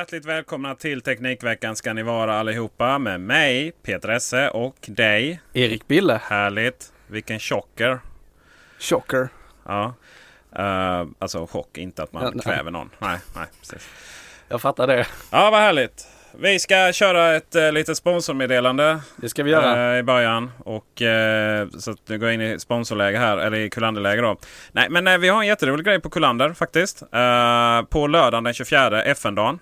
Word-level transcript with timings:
Hjärtligt 0.00 0.24
välkomna 0.24 0.74
till 0.74 1.00
Teknikveckan 1.00 1.76
ska 1.76 1.92
ni 1.92 2.02
vara 2.02 2.34
allihopa 2.40 2.98
med 2.98 3.20
mig 3.20 3.72
Peter 3.82 4.08
Esse 4.08 4.48
och 4.50 4.76
dig 4.86 5.40
Erik 5.52 5.88
Bille. 5.88 6.20
Härligt! 6.24 6.92
Vilken 7.06 7.38
chocker! 7.38 8.00
Chocker. 8.78 9.28
Ja. 9.66 9.94
Uh, 10.58 11.08
alltså 11.18 11.46
chock, 11.46 11.78
inte 11.78 12.02
att 12.02 12.12
man 12.12 12.32
Ja, 12.36 12.42
kväver 12.42 12.70
någon. 12.70 12.90
Nej, 12.98 13.18
nej, 13.36 13.46
precis. 13.60 13.88
Jag 14.48 14.60
fattar 14.60 14.86
det. 14.86 15.06
Ja, 15.30 15.50
vad 15.50 15.60
härligt! 15.60 16.06
Vi 16.38 16.58
ska 16.58 16.92
köra 16.92 17.34
ett 17.34 17.56
uh, 17.56 17.72
litet 17.72 17.96
sponsormeddelande 17.96 19.00
Det 19.16 19.28
ska 19.28 19.42
vi 19.42 19.50
göra. 19.50 19.92
eh, 19.92 19.98
i 19.98 20.02
början. 20.02 20.50
Och, 20.58 21.02
eh, 21.02 21.68
så 21.78 21.90
att 21.90 22.08
nu 22.08 22.18
går 22.18 22.28
jag 22.28 22.34
in 22.34 22.40
i 22.40 22.58
sponsorläge 22.58 23.18
här, 23.18 23.36
eller 23.38 23.58
i 23.58 23.70
Kulanderläge 23.70 24.22
då. 24.22 24.36
Nej, 24.72 24.86
men 24.90 25.06
eh, 25.06 25.18
vi 25.18 25.28
har 25.28 25.40
en 25.40 25.46
jätterolig 25.46 25.86
grej 25.86 26.00
på 26.00 26.10
Kullander 26.10 26.52
faktiskt. 26.52 27.00
På 27.90 28.06
lördagen 28.06 28.44
den 28.44 28.54
24, 28.54 29.02
FN-dagen. 29.02 29.58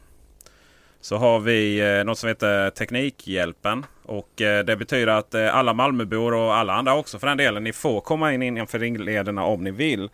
Så 1.01 1.17
har 1.17 1.41
vi 1.41 1.81
eh, 1.81 2.05
något 2.05 2.19
som 2.19 2.29
heter 2.29 2.71
Teknikhjälpen. 2.71 3.87
Och 4.03 4.41
eh, 4.41 4.65
det 4.65 4.77
betyder 4.77 5.07
att 5.07 5.35
eh, 5.35 5.57
alla 5.57 5.75
Malmöbor 5.75 6.35
och 6.35 6.55
alla 6.55 6.75
andra 6.75 6.95
också 6.95 7.19
för 7.19 7.27
den 7.27 7.37
delen. 7.37 7.65
Ni 7.65 7.73
får 7.73 8.01
komma 8.01 8.35
in 8.35 8.43
innanför 8.43 8.79
ringlederna 8.79 9.45
om 9.45 9.65
ni 9.65 9.71
vill. 9.71 10.11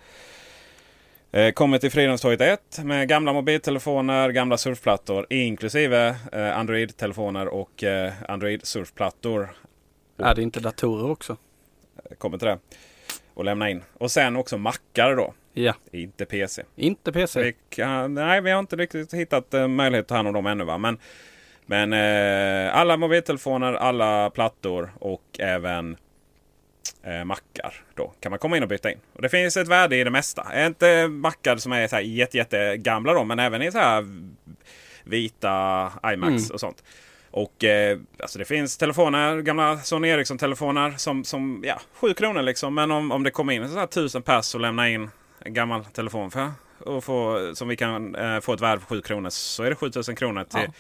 Kommer 1.55 1.79
till 1.79 1.91
Fridhemstorget 1.91 2.41
1 2.41 2.85
med 2.85 3.09
gamla 3.09 3.33
mobiltelefoner, 3.33 4.31
gamla 4.31 4.57
surfplattor 4.57 5.27
inklusive 5.31 6.17
Android-telefoner 6.33 7.49
och 7.49 7.85
Android-surfplattor. 8.29 9.49
Är 10.19 10.35
det 10.35 10.43
inte 10.43 10.61
datorer 10.61 11.11
också? 11.11 11.37
Kommer 12.19 12.39
till 12.39 12.49
det. 12.49 12.59
Och 13.35 13.45
lämna 13.45 13.71
in. 13.71 13.83
Och 13.95 14.11
sen 14.11 14.37
också 14.37 14.59
mackar 14.59 15.17
då. 15.17 15.35
Ja. 15.55 15.75
Inte 15.93 16.25
PC. 16.25 16.63
Inte 16.77 17.13
PC. 17.13 17.43
Vi 17.43 17.55
kan, 17.69 18.15
nej, 18.15 18.41
vi 18.41 18.51
har 18.51 18.59
inte 18.59 18.77
riktigt 18.77 19.15
hittat 19.15 19.55
eh, 19.55 19.69
möjlighet 19.69 20.05
att 20.05 20.09
ta 20.09 20.17
hand 20.17 20.29
om 20.29 20.35
dem 20.35 20.47
ännu. 20.47 20.65
Va? 20.65 20.79
Men, 20.79 20.99
men 21.67 21.93
eh, 21.93 22.77
alla 22.77 22.97
mobiltelefoner, 22.97 23.73
alla 23.73 24.31
plattor 24.31 24.93
och 24.99 25.25
även 25.39 25.97
eh, 27.03 27.25
mackar. 27.25 27.75
Då 27.95 28.13
kan 28.21 28.31
man 28.31 28.39
komma 28.39 28.57
in 28.57 28.63
och 28.63 28.69
byta 28.69 28.91
in. 28.91 28.99
Och 29.13 29.23
Det 29.23 29.29
finns 29.29 29.57
ett 29.57 29.69
värde 29.69 29.97
i 29.97 30.05
det 30.05 30.11
mesta. 30.11 30.67
Inte 30.67 31.09
mackar 31.09 31.57
som 31.57 31.73
är 31.73 31.89
så 31.89 31.97
här 31.97 32.03
jätte, 32.03 32.37
jätte 32.37 32.77
gamla 32.77 33.13
då, 33.13 33.25
men 33.25 33.39
även 33.39 33.63
i 33.63 33.73
så 33.73 33.79
här 33.79 34.05
vita 35.05 35.93
iMacs 36.07 36.51
och 36.51 36.61
sånt. 36.61 36.85
Och 37.31 37.65
eh, 37.65 37.99
alltså 38.19 38.39
det 38.39 38.45
finns 38.45 38.77
telefoner, 38.79 39.41
gamla 39.41 39.79
Sony 39.79 40.09
Ericsson-telefoner 40.09 40.95
som, 40.97 41.25
som 41.25 41.63
ja, 41.67 41.81
7 41.93 42.15
kronor 42.15 42.43
liksom. 42.43 42.75
Men 42.75 42.91
om, 42.91 43.13
om 43.13 43.23
det 43.23 43.31
kommer 43.31 43.53
in 43.53 43.69
så 43.69 43.79
här 43.79 43.87
tusen 43.87 44.23
pass 44.23 44.55
och 44.55 44.61
lämna 44.61 44.89
in 44.89 45.11
en 45.45 45.55
gammal 45.55 45.85
telefon 45.85 46.31
för 46.31 46.51
och 46.79 47.05
få, 47.05 47.51
som 47.55 47.69
vi 47.69 47.77
kan 47.77 48.15
eh, 48.15 48.41
få 48.41 48.53
ett 48.53 48.61
värde 48.61 48.81
på 48.81 48.87
7 48.87 49.03
kronor 49.03 49.31
så 49.31 49.63
är 49.63 49.71
det 49.71 49.77
7000 49.77 50.17
kronor 50.17 50.45
till 50.45 50.71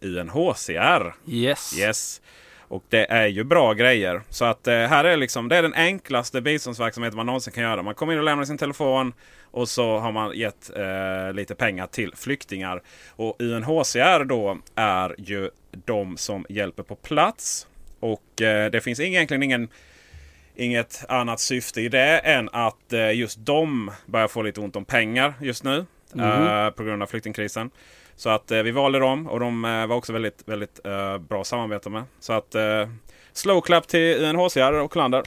UNHCR. 0.00 1.14
Yes. 1.26 1.78
Yes. 1.78 2.20
Och 2.68 2.84
det 2.88 3.10
är 3.10 3.26
ju 3.26 3.44
bra 3.44 3.72
grejer. 3.72 4.22
Så 4.30 4.44
att 4.44 4.66
eh, 4.66 4.74
här 4.74 5.04
är 5.04 5.16
liksom, 5.16 5.48
det 5.48 5.56
är 5.56 5.62
den 5.62 5.74
enklaste 5.74 6.40
biståndsverksamheten 6.40 7.16
man 7.16 7.26
någonsin 7.26 7.52
kan 7.52 7.62
göra. 7.62 7.82
Man 7.82 7.94
kommer 7.94 8.12
in 8.12 8.18
och 8.18 8.24
lämnar 8.24 8.44
sin 8.44 8.58
telefon 8.58 9.12
och 9.50 9.68
så 9.68 9.98
har 9.98 10.12
man 10.12 10.38
gett 10.38 10.70
eh, 10.76 11.32
lite 11.32 11.54
pengar 11.54 11.86
till 11.86 12.14
flyktingar. 12.16 12.82
Och 13.16 13.36
UNHCR 13.38 14.24
då 14.24 14.58
är 14.74 15.14
ju 15.18 15.50
de 15.70 16.16
som 16.16 16.46
hjälper 16.48 16.82
på 16.82 16.94
plats. 16.94 17.66
Och 18.00 18.42
eh, 18.42 18.70
det 18.70 18.80
finns 18.80 19.00
egentligen 19.00 19.42
ingen 19.42 19.68
inget 20.58 21.04
annat 21.08 21.40
syfte 21.40 21.80
i 21.80 21.88
det 21.88 22.18
än 22.18 22.48
att 22.52 22.92
eh, 22.92 23.12
just 23.12 23.38
de 23.46 23.90
börjar 24.06 24.28
få 24.28 24.42
lite 24.42 24.60
ont 24.60 24.76
om 24.76 24.84
pengar 24.84 25.34
just 25.40 25.64
nu. 25.64 25.86
eh, 26.18 26.70
på 26.70 26.82
grund 26.84 27.02
av 27.02 27.06
flyktingkrisen. 27.06 27.70
Så 28.16 28.28
att 28.30 28.50
eh, 28.50 28.62
vi 28.62 28.70
valde 28.70 28.98
dem 28.98 29.26
och 29.26 29.40
de 29.40 29.62
var 29.62 29.92
också 29.96 30.12
väldigt, 30.12 30.42
väldigt 30.48 30.82
bra 31.28 31.40
att 31.40 31.46
samarbeta 31.46 31.90
med. 31.90 32.02
Så 32.20 32.32
att 32.32 32.54
eh, 32.54 32.88
slow 33.32 33.60
clap 33.60 33.88
till 33.88 34.24
UNHCR 34.24 34.72
och 34.72 34.92
Klander. 34.92 35.22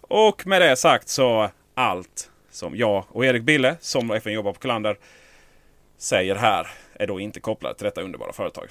Och 0.00 0.46
med 0.46 0.62
det 0.62 0.76
sagt 0.76 1.08
så 1.08 1.50
allt 1.74 2.30
som 2.50 2.76
jag 2.76 3.04
och 3.08 3.24
Erik 3.24 3.42
Bille 3.42 3.76
som 3.80 4.10
FN 4.10 4.32
jobbar 4.32 4.52
på 4.52 4.58
Klander 4.60 4.96
säger 5.98 6.34
här 6.34 6.68
är 6.94 7.06
då 7.06 7.20
inte 7.20 7.40
kopplat 7.40 7.78
till 7.78 7.84
detta 7.84 8.00
underbara 8.02 8.32
företag. 8.32 8.68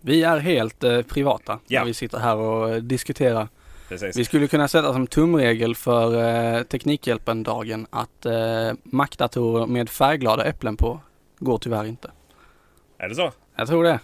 Vi 0.00 0.22
är 0.22 0.38
helt 0.38 0.84
eh, 0.84 1.02
privata 1.02 1.58
Ja. 1.66 1.80
när 1.80 1.86
vi 1.86 1.94
sitter 1.94 2.18
här 2.18 2.36
och 2.36 2.82
diskuterar. 2.82 3.48
Precis. 3.92 4.16
Vi 4.16 4.24
skulle 4.24 4.46
kunna 4.48 4.68
sätta 4.68 4.92
som 4.92 5.06
tumregel 5.06 5.74
för 5.74 6.14
eh, 6.56 6.62
Teknikhjälpen-dagen 6.62 7.86
att 7.90 8.26
eh, 8.26 8.32
Mac-datorer 8.82 9.66
med 9.66 9.90
färgglada 9.90 10.44
äpplen 10.44 10.76
på 10.76 11.00
går 11.38 11.58
tyvärr 11.58 11.84
inte. 11.84 12.10
Är 12.98 13.08
det 13.08 13.14
så? 13.14 13.32
Jag 13.56 13.68
tror 13.68 13.84
det. 13.84 13.98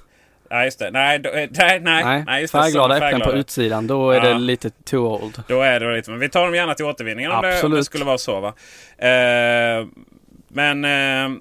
Nej, 0.50 0.64
just 0.64 0.78
det. 0.78 0.90
Nej, 0.90 1.18
då, 1.18 1.28
eh, 1.30 1.48
nej, 1.50 1.80
nej. 1.80 2.04
Nej, 2.04 2.24
nej 2.26 2.40
just 2.40 2.52
färgglada 2.52 2.96
äpplen 2.96 3.10
på 3.10 3.16
färgglada. 3.18 3.38
utsidan, 3.38 3.86
då 3.86 4.10
är 4.10 4.16
Ja. 4.16 4.28
det 4.32 4.38
lite 4.38 4.70
too 4.70 5.22
old. 5.24 5.42
Då 5.48 5.62
är 5.62 5.80
det 5.80 5.96
lite, 5.96 6.10
men 6.10 6.20
vi 6.20 6.28
tar 6.28 6.44
dem 6.44 6.54
gärna 6.54 6.74
till 6.74 6.84
återvinningen 6.84 7.32
om 7.32 7.42
det, 7.42 7.62
om 7.62 7.70
det 7.70 7.84
skulle 7.84 8.04
vara 8.04 8.18
så. 8.18 8.40
Va? 8.40 8.48
Eh, 8.98 9.86
men 10.48 10.84
eh, 10.84 11.38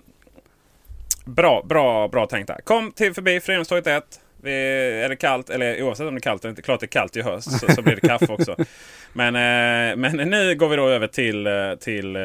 bra, 1.26 1.64
bra, 1.70 2.08
bra 2.08 2.26
tänkt 2.26 2.48
där. 2.48 2.60
Kom 2.64 2.92
till 2.92 3.14
förbi 3.14 3.40
Fridhemstorget 3.40 3.88
1. 3.88 4.20
Är 4.52 5.10
det 5.10 5.16
kallt, 5.16 5.50
eller 5.50 5.82
oavsett 5.84 6.08
om 6.08 6.16
det 6.16 6.20
är 6.20 6.22
kallt 6.22 6.44
eller 6.46 6.50
inte, 6.50 6.62
klart 6.62 6.80
det 6.80 6.86
är 6.86 6.88
kallt 6.88 7.16
i 7.18 7.22
höst 7.22 7.60
så, 7.60 7.72
så 7.72 7.82
blir 7.82 7.96
det 8.02 8.08
kaffe 8.08 8.34
också. 8.34 8.56
Men, 9.14 9.36
eh, 9.36 9.96
men 9.96 10.30
nu 10.30 10.56
går 10.56 10.70
vi 10.70 10.76
då 10.76 10.88
över 10.90 11.08
till, 11.08 11.48
eh, 11.48 11.54
till 11.80 12.16
eh, 12.16 12.22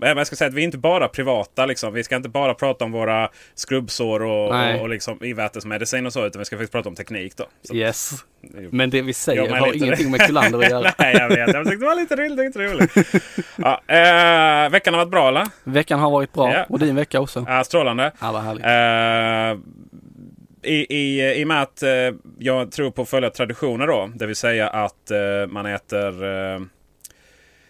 jag 0.00 0.26
ska 0.26 0.36
säga 0.36 0.48
att 0.48 0.54
vi 0.54 0.60
är 0.60 0.64
inte 0.64 0.78
bara 0.78 1.08
privata. 1.08 1.66
Liksom. 1.66 1.92
Vi 1.94 2.04
ska 2.04 2.16
inte 2.16 2.28
bara 2.28 2.54
prata 2.54 2.84
om 2.84 2.92
våra 2.92 3.28
skrubbsår 3.54 4.22
och, 4.22 4.54
Nej. 4.54 4.74
och, 4.74 4.80
och 4.80 4.88
liksom 4.88 5.24
invärtesmedicin 5.24 6.06
och 6.06 6.12
så. 6.12 6.26
Utan 6.26 6.38
vi 6.38 6.44
ska 6.44 6.56
faktiskt 6.56 6.72
prata 6.72 6.88
om 6.88 6.94
teknik 6.94 7.36
då. 7.36 7.44
Så, 7.62 7.74
Yes. 7.74 8.10
Men 8.70 8.90
det 8.90 9.02
vi 9.02 9.12
säger 9.12 9.48
har 9.48 9.66
lite- 9.72 9.84
ingenting 9.84 10.10
med 10.10 10.20
Kullander 10.26 10.58
att 10.58 10.70
göra. 10.70 10.92
Nej, 10.98 11.16
jag 11.18 11.28
vet. 11.28 11.38
Jag 11.54 11.64
tyckte 11.66 11.80
det 11.84 11.86
var 11.86 11.94
lite 11.94 12.16
roligt. 12.16 12.38
Lite 12.38 12.58
roligt. 12.58 13.22
Ja, 13.56 13.80
eh, 13.86 14.70
veckan 14.70 14.94
har 14.94 14.98
varit 15.00 15.10
bra 15.10 15.28
eller? 15.28 15.46
Veckan 15.64 16.00
har 16.00 16.10
varit 16.10 16.32
bra 16.32 16.52
Ja. 16.52 16.64
och 16.68 16.78
din 16.78 16.96
vecka 16.96 17.20
också. 17.20 17.44
Ja, 17.48 17.64
strålande. 17.64 18.12
Ja, 18.20 18.32
vad 18.32 18.42
härligt. 18.42 18.64
Eh, 18.64 19.64
i, 20.64 20.86
i, 20.96 21.32
I 21.40 21.44
och 21.44 21.48
med 21.48 21.62
att 21.62 21.82
eh, 21.82 21.90
jag 22.38 22.72
tror 22.72 22.90
på 22.90 23.02
att 23.02 23.08
följa 23.08 23.30
traditioner 23.30 23.86
då. 23.86 24.10
Det 24.14 24.26
vill 24.26 24.36
säga 24.36 24.68
att 24.68 25.10
eh, 25.10 25.18
man 25.48 25.66
äter 25.66 26.24
eh, 26.24 26.60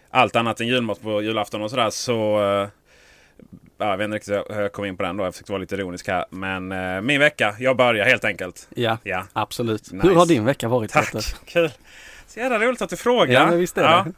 allt 0.09 0.35
annat 0.35 0.61
än 0.61 0.67
julmat 0.67 1.01
på 1.01 1.21
julafton 1.21 1.61
och 1.61 1.69
sådär. 1.69 1.89
Så 1.89 2.13
ja, 3.77 3.89
jag 3.89 3.97
vet 3.97 4.05
inte 4.05 4.15
riktigt 4.15 4.33
hur 4.55 4.61
jag 4.61 4.71
kom 4.71 4.85
in 4.85 4.97
på 4.97 5.03
den 5.03 5.17
då. 5.17 5.23
Jag 5.23 5.33
försökte 5.33 5.51
vara 5.51 5.59
lite 5.61 5.75
ironisk 5.75 6.07
här. 6.07 6.25
Men 6.29 6.71
eh, 6.71 7.01
min 7.01 7.19
vecka, 7.19 7.55
jag 7.59 7.77
börjar 7.77 8.05
helt 8.05 8.25
enkelt. 8.25 8.67
Ja, 8.75 8.97
Ja. 9.03 9.23
absolut. 9.33 9.91
Nice. 9.91 10.07
Hur 10.07 10.15
har 10.15 10.25
din 10.25 10.45
vecka 10.45 10.67
varit? 10.67 10.91
Tack! 10.91 11.11
Peter? 11.11 11.23
Kul! 11.45 11.71
Så 12.27 12.39
jävla 12.39 12.59
roligt 12.59 12.81
att 12.81 12.89
du 12.89 12.97
frågar. 12.97 13.33
Ja, 13.33 13.47
men 13.47 13.59
visst 13.59 13.77
är 13.77 13.83
det. 13.83 14.11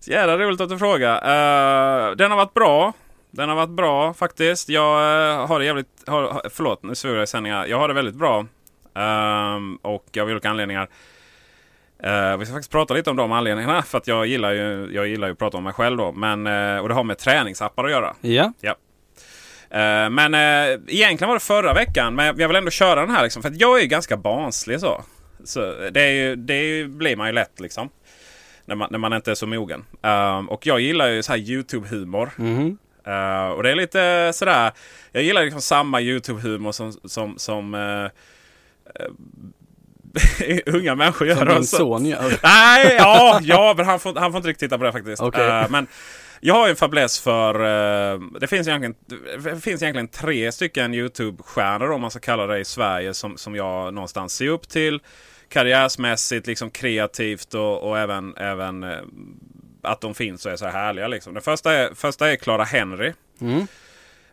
Så 0.00 0.10
jävla 0.10 0.38
roligt 0.38 0.60
att 0.60 0.68
du 0.68 0.78
frågar. 0.78 1.14
Eh, 1.16 2.16
den 2.16 2.30
har 2.30 2.36
varit 2.38 2.54
bra. 2.54 2.92
Den 3.36 3.48
har 3.48 3.56
varit 3.56 3.70
bra 3.70 4.14
faktiskt. 4.14 4.68
Jag 4.68 5.30
eh, 5.30 5.46
har 5.46 5.58
det 5.58 5.64
jävligt... 5.64 5.86
Har, 6.06 6.42
förlåt, 6.50 6.82
nu 6.82 6.94
svor 6.94 7.14
jag 7.14 7.22
i 7.22 7.26
sändningar. 7.26 7.66
Jag 7.66 7.78
har 7.78 7.88
det 7.88 7.94
väldigt 7.94 8.14
bra. 8.14 8.46
Ehm, 8.94 9.76
och 9.76 10.16
av 10.20 10.28
olika 10.28 10.50
anledningar. 10.50 10.88
Eh, 12.02 12.36
vi 12.36 12.44
ska 12.44 12.54
faktiskt 12.54 12.70
prata 12.72 12.94
lite 12.94 13.10
om 13.10 13.16
de 13.16 13.32
anledningarna. 13.32 13.82
För 13.82 13.98
att 13.98 14.06
jag 14.06 14.26
gillar 14.26 14.52
ju, 14.52 14.90
jag 14.92 15.06
gillar 15.06 15.28
ju 15.28 15.32
att 15.32 15.38
prata 15.38 15.56
om 15.56 15.64
mig 15.64 15.72
själv 15.72 15.96
då. 15.96 16.12
Men, 16.12 16.46
eh, 16.46 16.78
och 16.78 16.88
det 16.88 16.94
har 16.94 17.04
med 17.04 17.18
träningsappar 17.18 17.84
att 17.84 17.90
göra. 17.90 18.14
Ja, 18.20 18.52
Ja. 18.60 18.74
Eh, 19.70 20.10
men 20.10 20.34
eh, 20.34 20.80
egentligen 20.86 21.28
var 21.28 21.34
det 21.34 21.40
förra 21.40 21.74
veckan. 21.74 22.14
Men 22.14 22.38
jag 22.38 22.48
vill 22.48 22.56
ändå 22.56 22.70
köra 22.70 23.00
den 23.00 23.10
här 23.10 23.22
liksom. 23.22 23.42
För 23.42 23.48
att 23.48 23.60
jag 23.60 23.78
är 23.78 23.82
ju 23.82 23.88
ganska 23.88 24.16
barnslig 24.16 24.80
så. 24.80 25.02
så 25.44 25.60
det 25.90 26.00
är 26.02 26.12
ju, 26.12 26.36
det 26.36 26.54
är 26.54 26.64
ju, 26.64 26.88
blir 26.88 27.16
man 27.16 27.26
ju 27.26 27.32
lätt 27.32 27.60
liksom. 27.60 27.88
När 28.64 28.74
man, 28.74 28.88
när 28.90 28.98
man 28.98 29.12
inte 29.12 29.30
är 29.30 29.34
så 29.34 29.46
mogen. 29.46 29.84
Um, 30.02 30.48
och 30.48 30.66
jag 30.66 30.80
gillar 30.80 31.08
ju 31.08 31.22
så 31.22 31.32
här 31.32 31.38
YouTube-humor. 31.38 32.30
mhm. 32.36 32.78
Uh, 33.06 33.48
och 33.48 33.62
det 33.62 33.70
är 33.70 33.74
lite 33.74 34.32
sådär. 34.34 34.72
Jag 35.12 35.22
gillar 35.22 35.42
liksom 35.44 35.60
samma 35.60 36.00
YouTube-humor 36.00 36.72
som, 36.72 36.92
som, 36.92 37.38
som 37.38 37.74
eh, 37.74 38.10
unga 40.66 40.94
människor 40.94 41.28
gör. 41.28 41.36
som 41.36 41.48
din 41.48 41.64
son 41.64 42.06
gör. 42.06 42.38
Nej, 42.42 42.96
ja, 42.98 43.40
ja 43.42 43.74
men 43.76 43.86
han 43.86 44.00
får, 44.00 44.14
han 44.14 44.32
får 44.32 44.36
inte 44.36 44.48
riktigt 44.48 44.68
titta 44.68 44.78
på 44.78 44.84
det 44.84 44.92
faktiskt. 44.92 45.22
Okej. 45.22 45.48
Eh, 45.48 45.70
men 45.70 45.86
jag 46.40 46.54
har 46.54 46.66
ju 46.66 46.70
en 46.70 46.76
fäbless 46.76 47.20
för... 47.20 47.54
eh, 47.54 48.20
det, 48.40 48.46
finns 48.46 48.68
egentligen, 48.68 48.94
det 49.40 49.60
finns 49.60 49.82
egentligen 49.82 50.08
tre 50.08 50.52
stycken 50.52 50.94
YouTube-stjärnor 50.94 51.90
om 51.90 52.00
man 52.00 52.10
ska 52.10 52.20
kalla 52.20 52.46
det 52.46 52.58
i 52.58 52.64
Sverige 52.64 53.14
som, 53.14 53.36
som 53.36 53.54
jag 53.54 53.94
någonstans 53.94 54.32
ser 54.32 54.48
upp 54.48 54.68
till. 54.68 55.00
Karriärsmässigt, 55.48 56.46
liksom 56.46 56.70
kreativt 56.70 57.54
och, 57.54 57.88
och 57.88 57.98
även, 57.98 58.36
även 58.36 58.82
eh, 58.82 58.98
att 59.86 60.00
de 60.00 60.14
finns 60.14 60.46
och 60.46 60.52
är 60.52 60.56
så 60.56 60.64
här 60.64 60.72
härliga. 60.72 61.08
Liksom. 61.08 61.34
Den 61.34 61.42
första 61.42 61.72
är, 61.74 61.94
första 61.94 62.30
är 62.32 62.36
Clara 62.36 62.64
Henry. 62.64 63.12
Mm. 63.40 63.66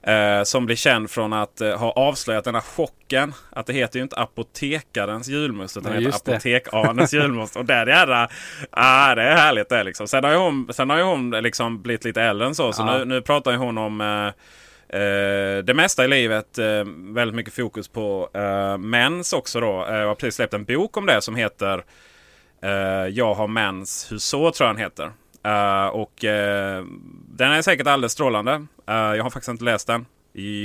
Eh, 0.05 0.44
som 0.44 0.65
blir 0.65 0.75
känd 0.75 1.09
från 1.11 1.33
att 1.33 1.61
eh, 1.61 1.77
ha 1.77 1.91
avslöjat 1.91 2.44
den 2.44 2.55
här 2.55 2.61
chocken. 2.61 3.33
Att 3.50 3.65
det 3.65 3.73
heter 3.73 4.00
ju 4.00 4.03
inte 4.03 4.15
apotekarens 4.15 5.27
julmust 5.27 5.77
utan 5.77 5.94
Ja, 5.94 6.00
det 6.00 6.05
heter 6.05 6.19
det. 6.25 6.31
apotekarens 6.31 7.13
julmust. 7.13 7.55
Och 7.55 7.65
där 7.65 7.88
jädra, 7.88 8.27
ah, 8.71 9.15
det 9.15 9.23
är 9.23 9.35
härligt 9.35 9.69
det 9.69 9.83
liksom. 9.83 10.07
Sen 10.07 10.23
har 10.23 10.31
ju 10.31 10.38
hon, 10.38 10.67
sen 10.73 10.89
har 10.89 10.97
ju 10.97 11.03
hon 11.03 11.29
liksom 11.31 11.81
blivit 11.81 12.03
lite 12.05 12.21
äldre 12.21 12.47
än 12.47 12.55
så. 12.55 12.73
Så 12.73 12.81
Ja. 12.81 12.97
nu, 12.97 13.05
nu 13.05 13.21
pratar 13.21 13.51
ju 13.51 13.57
hon 13.57 13.77
om 13.77 14.01
eh, 14.01 14.27
eh, 15.01 15.57
det 15.63 15.73
mesta 15.75 16.05
i 16.05 16.07
livet. 16.07 16.57
Eh, 16.57 16.83
väldigt 17.13 17.35
mycket 17.35 17.53
fokus 17.53 17.88
på 17.88 18.29
eh, 18.33 18.77
mens 18.77 19.33
också 19.33 19.59
då. 19.59 19.85
Jag 19.89 20.07
har 20.07 20.15
precis 20.15 20.35
släppt 20.35 20.53
en 20.53 20.63
bok 20.65 20.97
om 20.97 21.05
det 21.05 21.21
som 21.21 21.35
heter 21.35 21.83
Jag 23.11 23.33
har 23.33 23.47
mens, 23.47 24.11
hur 24.11 24.17
så 24.17 24.51
tror 24.51 24.67
jag 24.69 24.75
den 24.75 24.83
heter. 24.83 25.11
Eh, 25.44 25.88
och 25.88 26.24
eh, 26.24 26.86
den 27.30 27.51
är 27.51 27.62
säkert 27.62 27.88
alldeles 27.88 28.12
strålande. 28.12 28.51
Eh, 28.88 28.95
jag 28.95 29.24
har 29.24 29.30
faktiskt 29.30 29.50
inte 29.50 29.63
läst 29.63 29.88
den. 29.88 30.06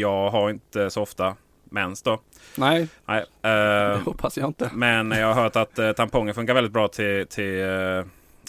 Jag 0.01 0.31
har 0.31 0.51
inte 0.51 0.91
så 0.91 1.03
ofta 1.03 1.37
mens 1.65 2.03
då. 2.03 2.21
Nej, 2.55 2.89
Nej, 3.07 3.25
det 3.43 4.01
hoppas 4.05 4.37
jag 4.37 4.47
inte. 4.49 4.71
men 4.73 5.11
jag 5.11 5.35
har 5.35 5.43
hört 5.43 5.57
att 5.57 5.97
tamponger 5.97 6.33
funkar 6.33 6.55
väldigt 6.55 6.73
bra 6.73 6.89
till, 6.89 7.27
till 7.27 7.65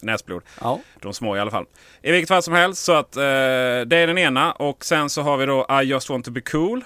näsblod. 0.02 0.44
Ja, 0.62 0.80
De 1.02 1.14
små 1.14 1.38
i 1.38 1.40
alla 1.40 1.52
fall. 1.52 1.66
I 2.02 2.12
vilket 2.12 2.28
fall 2.30 2.44
som 2.44 2.54
helst 2.54 2.84
så 2.84 2.94
att 2.94 3.12
det 3.12 3.22
är 3.96 4.08
den 4.08 4.18
ena. 4.18 4.52
Och 4.52 4.86
sen 4.86 5.10
så 5.10 5.22
har 5.22 5.38
vi 5.38 5.46
då 5.46 5.68
I 5.82 5.86
just 5.86 6.10
want 6.10 6.25
to 6.25 6.32
be 6.32 6.42
cool. 6.42 6.84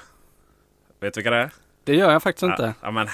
Vet 0.99 1.13
du 1.13 1.17
vilka 1.19 1.29
det 1.31 1.37
är? 1.37 1.51
det 1.83 1.95
gör 1.95 2.11
jag 2.11 2.23
faktiskt 2.23 2.43
inte. 2.43 2.73
Ja, 2.81 2.91
men 2.91 3.07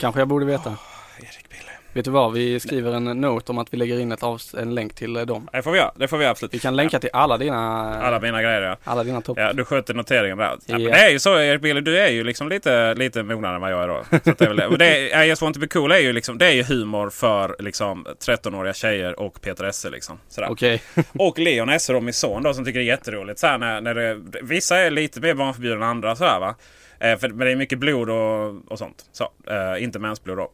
Kanske 0.00 0.20
jag 0.20 0.28
borde 0.28 0.44
veta. 0.46 0.76
Erik 1.18 1.48
Bille. 1.48 1.71
Vet 1.94 2.04
du 2.04 2.10
vad? 2.10 2.32
Vi 2.32 2.60
skriver 2.60 2.92
en 2.92 3.04
note 3.04 3.52
om 3.52 3.58
att 3.58 3.74
vi 3.74 3.76
lägger 3.76 4.00
in 4.00 4.12
ett 4.12 4.20
avs- 4.20 4.60
en 4.60 4.74
länk 4.74 4.94
till 4.94 5.16
eh, 5.16 5.22
dem. 5.22 5.48
Det 5.52 5.62
får 5.62 5.70
vi 5.72 5.78
göra. 5.78 5.92
Det 5.96 6.08
får 6.08 6.18
vi 6.18 6.26
absolut. 6.26 6.54
Vi 6.54 6.58
kan 6.58 6.76
länka 6.76 6.98
till 6.98 7.10
alla 7.12 7.38
dina, 7.38 7.58
Alla 8.02 8.20
mina 8.20 8.42
grejer 8.42 8.62
ja. 8.62 8.76
alla 8.84 9.04
dina 9.04 9.20
topp. 9.20 9.38
Ja, 9.40 9.52
du 9.52 9.64
sköter 9.64 9.94
noteringen 9.94 10.38
där. 10.38 10.58
Ja, 10.66 10.78
men 10.78 10.82
det 10.84 10.90
är 10.90 11.10
ju 11.10 11.18
så 11.18 11.40
Erik 11.40 11.60
Bille, 11.60 11.80
du 11.80 11.98
är 11.98 12.08
ju 12.10 12.24
liksom 12.24 12.48
lite, 12.48 12.94
lite 12.94 13.22
mognare 13.22 13.54
än 13.54 13.60
vad 13.60 13.72
jag 13.72 13.82
är 13.82 13.88
då. 13.88 14.04
Så 14.10 14.30
det 14.38 14.40
är 14.44 14.48
väl 14.48 14.56
det. 14.56 14.76
Det 14.76 15.12
är, 15.12 15.22
I 15.22 15.28
just 15.28 15.42
want 15.42 15.54
to 15.54 15.60
be 15.60 15.66
cool 15.68 15.92
är 15.92 15.98
ju, 15.98 16.12
liksom, 16.12 16.38
det 16.38 16.46
är 16.46 16.52
ju 16.52 16.62
humor 16.62 17.10
för 17.10 17.56
liksom, 17.58 18.06
13-åriga 18.26 18.74
tjejer 18.74 19.20
och 19.20 19.40
Peter 19.40 19.64
Esse. 19.64 19.90
Liksom, 19.90 20.18
sådär. 20.28 20.48
Okej. 20.50 20.82
Och 21.18 21.38
Leon 21.38 21.68
Esse 21.68 21.92
då, 21.92 22.00
min 22.00 22.14
son 22.14 22.42
då, 22.42 22.54
som 22.54 22.64
tycker 22.64 22.78
det 22.78 22.84
är 22.84 22.86
jätteroligt. 22.86 23.38
Så 23.38 23.46
här, 23.46 23.58
när, 23.58 23.80
när 23.80 23.94
det, 23.94 24.20
vissa 24.42 24.78
är 24.78 24.90
lite 24.90 25.20
mer 25.20 25.34
barnförbjudna 25.34 25.84
än 25.84 25.90
andra. 25.90 26.16
Så 26.16 26.24
här, 26.24 26.40
va? 26.40 26.54
Eh, 27.00 27.18
för, 27.18 27.28
men 27.28 27.38
det 27.38 27.52
är 27.52 27.56
mycket 27.56 27.78
blod 27.78 28.10
och, 28.10 28.72
och 28.72 28.78
sånt. 28.78 29.04
Så, 29.12 29.24
eh, 29.46 29.82
inte 29.84 29.98
mensblod 29.98 30.36
då. 30.38 30.50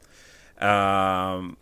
Ehm, 0.61 1.57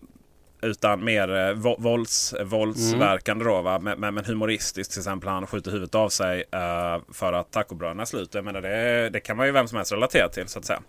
utan 0.62 1.04
mer 1.04 1.37
eh, 1.37 1.52
vålds, 1.78 2.34
våldsverkande 2.44 3.44
då. 3.44 3.62
Va? 3.62 3.78
Men, 3.78 4.00
men, 4.00 4.14
men 4.14 4.25
humoristiskt. 4.25 4.93
Till 4.93 5.00
exempel 5.00 5.28
han 5.28 5.46
skjuter 5.46 5.70
huvudet 5.70 5.94
av 5.94 6.08
sig 6.08 6.44
eh, 6.52 6.98
för 7.12 7.32
att 7.32 7.50
tacobröderna 7.50 8.02
är 8.02 8.06
slut. 8.06 8.34
Jag 8.34 8.44
menar, 8.44 8.60
det, 8.60 9.10
det 9.10 9.20
kan 9.20 9.37
man 9.37 9.46
ju 9.46 9.52
vem 9.52 9.69
som 9.69 9.76
helst 9.76 9.93
relatera 9.93 10.28
till 10.28 10.48
så 10.48 10.58
att 10.58 10.64
säga. 10.64 10.82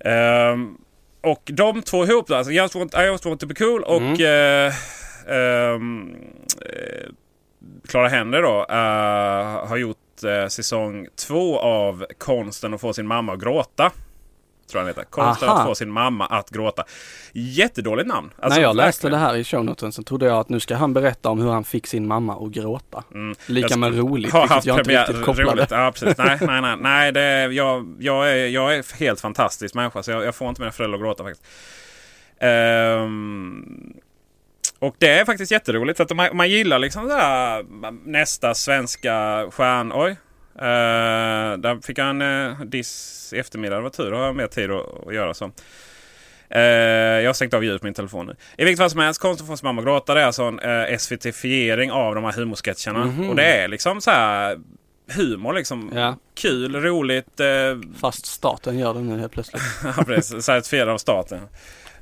Ehm, 0.00 0.76
och 1.20 1.42
de 1.52 1.82
två 1.82 2.04
ihop 2.04 2.26
då, 2.26 2.34
alltså 2.34 2.52
Just 2.52 2.74
want, 2.74 2.94
I 2.94 3.02
just 3.02 3.24
want 3.26 3.40
to 3.40 3.46
be 3.46 3.54
cool 3.54 3.82
och 3.82 4.20
eh, 4.20 4.72
ehm, 5.28 6.16
eh, 6.60 7.08
Clara 7.88 8.08
Henry 8.08 8.40
då 8.40 8.66
har 9.68 9.76
gjort 9.76 9.96
säsong 10.48 11.06
två 11.26 11.58
av 11.58 12.06
Konsten 12.18 12.74
att 12.74 12.80
få 12.80 12.92
sin 12.92 13.06
mamma 13.06 13.32
att 13.32 13.40
gråta. 13.40 13.92
Tror 14.70 14.80
jag 14.80 14.86
den 14.86 14.94
heter. 14.94 15.10
Konsten 15.10 15.48
Aha. 15.48 15.58
att 15.60 15.66
få 15.66 15.74
sin 15.74 15.90
mamma 15.90 16.26
att 16.26 16.50
gråta. 16.50 16.84
Jättedåligt 17.32 18.08
namn. 18.08 18.30
Alltså, 18.38 18.58
När 18.60 18.66
jag 18.66 18.76
läste 18.76 19.06
verkligen. 19.06 19.22
det 19.22 19.26
här 19.28 19.36
i 19.36 19.44
shownoten 19.44 19.92
så 19.92 20.02
trodde 20.02 20.26
jag 20.26 20.38
att 20.38 20.48
nu 20.48 20.60
ska 20.60 20.76
han 20.76 20.92
berätta 20.94 21.28
om 21.28 21.40
hur 21.40 21.50
han 21.50 21.64
fick 21.64 21.86
sin 21.86 22.06
mamma 22.06 22.36
att 22.46 22.50
gråta. 22.50 23.04
Mm. 23.14 23.34
Lika 23.46 23.68
Jag 23.70 23.78
med 23.78 23.98
roligt, 23.98 24.32
har 24.32 24.40
vilket 24.40 24.54
haft 24.54 24.66
jag 24.66 24.78
inte 24.78 25.00
riktigt 25.02 25.24
kopplade. 25.24 25.52
roligt. 25.52 25.70
Ja, 25.70 25.92
precis. 25.94 26.18
Nej, 26.18 26.38
nej, 26.46 26.60
nej. 26.60 26.76
nej 26.80 27.12
det, 27.12 27.44
jag, 27.54 27.96
jag, 27.98 28.30
är, 28.32 28.46
jag 28.46 28.74
är 28.76 28.98
helt 28.98 29.20
fantastisk 29.20 29.74
människa 29.74 30.02
så 30.02 30.10
jag, 30.10 30.24
jag 30.24 30.34
får 30.34 30.48
inte 30.48 30.60
mina 30.60 30.72
föräldrar 30.72 30.98
att 30.98 31.02
gråta 31.04 31.24
faktiskt. 31.24 31.46
Ehm, 32.40 33.92
och 34.78 34.94
det 34.98 35.08
är 35.08 35.24
faktiskt 35.24 35.52
jätteroligt. 35.52 35.96
För 35.96 36.04
att 36.04 36.16
man, 36.16 36.36
man 36.36 36.50
gillar 36.50 36.78
liksom 36.78 37.08
där, 37.08 37.64
nästa 38.10 38.54
svenska 38.54 39.46
stjärn... 39.50 39.92
Oj. 39.94 40.16
Uh, 40.62 41.58
där 41.58 41.86
fick 41.86 41.98
en 41.98 42.22
uh, 42.22 42.60
diss 42.60 43.32
i 43.36 43.38
eftermiddag. 43.38 43.76
Det 43.76 43.82
var 43.82 43.90
tur. 43.90 44.10
Då 44.10 44.16
har 44.16 44.24
jag 44.24 44.36
mer 44.36 44.46
tid 44.46 44.70
att, 44.70 45.06
att 45.06 45.14
göra 45.14 45.34
så. 45.34 45.50
Eh, 46.50 46.60
jag 46.60 47.28
har 47.28 47.32
stängt 47.32 47.54
av 47.54 47.64
ljudet 47.64 47.80
på 47.80 47.86
min 47.86 47.94
telefon 47.94 48.26
nu. 48.26 48.36
I 48.56 48.64
vilket 48.64 48.78
fall 48.78 48.90
som 48.90 49.00
helst, 49.00 49.20
Konst 49.20 49.40
att 49.40 49.46
få 49.46 49.56
sin 49.56 49.66
mamma 49.66 49.82
gråta. 49.82 50.14
Det 50.14 50.20
är 50.20 50.26
alltså 50.26 50.42
en 50.42 50.60
uh, 50.60 50.96
SVT-fiering 50.98 51.92
av 51.92 52.14
de 52.14 52.24
här 52.24 52.32
humorsketcherna. 52.32 53.04
Mhm. 53.04 53.30
Och 53.30 53.36
det 53.36 53.44
är 53.44 53.68
liksom 53.68 54.00
så 54.00 54.10
här 54.10 54.58
humor 55.12 55.52
liksom. 55.52 55.90
Ja, 55.94 56.16
Kul, 56.34 56.76
roligt. 56.82 57.40
eh, 57.40 57.46
fast 58.00 58.26
staten 58.26 58.78
gör 58.78 58.94
det 58.94 59.00
nu 59.00 59.18
helt 59.18 59.32
plötsligt. 59.32 59.62
ja, 59.96 60.04
precis. 60.06 60.44
Certifierad 60.44 60.88
av 60.88 60.98
staten. 60.98 61.40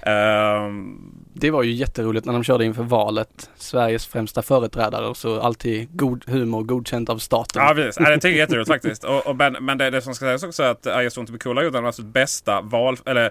Ehm, 0.07 1.13
Det 1.35 1.51
var 1.51 1.63
ju 1.63 1.73
jätteroligt 1.73 2.27
när 2.27 2.33
de 2.33 2.45
körde 2.45 2.65
inför 2.65 2.83
valet. 2.83 3.51
Sveriges 3.57 4.07
främsta 4.07 4.43
företrädare 4.43 5.07
och 5.07 5.17
så 5.17 5.41
alltid 5.41 5.97
god 5.97 6.25
humor 6.29 6.63
godkänt 6.63 7.09
av 7.09 7.19
staten. 7.19 7.63
Ja, 7.63 7.75
precis. 7.75 7.97
Ja, 8.01 8.11
det 8.11 8.15
tycker 8.17 8.29
jag 8.29 8.35
är 8.37 8.41
jätteroligt 8.41 8.69
faktiskt. 8.69 9.05
Och, 9.05 9.27
och, 9.27 9.37
men 9.37 9.57
men 9.61 9.79
det, 9.79 9.91
det 9.91 10.03
som 10.03 10.15
ska 10.15 10.25
sägas 10.25 10.43
också 10.43 10.63
är 10.63 10.71
att 10.71 11.31
be 11.33 11.39
cool 11.39 11.57
har 11.57 11.65
gjort 11.65 11.73
den 11.73 11.87
absolut 11.87 12.13
bästa 12.13 12.61
val, 12.61 12.97
eller, 13.05 13.31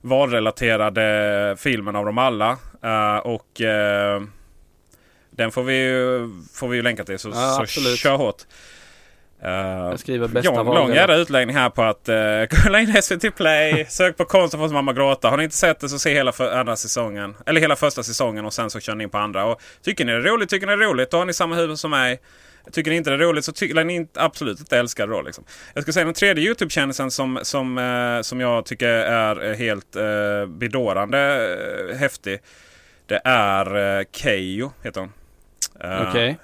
valrelaterade 0.00 1.56
filmen 1.58 1.96
av 1.96 2.04
dem 2.04 2.18
alla. 2.18 2.50
Eh, 2.82 3.16
och 3.16 3.60
eh, 3.60 4.22
den 5.30 5.50
får 5.50 5.62
vi, 5.62 5.74
ju, 5.74 6.30
får 6.54 6.68
vi 6.68 6.76
ju 6.76 6.82
länka 6.82 7.04
till, 7.04 7.18
så, 7.18 7.28
Ja, 7.28 7.64
så 7.66 7.96
kör 7.96 8.16
hårt. 8.16 8.42
Uh, 9.44 9.50
Jag 9.50 10.00
skriver 10.00 10.28
bästa 10.28 10.62
lång, 10.62 10.74
lång 10.74 10.94
jävla 10.94 11.16
utläggning 11.16 11.56
här 11.56 11.70
på 11.70 11.82
att 11.82 12.08
uh, 12.08 12.62
kolla 12.62 12.80
in 12.80 13.02
SVT 13.02 13.36
Play, 13.36 13.86
sök 13.88 14.16
på 14.16 14.24
konst 14.24 14.54
och 14.54 14.60
få 14.60 14.68
sin 14.68 14.74
mamma 14.74 14.92
gråta. 14.92 15.30
Har 15.30 15.36
ni 15.36 15.44
inte 15.44 15.56
sett 15.56 15.80
det 15.80 15.88
så 15.88 15.98
se 15.98 16.14
hela 16.14 16.32
för, 16.32 16.56
andra 16.56 16.76
säsongen. 16.76 17.34
Eller 17.46 17.60
hela 17.60 17.76
första 17.76 18.02
säsongen 18.02 18.44
och 18.44 18.52
sen 18.52 18.70
så 18.70 18.80
kör 18.80 18.94
ni 18.94 19.04
in 19.04 19.10
på 19.10 19.18
andra. 19.18 19.44
Och 19.44 19.60
tycker 19.82 20.04
ni 20.04 20.12
det 20.12 20.18
är 20.18 20.22
roligt, 20.22 20.50
tycker 20.50 20.66
ni 20.66 20.76
det 20.76 20.84
är 20.84 20.88
roligt, 20.88 21.10
då 21.10 21.16
har 21.16 21.24
ni 21.24 21.32
samma 21.32 21.54
huvud 21.54 21.78
som 21.78 21.90
mig. 21.90 22.20
Tycker 22.72 22.90
ni 22.90 22.96
inte 22.96 23.10
det 23.10 23.16
är 23.16 23.18
roligt 23.18 23.44
så 23.44 23.52
tycker 23.52 23.84
ni 23.84 23.94
inte, 23.94 24.22
absolut 24.22 24.58
inte 24.58 24.78
älskar 24.78 25.06
det 25.06 25.12
då. 25.12 25.22
Liksom. 25.22 25.44
Jag 25.74 25.82
ska 25.82 25.92
säga 25.92 26.04
den 26.04 26.14
tredje 26.14 26.44
YouTube-kändisen 26.44 27.10
som, 27.10 27.38
som, 27.42 27.78
eh, 27.78 28.22
som 28.22 28.40
jag 28.40 28.66
tycker 28.66 28.88
är 28.88 29.50
eh, 29.50 29.56
helt 29.56 29.96
eh, 29.96 30.46
bedårande 30.46 31.18
eh, 31.90 31.96
häftig. 31.96 32.38
Det 33.06 33.20
är 33.24 33.98
eh, 33.98 34.04
Keyyo, 34.12 34.72
heter 34.82 35.00
hon. 35.00 35.12
Eh, 35.80 36.08
Okej. 36.08 36.38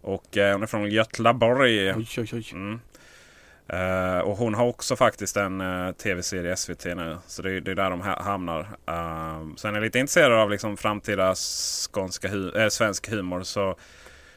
Och 0.00 0.36
eh, 0.36 0.52
hon 0.52 0.62
är 0.62 0.66
från 0.66 0.90
Götlaborg. 0.90 1.94
Oj, 1.94 2.06
oj, 2.18 2.28
oj. 2.32 2.44
Mm. 2.52 2.80
Eh, 3.68 4.18
och 4.18 4.36
hon 4.36 4.54
har 4.54 4.66
också 4.66 4.96
faktiskt 4.96 5.36
en 5.36 5.60
uh, 5.60 5.92
tv-serie 5.92 6.56
SVT 6.56 6.84
nu. 6.84 7.16
Så 7.26 7.42
det, 7.42 7.50
är- 7.52 7.60
det 7.60 7.70
är 7.70 7.74
där 7.74 7.90
de 7.90 8.00
ha- 8.00 8.22
hamnar. 8.22 8.60
Uh, 8.60 9.54
sen 9.56 9.70
är 9.70 9.74
jag 9.74 9.82
lite 9.84 9.98
intresserad 9.98 10.32
av 10.32 10.50
liksom 10.50 10.76
framtida 10.76 11.34
skånska 11.34 12.28
hu- 12.28 12.58
eh, 12.62 12.68
svensk 12.68 13.10
humor. 13.10 13.42
Så 13.42 13.76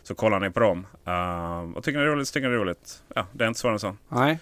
Så 0.03 0.15
kollar 0.15 0.39
ni 0.39 0.50
på 0.50 0.60
dem. 0.60 0.88
Uh, 1.08 1.77
och 1.77 1.84
tycker 1.84 2.00
ni 2.00 2.05
det 2.05 2.12
är 2.12 2.15
roligt 2.15 2.27
så 2.27 2.34
tycker 2.34 2.48
ni 2.50 2.53
det 2.55 2.58
är 2.60 2.65
roligt. 2.65 3.03
Ja, 3.15 3.25
det 3.32 3.43
är 3.43 3.48
inte 3.48 3.60
svårare 3.60 3.75
än 3.75 3.79
så. 3.79 3.96
Nej. 4.10 4.39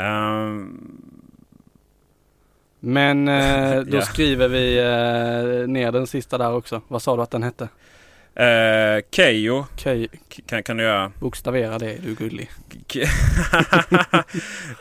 Uh, 0.00 0.66
Men 2.80 3.28
eh, 3.28 3.80
då 3.86 3.96
Ja. 3.96 4.02
skriver 4.02 4.48
vi 4.48 4.78
eh, 4.78 5.68
ner 5.68 5.92
den 5.92 6.06
sista 6.06 6.38
där 6.38 6.52
också. 6.52 6.80
Vad 6.88 7.02
sa 7.02 7.16
du 7.16 7.22
att 7.22 7.30
den 7.30 7.42
hette? 7.42 7.68
Uh, 8.40 9.00
Kejo 9.10 9.66
Okej, 9.72 10.08
k- 10.08 10.42
kan, 10.46 10.62
kan 10.62 10.76
du 10.76 10.82
göra. 10.82 11.12
bokstavera 11.20 11.78
det, 11.78 11.96
du 12.02 12.10
är 12.10 12.14
gullig. 12.14 12.50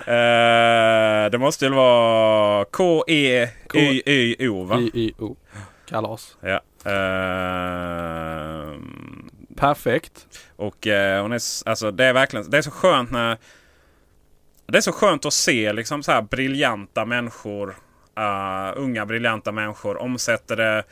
Eh, 0.07 1.29
det 1.31 1.37
måste 1.39 1.65
ju 1.65 1.71
vara 1.71 2.61
E 3.07 3.49
K-E-Y-Y-O 3.69 4.63
va? 4.63 4.79
Y-Y-O. 4.79 5.35
Kalas. 5.89 6.37
Ja. 6.41 6.61
Eh, 6.91 8.73
Perfekt. 9.57 10.27
och 10.55 10.87
eh, 10.87 11.21
hon 11.21 11.31
är, 11.31 11.39
alltså, 11.69 11.91
det 11.91 12.05
är 12.05 12.13
verkligen 12.13 12.49
det 12.49 12.57
är 12.57 12.61
så 12.61 12.71
skönt 12.71 13.11
när 13.11 13.37
Det 14.67 14.77
är 14.77 14.81
så 14.81 14.91
skönt 14.91 15.25
att 15.25 15.33
se 15.33 15.73
liksom 15.73 16.03
så 16.03 16.11
här 16.11 16.21
briljanta 16.21 17.05
människor. 17.05 17.75
eh, 18.17 18.73
unga 18.75 19.05
briljanta 19.05 19.51
människor 19.51 19.97
omsätter 19.97 20.55
det 20.55 20.83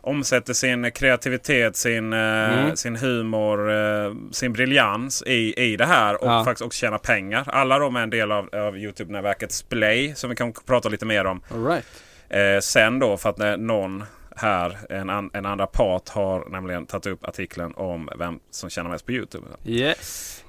Omsätter 0.00 0.52
sin 0.52 0.90
kreativitet, 0.92 1.76
sin, 1.76 2.12
eh, 2.12 2.18
Mm. 2.18 2.76
sin 2.76 2.96
humor, 2.96 3.70
eh, 3.72 4.12
sin 4.32 4.52
briljans 4.52 5.22
i, 5.26 5.54
i 5.64 5.76
det 5.76 5.86
här 5.86 6.22
och 6.24 6.28
Ja. 6.30 6.44
faktiskt 6.44 6.62
också 6.66 6.78
tjäna 6.78 6.98
pengar. 6.98 7.44
Alla 7.46 7.78
de 7.78 7.96
är 7.96 8.00
en 8.02 8.10
del 8.10 8.32
av, 8.32 8.48
av 8.54 8.76
Youtube-nätverket 8.78 9.52
Splay 9.52 10.14
som 10.14 10.30
vi 10.30 10.36
kan 10.36 10.52
prata 10.52 10.88
lite 10.88 11.06
mer 11.06 11.24
om. 11.24 11.40
All 11.50 11.64
right. 11.66 11.84
Eh, 12.28 12.60
sen 12.60 12.98
då 12.98 13.16
för 13.16 13.30
att 13.30 13.38
när 13.38 13.56
någon 13.56 14.04
här, 14.36 14.78
en, 14.90 15.10
an, 15.10 15.30
en 15.32 15.46
andra 15.46 15.66
part, 15.66 16.08
har 16.08 16.48
nämligen 16.50 16.86
tagit 16.86 17.06
upp 17.06 17.24
artikeln 17.24 17.72
om 17.74 18.08
vem 18.18 18.38
som 18.50 18.70
tjänar 18.70 18.90
mest 18.90 19.06
på 19.06 19.12
Youtube. 19.12 19.46
Yes. 19.64 20.44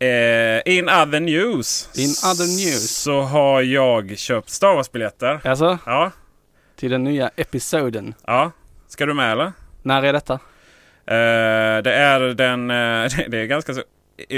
Eh, 0.00 0.62
in 0.78 0.88
other 0.88 1.20
news. 1.20 1.88
In 1.98 2.10
other 2.10 2.46
news. 2.46 2.90
Så 2.90 3.20
har 3.20 3.62
jag 3.62 4.18
köpt 4.18 4.50
Star 4.50 4.74
Wars-biljetter. 4.74 5.40
Alltså, 5.44 5.78
Ja, 5.86 6.10
till 6.76 6.90
den 6.90 7.04
nya 7.04 7.30
episoden. 7.36 8.14
ja. 8.26 8.50
Ska 8.88 9.06
du 9.06 9.14
med 9.14 9.32
eller? 9.32 9.52
När 9.82 10.02
är 10.02 10.12
detta? 10.12 10.34
Eh, 11.06 11.82
det 11.82 11.92
är 11.94 12.20
den... 12.20 12.70
Eh, 12.70 13.10
det 13.28 13.38
är 13.40 13.44
ganska 13.44 13.74
så 13.74 13.82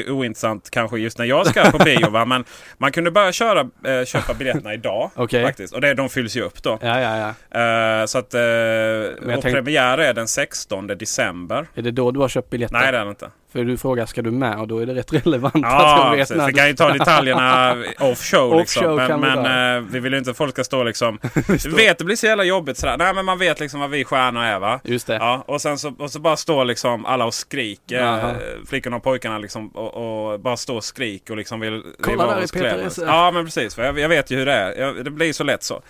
ointressant 0.08 0.70
kanske 0.70 0.98
just 0.98 1.18
när 1.18 1.24
jag 1.26 1.46
ska 1.46 1.70
på 1.70 1.78
bio 1.78 2.10
va. 2.10 2.24
Men 2.24 2.44
man 2.78 2.92
kunde 2.92 3.10
börja 3.10 3.32
köra, 3.32 3.60
eh, 3.60 4.04
köpa 4.04 4.34
biljetterna 4.34 4.74
idag. 4.74 5.10
Okej. 5.16 5.44
Faktiskt. 5.44 5.74
Och 5.74 5.80
det, 5.80 5.94
de 5.94 6.08
fylls 6.08 6.36
ju 6.36 6.42
upp 6.42 6.62
då. 6.62 6.78
Ja, 6.82 7.00
ja, 7.00 7.34
ja. 7.50 7.60
Eh, 8.00 8.06
så 8.06 8.18
att... 8.18 8.34
Eh, 8.34 8.40
och 8.40 9.42
tänkte- 9.42 9.50
premiär 9.52 9.98
är 9.98 10.14
den 10.14 10.28
16 10.28 10.86
december. 10.86 11.66
Är 11.74 11.82
det 11.82 11.90
då 11.90 12.10
du 12.10 12.20
har 12.20 12.28
köpt 12.28 12.50
biljetter? 12.50 12.74
Nej 12.74 12.92
det 12.92 12.98
är 12.98 13.04
det 13.04 13.10
inte. 13.10 13.30
För 13.52 13.64
du 13.64 13.76
frågar, 13.76 14.06
ska 14.06 14.22
du 14.22 14.30
med? 14.30 14.58
Och 14.58 14.68
då 14.68 14.78
är 14.78 14.86
det 14.86 14.94
rätt 14.94 15.12
relevant 15.26 15.54
att 15.54 15.60
Ja, 15.62 16.04
jag 16.04 16.10
vet 16.10 16.20
precis. 16.20 16.36
när 16.36 16.46
vi 16.46 16.52
kan 16.52 16.68
ju 16.68 16.74
ta 16.74 16.92
detaljerna 16.92 17.76
off 18.00 18.22
show. 18.24 18.52
Off 18.52 18.60
liksom. 18.60 18.82
show 18.84 18.96
Men, 18.96 19.20
vi 19.20 19.26
men 19.42 19.76
eh, 19.76 19.82
vi 19.90 20.00
vill 20.00 20.12
ju 20.12 20.18
inte 20.18 20.30
att 20.30 20.36
folk 20.36 20.52
ska 20.54 20.64
stå 20.64 20.82
liksom... 20.84 21.18
Du 21.62 21.70
vet 21.70 21.98
det 21.98 22.04
blir 22.04 22.16
så 22.16 22.26
jävla 22.26 22.44
jobbigt 22.44 22.76
sådär. 22.78 22.96
Nej 22.98 23.14
men 23.14 23.24
man 23.24 23.38
vet 23.38 23.60
liksom 23.60 23.80
vad 23.80 23.90
vi 23.90 24.04
stjärnor 24.04 24.42
är 24.42 24.58
va. 24.58 24.80
Just 24.84 25.06
det. 25.06 25.14
Ja, 25.14 25.44
och 25.46 25.60
sen 25.60 25.78
så, 25.78 25.94
och 25.98 26.10
så 26.10 26.20
bara 26.20 26.36
står 26.36 26.64
liksom 26.64 27.06
alla 27.06 27.24
och 27.24 27.34
skriker. 27.34 27.96
Jaha. 28.00 28.30
eh, 28.30 28.36
Flickorna 28.68 28.96
och 28.96 29.02
pojkarna 29.02 29.38
liksom. 29.38 29.68
Och, 29.68 30.32
och 30.32 30.40
bara 30.40 30.56
står 30.56 30.76
och 30.76 30.84
skriker 30.84 31.32
och 31.32 31.36
liksom 31.36 31.60
vill... 31.60 31.82
Kolla 32.02 32.26
där 32.26 32.44
i 32.44 32.48
Peter. 32.48 32.88
Ja 33.06 33.30
men 33.30 33.44
precis. 33.44 33.78
Jag, 33.78 33.98
jag 33.98 34.08
vet 34.08 34.30
ju 34.30 34.36
hur 34.36 34.46
det 34.46 34.52
är. 34.52 34.80
Jag, 34.80 35.04
det 35.04 35.10
blir 35.10 35.32
så 35.32 35.44
lätt 35.44 35.62
så. 35.62 35.82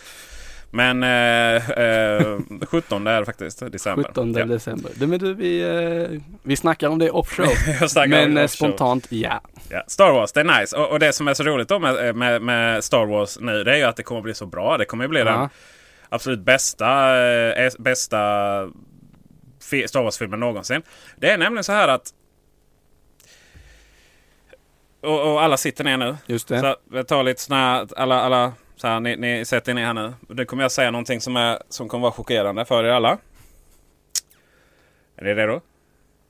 Men 0.72 1.02
eh, 1.02 1.70
eh, 1.70 2.38
17 2.66 3.06
är 3.06 3.24
faktiskt. 3.24 3.72
December. 3.72 4.04
17 4.08 4.34
Ja. 4.34 4.44
december. 4.44 4.90
Du, 4.94 5.06
men 5.06 5.18
du, 5.18 5.34
vi, 5.34 5.60
eh, 5.62 6.20
vi 6.42 6.56
snackar 6.56 6.88
om 6.88 6.98
det 6.98 7.10
off 7.10 7.28
show. 7.36 7.46
Jag 7.80 7.90
snackar 7.90 8.08
men 8.08 8.36
eh, 8.36 8.44
off 8.44 8.50
spontant, 8.50 9.06
ja. 9.12 9.40
Ja, 9.70 9.84
Star 9.86 10.12
Wars, 10.12 10.32
det 10.32 10.40
är 10.40 10.60
nice. 10.60 10.76
Och, 10.76 10.90
och 10.90 10.98
det 10.98 11.12
som 11.12 11.28
är 11.28 11.34
så 11.34 11.42
roligt 11.42 11.68
då 11.68 11.78
med, 11.78 12.16
med, 12.16 12.42
med 12.42 12.84
Star 12.84 13.06
Wars 13.06 13.38
nu, 13.40 13.64
det 13.64 13.72
är 13.72 13.76
ju 13.76 13.82
att 13.84 13.96
det 13.96 14.02
kommer 14.02 14.20
bli 14.20 14.34
så 14.34 14.46
bra. 14.46 14.78
Det 14.78 14.84
kommer 14.84 15.08
bli 15.08 15.18
den 15.24 15.34
Ja. 15.34 15.48
absolut 16.08 16.40
bästa, 16.40 17.18
eh, 17.52 17.70
bästa 17.78 18.16
Star 19.86 20.02
Wars-filmen 20.02 20.40
någonsin. 20.40 20.82
Det 21.16 21.30
är 21.30 21.38
nämligen 21.38 21.64
så 21.64 21.72
här 21.72 21.88
att... 21.88 22.02
Och, 25.02 25.32
och 25.32 25.42
alla 25.42 25.56
sitter 25.56 25.84
ner 25.84 25.96
nu. 25.96 26.16
Just 26.26 26.48
det. 26.48 26.60
Så 26.60 26.76
jag 26.92 27.08
tar 27.08 27.22
lite 27.22 27.40
såna 27.42 27.56
här, 27.56 27.88
alla, 27.96 28.20
alla 28.20 28.52
så 28.80 28.86
här, 28.88 29.00
ni, 29.00 29.16
ni 29.16 29.44
sätter 29.44 29.72
er 29.72 29.74
ner 29.74 29.86
här 29.86 29.94
nu. 29.94 30.12
Nu 30.28 30.44
kommer 30.44 30.62
jag 30.62 30.72
säga 30.72 30.90
någonting 30.90 31.20
som, 31.20 31.36
är, 31.36 31.58
som 31.68 31.88
kommer 31.88 32.02
vara 32.02 32.12
chockerande 32.12 32.64
för 32.64 32.84
er 32.84 32.88
alla. 32.88 33.18
Är 35.16 35.24
ni 35.24 35.34
redo? 35.34 35.60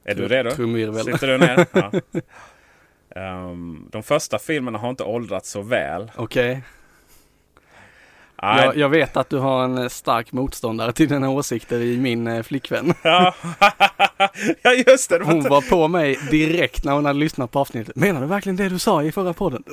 Är 0.04 0.14
du 0.14 0.28
redo? 0.28 0.50
Trumvirvel. 0.50 1.04
Sitter 1.04 1.26
du 1.26 1.38
ner? 1.38 1.66
Ja. 3.14 3.20
Ehm, 3.20 3.88
de 3.90 4.02
första 4.02 4.38
filmerna 4.38 4.78
har 4.78 4.90
inte 4.90 5.04
åldrats 5.04 5.50
så 5.50 5.62
väl. 5.62 6.10
Okej. 6.16 6.62
Nej, 8.42 8.64
Jag, 8.64 8.76
jag 8.76 8.88
vet 8.88 9.16
att 9.16 9.30
du 9.30 9.38
har 9.38 9.64
en 9.64 9.78
eh, 9.78 9.88
stark 9.88 10.32
motståndare 10.32 10.92
till 10.92 11.08
dina 11.08 11.30
åsikter 11.30 11.80
i 11.80 11.98
min 11.98 12.26
eh, 12.26 12.42
flickvän. 12.42 12.94
Ja. 13.02 13.34
ja, 14.62 14.72
just 14.86 15.10
det. 15.10 15.24
Hon 15.24 15.42
var 15.42 15.70
på 15.70 15.88
mig 15.88 16.18
direkt 16.30 16.84
när 16.84 16.92
hon 16.92 17.04
hade 17.04 17.18
lyssnat 17.18 17.50
på 17.50 17.58
avsnittet. 17.58 17.96
Menar 17.96 18.20
du 18.20 18.26
verkligen 18.26 18.56
det 18.56 18.68
du 18.68 18.78
sa 18.78 19.02
i 19.02 19.12
förra 19.12 19.32
podden? 19.32 19.64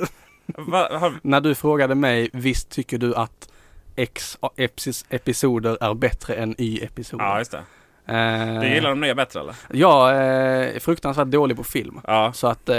Va, 0.56 0.88
har, 0.98 1.14
när 1.22 1.40
du 1.40 1.54
frågade 1.54 1.94
mig, 1.94 2.30
visst 2.32 2.70
tycker 2.70 2.98
du 2.98 3.14
att 3.14 3.48
X 3.96 4.38
epis- 4.56 5.04
episoder 5.10 5.78
är 5.80 5.94
bättre 5.94 6.34
än 6.34 6.54
Y-episoder? 6.58 7.24
ja, 7.24 7.38
just 7.38 7.50
det. 7.50 7.62
Eh, 8.14 8.60
Du 8.60 8.68
gillar 8.68 8.88
de 8.90 9.00
nya 9.00 9.14
bättre 9.14 9.40
eller? 9.40 9.54
Jag 9.72 10.10
eh, 10.10 10.76
är 10.76 10.80
fruktansvärt 10.80 11.26
dålig 11.28 11.56
på 11.56 11.64
film. 11.64 12.00
Ja. 12.06 12.32
Så 12.32 12.46
att 12.46 12.68
eh, 12.68 12.76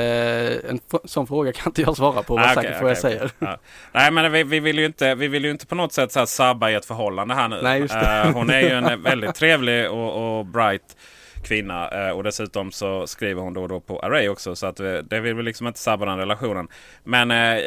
en 0.69 0.79
sån 1.05 1.27
fråga 1.27 1.51
kan 1.53 1.69
inte 1.69 1.81
jag 1.81 1.95
svara 1.97 2.23
på, 2.23 2.35
var 2.35 2.43
Ah, 2.43 2.53
säker 2.53 2.73
på 2.73 2.81
vad 2.81 2.91
jag 2.91 2.97
säger. 2.97 3.31
Ja. 3.39 3.57
Nej 3.91 4.11
men 4.11 4.31
vi, 4.31 4.43
vi, 4.43 4.59
vill 4.59 4.79
ju 4.79 4.85
inte, 4.85 5.15
vi 5.15 5.27
vill 5.27 5.45
ju 5.45 5.51
inte 5.51 5.65
på 5.65 5.75
något 5.75 5.93
sätt 5.93 6.11
så 6.11 6.19
här 6.19 6.25
sabba 6.25 6.69
i 6.71 6.75
ett 6.75 6.85
förhållande 6.85 7.33
här 7.35 7.47
nu. 7.47 7.59
Nej, 7.63 7.79
just 7.79 7.93
det. 7.93 8.21
Eh, 8.25 8.33
hon 8.33 8.49
är 8.49 8.61
ju 8.61 8.69
en 8.69 9.03
väldigt 9.03 9.35
trevlig 9.35 9.89
och, 9.91 10.39
och 10.39 10.45
bright 10.45 10.97
kvinna. 11.43 12.08
eh, 12.08 12.12
och 12.17 12.24
dessutom 12.24 12.72
så 12.72 13.08
skriver 13.08 13.41
hon 13.41 13.53
då 13.53 13.62
och 13.62 13.69
då 13.69 13.79
på 13.79 14.00
Array 14.00 14.29
också. 14.29 14.55
Så 14.55 14.67
att 14.67 14.79
vi, 14.79 15.01
det 15.01 15.19
vill 15.19 15.36
vi 15.36 15.43
liksom 15.43 15.67
inte 15.67 15.79
sabba 15.79 16.05
den 16.05 16.17
relationen. 16.17 16.67
Men 17.03 17.31
eh, 17.31 17.60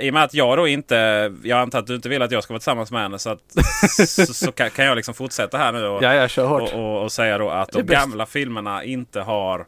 i 0.00 0.10
och 0.10 0.14
med 0.14 0.22
att 0.22 0.34
jag 0.34 0.58
då 0.58 0.68
inte, 0.68 1.32
jag 1.42 1.58
antar 1.58 1.78
att 1.78 1.86
du 1.86 1.94
inte 1.94 2.08
vill 2.08 2.22
att 2.22 2.30
jag 2.30 2.42
ska 2.42 2.52
vara 2.52 2.58
tillsammans 2.58 2.90
med 2.90 3.02
henne. 3.02 3.18
Så, 3.18 3.30
att, 3.30 3.40
så, 4.08 4.34
så 4.34 4.52
kan, 4.52 4.70
kan 4.70 4.84
jag 4.84 4.96
liksom 4.96 5.14
fortsätta 5.14 5.58
här 5.58 5.72
nu. 5.72 5.86
Och, 5.86 6.02
Ja, 6.02 6.14
jag 6.14 6.30
kör 6.30 6.46
hårt. 6.46 6.62
och, 6.62 6.96
och, 6.96 7.02
och 7.02 7.12
säga 7.12 7.38
då 7.38 7.50
att 7.50 7.72
de 7.72 7.82
gamla 7.86 8.26
filmerna 8.26 8.84
inte 8.84 9.20
har 9.20 9.66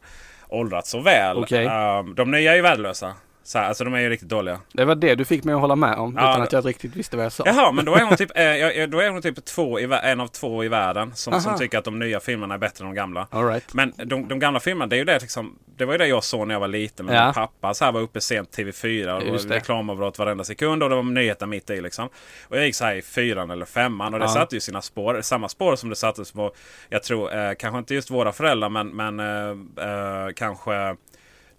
åldrats 0.49 0.89
så 0.89 0.99
väl. 0.99 1.37
Okej. 1.37 1.65
Um, 1.65 2.15
de 2.15 2.31
nya 2.31 2.51
är 2.51 2.55
ju 2.55 2.61
värdelösa. 2.61 3.13
Så 3.43 3.59
här, 3.59 3.67
alltså 3.67 3.83
de 3.83 3.93
är 3.93 3.99
ju 3.99 4.09
riktigt 4.09 4.29
dåliga. 4.29 4.59
Det 4.73 4.85
var 4.85 4.95
det 4.95 5.15
du 5.15 5.25
fick 5.25 5.43
mig 5.43 5.55
att 5.55 5.61
hålla 5.61 5.75
med 5.75 5.95
om, 5.97 6.15
Ja, 6.17 6.31
utan 6.31 6.41
att 6.41 6.51
jag 6.51 6.65
riktigt 6.67 6.95
visste 6.95 7.17
vad 7.17 7.25
jag 7.25 7.31
sa. 7.31 7.43
Jaha, 7.45 7.71
men 7.71 7.85
då 7.85 7.95
är 7.95 8.01
hon 8.01 8.17
typ, 8.17 8.31
eh, 8.37 8.87
då 8.89 8.99
är 8.99 9.09
hon 9.09 9.21
typ 9.21 9.45
två 9.45 9.79
i, 9.79 9.83
en 10.03 10.19
av 10.19 10.27
två 10.27 10.63
i 10.63 10.67
världen 10.67 11.11
som, 11.15 11.41
som 11.41 11.57
tycker 11.57 11.77
att 11.77 11.85
de 11.85 11.99
nya 11.99 12.19
filmerna 12.19 12.53
är 12.53 12.57
bättre 12.57 12.83
än 12.85 12.89
de 12.91 12.95
gamla. 12.95 13.27
All 13.31 13.47
right. 13.47 13.73
Men 13.73 13.93
de, 14.05 14.27
de 14.27 14.39
gamla 14.39 14.59
filmerna, 14.59 14.87
det 14.87 14.95
är 14.95 14.97
ju 14.97 15.03
det 15.05 15.19
liksom, 15.21 15.55
Det 15.77 15.85
var 15.85 15.93
ju 15.93 15.97
det 15.97 16.07
jag 16.07 16.23
såg 16.23 16.47
när 16.47 16.55
jag 16.55 16.59
var 16.59 16.67
liten 16.67 17.05
med 17.05 17.15
Ja. 17.15 17.25
min 17.25 17.33
pappa. 17.33 17.73
Så 17.73 17.85
här 17.85 17.91
var 17.91 18.01
uppe 18.01 18.21
sent 18.21 18.57
TV4 18.57 19.11
och 19.13 19.23
det 19.23 19.31
var 19.31 19.37
reklamavbrott 19.37 20.19
varenda 20.19 20.43
sekund 20.43 20.83
och 20.83 20.89
det 20.89 20.95
var 20.95 21.03
nyheter 21.03 21.45
mitt 21.45 21.69
i 21.69 21.81
liksom. 21.81 22.09
Och 22.47 22.57
jag 22.57 22.65
gick 22.65 22.75
så 22.75 22.85
här 22.85 22.95
i 22.95 23.01
fyran 23.01 23.51
eller 23.51 23.65
femman 23.65 24.13
och 24.13 24.19
det 24.19 24.25
Ja. 24.25 24.29
satte 24.33 24.55
ju 24.55 24.59
sina 24.59 24.81
spår. 24.81 25.21
Samma 25.21 25.49
spår 25.49 25.75
som 25.75 25.89
det 25.89 25.95
sattes 25.95 26.31
på, 26.31 26.51
jag 26.89 27.03
tror, 27.03 27.35
eh, 27.35 27.53
kanske 27.53 27.79
inte 27.79 27.93
just 27.93 28.11
våra 28.11 28.31
föräldrar 28.31 28.69
men, 28.69 28.87
men 28.87 29.19
eh, 29.19 29.49
eh, 29.85 30.29
kanske 30.35 30.95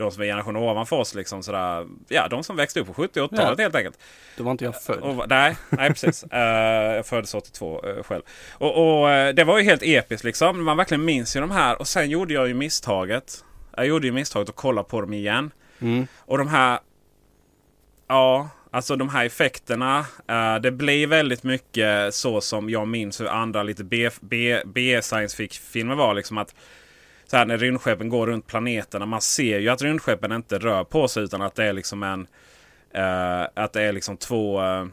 de 0.03 0.11
som 0.13 0.23
är 0.23 0.27
generation 0.27 0.57
ovanför 0.57 0.97
oss. 0.97 1.15
Liksom 1.15 1.43
sådär, 1.43 1.87
ja, 2.09 2.29
de 2.29 2.45
som 2.45 2.57
växte 2.57 2.81
upp 2.81 2.87
på 2.87 2.95
70 2.95 3.21
och 3.21 3.33
80-talet 3.33 3.59
helt 3.59 3.75
enkelt. 3.75 3.99
Då 4.37 4.45
var 4.45 4.53
inte 4.53 4.65
jag 4.65 4.83
född. 4.83 4.99
Och, 4.99 5.29
nej, 5.29 5.57
nej, 5.69 5.89
precis. 5.89 6.25
Eh, 6.33 6.39
jag 6.97 7.07
föddes 7.07 7.35
82 7.35 7.85
eh, 7.85 8.03
själv. 8.03 8.23
Och, 8.53 9.01
och 9.01 9.11
eh, 9.11 9.35
det 9.35 9.45
var 9.45 9.59
ju 9.59 9.65
helt 9.65 9.83
episkt 9.83 10.25
liksom. 10.25 10.65
Man 10.65 10.77
verkligen 10.77 11.05
minns 11.05 11.37
ju 11.37 11.41
de 11.41 11.51
här. 11.51 11.79
Och 11.79 11.89
sen 11.89 12.11
gjorde 12.11 12.35
jag 12.35 12.49
ju 12.49 12.55
misstaget. 12.55 13.45
Jag 13.77 13.87
gjorde 13.87 14.07
ju 14.07 14.13
misstaget 14.13 14.49
att 14.49 14.57
kolla 14.57 14.83
på 14.83 15.01
dem 15.01 15.13
igen. 15.13 15.51
Mm. 15.81 16.07
Och 16.19 16.39
de 16.39 16.49
här... 16.49 16.79
Ja, 18.09 18.49
alltså 18.71 18.97
de 18.97 19.09
här 19.09 19.25
effekterna. 19.27 19.99
eh, 20.29 20.57
det 20.57 20.71
blir 20.71 21.07
väldigt 21.07 21.43
mycket 21.43 22.15
så 22.15 22.41
som 22.41 22.71
jag 22.71 22.89
minns 22.89 23.21
hur 23.21 23.29
andra 23.29 23.63
lite 23.63 23.85
B, 23.85 24.11
B, 24.21 24.63
B 24.67 25.03
science 25.03 25.37
fiction-filmer 25.37 25.95
var. 25.95 26.15
Liksom 26.15 26.39
att 26.39 26.55
så 27.33 27.37
här 27.39 27.47
när 27.47 27.59
rymdskeppen 27.59 28.09
går 28.09 28.27
runt 28.27 28.47
planeterna. 28.47 29.07
Man 29.07 29.21
ser 29.21 29.59
ju 29.59 29.69
att 29.69 29.83
rymdskeppen 29.83 30.33
inte 30.33 30.59
rör 30.59 30.85
på 30.85 31.09
sig 31.09 31.23
utan 31.23 31.43
att 31.43 31.55
det 31.55 31.65
är 31.65 31.73
liksom 31.73 32.03
en... 32.03 32.27
eh, 32.95 33.49
att 33.55 33.73
det 33.73 33.83
är 33.83 33.93
liksom 33.93 34.17
två... 34.17 34.63
eh, 34.63 34.87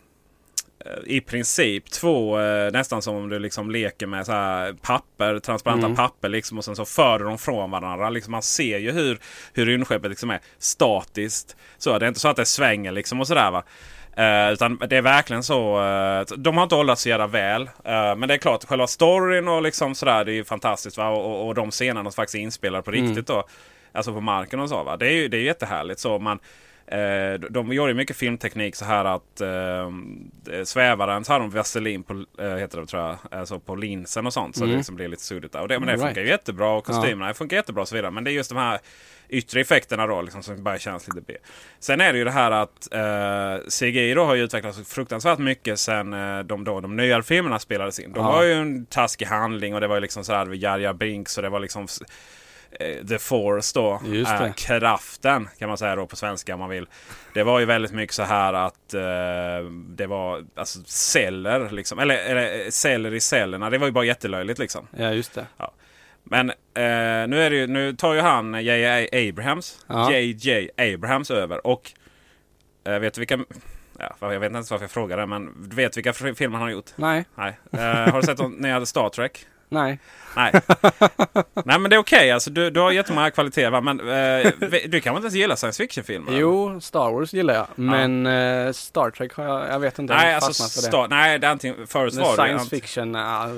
i 1.06 1.22
princip 1.22 1.92
två, 1.92 2.40
eh, 2.40 2.72
nästan 2.72 3.02
som 3.02 3.16
om 3.16 3.30
du 3.30 3.40
liksom 3.40 3.72
leker 3.72 4.08
med 4.08 4.26
så 4.26 4.32
här 4.32 4.74
papper, 4.74 5.40
transparenta 5.40 5.86
Mm. 5.86 5.96
papper 5.96 6.30
liksom, 6.30 6.58
och 6.58 6.66
sen 6.66 6.76
så 6.76 6.86
för 6.86 7.20
du 7.20 7.26
dem 7.26 7.38
från 7.38 7.72
varandra. 7.72 8.10
Liksom 8.10 8.32
man 8.32 8.42
ser 8.42 8.78
ju 8.78 8.92
hur, 8.92 9.20
hur 9.54 9.66
rymdskeppet 9.66 10.10
liksom 10.10 10.30
är 10.30 10.40
statiskt. 10.58 11.56
Så, 11.78 12.00
det 12.00 12.06
är 12.06 12.08
inte 12.08 12.20
så 12.20 12.28
att 12.28 12.36
det 12.38 12.46
svänger 12.46 12.92
liksom 12.92 13.20
och 13.20 13.28
sådär 13.28 13.52
va. 13.52 13.64
Eh, 14.18 14.52
utan 14.54 14.78
det 14.90 14.98
är 14.98 15.02
verkligen 15.02 15.44
så. 15.44 15.82
eh, 15.84 16.36
de 16.38 16.58
har 16.58 16.64
inte 16.64 16.76
åldrats 16.76 17.02
så 17.02 17.10
jävla 17.10 17.28
väl. 17.28 17.62
Eh, 17.62 18.16
men 18.16 18.22
det 18.28 18.34
är 18.34 18.38
klart, 18.38 18.66
själva 18.66 18.88
storyn 18.88 19.48
och 19.48 19.62
liksom 19.62 19.96
sådär, 19.96 20.26
det 20.26 20.32
är 20.32 20.36
ju 20.36 20.44
fantastiskt. 20.46 20.98
Va? 20.98 21.10
Och, 21.10 21.26
och, 21.26 21.48
och 21.48 21.56
de 21.56 21.72
scenerna 21.72 22.12
som 22.12 22.16
faktiskt 22.16 22.36
är 22.36 22.40
inspelade 22.40 22.84
på 22.84 22.92
Mm. 22.92 23.06
riktigt 23.08 23.28
då. 23.28 23.44
Alltså 23.92 24.14
på 24.14 24.22
marken 24.22 24.60
och 24.60 24.70
så. 24.70 24.84
Va? 24.84 24.98
Det 24.98 25.08
är 25.08 25.12
ju 25.12 25.28
det 25.28 25.38
är 25.38 25.42
jättehärligt. 25.42 26.00
Så 26.00 26.20
man, 26.20 26.40
eh, 26.88 27.40
de 27.50 27.74
gjorde 27.74 27.94
mycket 27.94 28.16
filmteknik 28.18 28.76
så 28.76 28.86
här 28.86 29.06
att 29.06 29.42
eh, 29.42 30.64
svävaren 30.64 31.24
så 31.24 31.34
har 31.34 31.40
de 31.40 31.50
vaselin 31.50 32.04
på, 32.04 32.14
heter 32.40 32.80
det, 32.82 32.86
tror 32.86 33.04
jag, 33.04 33.18
alltså 33.32 33.60
på 33.60 33.76
linsen 33.76 34.26
och 34.28 34.34
sånt. 34.34 34.56
Så 34.56 34.64
Mm. 34.64 34.72
det 34.72 34.78
liksom 34.78 34.96
blir 34.96 35.08
lite 35.08 35.24
suddigt. 35.24 35.52
där. 35.54 35.62
Och 35.62 35.68
det, 35.68 35.80
men 35.80 35.88
det 35.88 35.94
All 35.94 36.00
funkar 36.00 36.22
ju 36.22 36.28
jättebra 36.28 36.70
och 36.70 36.84
kostymerna 36.86 37.34
funkar 37.34 37.58
jättebra 37.58 37.82
och 37.82 37.88
så 37.88 37.96
vidare. 37.96 38.12
Men 38.12 38.24
det 38.24 38.32
är 38.32 38.34
just 38.34 38.50
de 38.50 38.58
här 38.58 38.80
yttre 39.30 39.62
effekterna 39.62 40.08
då 40.08 40.22
liksom, 40.22 40.44
som 40.44 40.64
bara 40.64 40.80
känns 40.80 41.08
lite 41.08 41.22
B. 41.28 41.34
Sen 41.80 42.02
är 42.02 42.14
det 42.14 42.18
ju 42.20 42.26
det 42.26 42.32
här 42.32 42.52
att 42.52 42.94
eh, 42.94 43.68
CGI 43.70 44.14
då 44.14 44.26
har 44.26 44.36
ju 44.36 44.44
utvecklats 44.44 44.94
fruktansvärt 44.94 45.40
mycket 45.40 45.80
sen 45.80 46.14
eh, 46.14 46.40
de, 46.40 46.64
då, 46.64 46.80
de 46.80 46.96
nya 46.96 47.22
filmerna 47.24 47.60
spelades 47.60 48.00
in. 48.00 48.14
De 48.14 48.20
Ja. 48.26 48.32
var 48.32 48.44
ju 48.44 48.54
en 48.54 48.86
taskig 48.86 49.26
handling 49.26 49.76
och 49.76 49.82
det 49.82 49.88
var 49.88 49.96
ju 49.96 50.02
liksom 50.02 50.24
sådär 50.24 50.54
Jar 50.54 50.80
Jar 50.80 50.94
Binks 50.94 51.38
och 51.38 51.44
det 51.44 51.50
var 51.50 51.60
liksom 51.60 51.88
eh, 52.80 53.06
The 53.08 53.20
Force 53.20 53.80
då. 53.80 54.02
Eh, 54.48 54.54
kraften 54.54 55.50
kan 55.60 55.68
man 55.70 55.78
säga 55.78 55.96
då 55.96 56.08
på 56.08 56.16
svenska 56.16 56.54
om 56.54 56.60
man 56.60 56.70
vill. 56.70 56.88
Det 57.34 57.44
var 57.44 57.60
ju 57.60 57.66
väldigt 57.66 57.92
mycket 57.92 58.16
så 58.16 58.24
här 58.24 58.54
att 58.54 58.94
eh, 58.94 59.70
det 59.90 60.08
var 60.08 60.46
alltså 60.56 60.80
celler 60.86 61.70
liksom. 61.70 62.00
Eller, 62.00 62.16
eller 62.18 62.60
eh, 62.66 62.70
celler 62.70 63.14
i 63.14 63.20
cellerna. 63.20 63.70
Det 63.70 63.78
var 63.78 63.88
ju 63.88 63.92
bara 63.94 64.06
jättelöjligt 64.06 64.60
liksom. 64.60 64.88
Ja, 64.98 65.14
just 65.14 65.34
det. 65.34 65.46
Men 66.24 66.50
eh, 66.50 66.56
nu, 67.28 67.42
är 67.42 67.50
det 67.50 67.56
ju, 67.56 67.68
nu 67.68 67.94
tar 67.94 68.14
ju 68.14 68.20
han 68.22 68.54
J.J. 68.64 69.30
Abrahams, 69.30 69.86
Ja. 69.88 70.12
J.J. 70.12 70.70
Abrahams 70.78 71.32
över. 71.32 71.68
Och 71.68 71.92
eh, 72.84 73.00
vet 73.00 73.14
du 73.14 73.22
vilka... 73.22 73.40
Ja, 74.00 74.16
jag 74.20 74.40
vet 74.40 74.46
inte 74.48 74.56
ens 74.56 74.72
varför 74.72 74.84
jag 74.84 74.92
frågar 74.92 75.18
det, 75.18 75.26
men 75.26 75.70
du 75.70 75.76
vet 75.76 75.98
vilka 75.98 76.14
filmer 76.14 76.58
han 76.58 76.62
har 76.62 76.70
gjort? 76.70 76.90
Nej, 76.96 77.26
Nej. 77.36 77.60
Eh, 77.72 77.80
har 77.82 78.22
du 78.22 78.26
sett 78.28 78.38
de 78.38 78.52
nya 78.52 78.86
Star 78.86 79.10
Trek? 79.10 79.46
nej. 79.70 80.00
Nej. 80.36 80.52
Nej 81.66 81.80
men 81.80 81.90
det 81.90 81.96
är 81.96 81.98
okej 81.98 82.32
alltså. 82.32 82.50
Du, 82.50 82.70
du 82.70 82.80
har 82.80 82.92
jättemånga 82.92 83.32
kvaliteter 83.32 83.70
va? 83.72 83.82
Men 83.82 84.00
eh, 84.00 84.52
du 84.88 85.02
kan 85.02 85.14
väl 85.14 85.20
inte 85.20 85.26
ens 85.26 85.34
gilla 85.34 85.56
science 85.56 85.84
fiction-filmer? 85.84 86.32
Jo, 86.40 86.82
Star 86.82 87.12
Wars 87.12 87.34
gillar 87.34 87.54
jag. 87.54 87.68
Men 87.76 88.26
eh, 88.26 88.72
Star 88.72 89.10
Trek 89.12 89.34
har 89.34 89.46
jag, 89.46 89.70
jag 89.70 89.80
vet 89.80 90.00
inte. 90.00 90.14
Nej, 90.14 90.34
jag 90.34 90.44
alltså 90.44 90.64
för 90.64 90.82
det. 90.82 90.88
Star, 90.88 91.08
nej, 91.08 91.40
det 91.40 91.48
är 91.48 91.52
antingen 91.52 91.88
förut 91.88 92.14
var 92.14 92.38
det 92.38 92.44
science 92.44 92.70
fiction, 92.70 93.14
ja, 93.14 93.50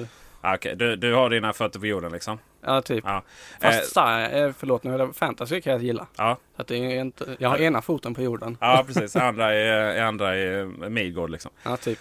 Ah, 0.42 0.56
Okej, 0.56 0.76
du, 0.76 0.96
du 0.96 1.14
har 1.14 1.30
dina 1.30 1.54
fötter 1.54 1.80
på 1.80 1.86
jorden 1.86 2.12
liksom. 2.12 2.40
ja 2.66 2.82
typ. 2.82 3.04
Ja. 3.08 3.24
Fast 3.62 3.98
Eh, 3.98 4.24
eh, 4.36 4.52
förlåt 4.58 4.84
nu, 4.84 5.12
fantasy 5.14 5.62
kan 5.62 5.74
jag 5.74 5.84
gilla. 5.84 6.08
ja. 6.18 6.38
Så 6.56 6.62
att 6.62 6.68
det 6.68 6.76
är 6.78 7.02
inte, 7.02 7.36
jag 7.40 7.50
har 7.50 7.58
ena 7.62 7.82
foten 7.82 8.14
på 8.14 8.22
jorden. 8.22 8.58
ja, 8.62 8.84
precis. 8.88 9.16
Andra 9.16 9.54
är, 9.54 10.02
andra 10.02 10.36
är 10.36 10.66
Midgård 10.90 11.30
liksom. 11.30 11.52
Ja, 11.64 11.78
typ. 11.78 12.00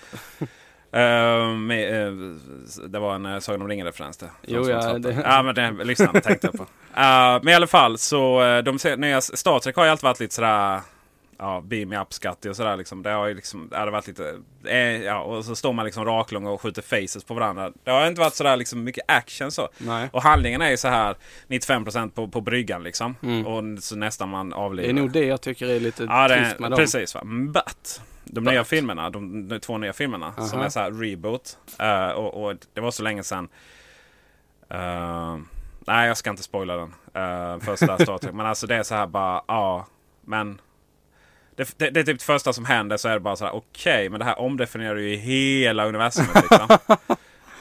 Uh, 0.96 1.56
med, 1.56 2.06
eh, 2.06 2.12
det 2.88 2.98
var 2.98 3.14
en 3.14 3.26
uh, 3.26 3.38
Sagan 3.38 3.62
om 3.62 3.68
ringen-referens 3.68 4.16
det. 4.16 4.30
Jo, 4.42 4.68
ja, 4.70 4.98
det- 4.98 5.22
ja, 5.24 5.42
men 5.42 5.54
det 5.54 5.84
lyssnarna 5.84 6.20
tänkte 6.20 6.46
jag 6.46 6.54
på. 6.54 6.62
Uh, 6.62 6.68
men 7.42 7.48
i 7.48 7.54
alla 7.54 7.66
fall 7.66 7.98
så, 7.98 8.42
uh, 8.42 8.62
de 8.62 8.78
nya 8.96 9.20
Star 9.20 9.58
Trek 9.58 9.76
har 9.76 9.84
ju 9.84 9.90
alltid 9.90 10.04
varit 10.04 10.20
lite 10.20 10.34
sådär 10.34 10.80
Ja, 11.42 11.60
beam 11.64 11.88
me 11.88 12.00
up 12.00 12.12
skattig 12.12 12.50
och 12.50 12.56
sådär 12.56 12.76
liksom. 12.76 13.02
Det 13.02 13.10
har 13.10 13.26
ju 13.26 13.34
liksom, 13.34 13.68
det 13.68 13.76
hade 13.76 13.90
varit 13.90 14.06
lite, 14.06 14.34
eh, 14.64 14.78
ja, 14.78 15.20
och 15.20 15.44
så 15.44 15.56
står 15.56 15.72
man 15.72 15.84
liksom 15.84 16.04
raklång 16.04 16.46
och 16.46 16.60
skjuter 16.60 16.82
faces 16.82 17.24
på 17.24 17.34
varandra. 17.34 17.72
Det 17.84 17.90
har 17.90 18.06
inte 18.06 18.20
varit 18.20 18.34
sådär 18.34 18.56
liksom 18.56 18.84
mycket 18.84 19.04
action 19.08 19.50
så. 19.52 19.68
Nej. 19.78 20.08
Och 20.12 20.22
handlingen 20.22 20.62
är 20.62 20.70
ju 20.70 20.76
så 20.76 20.88
här 20.88 21.16
95% 21.48 22.10
på, 22.10 22.28
på 22.28 22.40
bryggan 22.40 22.82
liksom. 22.82 23.16
Mm. 23.22 23.46
Och 23.46 23.82
så 23.82 23.96
nästan 23.96 24.28
man 24.28 24.52
avlivar. 24.52 24.86
Det 24.92 24.98
är 24.98 25.02
nog 25.02 25.12
det 25.12 25.24
jag 25.24 25.40
tycker 25.40 25.66
är 25.68 25.80
lite 25.80 26.04
Ja, 26.04 26.28
det 26.28 26.36
trist 26.44 26.58
med 26.58 26.70
dem. 26.70 26.78
precis. 26.78 27.14
Va? 27.14 27.22
But, 27.24 28.00
de 28.24 28.44
nya 28.44 28.60
But. 28.60 28.68
filmerna, 28.68 29.10
de, 29.10 29.48
de 29.48 29.58
två 29.60 29.78
nya 29.78 29.92
filmerna 29.92 30.32
som 30.32 30.58
Aha. 30.58 30.64
är 30.66 30.68
så 30.70 30.80
här 30.80 30.90
reboot. 30.90 31.58
eh, 31.78 32.08
och, 32.08 32.44
och 32.44 32.56
det 32.74 32.80
var 32.80 32.90
så 32.90 33.02
länge 33.02 33.22
sedan. 33.22 33.48
eh, 34.70 35.36
nej, 35.86 36.08
jag 36.08 36.16
ska 36.16 36.30
inte 36.30 36.42
spoila 36.42 36.76
den. 36.76 36.94
Uh, 37.16 37.60
första 37.60 37.98
Star 37.98 38.18
Trek. 38.18 38.34
Men 38.34 38.46
alltså 38.46 38.66
det 38.66 38.74
är 38.76 38.82
så 38.82 38.94
här 38.94 39.06
bara, 39.06 39.42
ja. 39.48 39.86
men 40.20 40.60
det, 41.60 41.78
det, 41.78 41.90
det 41.90 42.00
är 42.00 42.04
typ 42.04 42.18
det 42.18 42.24
första 42.24 42.52
som 42.52 42.64
händer 42.64 42.96
så 42.96 43.08
är 43.08 43.12
det 43.12 43.20
bara 43.20 43.36
så 43.36 43.44
här, 43.44 43.54
okej, 43.54 44.08
men 44.08 44.18
det 44.18 44.24
här 44.24 44.38
omdefinierar 44.38 44.96
ju 44.96 45.16
hela 45.16 45.86
universumet 45.86 46.34
liksom. 46.34 46.78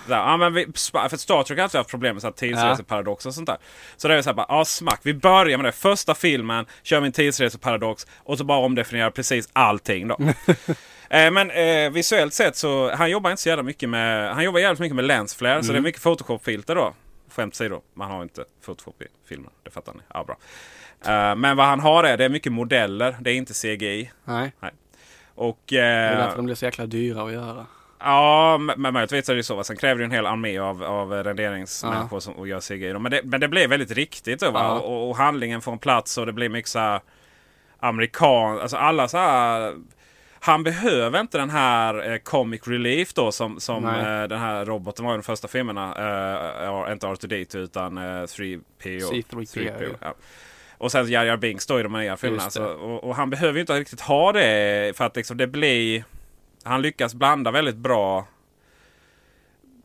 Ja, 0.09 0.37
men 0.37 0.53
vi, 0.53 0.65
för 0.65 1.17
Star 1.17 1.43
Trek 1.43 1.57
har 1.57 1.63
alltid 1.63 1.77
haft 1.77 1.89
problem 1.89 2.17
med 2.23 2.35
tidsreseparadox 2.35 3.25
och 3.25 3.33
sånt 3.33 3.47
där. 3.47 3.57
Så 3.97 4.07
det 4.07 4.15
är 4.15 4.21
så 4.21 4.29
här 4.29 4.35
bara, 4.35 4.45
ja 4.49 4.65
smack. 4.65 4.99
Vi 5.03 5.13
börjar 5.13 5.57
med 5.57 5.65
det. 5.65 5.71
Första 5.71 6.15
filmen 6.15 6.65
kör 6.83 6.99
vi 6.99 7.05
en 7.05 7.11
tidsreseparadox 7.11 8.07
och 8.17 8.37
så 8.37 8.43
bara 8.43 8.57
omdefinierar 8.57 9.09
precis 9.09 9.49
allting 9.53 10.07
då. 10.07 10.17
eh, 11.09 11.31
men 11.31 11.51
eh, 11.51 11.89
visuellt 11.89 12.33
sett 12.33 12.55
så, 12.55 12.95
han 12.95 13.09
jobbar 13.09 13.31
inte 13.31 13.41
så 13.41 13.49
jävla 13.49 13.63
mycket 13.63 13.89
med, 13.89 14.33
han 14.33 14.43
jobbar 14.43 14.59
jävligt 14.59 14.79
mycket 14.79 14.95
med 14.95 15.05
lensflare. 15.05 15.63
Så 15.63 15.71
det 15.71 15.77
är 15.77 15.81
mycket 15.81 16.01
Photoshop-filter 16.03 16.75
då. 16.75 16.93
Skämt 17.31 17.53
åsido, 17.53 17.81
man 17.93 18.11
har 18.11 18.23
inte 18.23 18.45
Photoshop 18.65 19.01
i 19.01 19.05
filmen. 19.27 19.51
Det 19.63 19.71
fattar 19.71 19.93
ni. 19.93 19.99
Ja, 20.13 20.23
bra. 20.23 20.37
Eh, 21.05 21.35
men 21.35 21.57
vad 21.57 21.65
han 21.65 21.79
har 21.79 22.03
är, 22.03 22.17
det 22.17 22.25
är 22.25 22.29
mycket 22.29 22.51
modeller. 22.51 23.17
Det 23.21 23.31
är 23.31 23.35
inte 23.35 23.53
CGI. 23.53 24.11
Nej, 24.25 24.51
Och, 25.35 25.59
det 25.65 25.77
är 25.77 26.15
därför 26.17 26.35
de 26.35 26.45
blir 26.45 26.55
så 26.55 26.65
jäkla 26.65 26.85
dyra 26.85 27.23
att 27.23 27.31
göra. 27.31 27.65
Ja, 27.99 28.57
men 28.57 28.93
möjligtvis 28.93 29.29
är 29.29 29.35
det 29.35 29.43
så. 29.43 29.55
va. 29.55 29.63
Sen 29.63 29.77
kräver 29.77 29.99
det 29.99 30.05
en 30.05 30.11
hel 30.11 30.25
armé 30.25 30.57
av, 30.57 30.83
av 30.83 31.11
renderingsmänniskor 31.11 32.19
som 32.19 32.33
och 32.33 32.47
gör 32.47 32.59
CGI. 32.59 32.93
Men 32.93 33.11
det, 33.11 33.21
men 33.23 33.39
det 33.39 33.47
blev 33.47 33.69
väldigt 33.69 33.91
riktigt. 33.91 34.39
Då? 34.39 34.51
Ja. 34.53 34.79
Och, 34.79 35.09
och 35.09 35.17
handlingen 35.17 35.61
får 35.61 35.71
en 35.71 35.79
plats 35.79 36.17
och 36.17 36.25
det 36.25 36.33
blir 36.33 36.49
mycket 36.49 36.69
så 36.69 36.79
här 36.79 37.01
amerikan... 37.79 38.59
Alltså 38.59 38.77
alla 38.77 39.07
så 39.07 39.17
här... 39.17 39.75
Han 40.41 40.63
behöver 40.63 41.19
inte 41.19 41.37
den 41.37 41.49
här 41.49 42.11
eh, 42.11 42.17
comic 42.17 42.67
relief 42.67 43.13
då 43.13 43.31
som, 43.31 43.59
som 43.59 43.83
Nej. 43.83 44.21
eh, 44.21 44.27
den 44.27 44.39
här 44.39 44.65
roboten 44.65 45.05
var 45.05 45.13
i 45.13 45.17
de 45.17 45.23
första 45.23 45.47
filmerna. 45.47 45.83
Eh, 46.85 46.91
inte 46.91 47.07
R2D2 47.07 47.57
utan 47.57 47.97
eh, 47.97 48.01
3PO. 48.01 48.61
C3PO. 48.81 49.95
ja. 50.01 50.13
Och 50.79 50.91
sen 50.91 51.07
Jar 51.07 51.25
Jar 51.25 51.37
Binks 51.37 51.65
då 51.65 51.79
i 51.79 51.83
de 51.83 51.93
nya 51.93 52.17
filmerna. 52.17 52.43
Alltså, 52.43 52.63
och, 52.65 53.03
och 53.03 53.15
han 53.15 53.29
behöver 53.29 53.53
ju 53.53 53.59
inte 53.61 53.79
riktigt 53.79 54.01
ha 54.01 54.31
det 54.31 54.97
för 54.97 55.05
att 55.05 55.15
liksom 55.15 55.37
det 55.37 55.47
blir... 55.47 56.03
Han 56.63 56.81
lyckas 56.81 57.13
blanda 57.13 57.51
väldigt 57.51 57.75
bra 57.75 58.27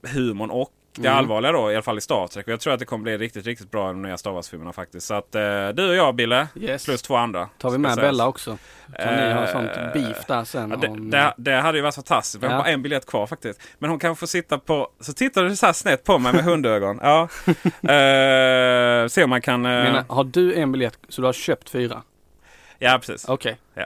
humorn 0.02 0.50
och 0.50 0.70
det 0.96 1.08
Mm. 1.08 1.18
allvarliga 1.18 1.52
då, 1.52 1.72
i 1.72 1.74
alla 1.74 1.82
fall 1.82 1.98
i 1.98 2.00
Star 2.00 2.26
Trek. 2.26 2.46
Och 2.46 2.52
jag 2.52 2.60
tror 2.60 2.72
att 2.72 2.78
det 2.78 2.84
kommer 2.84 3.02
bli 3.02 3.18
riktigt, 3.18 3.46
riktigt 3.46 3.70
bra 3.70 3.84
i 3.90 3.92
de 3.92 4.02
nya 4.02 4.18
Star 4.18 4.30
Wars-filmerna 4.30 4.72
faktiskt. 4.72 5.06
Så 5.06 5.14
att 5.14 5.34
eh, 5.34 5.68
du 5.68 5.88
och 5.88 5.94
jag 5.94 6.14
Bille, 6.14 6.48
Yes. 6.56 6.84
plus 6.84 7.02
två 7.02 7.16
andra. 7.16 7.48
Tar 7.58 7.70
vi 7.70 7.78
med. 7.78 7.96
Bella 7.96 8.26
också? 8.26 8.58
Så 8.98 9.10
ni 9.10 9.32
har 9.32 9.42
Eh, 9.42 9.52
sånt 9.52 9.92
beef 9.94 10.26
där 10.26 10.44
sen 10.44 10.70
Ja, 10.70 10.76
det, 10.76 10.88
om... 10.88 11.10
det, 11.10 11.34
det 11.36 11.54
hade 11.54 11.78
ju 11.78 11.82
varit 11.82 11.94
fantastiskt. 11.94 12.42
Vi 12.42 12.46
har 12.46 12.54
Ja. 12.54 12.58
bara 12.62 12.68
en 12.68 12.82
biljett 12.82 13.06
kvar 13.06 13.26
faktiskt. 13.26 13.60
Men 13.78 13.90
hon 13.90 13.98
kan 13.98 14.16
få 14.16 14.26
sitta 14.26 14.58
på... 14.58 14.88
Så 15.00 15.12
tittar 15.12 15.42
du 15.44 15.56
så 15.56 15.66
här 15.66 15.72
snett 15.72 16.04
på 16.04 16.18
mig 16.18 16.32
med 16.32 16.44
hundögon. 16.44 16.98
Ja. 17.02 17.28
uh, 17.46 19.08
se 19.08 19.24
om 19.24 19.30
man 19.30 19.40
kan... 19.40 19.66
eh, 19.66 19.70
Menar, 19.70 20.04
har 20.08 20.24
du 20.24 20.54
en 20.54 20.72
biljett 20.72 20.98
så 21.08 21.20
du 21.20 21.26
har 21.26 21.32
köpt 21.32 21.70
fyra? 21.70 22.02
ja, 22.78 22.98
precis. 22.98 23.28
Okej. 23.28 23.56
Ja. 23.74 23.84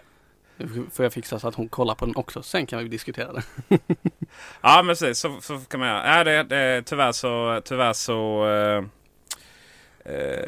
Nu 0.59 0.87
får 0.93 1.05
jag 1.05 1.13
fixa 1.13 1.39
så 1.39 1.49
att 1.49 1.55
hon 1.55 1.69
kollar 1.69 1.95
på 1.95 2.07
den 2.07 2.17
också. 2.17 2.43
Sen 2.43 2.67
kan 2.67 2.79
vi 2.79 2.89
diskutera 2.89 3.33
det. 3.33 3.43
Ja, 4.61 4.77
men 4.83 4.87
precis. 4.87 5.19
Så, 5.19 5.41
så 5.41 5.59
kan 5.59 5.81
man 5.81 5.89
göra. 5.89 6.17
Ja, 6.19 6.25
det, 6.25 6.43
det, 6.43 6.83
tyvärr 6.83 7.13
så... 7.13 7.61
Tyvärr 7.65 7.93
så 7.93 8.47
eh, 8.49 8.85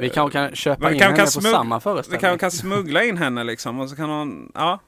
Vi 0.01 0.11
kanske 0.15 0.39
kan 0.39 0.55
köpa 0.57 0.85
Men 0.85 0.93
in 0.95 0.99
kan- 1.01 1.07
henne 1.07 1.17
kan 1.17 1.25
på 1.27 1.31
samma 1.41 1.77
vi 1.79 1.81
föreställning. 1.83 2.21
kan, 2.21 2.39
kan 2.39 2.51
smuggla 2.51 3.05
in 3.05 3.17
henne 3.17 3.45
liksom. 3.45 3.81
Och 3.81 3.91
så 3.91 3.97
kan 3.97 4.11
hon... 4.11 4.53
Ja. 4.55 4.79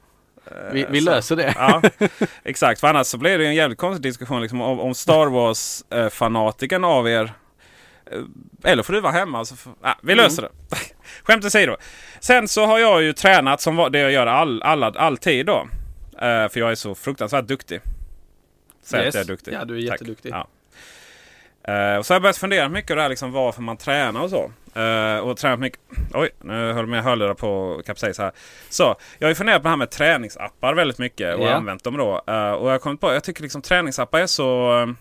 Eh, 0.45 0.73
vi, 0.73 0.85
vi 0.89 1.01
löser 1.01 1.35
det. 1.35 1.53
Ja, 1.57 1.81
exakt. 2.43 2.79
För 2.79 2.87
annars 2.87 3.07
så 3.07 3.17
blir 3.17 3.37
det 3.37 3.45
en 3.45 3.55
jävligt 3.55 3.79
konstig 3.79 4.03
diskussion 4.03 4.41
liksom, 4.41 4.61
om, 4.61 4.79
om 4.79 4.93
Star 4.95 5.27
Wars-fanatiken 5.27 6.83
av 6.83 7.07
er. 7.09 7.33
Eller 8.63 8.83
får 8.83 8.93
du 8.93 9.01
vara 9.01 9.13
hemma. 9.13 9.45
Så 9.45 9.55
ah, 9.81 9.93
vi 10.01 10.15
löser 10.15 10.41
det. 10.41 10.49
Skämt 11.23 11.45
åsido. 11.45 11.75
Sen 12.19 12.47
så 12.47 12.65
har 12.65 12.79
jag 12.79 13.03
ju 13.03 13.13
tränat 13.13 13.61
som 13.61 13.89
det 13.91 13.99
jag 13.99 14.11
gör 14.11 14.27
all, 14.27 14.63
alla, 14.63 14.87
alltid 14.95 15.45
då. 15.45 15.67
Eh, 16.21 16.47
för 16.49 16.57
jag 16.59 16.71
är 16.71 16.75
så 16.75 16.95
fruktansvärt 16.95 17.45
duktig. 17.45 17.81
Säg 18.83 18.99
att 18.99 19.05
Yes. 19.05 19.15
jag 19.15 19.21
är 19.23 19.27
duktig. 19.27 19.53
Ja, 19.53 19.65
du 19.65 19.77
är 19.77 19.81
Tack. 19.87 19.91
jätteduktig. 19.91 20.31
Ja. 20.33 20.47
Eh, 21.73 21.97
och 21.97 22.05
så 22.05 22.13
har 22.13 22.15
jag 22.15 22.21
börjat 22.21 22.37
fundera 22.37 22.69
mycket 22.69 22.87
på 22.87 22.95
det 22.95 23.01
här, 23.01 23.09
liksom, 23.09 23.31
varför 23.31 23.61
man 23.61 23.77
tränar 23.77 24.21
och 24.21 24.29
så. 24.29 24.51
Eh, 24.81 25.17
och 25.17 25.37
tränat 25.37 25.59
mycket. 25.59 25.79
Oj, 26.13 26.29
nu 26.41 26.73
höll 26.73 26.85
mina 26.85 27.01
hörlurar 27.01 27.33
på 27.33 27.75
att 27.79 27.85
kapsejsa 27.85 28.23
här. 28.23 28.31
Så, 28.69 28.95
jag 29.19 29.25
har 29.25 29.29
ju 29.31 29.35
funderat 29.35 29.61
på 29.61 29.63
det 29.63 29.69
här 29.69 29.77
med 29.77 29.89
träningsappar 29.91 30.73
väldigt 30.73 30.97
mycket 30.97 31.35
och 31.35 31.43
Ja. 31.45 31.53
använt 31.53 31.83
dem 31.83 31.97
då. 31.97 32.21
Eh, 32.27 32.51
och 32.51 32.67
jag 32.67 32.71
har 32.73 32.77
kommit 32.79 33.01
på, 33.01 33.13
jag 33.13 33.23
tycker 33.23 33.41
liksom 33.43 33.61
träningsappar 33.61 34.19
är 34.19 34.27
så... 34.27 34.95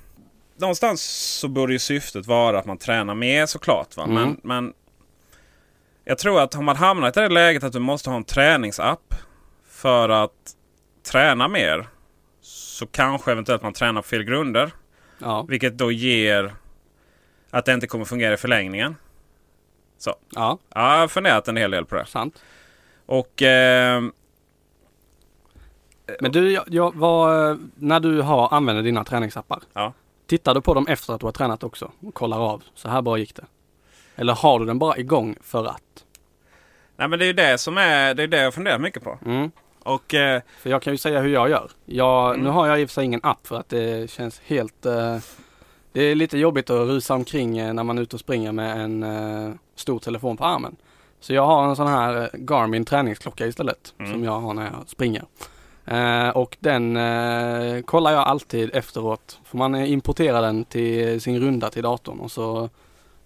någonstans 0.57 1.03
så 1.41 1.49
borde 1.49 1.73
ju 1.73 1.79
syftet 1.79 2.27
vara 2.27 2.59
att 2.59 2.67
man 2.67 2.79
tränar 2.79 3.15
mer 3.15 3.47
såklart. 3.47 3.97
Va? 3.97 4.05
Mm. 4.05 4.15
Men, 4.15 4.41
men 4.43 4.73
jag 6.05 6.19
tror 6.19 6.41
att 6.41 6.55
har 6.55 6.63
man 6.63 6.77
hamnat 6.77 7.17
i 7.17 7.21
det 7.21 7.29
läget 7.29 7.65
att 7.65 7.73
du 7.73 7.79
måste 7.79 8.11
ha 8.11 8.17
en 8.17 8.25
träningsapp 8.25 9.15
för 9.67 10.09
att 10.09 10.57
träna 11.11 11.49
mer. 11.49 11.87
Så 12.41 12.87
kanske 12.87 13.33
eventuellt 13.33 13.63
man 13.63 13.73
tränar 13.73 14.03
på 14.03 14.09
fel 14.09 14.25
grunder. 14.25 14.71
Ja. 15.19 15.43
Vilket 15.49 15.79
då 15.79 15.93
ger 15.93 16.55
att 17.51 17.65
det 17.65 17.73
inte 17.75 17.87
kommer 17.87 18.05
fungera 18.05 18.35
i 18.35 18.37
förlängningen. 18.37 18.97
ja, 20.05 20.17
Ja, 20.35 20.59
jag 20.75 21.01
har 21.01 21.09
funderat 21.09 21.49
en 21.49 21.57
hel 21.57 21.71
del 21.71 21.85
på 21.85 21.95
det. 21.95 22.07
sant. 22.07 22.43
Och 23.07 23.43
eh, 23.43 24.03
Men 26.21 26.33
du, 26.33 26.51
jag, 26.53 26.65
jag, 26.67 26.95
vad, 26.97 27.59
när 27.75 28.01
du 28.01 28.21
har 28.21 28.55
använder 28.55 28.83
dina 28.83 29.05
träningsappar. 29.05 29.63
Ja. 29.73 29.93
Tittar 30.27 30.55
du 30.55 30.61
på 30.61 30.75
dem 30.75 30.87
efter 30.87 31.13
att 31.15 31.21
du 31.21 31.27
har 31.27 31.33
tränat 31.33 31.65
också? 31.65 31.93
Och 32.01 32.15
kollar 32.15 32.39
av. 32.39 32.63
Så 32.75 32.89
här 32.89 33.03
bra 33.03 33.19
gick 33.19 33.37
det. 33.37 33.45
Eller 34.17 34.33
har 34.35 34.59
du 34.59 34.67
den 34.67 34.79
bara 34.79 34.99
igång 34.99 35.37
för 35.41 35.65
att? 35.65 36.05
Nej 36.97 37.09
men 37.09 37.19
det 37.19 37.25
är 37.25 37.27
ju 37.27 37.33
det 37.33 37.59
som 37.59 37.79
är 37.79 38.15
det, 38.15 38.23
är 38.23 38.27
det 38.27 38.43
jag 38.43 38.55
funderar 38.55 38.79
mycket 38.79 39.05
på. 39.05 39.19
Mm. 39.27 39.51
Och 39.83 40.15
eh, 40.15 40.43
För 40.59 40.71
jag 40.71 40.83
kan 40.83 40.93
ju 40.93 40.97
säga 40.99 41.21
hur 41.21 41.33
jag 41.33 41.51
gör. 41.51 41.71
Jag, 41.85 42.29
Mm. 42.35 42.45
Nu 42.45 42.51
har 42.51 42.67
jag 42.67 42.81
i 42.81 42.85
och 42.85 42.89
för 42.89 42.95
sig 42.95 43.05
ingen 43.05 43.21
app 43.23 43.47
för 43.47 43.57
att 43.57 43.69
det 43.69 44.11
känns 44.11 44.41
helt 44.45 44.87
eh, 44.87 45.17
Det 45.93 46.03
är 46.03 46.15
lite 46.15 46.39
jobbigt 46.39 46.71
att 46.71 46.89
rusa 46.89 47.15
omkring 47.15 47.59
eh, 47.59 47.73
när 47.75 47.85
man 47.85 47.99
är 47.99 48.03
ute 48.03 48.17
och 48.17 48.21
springer 48.21 48.53
med 48.53 48.81
en 48.81 49.03
eh, 49.03 49.53
stor 49.75 49.99
telefon 49.99 50.37
på 50.37 50.45
armen. 50.45 50.77
Så 51.21 51.33
jag 51.35 51.47
har 51.47 51.69
en 51.69 51.77
sån 51.77 51.87
här 51.87 52.23
eh, 52.23 52.29
Garmin 52.39 52.85
träningsklocka 52.85 53.47
istället 53.47 53.95
Mm. 53.99 54.13
som 54.13 54.25
jag 54.25 54.41
har 54.41 54.55
när 54.55 54.65
jag 54.65 54.89
springer. 54.89 55.25
Eh, 55.85 56.29
och 56.29 56.57
den 56.61 56.99
kollar 57.83 58.13
jag 58.13 58.21
alltid 58.27 58.71
efteråt. 58.75 59.39
För 59.45 59.57
man 59.59 59.75
importerar 59.75 60.43
den 60.43 60.65
till 60.65 61.21
sin 61.21 61.41
runda 61.41 61.71
till 61.71 61.83
datorn 61.83 62.21
och 62.21 62.31
så 62.33 62.69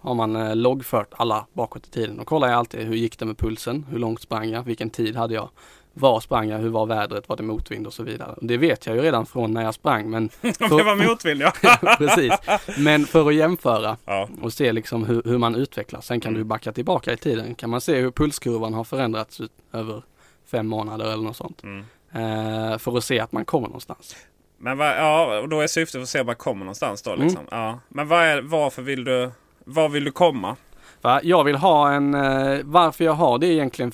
har 0.07 0.13
man 0.15 0.35
eh, 0.35 0.55
loggfört 0.55 1.13
alla 1.17 1.45
bakåt 1.53 1.87
i 1.87 1.89
tiden. 1.91 2.19
Och 2.19 2.27
kollar 2.27 2.47
jag 2.47 2.57
alltid 2.57 2.79
hur 2.87 2.95
gick 2.95 3.19
det 3.19 3.25
med 3.25 3.37
pulsen, 3.37 3.85
hur 3.89 3.99
långt 3.99 4.21
sprang 4.21 4.49
jag, 4.49 4.63
vilken 4.63 4.89
tid 4.89 5.15
hade 5.15 5.33
jag, 5.33 5.49
var 5.93 6.19
sprang 6.19 6.49
jag, 6.49 6.57
hur 6.59 6.69
var 6.69 6.85
vädret, 6.85 7.29
var 7.29 7.35
det 7.37 7.43
motvind 7.43 7.87
och 7.87 7.93
så 7.93 8.03
vidare. 8.03 8.35
Det 8.41 8.57
vet 8.57 8.85
jag 8.85 8.95
ju 8.95 9.01
redan 9.01 9.25
från 9.25 9.53
när 9.53 9.63
jag 9.63 9.73
sprang 9.73 10.09
men 10.09 10.23
om 10.43 10.77
det 10.77 10.83
var 10.83 11.07
motvind 11.07 11.41
ja. 11.41 11.51
precis. 11.97 12.33
Men 12.77 13.05
för 13.05 13.27
att 13.27 13.35
jämföra 13.35 13.97
ja. 14.05 14.29
och 14.41 14.53
se 14.53 14.71
liksom 14.73 15.05
hur, 15.05 15.21
hur 15.25 15.37
man 15.37 15.55
utvecklas. 15.55 16.05
Sen 16.05 16.19
kan 16.19 16.29
Mm. 16.29 16.39
du 16.39 16.43
backa 16.45 16.71
tillbaka 16.71 17.13
i 17.13 17.17
tiden. 17.17 17.55
Kan 17.55 17.69
man 17.69 17.81
se 17.81 17.95
hur 17.95 18.11
pulskurvan 18.11 18.73
har 18.73 18.83
förändrats 18.83 19.41
över 19.73 20.03
fem 20.51 20.67
månader 20.67 21.05
eller 21.13 21.23
något 21.23 21.35
sånt. 21.37 21.63
Mm. 21.63 21.79
Eh, 22.13 22.77
för 22.77 22.97
att 22.97 23.03
se 23.03 23.19
att 23.19 23.31
man 23.31 23.45
kommer 23.45 23.67
någonstans. 23.67 24.15
Men 24.57 24.77
vad, 24.77 24.87
ja, 24.87 25.39
och 25.39 25.49
då 25.49 25.61
är 25.61 25.67
syftet 25.67 26.01
att 26.01 26.09
se 26.09 26.17
var 26.19 26.25
man 26.25 26.35
kommer 26.35 26.59
någonstans 26.65 27.01
då. 27.01 27.15
Liksom. 27.15 27.41
Mm. 27.41 27.47
Ja. 27.51 27.79
Men 27.89 28.07
vad 28.07 28.23
är, 28.23 28.41
varför 28.41 28.81
vill 28.81 29.03
du, 29.03 29.31
var 29.67 29.89
vill 29.89 30.03
du 30.03 30.11
komma? 30.11 30.55
Va? 31.01 31.19
Jag 31.23 31.43
vill 31.43 31.55
ha 31.55 31.91
en, 31.91 32.13
eh, 32.13 32.59
varför 32.63 33.03
jag 33.05 33.13
har 33.13 33.37
det 33.39 33.47
är 33.47 33.51
egentligen, 33.51 33.91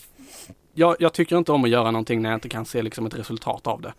jag, 0.74 0.96
jag 1.00 1.14
tycker 1.14 1.38
inte 1.38 1.52
om 1.52 1.64
att 1.64 1.70
göra 1.70 1.92
någonting 1.92 2.22
när 2.22 2.30
jag 2.30 2.38
inte 2.38 2.50
kan 2.50 2.66
se 2.66 2.82
liksom 2.82 3.06
ett 3.06 3.20
resultat 3.20 3.68
av 3.68 3.82
det. 3.82 3.94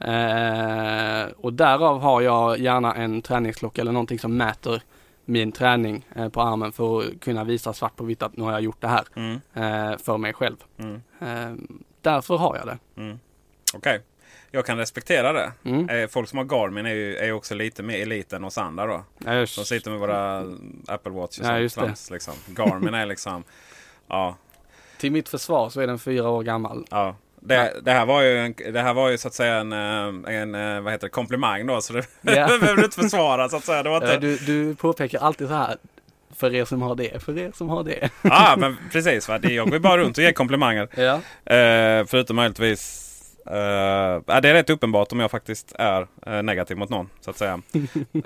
Eh, 0.00 1.26
och 1.36 1.52
därav 1.52 2.00
har 2.00 2.20
jag 2.20 2.58
gärna 2.58 2.94
en 2.94 3.22
träningsklocka 3.22 3.80
eller 3.80 3.92
någonting 3.92 4.18
som 4.18 4.36
mäter 4.36 4.82
min 5.24 5.52
träning 5.52 6.06
eh, 6.16 6.28
på 6.28 6.42
armen 6.42 6.72
för 6.72 6.98
att 7.00 7.20
kunna 7.20 7.44
visa 7.44 7.72
svart 7.72 7.96
på 7.96 8.04
vitt 8.04 8.22
att 8.22 8.36
nu 8.36 8.44
har 8.44 8.52
jag 8.52 8.60
gjort 8.60 8.80
det 8.80 8.88
här 8.88 9.04
Mm. 9.14 9.40
eh, 9.54 9.98
för 9.98 10.16
mig 10.18 10.32
själv. 10.32 10.56
Mm. 10.78 11.02
Eh, 11.20 11.76
därför 12.00 12.36
har 12.36 12.56
jag 12.56 12.66
det. 12.66 12.78
Mm. 13.02 13.18
Okej, 13.74 14.00
jag 14.50 14.66
kan 14.66 14.78
respektera 14.78 15.32
det. 15.32 15.52
Mm. 15.64 15.88
Eh, 15.88 16.08
Folk 16.08 16.28
som 16.28 16.38
har 16.38 16.44
Garmin 16.44 16.86
är 16.86 16.94
ju, 16.94 17.16
är 17.16 17.32
också 17.32 17.54
lite 17.54 17.82
mer 17.82 17.98
elit 18.02 18.32
än 18.32 18.44
oss 18.44 18.58
andra 18.58 18.86
då. 18.86 19.30
Eh, 19.30 19.44
Som 19.44 19.64
sitter 19.64 19.90
med 19.90 20.00
våra 20.00 20.38
Apple 20.86 21.12
Watch 21.12 21.38
och 21.38 21.46
Ja, 21.46 21.68
sånt 21.68 22.08
liksom. 22.10 22.34
Garmin 22.46 22.94
är 22.94 23.06
liksom... 23.06 23.44
Ja, 24.08 24.36
Till 24.98 25.12
mitt 25.12 25.28
försvar 25.28 25.70
så 25.70 25.80
är 25.80 25.86
den 25.86 25.98
fyra 25.98 26.28
år 26.28 26.42
gammal. 26.42 26.86
ja. 26.90 27.16
Det, 27.40 27.72
det, 27.82 27.90
här 27.92 28.06
var 28.06 28.22
ju 28.22 28.38
en, 28.38 28.54
det 28.72 28.80
här 28.80 28.94
var 28.94 29.08
ju 29.08 29.18
så 29.18 29.28
att 29.28 29.34
säga 29.34 29.54
en, 29.56 29.72
eh, 29.72 30.34
en 30.40 30.54
eh, 30.54 30.80
vad 30.80 30.92
heter 30.92 31.06
det, 31.06 31.10
komplimang 31.10 31.66
då. 31.66 31.80
Så 31.80 31.92
det, 31.92 32.04
Ja. 32.22 32.46
det 32.46 32.58
behöver 32.58 32.76
du 32.76 32.84
inte 32.84 33.00
försvara 33.02 33.48
så 33.48 33.56
att 33.56 33.64
säga. 33.64 33.82
Det 33.82 33.88
var 33.90 33.96
inte... 33.96 34.16
Du, 34.18 34.36
du 34.36 34.74
påpekar 34.74 35.18
alltid 35.20 35.48
så 35.48 35.54
här, 35.54 35.76
för 36.36 36.54
er 36.54 36.64
som 36.64 36.82
har 36.82 36.94
det, 36.94 37.22
för 37.24 37.38
er 37.38 37.52
som 37.54 37.68
har 37.68 37.84
det. 37.84 38.10
Ja, 38.22 38.54
men 38.58 38.76
precis. 38.92 39.28
Va? 39.28 39.38
Jag 39.42 39.70
går 39.70 39.78
bara 39.78 39.98
runt 39.98 40.18
och 40.18 40.24
ger 40.24 40.32
komplimanger. 40.32 40.88
Ja. 40.94 41.14
Eh, 41.54 42.06
förutom 42.06 42.36
möjligtvis... 42.36 43.07
Uh, 43.50 44.40
det 44.40 44.48
är 44.48 44.52
rätt 44.52 44.70
uppenbart 44.70 45.12
om 45.12 45.20
jag 45.20 45.30
faktiskt 45.30 45.72
är 45.78 46.06
eh, 46.26 46.42
negativ 46.42 46.76
mot 46.76 46.90
någon. 46.90 47.10
Så 47.20 47.30
att 47.30 47.36
säga. 47.36 47.62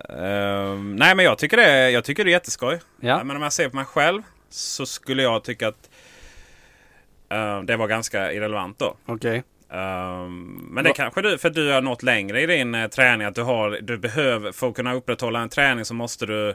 Eh, 0.09 0.75
nej 0.79 1.15
men 1.15 1.25
jag 1.25 1.39
tycker 1.39 1.57
det 1.57 1.65
är, 1.65 1.89
jag 1.89 2.05
tycker 2.05 2.25
det 2.25 2.31
är 2.31 2.33
jätteskoj. 2.33 2.81
Ja. 3.01 3.25
Men 3.25 3.37
om 3.37 3.43
jag 3.43 3.53
ser 3.53 3.69
på 3.69 3.77
mig 3.77 3.85
själv 3.85 4.23
så 4.51 4.87
skulle 4.87 5.23
jag 5.23 5.45
tycka 5.45 5.69
att 5.69 5.91
det 7.65 7.77
var 7.77 7.89
ganska 7.89 8.33
irrelevant 8.33 8.79
då. 8.79 8.97
Okej. 9.07 9.43
Eh, 9.73 10.27
men 10.29 10.85
det 10.85 10.91
Va- 10.91 10.95
kanske 10.97 11.23
du, 11.23 11.39
för 11.39 11.51
du 11.51 11.73
har 11.73 11.81
nått 11.81 12.03
längre 12.03 12.41
i 12.43 12.47
din 12.47 12.89
träning. 12.95 13.27
Att 13.27 13.35
du, 13.35 13.43
har, 13.43 13.71
du 13.83 13.99
behöver, 13.99 14.53
för 14.53 14.69
att 14.69 14.75
kunna 14.75 14.95
upprätthålla 14.95 15.41
en 15.41 15.49
träning 15.49 15.85
så 15.85 15.95
måste 15.95 16.27
du 16.27 16.55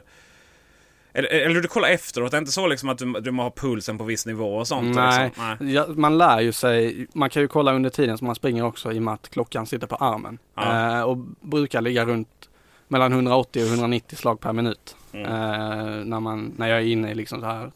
eller, 1.12 1.28
eller 1.28 1.60
du 1.60 1.68
kollar 1.68 1.88
efteråt, 1.88 2.30
det 2.30 2.36
är 2.36 2.38
inte 2.38 2.52
så 2.52 2.66
liksom 2.66 2.88
att 2.88 2.98
du, 2.98 3.12
du 3.12 3.30
må 3.30 3.42
ha 3.42 3.50
pulsen 3.50 3.98
på 3.98 4.04
viss 4.04 4.26
nivå 4.26 4.56
och 4.56 4.68
sånt? 4.68 4.94
Nej, 4.96 5.24
Liksom. 5.26 5.56
Nej. 5.60 5.74
Ja, 5.74 5.86
man 5.88 6.18
lär 6.18 6.40
ju 6.40 6.52
sig, 6.52 7.06
man 7.12 7.30
kan 7.30 7.42
ju 7.42 7.48
kolla 7.48 7.72
under 7.72 7.90
tiden 7.90 8.18
som 8.18 8.26
man 8.26 8.34
springer 8.34 8.64
också 8.64 8.92
i 8.92 8.98
och 8.98 9.02
med 9.02 9.14
att 9.14 9.28
klockan 9.30 9.66
sitter 9.66 9.86
på 9.86 9.96
armen. 9.96 10.38
Ja. 10.54 10.98
Eh, 10.98 11.02
och 11.02 11.16
brukar 11.40 11.80
ligga 11.80 12.04
runt 12.04 12.48
mellan 12.88 13.12
180 13.12 13.62
och 13.62 13.68
190 13.68 14.16
slag 14.16 14.40
per 14.40 14.52
minut. 14.52 14.96
Mm. 15.12 15.26
Eh, 15.26 16.04
när, 16.04 16.20
man, 16.20 16.52
när 16.56 16.68
jag 16.68 16.78
är 16.78 16.84
inne 16.86 17.10
i 17.10 17.14
liksom 17.14 17.40
så 17.40 17.46
här 17.46 17.70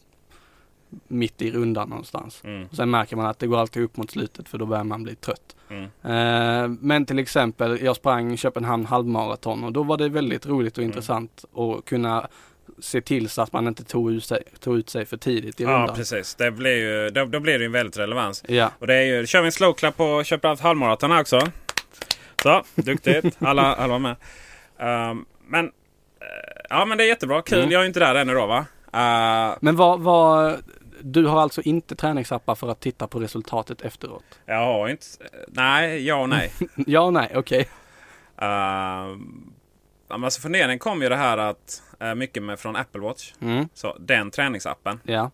mitt 1.08 1.42
i 1.42 1.50
rundan 1.50 1.88
någonstans. 1.88 2.40
Mm. 2.44 2.68
Sen 2.72 2.90
märker 2.90 3.16
man 3.16 3.26
att 3.26 3.38
det 3.38 3.46
går 3.46 3.58
alltid 3.58 3.82
upp 3.82 3.96
mot 3.96 4.10
slutet 4.10 4.48
för 4.48 4.58
då 4.58 4.66
börjar 4.66 4.84
man 4.84 5.02
bli 5.02 5.14
trött. 5.14 5.56
Mm. 5.68 5.84
Eh, 5.84 6.76
men 6.80 7.06
till 7.06 7.18
exempel, 7.18 7.78
jag 7.82 7.96
sprang 7.96 8.36
Köpenhamn 8.36 8.86
halvmaraton 8.86 9.64
och 9.64 9.72
då 9.72 9.82
var 9.82 9.96
det 9.96 10.08
väldigt 10.08 10.46
roligt 10.46 10.78
Mm. 10.78 10.88
och 10.88 10.94
intressant 10.94 11.44
att 11.56 11.84
kunna 11.84 12.28
se 12.82 13.00
till 13.00 13.28
så 13.28 13.42
att 13.42 13.52
man 13.52 13.68
inte 13.68 13.84
tog 13.84 14.12
ut 14.12 14.24
sig, 14.24 14.42
tog 14.60 14.78
ut 14.78 14.90
sig 14.90 15.06
för 15.06 15.16
tidigt 15.16 15.60
i 15.60 15.64
Ja, 15.64 15.70
rundan. 15.70 15.96
precis. 15.96 16.34
Det 16.34 16.50
blir 16.50 16.76
ju, 16.76 17.10
då, 17.10 17.24
då 17.24 17.40
blir 17.40 17.52
det 17.52 17.58
ju 17.58 17.66
en 17.66 17.72
väldigt 17.72 17.98
relevans. 17.98 18.44
Ja, 18.48 18.70
Och 18.78 18.86
det 18.86 18.94
är 18.94 19.02
ju, 19.02 19.26
kör 19.26 19.40
vi 19.40 19.46
en 19.46 19.52
slow 19.52 19.72
clap 19.72 19.96
på 19.96 20.24
Köpenhamns 20.24 20.60
halvmaraton 20.60 21.10
här 21.10 21.20
också. 21.20 21.40
Så, 22.42 22.62
duktigt. 22.74 23.36
Alla, 23.38 23.74
alla 23.76 23.88
var 23.92 23.98
med. 23.98 24.16
Ehm, 24.78 25.24
men, 25.46 25.64
eh, 25.64 25.70
ja 26.70 26.84
men 26.84 26.98
det 26.98 27.04
är 27.04 27.08
jättebra. 27.08 27.42
Kul. 27.42 27.58
Mm. 27.58 27.70
Jag 27.70 27.82
är 27.82 27.86
inte 27.86 28.00
där 28.00 28.14
ännu 28.14 28.34
då 28.34 28.46
va? 28.46 28.66
Eh, 28.92 29.56
Men 29.60 29.76
vad, 29.76 30.00
vad, 30.00 30.62
du 31.00 31.26
har 31.26 31.40
alltså 31.40 31.62
inte 31.62 31.96
träningsappar 31.96 32.54
för 32.54 32.68
att 32.68 32.80
titta 32.80 33.06
på 33.06 33.18
resultatet 33.20 33.82
efteråt? 33.82 34.24
jag 34.46 34.56
har 34.64 34.88
inte... 34.88 35.06
Nej, 35.48 36.06
ja 36.06 36.16
och 36.16 36.28
nej. 36.28 36.52
ja 36.86 37.00
och 37.00 37.12
nej, 37.12 37.32
okej. 37.34 37.68
Uh, 38.42 39.16
alltså 40.08 40.40
funderingen 40.40 40.78
kom 40.78 41.02
ju 41.02 41.08
det 41.08 41.16
här 41.16 41.38
att 41.38 41.82
eh, 42.02 42.14
mycket 42.14 42.42
med 42.42 42.58
från 42.60 42.76
Apple 42.76 43.00
Watch. 43.00 43.32
Mm, 43.40 43.68
Så 43.74 43.96
den 44.00 44.30
träningsappen. 44.30 45.00
ja. 45.04 45.30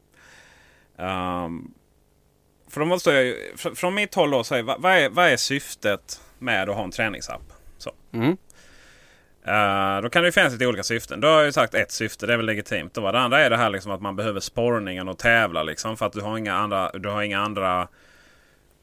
Ehm, 0.98 1.70
för 2.70 2.80
då 2.80 2.86
måste 2.86 3.10
jag 3.10 3.24
ju, 3.24 3.52
fr- 3.56 3.74
från 3.74 3.94
mitt 3.94 4.14
håll 4.14 4.30
då, 4.30 4.44
så 4.44 4.54
är, 4.54 4.62
vad, 4.62 4.84
är, 4.92 5.08
vad 5.08 5.26
är 5.28 5.36
syftet 5.36 6.20
med 6.38 6.68
att 6.68 6.76
ha 6.76 6.84
en 6.84 6.90
träningsapp? 6.90 7.42
Så. 7.78 7.92
Mm, 8.12 8.36
Eh, 9.44 10.00
då 10.02 10.08
kan 10.10 10.22
det 10.22 10.28
ju 10.28 10.32
finnas 10.32 10.52
lite 10.52 10.66
olika 10.66 10.82
syften. 10.82 11.20
Då 11.20 11.28
har 11.28 11.34
jag 11.36 11.44
ju 11.44 11.52
sagt 11.52 11.74
ett 11.74 11.92
syfte, 11.92 12.26
det 12.26 12.32
är 12.32 12.36
väl 12.36 12.46
legitimt. 12.46 12.94
Då. 12.94 13.12
Det 13.12 13.18
andra 13.18 13.40
är 13.40 13.50
det 13.50 13.56
här 13.56 13.70
liksom 13.70 13.92
att 13.92 14.00
man 14.02 14.16
behöver 14.16 14.40
sporrningen 14.40 15.08
och 15.08 15.18
tävla 15.18 15.62
liksom, 15.62 15.96
för 15.96 16.06
att 16.06 16.12
du 16.12 16.20
har 16.20 16.38
inga 16.38 16.54
andra, 16.54 16.90
du 16.90 17.08
har 17.08 17.22
inga 17.22 17.40
andra 17.40 17.88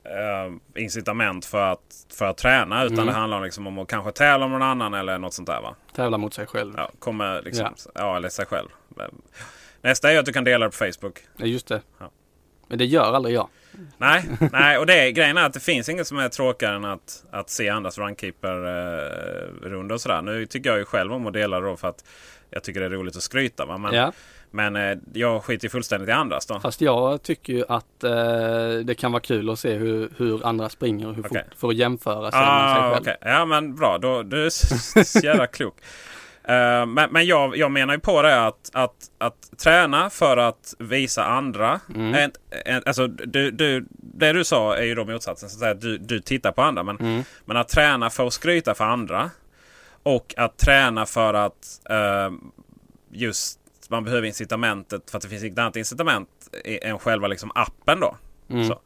eh, 0.06 0.82
incitament 0.84 1.46
för 1.46 1.72
att, 1.72 2.06
för 2.13 2.26
att 2.26 2.38
träna. 2.38 2.84
Utan 2.84 2.94
Mm. 2.98 3.06
det 3.08 3.13
handlar 3.13 3.41
liksom 3.41 3.68
om 3.68 3.80
att 3.80 3.88
kanske 3.88 4.12
tävla 4.12 4.48
med 4.48 4.60
någon 4.60 4.70
annan 4.70 4.94
eller 4.94 5.18
något 5.18 5.34
sånt 5.34 5.48
där. 5.48 5.62
Va? 5.62 5.76
tävla 5.96 6.18
mot 6.18 6.34
sig 6.34 6.48
själv. 6.48 6.74
Ja, 6.78 6.91
kommer 7.00 7.41
liksom, 7.41 7.76
ja. 7.96 8.18
eller 8.18 8.30
sig 8.30 8.46
själv. 8.46 8.68
Nästa 9.82 10.12
är 10.12 10.20
att 10.20 10.26
du 10.26 10.34
kan 10.34 10.44
dela 10.44 10.65
det 10.65 10.72
på 10.72 10.78
Facebook. 10.78 11.20
Ja, 11.38 11.46
just 11.46 11.68
det. 11.68 11.82
Ja. 12.00 12.12
Men 12.68 12.78
det 12.78 12.86
gör 12.86 13.13
aldrig 13.13 13.36
jag. 13.36 13.48
Nej, 13.98 14.24
nej, 14.52 14.78
och 14.78 14.86
det 14.86 15.12
grejen 15.12 15.38
är 15.38 15.46
att 15.46 15.54
det 15.54 15.60
finns 15.60 15.89
inget 15.89 16.08
som 16.08 16.18
är 16.20 16.30
tråkigare 16.30 16.76
än 16.76 16.86
att, 16.86 17.24
att 17.32 17.50
se 17.50 17.70
andras 17.70 17.98
runkeeper-runda 17.98 19.94
och 19.94 20.02
sådär. 20.02 20.22
Nu 20.22 20.46
tycker 20.46 20.70
jag 20.70 20.80
ju 20.80 20.86
själv 20.86 21.13
om 21.13 21.28
att 21.28 21.34
dela 21.34 21.60
då 21.60 21.78
för 21.78 21.88
att 21.88 22.06
jag 22.50 22.63
tycker 22.63 22.80
det 22.80 22.86
är 22.86 22.89
roligt 22.89 23.15
att 23.15 23.24
skryta. 23.24 23.65
Va? 23.65 23.78
Men, 23.78 23.94
ja. 23.94 24.12
Men 24.56 24.76
eh, 24.76 24.98
jag 25.13 25.44
skiter 25.44 25.70
fullständigt 25.70 26.10
i 26.10 26.12
andras 26.12 26.46
då. 26.46 26.60
Fast 26.60 26.82
jag 26.82 27.24
tycker 27.24 27.54
ju 27.54 27.63
att 27.70 28.04
eh, 28.04 28.12
det 28.84 28.96
kan 29.00 29.12
vara 29.12 29.22
kul 29.22 29.50
att 29.50 29.60
se 29.60 29.74
hur, 29.74 30.10
hur 30.18 30.46
andra 30.46 30.70
springer 30.70 31.08
och 31.08 31.15
hur 31.15 31.26
Okej. 31.26 31.44
fort, 31.50 31.60
för 31.60 31.68
att 31.68 31.76
jämföra 31.76 32.32
sig 32.32 32.39
med 32.39 32.48
sig 32.50 32.84
Ah, 32.84 32.91
själv. 32.91 33.02
okej. 33.02 33.18
Ja 33.22 33.46
men 33.46 33.76
bra, 33.76 33.98
då, 33.98 34.24
du 34.24 34.46
är 34.46 34.50
så 35.04 35.20
jävla 35.20 35.48
klok. 35.48 35.76
Eh, 36.48 36.86
men 36.86 37.10
men 37.12 37.26
jag, 37.26 37.58
jag 37.58 37.72
menar 37.72 37.94
ju 37.94 38.00
på 38.00 38.22
det 38.22 38.46
att, 38.46 38.70
att, 38.74 38.96
att 39.18 39.58
träna 39.63 40.10
för 40.10 40.38
att 40.38 40.74
visa 40.80 41.24
andra. 41.26 41.80
Mm. 41.96 42.13
En, 42.15 42.32
en, 42.65 42.82
alltså, 42.86 43.08
du, 43.08 43.52
du, 43.52 43.86
det 43.91 44.34
du 44.34 44.44
sa 44.44 44.76
är 44.78 44.84
ju 44.84 44.96
då 44.96 45.06
motsatsen. 45.06 45.50
Så 45.50 45.65
att 45.65 45.82
du, 45.82 45.98
du 45.98 46.20
tittar 46.20 46.52
på 46.52 46.62
andra. 46.62 46.84
Men, 46.84 46.98
Mm. 46.98 47.24
men 47.46 47.58
att 47.58 47.70
träna 47.70 48.10
för 48.10 48.28
att 48.28 48.34
skryta 48.34 48.74
för 48.76 48.84
andra. 48.84 49.30
Och 50.04 50.34
att 50.38 50.58
träna 50.58 51.06
för 51.06 51.34
att 51.34 51.82
eh, 51.89 52.32
just 53.12 53.60
man 53.89 54.04
behöver 54.04 54.28
incitamentet. 54.28 55.10
För 55.12 55.17
att 55.17 55.21
det 55.24 55.30
finns 55.30 55.43
inget 55.43 55.60
annat 55.60 55.76
incitament 55.76 56.30
än 56.63 57.00
själva 57.00 57.28
liksom 57.28 57.52
appen 57.56 58.00
då. 58.00 58.15
Mm. 58.50 58.67
Så. 58.67 58.80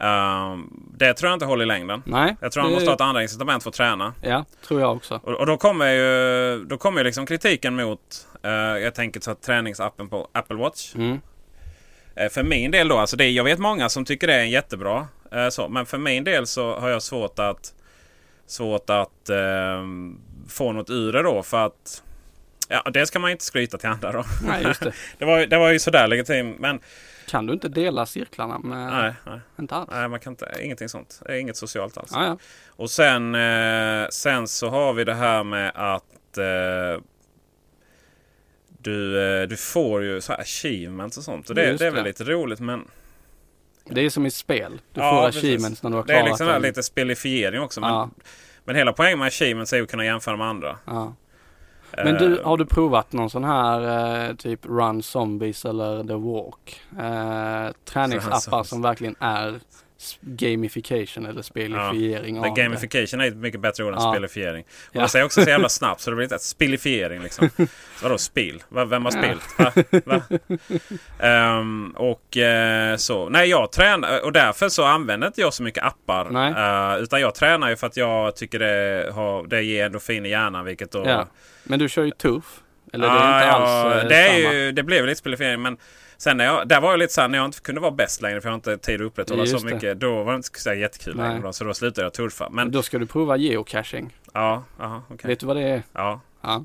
Ehm, 0.00 0.70
det 0.98 1.14
tror 1.14 1.30
jag 1.30 1.36
inte 1.36 1.46
håller 1.46 1.62
i 1.62 1.66
längden. 1.66 2.02
Nej, 2.06 2.36
Jag 2.40 2.52
tror 2.52 2.62
man 2.62 2.70
det- 2.72 2.76
måste 2.76 2.90
ha 2.90 2.94
ett 2.94 3.00
andra 3.00 3.22
incitament 3.22 3.62
för 3.62 3.70
att 3.70 3.76
träna. 3.76 4.14
Ja, 4.22 4.44
tror 4.66 4.80
jag 4.80 4.96
också. 4.96 5.20
Och, 5.22 5.32
och 5.32 5.46
då 5.46 5.56
kommer 5.56 5.92
ju 5.92 6.64
då 6.64 6.76
kommer 6.78 6.98
ju 7.00 7.04
liksom 7.04 7.26
kritiken 7.26 7.76
mot, 7.76 8.26
eh, 8.42 8.50
jag 8.52 8.94
tänker 8.94 9.20
så 9.20 9.30
att 9.30 9.42
träningsappen 9.42 10.08
på 10.08 10.28
Apple 10.32 10.56
Watch. 10.56 10.94
Mm. 10.94 11.20
Eh, 12.16 12.28
för 12.28 12.42
min 12.42 12.70
del 12.70 12.88
då, 12.88 12.98
alltså 12.98 13.16
det, 13.16 13.30
jag 13.30 13.44
vet 13.44 13.58
många 13.58 13.88
som 13.88 14.04
tycker 14.04 14.26
det 14.26 14.34
är 14.34 14.44
jättebra. 14.44 15.08
Eh, 15.32 15.48
så, 15.48 15.68
men 15.68 15.86
för 15.86 15.98
min 15.98 16.24
del 16.24 16.46
så 16.46 16.78
har 16.78 16.88
jag 16.88 17.02
svårt 17.02 17.38
att, 17.38 17.74
svårt 18.46 18.90
att 18.90 19.28
eh, 19.28 19.82
få 20.48 20.72
något 20.72 20.90
ur 20.90 21.12
det 21.12 21.22
då. 21.22 21.42
För 21.42 21.66
att 21.66 22.02
Ja, 22.68 22.90
det 22.92 23.06
ska 23.06 23.18
man 23.18 23.30
inte 23.30 23.44
skryta 23.44 23.78
till 23.78 23.88
andra 23.88 24.12
då. 24.12 24.24
Nej, 24.46 24.62
just 24.62 24.80
det. 24.80 24.92
det, 25.18 25.24
var, 25.24 25.46
det 25.46 25.58
var 25.58 25.70
ju 25.70 25.78
sådär 25.78 26.06
legitimt. 26.08 26.58
Men 26.58 26.80
Kan 27.28 27.46
du 27.46 27.52
inte 27.52 27.68
dela 27.68 28.06
cirklarna 28.06 28.58
med... 28.58 28.92
nej, 28.92 29.12
nej, 29.26 29.40
Inte 29.58 29.74
alls? 29.74 29.90
nej, 29.92 30.08
man 30.08 30.20
kan 30.20 30.32
inte. 30.32 30.52
Ingenting 30.62 30.88
sånt. 30.88 31.22
Inget 31.30 31.56
socialt 31.56 31.98
alls. 31.98 32.10
Ja, 32.14 32.24
ja. 32.26 32.38
Och 32.68 32.90
sen, 32.90 33.34
eh, 33.34 34.08
sen 34.10 34.48
så 34.48 34.68
har 34.68 34.92
vi 34.92 35.04
det 35.04 35.14
här 35.14 35.44
med 35.44 35.72
att 35.74 36.38
eh, 36.38 37.02
du, 38.78 39.26
eh, 39.42 39.48
du 39.48 39.56
får 39.56 40.02
ju 40.02 40.20
så 40.20 40.32
här 40.32 40.40
achievements 40.40 41.18
och 41.18 41.24
sånt. 41.24 41.48
Och 41.48 41.54
det, 41.54 41.72
det 41.76 41.86
är 41.86 41.90
väl 41.90 42.04
lite 42.04 42.24
roligt 42.24 42.60
men 42.60 42.84
Det 43.84 44.00
är 44.00 44.10
som 44.10 44.26
i 44.26 44.30
spel. 44.30 44.80
Du 44.92 45.00
Ja, 45.00 45.10
får 45.10 45.26
precis. 45.26 45.42
achievements 45.44 45.82
när 45.82 45.90
du 45.90 45.96
har 45.96 46.04
det 46.04 46.12
är 46.12 46.16
klarat 46.16 46.30
liksom 46.30 46.48
en- 46.48 46.62
lite 46.62 46.82
spelifiering 46.82 47.60
också. 47.60 47.80
Men, 47.80 48.10
men 48.64 48.76
hela 48.76 48.92
poängen 48.92 49.18
med 49.18 49.26
achievements 49.26 49.72
är 49.72 49.76
ju 49.76 49.82
att 49.82 49.90
kunna 49.90 50.04
jämföra 50.04 50.36
med 50.36 50.46
andra. 50.46 50.78
ja. 50.84 51.14
Men 51.96 52.14
du, 52.14 52.38
Eh, 52.38 52.46
har 52.46 52.56
du 52.56 52.66
provat 52.66 53.12
någon 53.12 53.30
sån 53.30 53.44
här 53.44 54.28
eh, 54.28 54.34
typ 54.34 54.66
Run 54.66 55.02
Zombies 55.02 55.64
eller 55.64 56.04
The 56.04 56.14
Walk? 56.14 56.80
Eh, 56.98 57.72
träningsappar 57.84 58.62
som 58.62 58.82
verkligen 58.82 59.16
är 59.18 59.60
gamification 60.20 61.26
eller 61.26 61.42
spelifiering 61.42 62.38
av 62.38 62.54
gamification 62.56 63.20
är 63.20 63.26
ett 63.28 63.36
mycket 63.36 63.60
bättre 63.60 63.84
ord 63.84 63.94
än 63.94 63.98
Ja. 64.02 64.12
spelifiering. 64.12 64.64
Och 64.88 64.96
Ja. 64.96 65.02
det 65.02 65.08
säger 65.08 65.24
också 65.24 65.42
så 65.42 65.48
jävla 65.50 65.68
snabbt 65.68 66.00
så 66.00 66.10
det 66.10 66.16
blir 66.16 66.24
inte 66.24 66.34
ett 66.34 66.42
spilifiering 66.42 67.22
liksom. 67.22 67.50
Vadå 68.02 68.18
spill? 68.18 68.62
Vem 68.68 69.04
har 69.04 69.12
Ja. 69.12 69.22
spilt? 69.22 69.58
Va? 69.58 69.72
Va? 70.04 70.22
Ehm, 71.18 71.90
och 71.96 72.36
eh, 72.36 72.96
så. 72.96 73.28
Nej, 73.28 73.48
jag 73.50 73.72
tränar 73.72 74.24
och 74.24 74.32
därför 74.32 74.68
så 74.68 74.84
använder 74.84 75.26
inte 75.26 75.40
jag 75.40 75.54
så 75.54 75.62
mycket 75.62 75.84
appar. 75.84 76.26
Eh, 76.96 77.02
utan 77.02 77.20
jag 77.20 77.34
tränar 77.34 77.70
ju 77.70 77.76
för 77.76 77.86
att 77.86 77.96
jag 77.96 78.36
tycker 78.36 78.58
det, 78.58 79.10
har, 79.14 79.46
det 79.46 79.62
ger 79.62 79.86
endorfin 79.86 80.26
i 80.26 80.28
hjärnan. 80.28 80.64
Vilket 80.64 80.90
då... 80.92 81.02
Ja. 81.06 81.26
Men 81.64 81.78
du 81.78 81.88
kör 81.88 82.04
ju 82.04 82.10
tuff. 82.10 82.60
Eller 82.92 83.08
det 83.08 83.14
Ja, 83.14 83.20
är 83.20 83.36
inte 83.38 83.46
ja, 83.46 83.52
alls 83.52 84.02
eh, 84.02 84.08
det, 84.08 84.16
är 84.16 84.52
ju, 84.52 84.72
det 84.72 84.82
blev 84.82 85.06
lite 85.06 85.18
spelifiering. 85.18 85.62
Men 85.62 85.76
sen 86.16 86.36
när 86.36 86.44
jag, 86.44 86.68
där 86.68 86.80
var 86.80 86.90
jag 86.90 86.98
lite 86.98 87.12
såhär 87.12 87.28
när 87.28 87.38
jag 87.38 87.44
inte 87.44 87.60
kunde 87.60 87.80
vara 87.80 87.90
bäst 87.90 88.22
längre 88.22 88.40
för 88.40 88.48
jag 88.48 88.52
har 88.52 88.56
inte 88.56 88.76
tid 88.78 89.00
att 89.00 89.06
upprätthålla 89.06 89.42
Just 89.44 89.60
så 89.60 89.66
det. 89.66 89.74
mycket. 89.74 90.00
Då 90.00 90.22
var 90.22 90.32
det 90.32 90.36
inte 90.36 90.60
så 90.60 90.74
jättekul 90.74 91.16
Nej. 91.16 91.28
längre. 91.28 91.42
Då, 91.42 91.52
så 91.52 91.64
då 91.64 91.74
slutade 91.74 92.06
jag 92.06 92.12
turfa. 92.12 92.48
Men 92.50 92.70
Då 92.70 92.82
ska 92.82 92.98
du 92.98 93.06
prova 93.06 93.36
geocaching. 93.36 94.16
ja, 94.32 94.62
aha, 94.80 95.02
okej. 95.10 95.28
Vet 95.28 95.40
du 95.40 95.46
vad 95.46 95.56
det 95.56 95.62
är? 95.62 95.82
Ja. 95.92 96.20
Ja, 96.42 96.64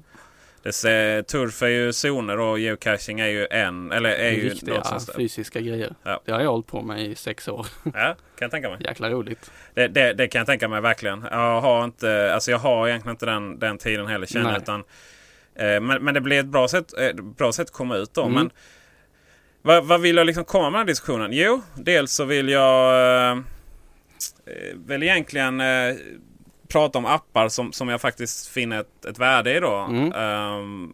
Det 0.63 0.71
ser, 0.73 1.21
turf 1.21 1.61
är 1.61 1.67
ju 1.67 1.93
zoner 1.93 2.39
och 2.39 2.59
geocaching 2.59 3.19
är 3.19 3.27
ju 3.27 3.47
en, 3.51 3.91
eller 3.91 4.09
är 4.09 4.31
ju 4.31 4.49
riktiga 4.49 4.83
fysiska 5.17 5.61
grejer. 5.61 5.95
Ja. 6.03 6.21
Det 6.25 6.31
har 6.31 6.41
jag 6.41 6.51
hållit 6.51 6.67
på 6.67 6.81
med 6.81 7.01
i 7.05 7.15
sex 7.15 7.47
år. 7.47 7.67
Ja, 7.83 7.91
kan 7.91 8.15
jag 8.45 8.51
tänka 8.51 8.69
mig. 8.69 8.77
Jäkla 8.81 9.09
roligt. 9.09 9.51
Det, 9.73 9.87
det, 9.87 10.13
det 10.13 10.27
kan 10.27 10.39
jag 10.39 10.45
tänka 10.45 10.67
mig 10.67 10.81
verkligen. 10.81 11.25
Jag 11.31 11.61
har 11.61 11.83
inte, 11.83 12.33
alltså 12.33 12.51
jag 12.51 12.57
har 12.57 12.87
egentligen 12.87 13.13
inte 13.13 13.25
den, 13.25 13.59
den 13.59 13.77
tiden 13.77 14.07
heller 14.07 14.27
känner 14.27 14.57
utan 14.57 14.83
eh, 15.55 15.81
men, 15.81 16.03
men 16.03 16.13
det 16.13 16.21
blir 16.21 16.39
ett 16.39 16.45
bra 16.45 16.67
sätt, 16.67 16.93
bra 17.37 17.51
sätt 17.51 17.67
att 17.67 17.73
komma 17.73 17.95
ut 17.95 18.13
då. 18.13 18.21
Mm. 18.21 18.33
Men 18.33 18.49
vad, 19.69 19.85
vad 19.85 20.01
vill 20.01 20.17
jag 20.17 20.27
liksom 20.27 20.45
komma 20.45 20.63
med 20.69 20.73
den 20.73 20.79
här 20.79 20.85
diskussionen? 20.85 21.29
Jo, 21.33 21.61
dels 21.75 22.11
så 22.11 22.25
vill 22.25 22.49
jag 22.49 22.93
eh, 23.31 23.37
eh, 24.45 24.75
väl 24.85 25.03
egentligen 25.03 25.61
eh, 25.61 25.95
prata 26.67 26.97
om 26.97 27.05
appar 27.05 27.49
som, 27.49 27.73
som 27.73 27.89
jag 27.89 28.01
faktiskt 28.01 28.47
finner 28.47 28.79
ett, 28.79 29.05
ett 29.05 29.19
värde 29.19 29.57
i 29.57 29.59
då. 29.59 29.75
Mm. 29.75 30.11
Eh, 30.11 30.89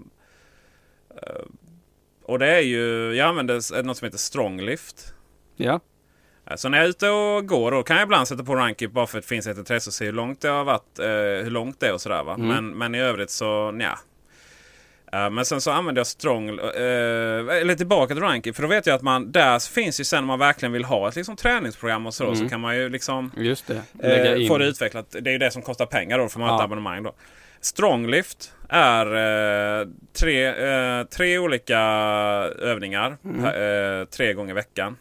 och 2.25 2.39
det 2.39 2.47
är 2.47 2.61
ju, 2.61 3.13
jag 3.13 3.27
använder 3.27 3.57
s- 3.57 3.73
något 3.83 3.97
som 3.97 4.05
heter 4.05 4.17
Stronglift. 4.17 5.13
Ja, 6.45 6.57
Så 6.57 6.69
när 6.69 6.77
jag 6.77 6.85
är 6.85 6.89
ute 6.89 7.09
och 7.09 7.47
går 7.47 7.71
då 7.71 7.83
kan 7.83 7.95
jag 7.97 8.03
ibland 8.03 8.27
sätta 8.27 8.43
på 8.43 8.55
Rankip 8.55 8.91
bara 8.91 9.07
för 9.07 9.17
att 9.17 9.23
det 9.23 9.27
finns 9.27 9.47
ett 9.47 9.57
intresse 9.57 9.89
och 9.89 9.93
se 9.93 10.05
hur 10.05 10.11
långt 10.13 10.41
det 10.41 10.47
har 10.49 10.63
varit. 10.63 10.99
Eh, 10.99 11.05
hur 11.43 11.49
långt 11.49 11.79
det 11.79 11.88
är 11.88 11.93
och 11.93 12.01
sådär 12.01 12.23
va. 12.23 12.33
Mm. 12.33 12.47
Men, 12.47 12.69
men 12.77 12.95
i 12.95 12.99
övrigt 13.01 13.29
så 13.29 13.71
nja. 13.71 13.99
Eh, 15.15 15.30
men 15.30 15.45
sen 15.45 15.62
så 15.62 15.71
använder 15.71 15.99
jag 15.99 16.08
Strong, 16.08 16.49
eh, 16.49 17.58
eller 17.62 17.75
tillbaka 17.75 18.13
till 18.13 18.23
Rankip. 18.23 18.56
För 18.56 18.63
då 18.63 18.69
vet 18.69 18.86
jag 18.86 18.95
att 18.95 19.01
man, 19.01 19.32
där 19.32 19.71
finns 19.73 19.99
ju 19.99 20.04
sen 20.04 20.19
om 20.19 20.25
man 20.28 20.39
verkligen 20.39 20.71
vill 20.71 20.86
ha 20.86 21.08
ett 21.10 21.15
liksom, 21.15 21.36
träningsprogram 21.36 22.06
och 22.06 22.13
så. 22.13 22.23
Mm. 22.23 22.36
Så 22.36 22.49
kan 22.49 22.60
man 22.62 22.75
ju 22.78 22.89
liksom 22.89 23.32
just 23.38 23.67
det. 23.67 23.82
Eh, 24.04 24.41
in. 24.41 24.47
få 24.47 24.58
det 24.58 24.65
utvecklat. 24.65 25.15
Det 25.21 25.30
är 25.30 25.32
ju 25.32 25.38
det 25.38 25.51
som 25.51 25.62
kostar 25.62 25.86
pengar 25.86 26.17
då 26.17 26.28
för 26.30 26.39
man 26.39 26.49
har 26.49 26.56
Ja. 26.56 26.60
ett 26.62 26.65
abonnemang 26.65 27.04
då. 27.04 27.13
Stronglift 27.62 28.54
är 28.69 29.06
eh, 29.82 29.88
tre, 30.13 30.45
eh, 30.47 31.04
tre 31.04 31.38
olika 31.39 31.80
övningar 32.60 33.17
Mm. 33.25 33.45
eh, 33.45 34.06
tre 34.08 34.34
gånger 34.34 34.51
i 34.51 34.54
veckan. 34.56 34.97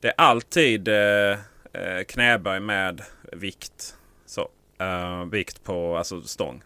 Det 0.00 0.08
är 0.08 0.14
alltid 0.16 0.88
eh, 0.88 1.30
eh, 1.72 2.02
knäböj 2.08 2.60
med 2.60 3.02
vikt. 3.32 3.94
Så, 4.26 4.48
eh, 4.80 5.24
vikt 5.24 5.64
på 5.64 5.96
alltså 5.96 6.22
stång. 6.22 6.62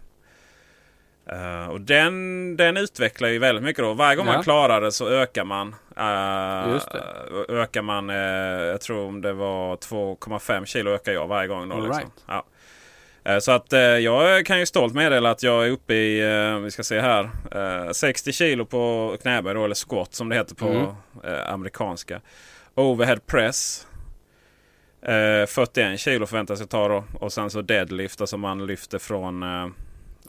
Eh, 1.32 1.66
och 1.70 1.80
den, 1.80 2.56
den 2.56 2.76
utvecklar 2.76 3.28
ju 3.28 3.38
väldigt 3.38 3.64
mycket 3.64 3.82
då. 3.84 3.92
Varje 3.94 4.16
gång 4.16 4.26
Ja. 4.26 4.32
man 4.32 4.42
klarar 4.42 4.80
det 4.80 4.92
så 4.92 5.08
ökar 5.08 5.44
man. 5.44 5.74
det. 5.94 7.54
Ökar 7.54 7.82
man, 7.82 8.10
eh, 8.10 8.16
jag 8.66 8.80
tror 8.80 9.06
om 9.06 9.20
det 9.20 9.32
var 9.32 9.76
2,5 9.76 10.64
kilo 10.64 10.90
ökar 10.90 11.12
jag 11.12 11.26
varje 11.26 11.48
gång. 11.48 11.68
Då, 11.68 11.74
All 11.76 11.82
liksom. 11.82 11.98
right. 12.00 12.12
ja. 12.26 13.40
Så 13.40 13.52
att 13.52 13.72
jag 14.02 14.46
kan 14.46 14.58
ju 14.58 14.66
stolt 14.66 14.94
meddela 14.94 15.30
att 15.30 15.42
jag 15.42 15.66
är 15.66 15.70
uppe 15.70 15.94
i, 15.94 16.20
vi 16.64 16.70
ska 16.70 16.82
se 16.82 17.00
här, 17.00 17.30
eh, 17.52 17.90
60 17.92 18.32
kilo 18.32 18.64
på 18.64 19.16
knäböj 19.22 19.54
då, 19.54 19.64
eller 19.64 19.88
squat 19.88 20.14
som 20.14 20.28
det 20.28 20.36
heter 20.36 20.54
på 20.54 20.66
Mm. 20.68 21.40
amerikanska. 21.46 22.20
Overhead 22.74 23.18
press. 23.26 23.86
Eh, 25.02 25.46
41 25.46 26.00
kilo 26.00 26.26
förväntas 26.26 26.60
jag 26.60 26.68
ta 26.70 26.88
då. 26.88 27.04
Och 27.20 27.32
sen 27.32 27.50
så 27.50 27.62
deadlift, 27.62 28.20
alltså 28.20 28.36
man 28.36 28.66
lyfter 28.66 28.98
från, 28.98 29.42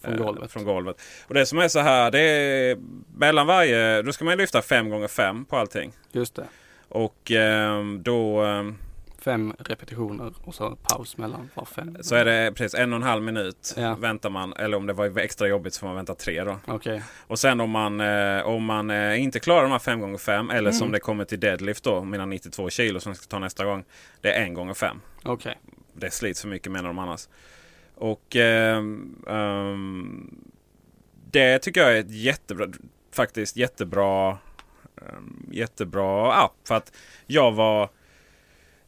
Från 0.01 0.13
eh, 0.13 0.19
golvet. 0.25 0.51
från 0.51 0.63
golvet. 0.63 1.01
Och 1.27 1.33
det 1.33 1.45
som 1.45 1.59
är 1.59 1.67
så 1.67 1.79
här, 1.79 2.11
det 2.11 2.19
är 2.19 2.77
mellan 3.17 3.47
varje, 3.47 4.01
då 4.01 4.11
ska 4.11 4.25
man 4.25 4.37
lyfta 4.37 4.61
5 4.61 4.89
gånger 4.89 5.07
5 5.07 5.45
på 5.45 5.57
allting. 5.57 5.91
Just 6.11 6.35
det. 6.35 6.47
Och 6.89 7.31
ehm, 7.31 8.03
då 8.03 8.41
ehm, 8.41 8.77
Fem 9.21 9.53
repetitioner 9.59 10.33
och 10.43 10.55
så 10.55 10.75
paus 10.83 11.17
mellan 11.17 11.49
var 11.53 11.65
fem. 11.65 11.97
så 12.01 12.15
är 12.15 12.25
det 12.25 12.51
precis 12.55 12.79
en 12.79 12.93
och 12.93 12.97
en 12.97 13.03
halv 13.03 13.23
minut 13.23 13.73
Ja. 13.77 13.95
väntar 13.95 14.29
man. 14.29 14.53
Eller 14.53 14.77
om 14.77 14.85
det 14.85 14.93
var 14.93 15.17
extra 15.19 15.47
jobbigt 15.47 15.73
så 15.73 15.79
får 15.79 15.87
man 15.87 15.95
vänta 15.95 16.15
tre 16.15 16.43
då. 16.43 16.59
Okej. 16.67 17.01
Och 17.27 17.39
sen 17.39 17.61
om 17.61 17.69
man, 17.69 18.01
eh, 18.01 18.41
om 18.47 18.63
man 18.65 18.89
eh, 18.91 19.21
inte 19.23 19.39
klarar 19.39 19.61
de 19.61 19.71
här 19.71 19.79
5 19.79 19.99
gånger 20.01 20.17
5 20.17 20.49
eller 20.49 20.59
Mm. 20.59 20.73
som 20.73 20.91
det 20.91 20.99
kommer 20.99 21.25
till 21.25 21.39
deadlift 21.39 21.83
då, 21.83 22.03
mina 22.03 22.25
92 22.25 22.69
kilo 22.69 22.99
som 22.99 23.09
jag 23.09 23.17
ska 23.17 23.27
ta 23.27 23.39
nästa 23.39 23.65
gång. 23.65 23.83
Det 24.21 24.31
är 24.33 24.43
en 24.43 24.53
gånger 24.53 24.73
5 24.73 25.01
Okej. 25.23 25.57
Det 25.93 26.11
slits 26.11 26.41
för 26.41 26.47
mycket 26.47 26.71
menar 26.71 26.87
de 26.87 26.99
annars. 26.99 27.27
Och 27.97 28.35
ehm, 28.35 29.23
um, 29.27 30.51
det 31.31 31.59
tycker 31.59 31.81
jag 31.81 31.95
är 31.95 31.99
ett 31.99 32.11
jättebra, 32.11 32.67
faktiskt 33.13 33.57
jättebra, 33.57 34.37
um, 34.95 35.49
jättebra 35.51 36.33
app. 36.33 36.55
För 36.67 36.75
att 36.75 36.93
jag 37.25 37.51
var 37.51 37.89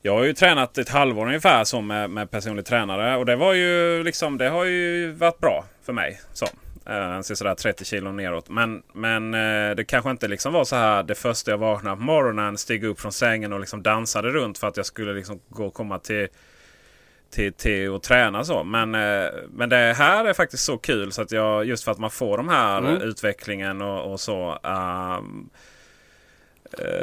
jag 0.02 0.13
har 0.13 0.24
ju 0.24 0.34
tränat 0.34 0.78
ett 0.78 0.89
halvår 0.89 1.26
ungefär 1.26 1.63
som 1.63 1.88
med, 1.88 2.10
med 2.10 2.32
personlig 2.32 2.65
tränare 2.65 3.17
och 3.17 3.26
det 3.26 3.36
var 3.36 3.54
ju 3.54 4.04
liksom 4.04 4.38
det 4.38 4.50
har 4.50 4.65
ju 4.65 5.12
varit 5.12 5.39
bra 5.39 5.65
för 5.84 5.93
mig. 5.93 6.22
Så. 6.34 6.45
Uh, 6.89 7.22
sådär 7.22 7.56
30 7.56 7.86
kilo 7.86 8.12
neråt. 8.12 8.50
Men, 8.50 8.84
men 8.93 9.34
eh, 9.34 9.76
det 9.76 9.84
kanske 9.84 10.12
inte 10.12 10.28
liksom 10.28 10.54
var 10.54 10.63
så 10.63 10.76
här 10.76 11.04
det 11.04 11.15
första 11.15 11.52
jag 11.52 11.58
vaknade 11.58 11.95
på 11.95 12.02
morgonen, 12.02 12.58
steg 12.58 12.84
upp 12.84 13.00
från 13.00 13.12
sängen 13.12 13.54
och 13.54 13.60
liksom 13.60 13.84
dansade 13.84 14.30
runt 14.30 14.58
för 14.58 14.67
att 14.67 14.78
jag 14.78 14.86
skulle 14.86 15.13
liksom 15.13 15.39
gå 15.50 15.65
och 15.65 15.74
komma 15.74 16.00
till 16.00 16.28
till, 17.29 17.53
till 17.53 17.95
att 17.95 18.03
träna 18.03 18.43
så. 18.43 18.63
Men, 18.63 18.95
eh, 18.95 19.29
men 19.51 19.69
det 19.69 19.93
här 19.97 20.25
är 20.25 20.33
faktiskt 20.33 20.63
så 20.65 20.77
kul 20.77 21.11
så 21.11 21.21
att 21.21 21.31
jag 21.31 21.65
just 21.65 21.83
för 21.83 21.91
att 21.91 21.99
man 21.99 22.09
får 22.11 22.37
de 22.37 22.49
här 22.49 22.77
Mm. 22.79 23.01
utvecklingen 23.01 23.81
och, 23.81 24.11
och 24.11 24.19
så. 24.19 24.57
eh, 24.63 25.19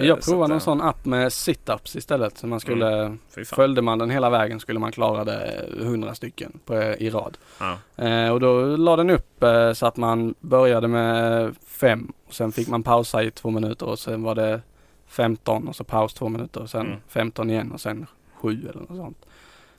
Jag 0.06 0.22
provade 0.24 0.52
en 0.54 0.58
eh, 0.58 0.62
sån 0.64 0.80
app 0.80 1.04
med 1.04 1.28
sit-ups 1.28 1.96
istället. 1.98 2.38
Så 2.38 2.46
man 2.46 2.60
skulle, 2.60 3.16
fan. 3.34 3.44
följde 3.44 3.82
man 3.82 3.98
den 3.98 4.10
hela 4.10 4.30
vägen 4.30 4.60
skulle 4.60 4.78
man 4.78 4.92
klara 4.92 5.24
det 5.24 5.64
100 5.80 6.14
stycken 6.14 6.58
på, 6.64 6.74
i 6.82 7.10
rad. 7.10 7.38
Ja. 7.60 7.78
Eh, 8.04 8.30
och 8.32 8.40
då 8.40 8.76
la 8.76 8.96
den 8.96 9.10
upp 9.10 9.42
eh, 9.42 9.72
så 9.72 9.86
att 9.86 9.96
man 9.96 10.34
började 10.40 10.88
med 10.88 11.54
fem 11.66 12.12
och 12.26 12.34
sen 12.34 12.52
fick 12.52 12.68
man 12.68 12.82
pausa 12.82 13.22
i 13.22 13.30
två 13.30 13.50
minuter 13.50 13.86
och 13.88 13.98
sen 13.98 14.22
var 14.22 14.34
det 14.34 14.60
15 15.08 15.68
och 15.68 15.76
så 15.76 15.84
paus 15.84 16.14
två 16.14 16.28
minuter 16.28 16.60
och 16.62 16.70
sen 16.70 16.86
Mm. 16.86 16.98
15 17.08 17.50
igen 17.50 17.72
och 17.72 17.80
sen 17.80 18.06
sju 18.34 18.66
eller 18.70 18.80
något 18.80 18.96
sånt. 18.96 19.26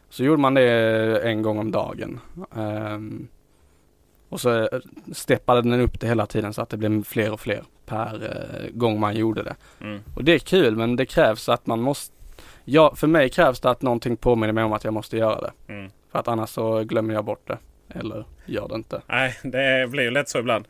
Så 0.10 0.24
gjorde 0.24 0.42
man 0.42 0.54
det 0.54 1.20
en 1.24 1.42
gång 1.42 1.60
om 1.60 1.72
dagen. 1.72 2.20
Ehm, 2.56 3.28
och 4.30 4.42
så 4.42 4.70
steppade 5.12 5.62
den 5.62 5.82
upp 5.82 6.00
det 6.00 6.08
hela 6.08 6.26
tiden 6.26 6.54
så 6.54 6.62
att 6.62 6.70
det 6.70 6.78
blev 6.78 7.04
fler 7.04 7.32
och 7.32 7.40
fler 7.40 7.64
per 7.86 8.24
eh, 8.24 8.70
gång 8.72 9.00
man 9.00 9.16
gjorde 9.16 9.44
det. 9.44 9.56
Mm. 9.82 10.00
Och 10.16 10.24
det 10.24 10.34
är 10.34 10.40
kul 10.40 10.76
men 10.76 10.96
det 10.96 11.06
krävs 11.06 11.50
att 11.50 11.68
man 11.68 11.82
måste 11.82 12.18
Ja, 12.70 12.96
för 12.96 13.08
mig 13.08 13.30
krävs 13.30 13.60
det 13.60 13.70
att 13.70 13.82
någonting 13.82 14.18
påminner 14.18 14.54
mig 14.54 14.64
om 14.64 14.74
att 14.74 14.84
jag 14.84 14.94
måste 14.94 15.18
göra 15.18 15.42
det. 15.42 15.74
Mm. 15.74 15.92
För 16.12 16.20
att 16.20 16.28
annars 16.28 16.50
så 16.50 16.84
glömmer 16.84 17.14
jag 17.14 17.26
bort 17.26 17.48
det. 17.48 17.58
Eller 17.90 18.26
gör 18.46 18.68
det 18.68 18.76
inte. 18.76 19.02
Nej, 19.08 19.40
det 19.44 19.92
blir 19.92 20.04
ju 20.04 20.12
lätt 20.12 20.30
så 20.30 20.40
ibland. 20.40 20.68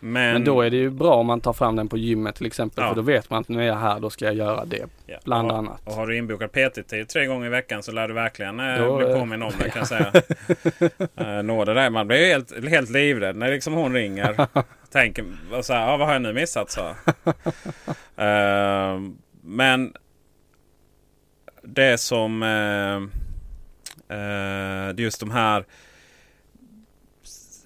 Men, 0.00 0.32
Men 0.32 0.44
då 0.44 0.62
är 0.62 0.70
det 0.70 0.76
ju 0.76 0.90
bra 0.90 1.14
om 1.14 1.26
man 1.26 1.40
tar 1.40 1.52
fram 1.52 1.76
den 1.76 1.88
på 1.88 1.96
gymmet 1.96 2.34
till 2.34 2.46
exempel. 2.46 2.84
Ja. 2.84 2.88
För 2.88 2.96
då 2.96 3.02
vet 3.02 3.30
man 3.30 3.40
att 3.40 3.48
nu 3.48 3.62
är 3.62 3.66
jag 3.66 3.76
här, 3.76 4.00
då 4.00 4.10
ska 4.10 4.24
jag 4.24 4.34
göra 4.34 4.64
det. 4.64 4.86
ja. 5.06 5.18
Bland 5.24 5.50
och, 5.50 5.58
annat. 5.58 5.80
Och 5.84 5.92
har 5.92 6.06
du 6.06 6.16
inbokad 6.16 6.52
PT-tid 6.52 7.08
tre 7.08 7.26
gånger 7.26 7.46
i 7.46 7.50
veckan 7.50 7.82
så 7.82 7.92
lär 7.92 8.08
du 8.08 8.14
verkligen 8.14 8.60
eh, 8.60 8.78
Då, 8.78 8.96
bli 8.96 9.06
eh, 9.06 9.18
påminn 9.18 9.42
om 9.42 9.52
det 9.58 9.70
kan 9.70 9.78
jag 9.78 9.88
säga. 9.88 10.12
eh, 11.36 11.42
nå 11.42 11.64
det 11.64 11.74
där. 11.74 11.90
Man 11.90 12.06
blir 12.06 12.18
ju 12.18 12.26
helt, 12.26 12.68
helt 12.68 12.90
livrädd 12.90 13.36
när 13.36 13.50
liksom 13.50 13.74
hon 13.74 13.92
ringer. 13.92 14.46
Tänker 14.92 15.24
så 15.62 15.72
här, 15.72 15.94
ah, 15.94 15.96
vad 15.96 16.06
har 16.06 16.14
jag 16.14 16.22
nu 16.22 16.32
missat? 16.32 16.70
Så. 16.70 16.80
eh, 18.22 19.00
men 19.42 19.92
det 21.62 21.98
som 21.98 22.42
eh, 22.42 22.96
eh, 24.18 24.94
just 24.96 25.20
de 25.20 25.30
här 25.30 25.64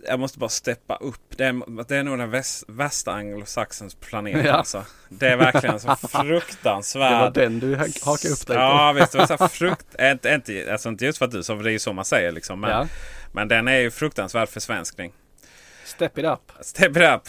jag 0.09 0.21
måste 0.21 0.39
bara 0.39 0.49
steppa 0.49 0.97
upp. 0.97 1.21
Det 1.37 1.45
är, 1.45 1.85
det 1.89 1.97
är 1.97 2.03
nog 2.03 2.19
den 2.19 2.31
väst, 2.31 2.65
värsta 2.69 3.13
anglosaxens 3.13 3.95
planet. 3.95 4.47
Ja. 4.47 4.53
Alltså. 4.53 4.85
Det 5.09 5.29
är 5.29 5.37
verkligen 5.37 5.81
så 5.81 5.87
Det 6.99 6.99
var 6.99 7.31
den 7.31 7.61
du 7.61 7.77
ha- 7.77 7.87
hakade 8.05 8.33
upp 8.35 8.47
dig 8.47 8.57
på. 8.57 8.63
Ja 8.63 8.93
visst, 8.93 9.13
det 9.13 9.19
var 9.19 9.27
så 9.39 9.49
frukt... 9.49 9.87
inte, 10.01 10.29
inte, 10.29 10.73
alltså 10.73 10.89
inte 10.89 11.05
just 11.05 11.19
för 11.19 11.25
att 11.25 11.31
du 11.33 11.43
sa, 11.43 11.57
för 11.57 11.63
det 11.65 11.71
är 11.71 11.73
ju 11.73 11.79
så 11.79 11.93
man 11.93 12.05
säger 12.05 12.33
liksom. 12.33 12.61
Men, 12.61 12.71
Ja. 12.71 12.87
men 13.33 13.49
den 13.49 13.69
är 13.69 13.79
ju 13.79 13.91
fruktansvärd 13.91 14.49
försvenskning. 14.49 15.13
Step 15.85 16.19
it 16.19 16.25
up. 16.25 16.53
Step 16.61 16.91
it 16.97 17.03
up! 17.03 17.23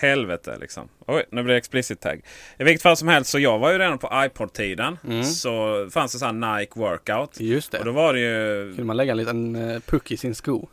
Helvete 0.00 0.56
liksom. 0.60 0.88
Oj, 1.06 1.24
nu 1.30 1.42
blir 1.42 1.52
det 1.54 1.58
explicit 1.58 2.00
tag. 2.00 2.20
I 2.58 2.64
vilket 2.64 2.82
fall 2.82 2.96
som 2.96 3.08
helst 3.08 3.30
så 3.30 3.38
jag 3.38 3.58
var 3.58 3.72
ju 3.72 3.78
redan 3.78 3.98
på 3.98 4.10
iPod-tiden. 4.26 4.98
Mm. 5.04 5.24
Så 5.24 5.86
fanns 5.90 6.12
det 6.12 6.18
sån 6.18 6.42
här 6.44 6.58
Nike 6.58 6.78
Workout. 6.80 7.40
Just 7.40 7.72
det. 7.72 7.78
Och 7.78 7.84
då 7.84 7.92
var 7.92 8.12
det 8.14 8.20
ju... 8.20 8.66
Kunde 8.68 8.84
man 8.84 8.96
lägga 8.96 9.10
en 9.12 9.16
liten 9.18 9.70
eh, 9.70 9.80
puck 9.80 10.10
i 10.10 10.16
sin 10.16 10.34
sko. 10.34 10.68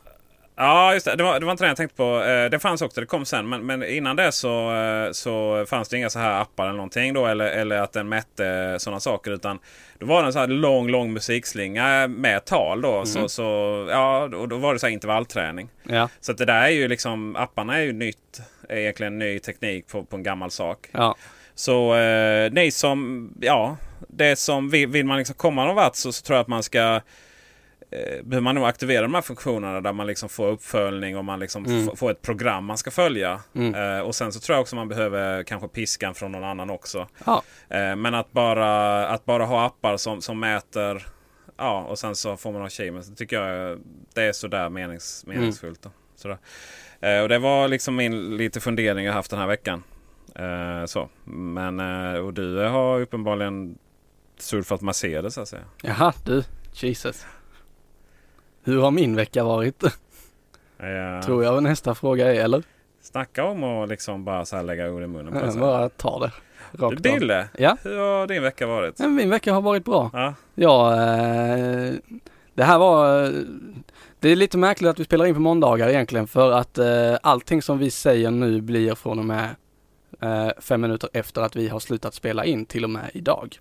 Ja, 0.64 0.92
just 0.94 1.06
det. 1.06 1.16
Det 1.16 1.22
var, 1.22 1.40
det 1.40 1.46
var 1.46 1.52
inte 1.52 1.64
det 1.64 1.68
jag 1.68 1.76
tänkte 1.76 1.96
på. 1.96 2.22
Eh, 2.22 2.50
Det 2.50 2.58
fanns 2.58 2.82
också, 2.82 3.00
det 3.00 3.06
kom 3.06 3.24
sen. 3.24 3.48
Men, 3.48 3.66
men 3.66 3.82
innan 3.84 4.16
det 4.16 4.32
så, 4.32 4.74
eh, 4.74 5.12
så 5.12 5.66
fanns 5.66 5.88
det 5.88 5.96
inga 5.96 6.10
så 6.10 6.18
här 6.18 6.40
appar 6.40 6.64
eller 6.64 6.76
någonting 6.76 7.14
då. 7.14 7.26
Eller, 7.26 7.46
eller 7.46 7.76
att 7.76 7.92
den 7.92 8.08
mätte 8.08 8.76
sådana 8.78 9.00
saker. 9.00 9.30
Utan 9.30 9.58
då 9.98 10.06
var 10.06 10.20
det 10.22 10.26
en 10.28 10.32
så 10.32 10.38
här 10.38 10.46
lång, 10.46 10.88
lång 10.88 11.12
musikslinga 11.12 12.08
med 12.08 12.44
tal 12.44 12.82
då. 12.82 13.04
Så, 13.06 13.28
så, 13.28 13.42
ja, 13.90 14.22
och 14.22 14.48
då 14.48 14.56
var 14.56 14.72
det 14.72 14.78
så 14.78 14.86
här 14.86 14.92
intervallträning. 14.92 15.68
Ja. 15.88 16.08
Så 16.20 16.32
det 16.32 16.44
där 16.44 16.62
är 16.62 16.68
ju 16.68 16.88
liksom, 16.88 17.36
apparna 17.36 17.78
är 17.78 17.82
ju 17.82 17.92
nytt. 17.92 18.40
Är 18.68 18.76
egentligen 18.76 19.18
ny 19.18 19.38
teknik 19.38 19.88
på, 19.88 20.04
på 20.04 20.16
en 20.16 20.22
gammal 20.22 20.50
sak. 20.50 20.78
Ja. 20.92 21.16
Så 21.54 21.94
eh, 21.94 22.52
ni 22.52 22.70
som, 22.70 23.30
ja, 23.40 23.76
det 24.08 24.36
som 24.36 24.70
vill, 24.70 24.88
vill 24.88 25.06
man 25.06 25.18
liksom 25.18 25.36
komma 25.36 25.64
någon 25.64 25.74
vart 25.76 25.96
så, 25.96 26.12
så 26.12 26.22
tror 26.22 26.36
jag 26.36 26.42
att 26.42 26.48
man 26.48 26.62
ska 26.62 26.78
eh, 26.80 27.00
behöver 28.24 28.40
man 28.40 28.54
nog 28.54 28.64
aktivera 28.64 29.02
de 29.02 29.14
här 29.14 29.22
funktionerna 29.22 29.80
där 29.80 29.92
man 29.92 30.06
liksom 30.06 30.28
får 30.28 30.48
uppföljning 30.48 31.16
och 31.16 31.24
man 31.24 31.38
liksom 31.38 31.64
Mm. 31.66 31.96
får 31.96 32.10
ett 32.10 32.22
program 32.22 32.64
man 32.64 32.78
ska 32.78 32.90
följa. 32.90 33.40
Mm. 33.54 33.74
Eh, 33.74 34.00
och 34.04 34.14
sen 34.14 34.32
så 34.32 34.40
tror 34.40 34.54
jag 34.56 34.60
också 34.60 34.76
man 34.76 34.88
behöver 34.88 35.42
kanske 35.42 35.68
piskan 35.68 36.14
från 36.14 36.32
någon 36.32 36.44
annan 36.44 36.70
också. 36.70 37.08
Ja. 37.26 37.42
Eh, 37.68 37.96
men 37.96 38.14
att 38.14 38.32
bara, 38.32 39.06
att 39.08 39.24
bara 39.24 39.44
ha 39.44 39.64
appar 39.66 39.96
som, 39.96 40.20
som 40.22 40.40
mäter 40.40 41.06
Ja, 41.56 41.80
och 41.84 41.98
sen 41.98 42.14
så 42.16 42.36
får 42.36 42.52
man 42.52 42.62
achievements. 42.62 43.08
Det 43.08 43.14
tycker 43.16 43.40
jag 43.42 43.78
det 44.14 44.22
är 44.22 44.32
sådär 44.32 44.68
menings, 44.68 45.24
Mm. 45.26 45.38
meningsfullt. 45.38 45.82
Då. 45.82 45.90
Sådär. 46.16 46.38
Eh, 47.00 47.20
och 47.22 47.28
det 47.28 47.38
var 47.38 47.68
liksom 47.68 47.96
min 47.96 48.36
lite 48.36 48.60
fundering 48.60 49.04
jag 49.06 49.12
haft 49.12 49.30
den 49.30 49.40
här 49.40 49.46
veckan. 49.46 49.82
Eh, 50.34 50.84
så. 50.86 51.08
Men, 51.24 51.80
eh, 51.80 52.20
och 52.20 52.34
du 52.34 52.56
har 52.58 53.00
uppenbarligen 53.00 53.78
surfat 54.38 54.80
Mercedes 54.80 55.34
så 55.34 55.40
att 55.40 55.48
säga. 55.48 55.62
Jaha 55.82 56.12
du, 56.24 56.44
Jesus. 56.72 57.26
Hur 58.64 58.80
har 58.80 58.90
min 58.90 59.16
vecka 59.16 59.44
varit? 59.44 59.82
Eh, 59.82 61.24
Tror 61.24 61.44
jag 61.44 61.62
nästa 61.62 61.94
fråga 61.94 62.34
är 62.34 62.40
eller? 62.44 62.62
Snacka 63.00 63.44
om 63.44 63.64
att 63.64 63.88
liksom 63.88 64.24
bara 64.24 64.44
så 64.44 64.56
här 64.56 64.62
lägga 64.62 64.90
ord 64.90 65.02
i 65.02 65.06
munnen 65.06 65.32
på 65.32 65.38
Jag 65.38 65.52
sig. 65.52 65.60
bara 65.60 65.88
tar 65.88 66.20
det. 66.20 66.32
Du 66.72 66.78
Rakt 66.82 66.96
av. 66.96 67.02
Dille, 67.02 67.48
Ja. 67.58 67.76
hur 67.82 67.98
har 67.98 68.26
din 68.26 68.42
vecka 68.42 68.66
varit? 68.66 68.98
Men 68.98 69.14
min 69.14 69.30
vecka 69.30 69.52
har 69.52 69.62
varit 69.62 69.84
bra. 69.84 70.10
Ja, 70.12 70.34
Ja, 70.54 70.92
eh, 70.92 71.92
det 72.54 72.64
här 72.64 72.78
var... 72.78 73.24
eh, 73.24 73.30
Det 74.20 74.28
är 74.28 74.36
lite 74.36 74.58
märkligt 74.58 74.90
att 74.90 75.00
vi 75.00 75.04
spelar 75.04 75.24
in 75.26 75.34
på 75.34 75.40
måndagar 75.40 75.88
egentligen 75.88 76.26
för 76.26 76.52
att 76.52 76.78
eh, 76.78 77.14
allting 77.22 77.62
som 77.62 77.78
vi 77.78 77.90
säger 77.90 78.30
nu 78.30 78.60
blir 78.60 78.94
från 78.94 79.18
och 79.18 79.24
med 79.24 79.48
eh, 80.20 80.48
fem 80.60 80.80
minuter 80.80 81.10
efter 81.12 81.40
att 81.42 81.56
vi 81.56 81.68
har 81.68 81.78
slutat 81.80 82.14
spela 82.14 82.44
in 82.44 82.66
till 82.66 82.84
och 82.84 82.90
med 82.90 83.10
idag. 83.14 83.58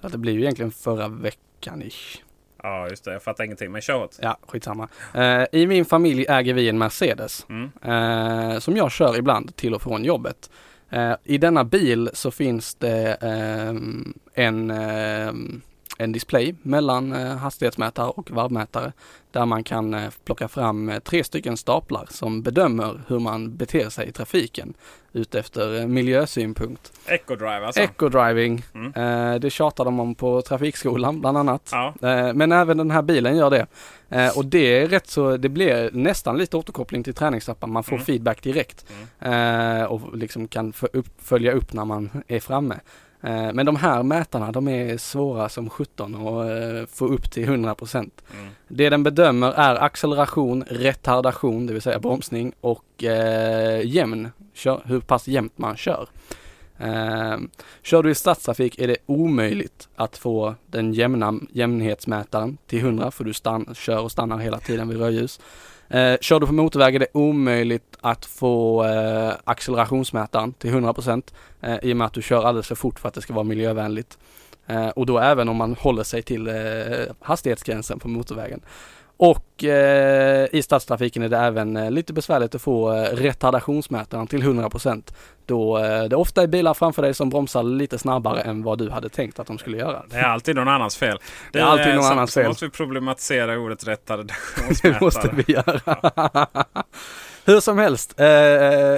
Så 0.00 0.06
att 0.06 0.12
det 0.12 0.18
blir 0.18 0.32
ju 0.32 0.40
egentligen 0.40 0.70
förra 0.70 1.08
veckan 1.08 1.82
ish. 1.82 2.22
Ja, 2.62 2.88
just 2.88 3.04
det. 3.04 3.12
Jag 3.12 3.22
fattar 3.22 3.44
ingenting. 3.44 3.72
Men 3.72 3.80
kör 3.80 4.02
åt. 4.04 4.18
Ja, 4.22 4.38
skitsamma. 4.48 4.88
Eh, 5.14 5.44
I 5.52 5.66
min 5.66 5.84
familj 5.84 6.26
äger 6.28 6.54
vi 6.54 6.68
en 6.68 6.78
Mercedes 6.78 7.46
Mm. 7.48 7.70
eh, 7.82 8.58
som 8.58 8.76
jag 8.76 8.92
kör 8.92 9.18
ibland 9.18 9.56
till 9.56 9.74
och 9.74 9.82
från 9.82 10.04
jobbet. 10.04 10.50
Eh, 10.90 11.12
I 11.24 11.38
denna 11.38 11.64
bil 11.64 12.10
så 12.12 12.30
finns 12.30 12.74
det 12.74 13.14
ehm, 13.20 14.14
en, 14.34 14.70
ehm, 14.70 15.60
en 15.98 16.12
display 16.12 16.54
mellan 16.62 17.12
eh, 17.12 17.36
hastighetsmätare 17.36 18.06
och 18.08 18.30
varvmätare 18.30 18.92
där 19.30 19.46
man 19.46 19.64
kan 19.64 19.94
eh, 19.94 20.10
plocka 20.24 20.48
fram 20.48 20.88
eh, 20.88 20.98
tre 20.98 21.24
stycken 21.24 21.56
staplar 21.56 22.06
som 22.10 22.42
bedömer 22.42 23.00
hur 23.06 23.18
man 23.18 23.56
beter 23.56 23.88
sig 23.88 24.08
i 24.08 24.12
trafiken 24.12 24.74
utefter 25.12 25.86
miljösynpunkt. 25.86 26.92
Eco-drive 27.06 27.66
alltså. 27.66 27.80
Eco-driving, 27.80 28.62
Mm. 28.74 29.40
det 29.40 29.50
tjatar 29.50 29.84
de 29.84 30.00
om 30.00 30.14
på 30.14 30.42
trafikskolan 30.42 31.20
bland 31.20 31.38
annat. 31.38 31.68
ja. 31.72 31.94
Men 32.34 32.52
även 32.52 32.76
den 32.76 32.90
här 32.90 33.02
bilen 33.02 33.36
gör 33.36 33.50
det. 33.50 33.66
Och 34.36 34.44
det 34.46 34.82
är 34.82 34.86
rätt 34.88 35.06
så, 35.06 35.36
det 35.36 35.48
blir 35.48 35.90
nästan 35.92 36.38
lite 36.38 36.56
återkoppling 36.56 37.02
till 37.02 37.14
träningsappen. 37.14 37.70
Man 37.72 37.84
får 37.84 37.92
Mm. 37.96 38.04
feedback 38.04 38.42
direkt. 38.42 38.86
Eh, 39.20 39.82
Och 39.82 40.16
liksom 40.16 40.48
kan 40.48 40.72
följa 41.22 41.52
upp 41.52 41.72
när 41.72 41.84
man 41.84 42.10
är 42.28 42.40
framme. 42.40 42.74
Eh, 43.22 43.52
Men 43.52 43.66
de 43.66 43.76
här 43.76 44.02
mätarna, 44.02 44.52
de 44.52 44.68
är 44.68 44.96
svåra 44.96 45.48
som 45.48 45.70
17 45.70 46.14
och 46.14 46.50
eh, 46.50 46.86
få 46.86 47.06
upp 47.06 47.30
till 47.30 47.48
100%. 47.48 47.96
Mm. 47.96 48.10
Det 48.68 48.90
den 48.90 49.02
bedömer 49.02 49.52
är 49.52 49.74
acceleration, 49.74 50.64
retardation, 50.68 51.66
det 51.66 51.72
vill 51.72 51.82
säga 51.82 51.98
bromsning 51.98 52.52
och 52.60 53.04
eh, 53.04 53.86
jämn, 53.86 54.28
kör, 54.54 54.82
hur 54.84 55.00
pass 55.00 55.28
jämnt 55.28 55.58
man 55.58 55.76
kör. 55.76 56.08
Eh, 56.78 57.36
kör 57.82 58.02
du 58.02 58.10
i 58.10 58.14
stadstrafik 58.14 58.78
är 58.78 58.88
det 58.88 58.96
omöjligt 59.06 59.88
att 59.96 60.16
få 60.16 60.54
den 60.66 60.92
jämna 60.92 61.34
jämnhetsmätaren 61.50 62.58
till 62.66 62.78
100 62.78 63.10
för 63.10 63.24
du 63.24 63.32
stann, 63.32 63.74
kör 63.74 64.00
och 64.00 64.12
stannar 64.12 64.38
hela 64.38 64.58
tiden 64.58 64.88
vid 64.88 64.98
rödljus. 64.98 65.40
Eh, 65.90 66.16
kör 66.20 66.40
du 66.40 66.46
på 66.46 66.52
motorväg 66.52 66.94
är 66.94 66.98
det 66.98 67.06
omöjligt 67.12 67.96
att 68.00 68.26
få 68.26 68.84
eh, 68.84 69.32
accelerationsmätaren 69.44 70.52
till 70.52 70.70
100% 70.70 71.22
eh, 71.60 71.76
i 71.82 71.92
och 71.92 71.96
med 71.96 72.06
att 72.06 72.12
du 72.12 72.22
kör 72.22 72.44
alldeles 72.44 72.66
för 72.66 72.74
fort 72.74 72.98
för 72.98 73.08
att 73.08 73.14
det 73.14 73.20
ska 73.20 73.32
vara 73.32 73.44
miljövänligt. 73.44 74.18
Eh, 74.66 74.88
och 74.88 75.06
då 75.06 75.18
även 75.18 75.48
om 75.48 75.56
man 75.56 75.74
håller 75.74 76.02
sig 76.02 76.22
till 76.22 76.48
eh, 76.48 76.54
hastighetsgränsen 77.20 77.98
på 77.98 78.08
motorvägen. 78.08 78.60
Och 79.20 79.64
eh, 79.64 80.46
i 80.52 80.62
stadstrafiken 80.62 81.22
är 81.22 81.28
det 81.28 81.36
även 81.36 81.76
eh, 81.76 81.90
lite 81.90 82.12
besvärligt 82.12 82.54
att 82.54 82.62
få 82.62 82.92
eh, 82.92 83.02
retardationsmätaren 83.02 84.26
till 84.26 84.42
100% 84.42 85.02
då 85.46 85.78
eh, 85.78 86.04
det 86.04 86.16
ofta 86.16 86.42
är 86.42 86.46
bilar 86.46 86.74
framför 86.74 87.02
dig 87.02 87.14
som 87.14 87.30
bromsar 87.30 87.62
lite 87.62 87.98
snabbare 87.98 88.40
än 88.40 88.62
vad 88.62 88.78
du 88.78 88.90
hade 88.90 89.08
tänkt 89.08 89.38
att 89.38 89.46
de 89.46 89.58
skulle 89.58 89.76
göra. 89.76 90.02
Det 90.10 90.16
är 90.16 90.24
alltid 90.24 90.56
någon 90.56 90.68
annans 90.68 90.96
fel. 90.96 91.18
Det 91.52 91.58
är 91.58 91.64
alltid 91.64 91.94
någon 91.94 92.04
annans 92.04 92.34
fel. 92.34 92.46
måste 92.48 92.64
vi 92.64 92.70
problematisera 92.70 93.58
ordet 93.58 93.80
Det 93.84 93.90
retardationsmätare. 93.90 94.98
måste 95.00 95.30
vi 95.34 95.52
göra. 95.52 95.80
Hur 97.44 97.60
som 97.60 97.78
helst, 97.78 98.20
eh, 98.20 98.26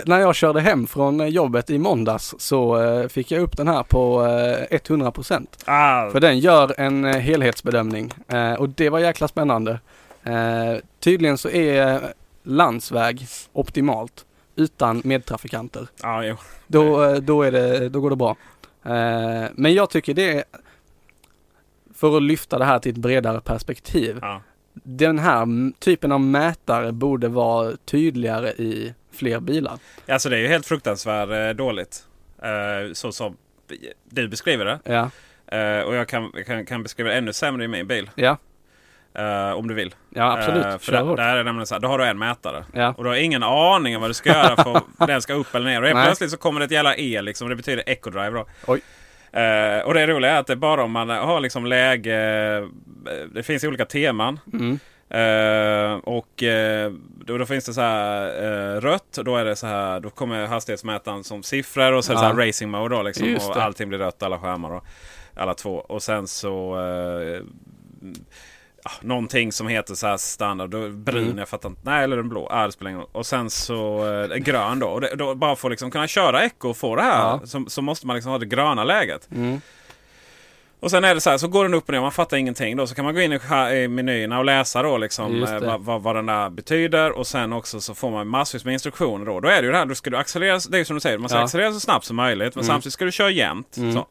när 0.06 0.18
jag 0.20 0.35
körde 0.35 0.61
hem 0.61 0.87
från 0.87 1.30
jobbet 1.30 1.70
i 1.70 1.78
måndags 1.78 2.35
så 2.38 2.83
eh, 2.83 3.09
fick 3.09 3.30
jag 3.30 3.42
upp 3.42 3.56
den 3.56 3.68
här 3.68 3.83
på 3.83 4.22
eh, 4.70 4.78
100%. 4.78 5.46
Ah, 5.64 6.11
För 6.11 6.20
den 6.20 6.38
gör 6.38 6.74
en 6.80 7.04
eh, 7.04 7.16
helhetsbedömning 7.16 8.12
eh, 8.28 8.52
och 8.52 8.68
det 8.68 8.88
var 8.88 8.98
jäkla 8.98 9.28
spännande. 9.28 9.78
Eh, 10.22 10.76
tydligen 11.00 11.38
så 11.38 11.48
är 11.50 12.00
landsväg 12.42 13.26
optimalt 13.52 14.26
utan 14.56 15.02
medtrafikanter. 15.04 15.88
ja, 16.02 16.24
jo. 16.24 16.37
Då, 16.66 17.04
eh, 17.04 17.14
då, 17.16 17.42
är 17.42 17.52
det, 17.52 17.88
då 17.88 18.00
går 18.00 18.11
det 18.11 18.16
bra. 18.16 18.37
Eh, 18.85 19.48
men 19.54 19.74
jag 19.74 19.90
tycker 19.90 20.14
det 20.14 20.33
är, 20.38 20.44
för 21.94 22.16
att 22.16 22.22
lyfta 22.22 22.59
det 22.59 22.64
här 22.64 22.78
till 22.78 22.92
ett 22.92 22.98
bredare 22.98 23.40
perspektiv, 23.40 24.18
Ja. 24.22 24.42
den 24.72 25.18
här 25.18 25.72
typen 25.80 26.12
av 26.12 26.20
mätare 26.20 26.92
borde 26.92 27.28
vara 27.28 27.76
tydligare 27.85 28.50
i 28.50 28.94
fler 29.12 29.40
bilar. 29.40 29.78
Alltså 30.09 30.28
det 30.28 30.37
är 30.37 30.40
ju 30.40 30.48
helt 30.48 30.66
fruktansvärt 30.66 31.30
eh, 31.30 31.56
dåligt. 31.56 32.06
Eh, 32.42 32.92
så 32.92 33.12
som 33.12 33.37
du 34.11 34.28
beskriver 34.28 34.64
det. 34.64 34.78
Ja, 34.84 35.11
Eh, 35.53 35.80
och 35.80 35.95
jag 35.95 36.09
kan, 36.09 36.32
kan, 36.47 36.66
kan 36.66 36.82
beskriva 36.82 37.11
det 37.11 37.16
ännu 37.16 37.32
sämre 37.32 37.64
i 37.64 37.68
min 37.68 37.86
bil. 37.86 38.11
ja, 38.14 38.36
Eh, 39.14 39.52
om 39.52 39.68
du 39.68 39.74
vill. 39.74 39.94
ja 40.11 40.38
absolut. 40.38 40.66
Eh, 40.66 40.78
för 40.78 40.92
där, 40.92 41.02
hårt. 41.02 41.16
där 41.16 41.28
är 41.32 41.36
det 41.36 41.42
nämligen 41.42 41.66
så 41.66 41.74
här, 41.74 41.80
då 41.80 41.88
har 41.88 41.98
du 41.98 42.04
en 42.04 42.18
mätare. 42.18 42.64
Ja. 42.72 42.94
Och 42.96 43.04
du 43.04 43.11
har 43.11 43.16
ingen 43.16 43.42
aning 43.42 43.96
om 43.96 44.00
vad 44.00 44.11
du 44.11 44.14
ska 44.14 44.30
göra 44.30 44.56
för 44.56 44.76
att 44.98 45.06
den 45.06 45.22
ska 45.22 45.34
upp 45.34 45.54
eller 45.54 45.66
ner. 45.70 45.82
Och 45.82 45.88
helt 45.88 46.04
plötsligt 46.06 46.30
så 46.30 46.36
kommer 46.36 46.61
det 46.61 46.64
ett 46.66 46.72
jävla 46.72 46.96
E 46.96 47.22
liksom. 47.22 47.48
Det 47.48 47.56
betyder 47.56 47.82
eco-drive 47.86 48.30
då. 48.30 48.46
Oj. 48.66 48.80
Eh, 49.32 49.78
och 49.86 49.94
det 49.94 50.06
roliga 50.06 50.30
är 50.30 50.40
att 50.40 50.46
det 50.46 50.52
är 50.52 50.56
bara 50.56 50.82
om 50.82 50.90
man 50.92 51.08
har 51.08 51.40
liksom 51.40 51.66
läge. 51.66 52.16
Det 53.34 53.42
finns 53.42 53.64
olika 53.64 53.84
teman. 53.84 54.40
Mm. 54.52 54.78
Eh, 55.11 55.92
och 55.94 56.42
eh, 56.42 56.92
då, 57.24 57.38
då 57.38 57.46
finns 57.46 57.64
det 57.64 57.74
så 57.74 57.80
här 57.80 58.42
eh, 58.44 58.80
rött. 58.80 59.18
Då, 59.24 59.36
är 59.36 59.44
det 59.44 59.56
så 59.56 59.66
här, 59.66 60.00
då 60.00 60.11
kommer 60.11 60.46
hastighetsmätaren 60.46 61.24
som 61.24 61.42
siffror 61.42 61.92
och 61.92 62.04
så 62.04 62.12
det 62.12 62.16
Ja. 62.16 62.20
så 62.20 62.26
här 62.36 62.46
racing 62.46 62.70
mode. 62.70 62.94
Då, 62.94 63.02
liksom, 63.02 63.34
och 63.48 63.54
det. 63.54 63.62
allting 63.62 63.88
blir 63.88 63.98
rött, 63.98 64.22
alla 64.22 64.38
skärmar. 64.38 64.70
Och, 64.70 64.84
alla 65.36 65.54
två. 65.54 65.74
Och 65.74 66.02
sen 66.02 66.26
så 66.26 66.76
någonting 69.01 69.53
som 69.53 69.68
heter 69.68 69.95
så 69.95 70.07
här 70.07 70.16
standard. 70.16 70.70
Då, 70.70 70.89
brun, 70.89 71.24
Mm. 71.24 71.39
jag 71.39 71.49
fattar 71.49 71.68
inte. 71.68 71.83
Nej, 71.85 72.05
eller 72.05 72.16
den 72.16 72.28
blå. 72.28 72.49
Ah, 72.51 72.66
det 72.66 72.72
spelar 72.72 72.91
ingen 72.91 73.01
roll. 73.01 73.11
Och 73.12 73.26
sen 73.26 73.51
så 73.51 74.09
eh, 74.31 74.37
grön 74.37 74.78
då. 74.78 74.87
Och 74.87 75.01
det, 75.01 75.14
då. 75.16 75.35
Bara 75.35 75.57
för 75.57 75.68
att 75.68 75.72
liksom 75.72 75.91
kunna 75.91 76.07
köra 76.07 76.45
eco 76.45 76.68
och 76.68 76.76
få 76.76 76.97
det 76.97 77.03
här 77.03 77.18
Ja. 77.20 77.41
så, 77.45 77.64
så 77.68 77.83
måste 77.83 78.07
man 78.07 78.16
liksom 78.16 78.33
ha 78.33 78.39
det 78.39 78.47
gröna 78.47 78.85
läget. 78.85 79.28
Mm. 79.33 79.61
Och 80.83 80.91
sen 80.91 81.05
är 81.05 81.14
det 81.14 81.20
så 81.20 81.31
här, 81.31 81.39
så 81.39 81.49
går 81.49 81.64
den 81.64 81.74
upp 81.74 81.85
och 81.89 81.93
ner, 81.93 82.01
man 82.01 82.12
fattar 82.12 82.37
ingenting. 82.37 82.76
Då 82.76 82.87
så 82.87 82.95
kan 82.95 83.05
man 83.05 83.14
gå 83.14 83.20
in 83.20 83.33
i, 83.33 83.39
i 83.74 83.89
menyerna 83.89 84.39
och 84.39 84.45
läsa 84.45 84.83
då 84.83 84.99
liksom 84.99 85.43
eh, 85.43 85.51
det. 85.55 85.66
vad, 85.66 85.81
vad, 85.81 86.03
vad 86.03 86.16
den 86.16 86.26
där 86.26 86.51
betyder. 86.51 87.11
Och 87.12 87.26
sen 87.26 87.53
också 87.53 87.81
så 87.81 87.95
får 87.95 88.11
man 88.11 88.28
massvis 88.28 88.64
med 88.64 88.72
instruktioner 88.72 89.26
då. 89.26 89.41
Då 89.41 89.49
är 89.49 89.57
det 89.62 89.66
ju 89.66 89.72
det 89.72 89.78
här, 89.78 89.87
då 89.87 89.95
ska 89.95 90.11
du 90.11 90.16
accelerera, 90.16 90.59
det 90.70 90.78
är 90.78 90.85
som 90.85 90.95
du 90.97 91.01
säger, 91.01 91.18
man 91.18 91.28
ska 91.28 91.39
Ja. 91.39 91.45
accelerera 91.45 91.72
så 91.72 91.81
snabbt 91.81 92.05
som 92.05 92.16
möjligt. 92.16 92.55
Men 92.55 92.64
Mm. 92.64 92.74
samtidigt 92.74 92.93
ska 92.93 93.05
du 93.05 93.12
köra 93.12 93.31
jämnt. 93.31 93.76
Mm. 93.76 93.93
Så. 93.95 94.07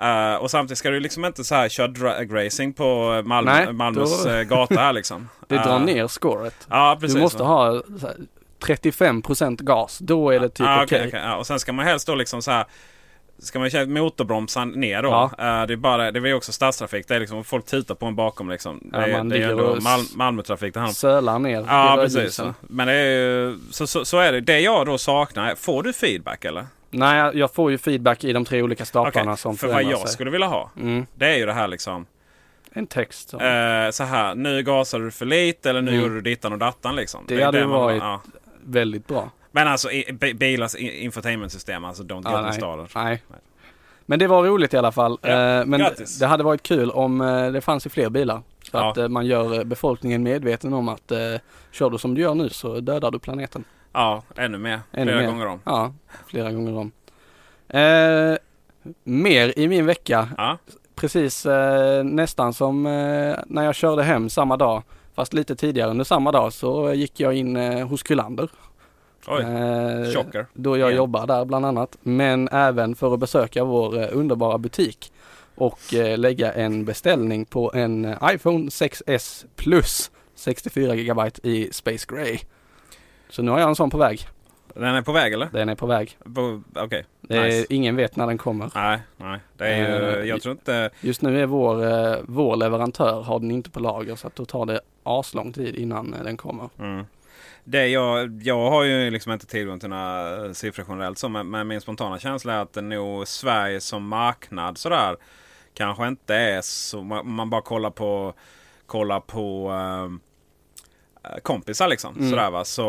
Eh, 0.00 0.34
och 0.34 0.50
samtidigt 0.50 0.78
ska 0.78 0.90
du 0.90 1.00
liksom 1.00 1.24
inte 1.24 1.44
så 1.44 1.54
här 1.54 1.68
köra 1.68 1.88
dragracing 1.88 2.72
på 2.72 3.22
Malmö, 3.24 3.52
Nej, 3.64 3.72
Malmös 3.72 4.24
då- 4.24 4.30
eh, 4.30 4.42
gata 4.42 4.74
här 4.80 4.92
liksom. 4.92 5.28
Det 5.48 5.54
drar 5.54 5.76
Eh, 5.76 5.84
ner 5.84 6.08
scoret. 6.08 6.66
Ja, 6.70 6.96
precis. 7.00 7.14
Du 7.14 7.20
måste 7.20 7.42
ha 7.42 7.82
så 8.00 8.06
här, 8.06 8.16
35% 8.60 9.62
gas, 9.62 9.98
då 9.98 10.30
är 10.30 10.40
det 10.40 10.48
typ 10.48 10.66
Ja, 10.66 10.82
okej. 10.84 10.98
okej, 10.98 11.08
okej. 11.08 11.20
Ja, 11.24 11.36
och 11.36 11.46
sen 11.46 11.60
ska 11.60 11.72
man 11.72 11.86
helst 11.86 12.06
då 12.06 12.14
liksom 12.14 12.42
så 12.42 12.50
här 12.50 12.64
Ska 13.38 13.58
man 13.58 13.70
köra 13.70 13.86
motorbromsan 13.86 14.68
ner 14.70 15.02
då? 15.02 15.08
Ja. 15.38 15.66
Det 15.66 15.72
är 15.72 15.76
bara, 15.76 16.10
det 16.10 16.30
är 16.30 16.34
också 16.34 16.52
stadstrafik. 16.52 17.08
Det 17.08 17.14
är 17.14 17.20
liksom 17.20 17.44
folk 17.44 17.66
tittar 17.66 17.94
på 17.94 18.06
en 18.06 18.16
bakom 18.16 18.50
liksom. 18.50 18.90
Ja, 18.92 18.98
det, 18.98 19.04
är- 19.12 19.24
det 19.24 19.38
är 19.38 19.48
ändå 19.50 19.76
Mal 19.80 20.00
Malmötrafik 20.14 20.74
det 20.74 20.80
om. 20.80 20.88
Sölar 20.88 21.38
ner 21.38 21.64
Ja 21.68 21.96
precis. 22.00 22.34
Så. 22.34 22.54
Men 22.60 22.86
det 22.86 22.92
är 22.94 23.20
ju, 23.20 23.58
så, 23.70 23.86
så, 23.86 24.04
så 24.04 24.18
är 24.18 24.32
det. 24.32 24.40
Det 24.40 24.60
jag 24.60 24.86
då 24.86 24.98
saknar, 24.98 25.54
får 25.54 25.82
du 25.82 25.92
feedback 25.92 26.44
eller? 26.44 26.66
Nej, 26.98 27.30
jag- 27.34 27.54
får 27.54 27.70
ju 27.70 27.78
feedback 27.78 28.24
i 28.24 28.32
de 28.32 28.44
tre 28.44 28.62
olika 28.62 28.84
staplarna 28.84 29.30
Okej, 29.32 29.40
som 29.40 29.56
För 29.56 29.68
vad 29.68 29.82
jag 29.82 29.98
sig. 30.00 30.08
skulle 30.08 30.30
vilja 30.30 30.46
ha. 30.46 30.70
Mm, 30.76 31.06
Det 31.14 31.26
är 31.26 31.36
ju 31.36 31.46
det 31.46 31.52
här 31.52 31.68
liksom. 31.68 32.06
en 32.72 32.86
text. 32.86 33.28
som- 33.28 33.40
Eh, 33.40 33.90
så 33.90 34.04
här, 34.04 34.34
nu 34.34 34.62
gasade 34.62 35.04
du 35.04 35.10
för 35.10 35.26
lite 35.26 35.70
eller 35.70 35.82
nu 35.82 35.90
Mm. 35.90 36.02
gjorde 36.02 36.14
du 36.14 36.20
dittan 36.20 36.52
och 36.52 36.58
dattan 36.58 36.96
liksom. 36.96 37.24
Det 37.28 37.40
är 37.40 37.44
hade 37.44 37.60
man- 37.66 37.70
varit- 37.70 38.02
ja. 38.02 38.20
Väldigt 38.64 39.06
bra. 39.06 39.30
Men 39.52 39.68
alltså 39.68 39.88
bilars 40.34 40.74
infotainmentsystem, 40.74 41.84
alltså 41.84 42.02
don't 42.02 42.16
get 42.16 42.24
me 42.32 42.42
nej. 42.42 42.52
started. 42.52 42.86
Nej. 42.94 43.22
Nej. 43.28 43.38
Men 44.06 44.18
det 44.18 44.26
var 44.26 44.44
roligt 44.44 44.74
i 44.74 44.76
alla 44.76 44.92
fall. 44.92 45.18
Ja, 45.22 45.28
Eh, 45.28 45.66
Men 45.66 45.80
grattis. 45.80 46.18
det 46.18 46.26
hade 46.26 46.44
varit 46.44 46.62
kul 46.62 46.90
om 46.90 47.20
eh, 47.20 47.52
det 47.52 47.60
fanns 47.60 47.86
i 47.86 47.88
fler 47.88 48.10
bilar. 48.10 48.42
Så 48.62 48.76
Ja. 48.76 48.90
att 48.90 48.96
eh, 48.98 49.08
man 49.08 49.26
gör 49.26 49.64
befolkningen 49.64 50.22
medveten 50.22 50.72
om 50.72 50.88
att 50.88 51.12
kör 51.72 51.90
du 51.90 51.98
som 51.98 52.14
du 52.14 52.20
gör 52.20 52.34
nu 52.34 52.48
så 52.48 52.80
dödar 52.80 53.10
du 53.10 53.18
planeten. 53.18 53.64
Ja, 53.96 54.22
ännu 54.36 54.58
mer. 54.58 54.80
Ännu 54.92 55.04
Flera 55.12 55.20
mer. 55.20 55.26
gånger 55.26 55.46
om. 55.46 55.60
Ja, 55.64 55.92
flera 56.26 56.52
gånger 56.52 56.76
om. 56.78 56.92
Eh, 57.68 58.36
mer 59.04 59.58
i 59.58 59.68
min 59.68 59.86
vecka. 59.86 60.28
Ja. 60.36 60.58
Precis 60.94 61.46
eh, 61.46 62.04
nästan 62.04 62.54
som 62.54 62.86
eh, 62.86 63.36
när 63.46 63.64
jag 63.64 63.74
körde 63.74 64.02
hem 64.02 64.30
samma 64.30 64.56
dag. 64.56 64.82
Fast 65.14 65.32
lite 65.34 65.56
tidigare 65.56 65.90
under 65.90 66.04
samma 66.04 66.32
dag 66.32 66.52
så 66.52 66.92
gick 66.92 67.20
jag 67.20 67.34
in 67.34 67.56
eh, 67.56 67.88
hos 67.88 68.02
Kullander. 68.02 68.48
Oj, 69.26 69.42
Eh, 69.42 70.12
chocker. 70.14 70.46
då 70.52 70.76
jag 70.78 70.88
Igen. 70.88 70.96
jobbar 70.96 71.26
där 71.26 71.44
bland 71.44 71.66
annat. 71.66 71.96
Men 72.02 72.48
även 72.48 72.94
för 72.94 73.14
att 73.14 73.20
besöka 73.20 73.64
vår 73.64 73.98
eh, 74.02 74.08
underbara 74.12 74.58
butik 74.58 75.12
och 75.54 75.94
eh, 75.94 76.18
lägga 76.18 76.52
en 76.52 76.84
beställning 76.84 77.44
på 77.44 77.72
en 77.74 78.04
eh, 78.04 78.16
iPhone 78.34 78.68
6s 78.68 79.44
Plus 79.56 80.10
64 80.34 80.94
GB 80.96 81.22
i 81.42 81.68
Space 81.72 82.06
Gray. 82.08 82.38
Så 83.28 83.42
nu 83.42 83.50
har 83.50 83.58
jag 83.58 83.68
en 83.68 83.76
sån 83.76 83.90
på 83.90 83.98
väg. 83.98 84.20
Den 84.74 84.94
är 84.94 85.02
på 85.02 85.12
väg 85.12 85.32
eller? 85.32 85.48
Den 85.52 85.68
är 85.68 85.74
på 85.74 85.86
väg. 85.86 86.18
På- 86.34 86.62
Okej. 86.74 87.04
Är, 87.28 87.44
Nice. 87.44 87.66
Ingen 87.70 87.96
vet 87.96 88.16
när 88.16 88.26
den 88.26 88.38
kommer. 88.38 88.70
Nej, 88.74 88.98
nej. 89.16 89.40
Det 89.56 89.66
är 89.66 89.76
ju, 89.76 90.18
Eh, 90.20 90.24
jag 90.28 90.42
tror 90.42 90.52
inte... 90.52 90.90
Just 91.00 91.22
nu 91.22 91.40
är 91.42 91.46
vår, 91.46 91.84
eh, 91.84 92.16
vår 92.22 92.56
leverantör 92.56 93.22
har 93.22 93.38
den 93.38 93.50
inte 93.50 93.70
på 93.70 93.80
lager 93.80 94.16
så 94.16 94.26
att 94.26 94.36
då 94.36 94.44
tar 94.44 94.66
det 94.66 94.80
aslång 95.02 95.52
tid 95.52 95.74
innan 95.76 96.14
eh, 96.14 96.22
den 96.22 96.36
kommer. 96.36 96.68
Mm. 96.78 97.04
Det 97.64 97.88
jag, 97.88 98.42
jag 98.42 98.70
har 98.70 98.84
ju 98.84 99.10
liksom 99.10 99.32
inte 99.32 99.46
tillgång 99.46 99.80
till 99.80 99.88
några 99.88 100.54
siffror 100.54 100.84
generellt 100.88 101.18
så, 101.18 101.28
men, 101.28 101.50
men 101.50 101.68
min 101.68 101.80
spontana 101.80 102.18
känsla 102.18 102.52
är 102.54 102.58
att 102.62 102.72
det 102.72 102.80
nog 102.80 103.28
Sverige 103.28 103.80
som 103.80 104.08
marknad 104.08 104.78
sådär 104.78 105.16
kanske 105.74 106.08
inte 106.08 106.34
är 106.34 106.60
så... 106.62 107.02
Man, 107.02 107.28
man 107.30 107.50
bara 107.50 107.62
kollar 107.62 107.90
på, 107.90 108.32
kollar 108.86 109.20
på 109.20 109.70
eh, 109.72 110.18
kompisar 111.42 111.88
liksom. 111.88 112.16
Mm. 112.16 112.30
Sådär 112.30 112.50
va. 112.50 112.64
Så 112.64 112.82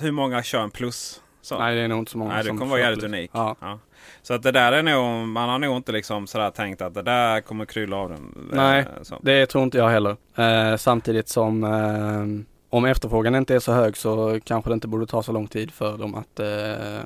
hur 0.00 0.10
många 0.12 0.42
kör 0.42 0.60
en 0.60 0.70
plus? 0.70 1.20
Så. 1.42 1.58
Nej 1.58 1.74
det 1.76 1.80
är 1.80 1.88
nog 1.88 1.98
inte 1.98 2.10
så 2.10 2.18
många 2.18 2.32
Nej, 2.34 2.42
det 2.42 2.48
som 2.48 2.58
kommer 2.58 2.70
vara 2.70 2.80
jävligt 2.80 3.04
unik. 3.04 3.30
Ja. 3.34 3.56
Ja. 3.60 3.78
Så 4.22 4.34
att 4.34 4.42
det 4.42 4.52
där 4.52 4.72
är 4.72 4.82
nog, 4.82 5.28
man 5.28 5.48
har 5.48 5.58
nog 5.58 5.76
inte 5.76 5.92
liksom 5.92 6.26
sådär 6.26 6.50
tänkt 6.50 6.82
att 6.82 6.94
det 6.94 7.02
där 7.02 7.40
kommer 7.40 7.64
krylla 7.64 7.96
av 7.96 8.08
den. 8.08 8.48
Nej. 8.52 8.80
Eh, 8.80 9.02
Så. 9.02 9.18
Det 9.22 9.46
tror 9.46 9.64
inte 9.64 9.78
jag 9.78 9.88
heller. 9.88 10.16
Eh, 10.36 10.76
samtidigt 10.76 11.28
som 11.28 11.64
eh, 11.64 12.44
om 12.70 12.84
efterfrågan 12.84 13.34
inte 13.34 13.54
är 13.54 13.58
så 13.60 13.72
hög 13.72 13.96
så 13.96 14.40
kanske 14.44 14.70
det 14.70 14.74
inte 14.74 14.88
borde 14.88 15.06
ta 15.06 15.22
så 15.22 15.32
lång 15.32 15.46
tid 15.46 15.70
för 15.70 15.98
dem 15.98 16.14
att 16.14 16.40
eh, 16.40 17.00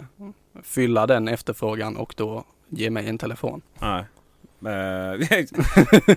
fylla 0.62 1.06
den 1.06 1.28
efterfrågan 1.28 1.96
och 1.96 2.14
då 2.16 2.44
ge 2.68 2.90
mig 2.90 3.08
en 3.08 3.18
telefon. 3.18 3.62
Nej. 3.80 4.04
Eh, 4.66 5.36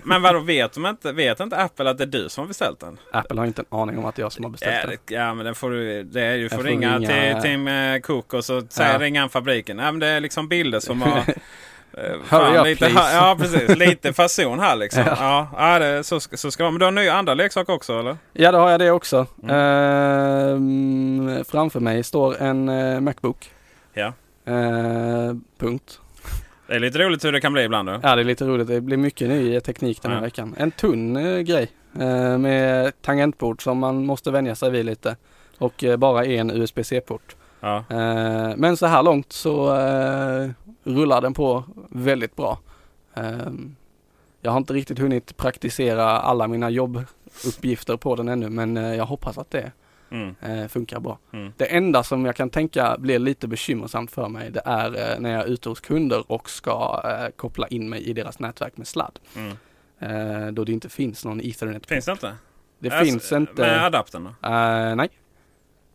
Men 0.04 0.22
vadå, 0.22 0.38
vet, 0.40 0.72
de 0.72 0.86
inte, 0.86 1.12
vet 1.12 1.40
inte 1.40 1.56
Apple 1.56 1.90
att 1.90 1.98
det 1.98 2.04
är 2.04 2.06
du 2.06 2.28
som 2.28 2.42
har 2.42 2.48
beställt 2.48 2.80
den? 2.80 2.98
Apple 3.12 3.40
har 3.40 3.46
inte 3.46 3.62
en 3.70 3.78
aning 3.78 3.98
om 3.98 4.04
att 4.04 4.14
det 4.16 4.20
är 4.20 4.24
jag 4.24 4.32
som 4.32 4.44
har 4.44 4.50
beställt 4.50 4.74
Ja, 4.82 4.86
den. 4.90 4.98
det, 5.06 5.14
ja 5.14 5.34
men 5.34 5.44
den 5.44 5.54
får 5.54 5.70
du, 5.70 6.02
det 6.02 6.22
är, 6.22 6.38
du 6.38 6.48
får 6.48 6.56
får 6.56 6.64
ringa, 6.64 6.98
ringa- 6.98 7.34
till 7.34 7.42
Tim 7.42 7.68
eh, 7.68 8.00
Cook 8.00 8.34
och 8.34 8.44
så 8.44 8.62
säger 8.68 8.92
Ja. 8.92 8.98
ringa 8.98 9.28
fabriken. 9.28 9.78
Ja, 9.78 9.92
men 9.92 10.00
det 10.00 10.06
är 10.06 10.20
liksom 10.20 10.48
bilder 10.48 10.80
som 10.80 11.02
har... 11.02 11.18
eh, 11.18 12.16
Hurry 12.30 12.56
up, 12.58 12.64
lite, 12.64 12.86
please. 12.90 13.16
ja 13.16 13.36
precis, 13.40 13.76
lite 13.76 14.12
fason 14.12 14.60
här 14.60 14.76
liksom. 14.76 15.02
Ja. 15.06 15.48
Ja, 15.56 15.78
det, 15.78 16.04
så, 16.04 16.20
så 16.20 16.50
ska 16.50 16.62
det 16.62 16.64
vara. 16.64 16.70
Men 16.70 16.78
du 16.78 16.84
har 16.84 16.92
nya 16.92 17.14
andra 17.14 17.34
leksaker 17.34 17.72
också 17.72 17.98
eller? 18.00 18.16
Ja, 18.32 18.52
då 18.52 18.58
har 18.58 18.70
jag 18.70 18.80
det 18.80 18.90
också. 18.90 19.26
Mm. 19.42 19.56
Ehm, 19.56 21.44
framför 21.44 21.80
mig 21.80 22.02
står 22.02 22.42
en 22.42 22.68
eh, 22.68 23.00
Macbook. 23.00 23.50
Ja. 23.94 24.12
Eh, 24.44 25.34
punkt. 25.58 26.00
Det 26.70 26.76
är 26.76 26.80
lite 26.80 26.98
roligt 26.98 27.24
hur 27.24 27.32
det 27.32 27.40
kan 27.40 27.52
bli 27.52 27.62
ibland. 27.62 27.88
Då. 27.88 28.00
Ja, 28.02 28.14
det 28.16 28.22
är 28.22 28.24
lite 28.24 28.44
roligt. 28.44 28.66
Det 28.68 28.80
blir 28.80 28.96
mycket 28.96 29.28
ny 29.28 29.60
teknik 29.60 30.02
den 30.02 30.10
här 30.10 30.18
Ja. 30.18 30.22
veckan. 30.22 30.54
En 30.58 30.70
tunn 30.70 31.16
eh, 31.16 31.38
grej 31.40 31.70
eh, 32.00 32.38
med 32.38 33.02
tangentbord 33.02 33.62
som 33.62 33.78
man 33.78 34.06
måste 34.06 34.30
vänja 34.30 34.54
sig 34.54 34.70
vid 34.70 34.84
lite. 34.84 35.16
Och 35.58 35.84
eh, 35.84 35.96
bara 35.96 36.24
en 36.24 36.50
USB-C-port. 36.50 37.36
Ja. 37.60 37.76
Eh, 37.90 38.52
men 38.56 38.76
så 38.76 38.86
här 38.86 39.02
långt 39.02 39.32
så 39.32 39.76
eh, 39.76 40.50
rullar 40.84 41.20
den 41.20 41.34
på 41.34 41.64
väldigt 41.90 42.36
bra. 42.36 42.58
Eh, 43.14 43.24
jag 44.40 44.50
har 44.50 44.58
inte 44.58 44.72
riktigt 44.72 44.98
hunnit 44.98 45.36
praktisera 45.36 46.04
alla 46.04 46.48
mina 46.48 46.70
jobbuppgifter 46.70 47.96
på 47.96 48.16
den 48.16 48.28
ännu 48.28 48.50
men 48.50 48.76
eh, 48.76 48.94
jag 48.94 49.06
hoppas 49.06 49.38
att 49.38 49.50
det 49.50 49.72
Mm, 50.10 50.34
eh, 50.40 50.68
funkar 50.68 51.00
bra. 51.00 51.18
mm. 51.32 51.52
Det 51.56 51.64
enda 51.66 52.02
som 52.02 52.24
jag 52.24 52.36
kan 52.36 52.50
tänka 52.50 52.96
blir 52.98 53.18
lite 53.18 53.48
bekymmersamt 53.48 54.10
för 54.10 54.28
mig 54.28 54.50
det 54.50 54.62
är 54.64 55.12
eh, 55.14 55.20
när 55.20 55.30
jag 55.32 55.40
är 55.42 55.46
ute 55.46 55.68
hos 55.68 55.80
kunder 55.80 56.32
och 56.32 56.50
ska 56.50 57.02
eh, 57.04 57.28
koppla 57.36 57.66
in 57.68 57.88
mig 57.88 58.02
i 58.02 58.12
deras 58.12 58.38
nätverk 58.38 58.76
med 58.76 58.86
sladd. 58.86 59.18
Mm. 59.36 59.56
Eh, 59.98 60.52
då 60.52 60.64
det 60.64 60.72
inte 60.72 60.88
finns 60.88 61.24
någon 61.24 61.40
ethernet. 61.40 61.86
Finns 61.86 62.04
det 62.04 62.12
inte? 62.12 62.34
Det 62.78 62.90
Alltså, 62.90 63.04
finns 63.04 63.32
inte. 63.32 63.62
Med 63.62 63.84
adaptern 63.84 64.24
då? 64.24 64.48
Eh, 64.48 64.94
nej. 64.96 65.08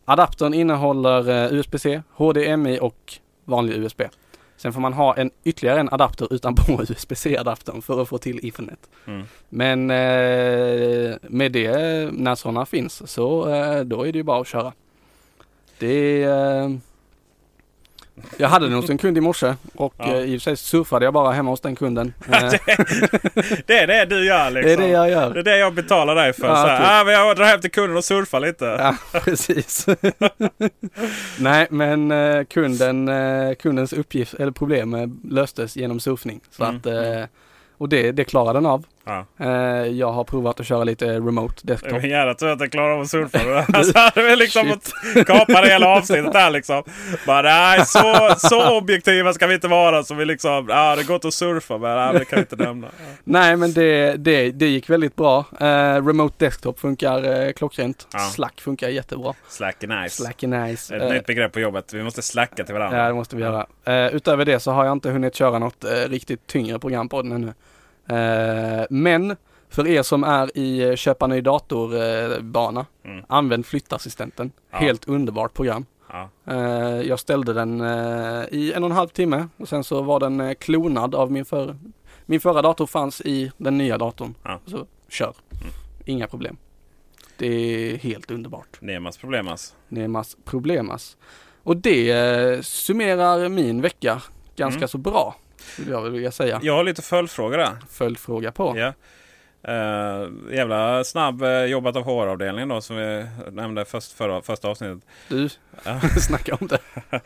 Adaptern 0.04 0.54
innehåller 0.54 1.28
eh, 1.28 1.52
USB-C, 1.58 2.02
HDMI 2.12 2.78
och 2.82 3.12
vanlig 3.44 3.76
USB. 3.76 4.02
Sen 4.56 4.72
får 4.72 4.80
man 4.80 4.92
ha 4.92 5.16
en 5.16 5.30
ytterligare 5.44 5.80
en 5.80 5.88
adapter 5.92 6.32
utanpå 6.32 6.82
USB-C-adaptern 6.88 7.82
för 7.82 8.02
att 8.02 8.08
få 8.08 8.18
till 8.18 8.48
Ethernet. 8.48 8.88
Mm. 9.06 9.24
Men 9.48 9.90
eh, 9.90 11.16
med 11.22 11.52
det, 11.52 12.10
när 12.12 12.34
sådana 12.34 12.66
finns, 12.66 13.10
så 13.10 13.54
eh, 13.54 13.80
då 13.80 14.02
är 14.06 14.12
det 14.12 14.18
ju 14.18 14.22
bara 14.22 14.40
att 14.40 14.46
köra. 14.46 14.72
Det 15.78 16.22
eh, 16.22 16.70
Jag 18.36 18.48
hade 18.48 18.68
nog 18.68 18.90
en 18.90 18.98
kund 18.98 19.18
i 19.18 19.20
morse 19.20 19.54
och 19.74 19.94
Ja. 19.98 20.04
eh, 20.04 20.20
i 20.20 20.36
och 20.36 20.42
för 20.42 20.44
sig 20.44 20.56
surfade 20.56 21.04
jag 21.04 21.14
bara 21.14 21.32
hemma 21.32 21.50
hos 21.50 21.60
den 21.60 21.76
kunden. 21.76 22.14
Eh, 22.32 22.52
Det 23.66 23.78
är 23.78 23.86
det 23.86 24.04
du 24.04 24.24
gör 24.26 24.50
liksom? 24.50 24.66
det 24.68 24.72
är 24.72 24.76
det 24.76 24.88
jag 24.88 25.10
gör. 25.10 25.34
Det 25.34 25.40
är 25.40 25.44
det 25.44 25.58
jag 25.58 25.74
betalar 25.74 26.14
dig 26.14 26.32
för. 26.32 26.48
Ja, 26.48 26.54
så 26.54 26.66
här, 26.68 26.78
typ. 26.78 26.86
ah, 26.90 27.04
men 27.04 27.14
jag 27.14 27.36
drar 27.36 27.44
hem 27.44 27.60
till 27.60 27.70
kunden 27.70 27.96
och 27.96 28.04
surfar 28.04 28.40
lite. 28.40 28.64
Ja, 28.64 28.96
precis. 29.20 29.86
Nej, 31.38 31.66
men 31.70 32.10
eh, 32.10 32.44
kunden, 32.44 33.10
kundens 33.58 33.92
uppgift 33.92 34.34
eller 34.34 34.52
problem 34.52 35.20
löstes 35.30 35.76
genom 35.76 36.00
surfning. 36.00 36.40
Så 36.50 36.64
Mm, 36.64 36.76
att, 36.76 36.86
eh, 36.86 37.24
och 37.78 37.88
det, 37.88 38.12
det 38.12 38.24
klarar 38.24 38.54
den 38.54 38.66
av. 38.66 38.84
Ja. 39.06 39.26
Eh, 39.40 39.48
jag 39.86 40.12
har 40.12 40.24
provat 40.24 40.60
att 40.60 40.66
köra 40.66 40.84
lite 40.84 41.06
remote 41.14 41.54
Det 41.62 41.72
desktop. 41.72 41.92
är 41.92 42.00
jävla 42.06 42.34
tur 42.34 42.48
att 42.48 42.60
jag 42.60 42.72
klarar 42.72 42.90
av 42.90 43.00
att 43.00 43.08
surfa. 43.10 43.64
Alltså 43.78 43.98
hade 43.98 44.22
vi 44.22 44.36
liksom 44.36 44.68
fått 44.68 44.92
kapa 45.26 45.60
det 45.60 45.68
hela 45.68 45.88
avsnittet 45.88 46.34
här 46.34 46.50
liksom. 46.50 46.82
Bara 47.26 47.42
nej, 47.42 47.86
så, 47.86 48.34
så 48.38 48.78
objektiva 48.78 49.32
ska 49.32 49.46
vi 49.46 49.54
inte 49.54 49.68
vara. 49.68 50.02
Så 50.02 50.14
vi 50.14 50.24
liksom, 50.24 50.66
ja 50.68 50.96
det 50.96 51.04
går 51.06 51.26
att 51.26 51.34
surfa 51.34 51.78
men 51.78 51.96
nej, 51.96 52.12
det 52.18 52.24
kan 52.24 52.36
vi 52.36 52.40
inte 52.40 52.56
nämna. 52.56 52.88
Nej 53.24 53.56
men 53.56 53.72
det, 53.72 54.16
det, 54.16 54.50
det 54.50 54.66
gick 54.68 54.90
väldigt 54.90 55.16
bra. 55.16 55.44
Eh, 55.60 56.06
remote 56.06 56.34
desktop 56.44 56.78
funkar 56.80 57.46
eh, 57.46 57.52
klockrent. 57.52 58.08
Ja. 58.12 58.18
Slack 58.18 58.60
funkar 58.60 58.88
jättebra. 58.88 59.34
Slack 59.48 59.82
är 59.82 60.02
nice. 60.02 60.16
Slack 60.22 60.42
är 60.42 60.48
nice. 60.48 60.96
Ett 60.96 61.02
Eh, 61.02 61.08
nytt 61.08 61.26
begrepp 61.26 61.52
på 61.52 61.60
jobbet. 61.60 61.92
Vi 61.94 62.02
måste 62.02 62.22
slacka 62.22 62.64
till 62.64 62.74
varandra. 62.74 62.98
Ja, 62.98 63.08
det 63.08 63.14
måste 63.14 63.36
vi 63.36 63.42
göra. 63.42 63.66
Eh, 63.84 64.14
utöver 64.14 64.44
det 64.44 64.60
så 64.60 64.70
har 64.70 64.84
jag 64.84 64.92
inte 64.92 65.10
hunnit 65.10 65.34
köra 65.34 65.58
något 65.58 65.84
riktigt 66.08 66.46
tyngre 66.46 66.78
program 66.78 67.08
på 67.08 67.22
den 67.22 67.32
ännu. 67.32 67.54
Eh, 68.08 68.84
men 68.90 69.36
för 69.68 69.86
er 69.88 70.02
som 70.02 70.24
är 70.24 70.58
i 70.58 70.82
eh, 70.82 70.94
köpa 70.96 71.26
ny 71.26 71.40
dator-bana, 71.40 72.86
Mm. 73.04 73.24
använd 73.28 73.66
flyttassistenten. 73.66 74.50
Ja. 74.70 74.78
Helt 74.78 75.08
underbart 75.08 75.54
program. 75.54 75.86
Ja. 76.12 76.28
Eh, 76.46 77.00
jag 77.02 77.20
ställde 77.20 77.52
den 77.52 77.80
eh, 77.80 78.44
i 78.50 78.72
en 78.76 78.84
och 78.84 78.90
en 78.90 78.96
halv 78.96 79.08
timme 79.08 79.48
och 79.56 79.68
sen 79.68 79.84
så 79.84 80.02
var 80.02 80.20
den 80.20 80.40
eh, 80.40 80.54
klonad 80.54 81.14
av 81.14 81.32
min 81.32 81.44
förra. 81.44 81.76
Min 82.26 82.40
förra 82.40 82.62
dator 82.62 82.86
fanns 82.86 83.20
i 83.20 83.52
den 83.56 83.78
nya 83.78 83.98
datorn. 83.98 84.34
Ja. 84.42 84.60
Så 84.66 84.86
kör. 85.08 85.34
Mm. 85.52 85.72
Inga 86.04 86.26
problem. 86.26 86.56
Det 87.38 87.46
är 87.46 87.96
helt 87.96 88.30
underbart. 88.30 88.80
Nemas 88.80 89.16
problemas. 89.18 89.74
Nemas 89.88 90.36
problemas. 90.44 91.16
Och 91.62 91.76
det 91.76 92.10
eh, 92.10 92.60
summerar 92.60 93.48
min 93.48 93.80
vecka 93.80 94.22
ganska 94.56 94.78
Mm. 94.78 94.88
så 94.88 94.98
bra. 94.98 95.36
Skulle 95.72 95.90
jag 95.90 96.10
vilja 96.10 96.32
säga. 96.32 96.60
Jag 96.62 96.72
har 96.74 96.84
lite 96.84 97.02
följdfrågor 97.02 97.58
där. 97.58 97.76
Följdfråga 97.90 98.52
på. 98.52 98.78
Ja. 98.78 98.92
Uh, 99.68 100.28
jävla 100.52 101.04
snabb 101.04 101.42
uh, 101.42 101.64
jobbat 101.64 101.96
av 101.96 102.02
HR-avdelningen 102.02 102.68
då 102.68 102.80
som 102.80 102.96
vi 102.96 103.26
nämnde 103.52 103.84
först, 103.84 104.12
förra, 104.12 104.42
första 104.42 104.68
avsnittet. 104.68 105.08
Du, 105.28 105.48
snacka 106.20 106.54
om 106.60 106.66
det. 106.66 106.78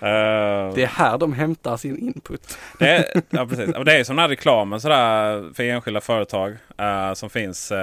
Eh, 0.00 0.74
Det 0.74 0.82
är 0.82 0.86
här 0.86 1.18
de 1.18 1.32
hämtar 1.32 1.76
sin 1.76 1.98
input. 1.98 2.58
Det 2.78 2.88
är, 2.88 3.22
ja, 3.30 3.46
precis. 3.48 3.74
Det 3.84 3.92
är 3.98 4.04
som 4.04 4.16
den 4.16 4.22
här 4.22 4.28
reklamen 4.28 4.80
sådär, 4.80 5.54
för 5.54 5.62
enskilda 5.62 6.00
företag 6.00 6.56
eh, 6.78 7.12
som 7.14 7.30
finns. 7.30 7.72
eh, 7.72 7.78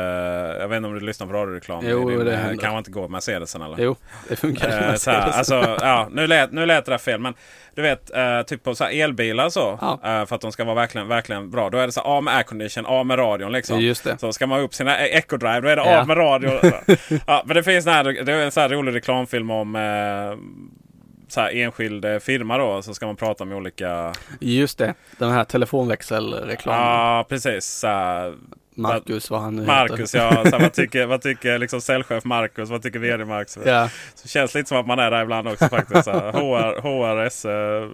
jag 0.60 0.68
vet 0.68 0.78
inte 0.78 0.88
om 0.88 0.94
du 0.94 1.00
lyssnar 1.00 1.28
på 1.28 1.34
radioreklam. 1.34 1.84
Jo, 1.88 2.10
det 2.24 2.34
eh, 2.34 2.40
händer. 2.40 2.62
kanske 2.62 2.78
inte 2.78 2.92
går 2.92 3.02
med 3.02 3.12
Mercedesen 3.12 3.62
eller? 3.62 3.78
Jo, 3.80 3.96
det 4.30 4.36
funkar. 4.36 4.70
Eh, 4.70 4.88
med 4.90 5.02
så 5.02 5.12
här, 5.12 5.20
Mercedes. 5.28 5.38
alltså, 5.52 5.78
ja, 5.86 6.08
nu, 6.12 6.28
lät, 6.28 6.52
nu 6.52 6.66
lät 6.66 6.86
det 6.86 6.92
där 6.92 6.98
fel 6.98 7.20
men 7.20 7.34
du 7.76 7.82
vet 7.82 8.12
typ 8.48 8.64
på 8.64 8.76
så 8.76 8.84
elbilar 8.84 9.50
så. 9.50 9.78
Ja. 9.82 10.26
för 10.26 10.36
att 10.36 10.42
de 10.42 10.52
ska 10.52 10.64
vara 10.64 10.76
verkligen, 10.76 11.08
verkligen 11.08 11.52
bra. 11.52 11.70
Då 11.70 11.78
är 11.78 11.86
det 11.86 11.92
så 11.92 12.02
här, 12.04 12.18
A 12.18 12.22
med 12.22 12.36
aircondition, 12.36 12.84
A 12.88 13.04
med 13.04 13.20
radion 13.20 13.52
liksom. 13.52 13.80
Just 13.80 14.04
det. 14.04 14.18
Så 14.18 14.34
ska 14.34 14.48
man 14.48 14.60
ha 14.60 14.66
upp 14.66 14.74
sina 14.74 15.00
e- 15.00 15.18
Echo 15.18 15.38
Drive 15.38 15.62
då 15.62 15.68
är 15.68 15.76
det 15.76 15.82
Ja. 15.86 16.00
A 16.02 16.06
med 16.06 16.18
radio. 16.18 16.52
ja, 17.28 17.44
men 17.46 17.56
det 17.56 17.64
finns 17.64 17.88
en 17.88 17.94
här, 17.94 18.04
det 18.04 18.34
är 18.34 18.38
en 18.46 18.52
så 18.52 18.60
här 18.60 18.70
rolig 18.70 18.96
reklamfilm 18.96 19.52
om 19.52 19.76
så 21.28 21.42
här 21.42 21.56
enskild 21.56 22.06
firma 22.22 22.58
då. 22.58 22.82
Så 22.82 22.94
ska 22.94 23.06
man 23.06 23.16
prata 23.16 23.46
med 23.46 23.58
olika 23.58 24.14
Just 24.40 24.78
det. 24.78 24.94
Den 25.18 25.32
här 25.32 25.44
telefonväxelreklamen. 25.44 26.82
Ja, 26.82 27.26
precis. 27.30 27.66
Så 27.66 27.88
här, 27.88 28.34
Marcus 28.76 29.30
vad 29.30 29.42
han 29.42 29.56
nu 29.56 29.66
Marcus, 29.66 30.16
heter. 30.16 30.40
ja. 30.44 30.52
Så 30.52 30.58
vad 30.58 30.74
tycker, 30.74 31.06
vad 31.06 31.22
tycker 31.22 31.58
liksom 31.60 31.82
säljchef 31.82 32.26
Marcus? 32.26 32.70
Vad 32.70 32.82
tycker 32.84 33.00
VD 33.00 33.26
Marcus? 33.26 33.58
Ja, 33.66 33.90
Så 34.16 34.28
känns 34.28 34.56
lite 34.56 34.70
som 34.70 34.78
att 34.78 34.88
man 34.88 35.00
är 35.00 35.12
där 35.12 35.24
ibland 35.24 35.48
också 35.48 35.66
faktiskt. 35.70 36.04
Så 36.04 36.12
här, 36.12 36.32
HR, 36.32 36.82
HRS 36.82 37.46
eh, 37.46 37.90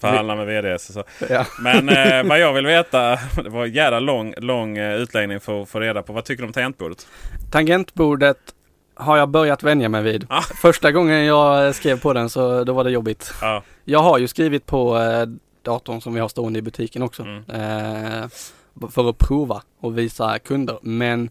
förhandlar 0.00 0.36
med 0.36 0.46
VDS. 0.46 0.88
och 0.88 0.94
Så. 0.94 1.04
ja. 1.28 1.46
Men 1.60 1.88
eh, 1.88 2.22
vad 2.28 2.38
jag 2.38 2.52
vill 2.52 2.66
veta, 2.66 3.10
det 3.44 3.48
var 3.48 3.64
en 3.64 3.72
jävla 3.72 4.00
lång, 4.00 4.34
lång 4.36 4.78
eh, 4.78 4.94
utläggning 4.96 5.40
för 5.40 5.62
att 5.62 5.68
få 5.68 5.80
reda 5.80 6.02
på. 6.02 6.12
Vad 6.12 6.24
tycker 6.24 6.42
du 6.42 6.46
om 6.46 6.52
tangentbordet? 6.52 7.06
Tangentbordet 7.50 8.38
har 8.94 9.16
jag 9.16 9.28
börjat 9.28 9.62
vänja 9.62 9.88
mig 9.88 10.02
vid. 10.02 10.26
Ah. 10.30 10.40
Första 10.42 10.92
gången 10.92 11.24
jag 11.24 11.74
skrev 11.74 12.00
på 12.00 12.12
den 12.12 12.30
så 12.30 12.64
då 12.64 12.72
var 12.72 12.84
det 12.84 12.90
jobbigt. 12.90 13.32
Ja, 13.40 13.62
Jag 13.84 13.98
har 13.98 14.18
ju 14.18 14.28
skrivit 14.28 14.66
på 14.66 14.98
eh, 14.98 15.26
datorn 15.62 16.00
som 16.00 16.14
vi 16.14 16.20
har 16.20 16.28
stående 16.28 16.58
i 16.58 16.62
butiken 16.62 17.02
också. 17.02 17.22
Mm. 17.22 17.44
Eh, 17.50 18.28
för 18.90 19.08
att 19.10 19.18
prova 19.18 19.62
och 19.80 19.98
visa 19.98 20.38
kunder. 20.38 20.78
Men 20.82 21.30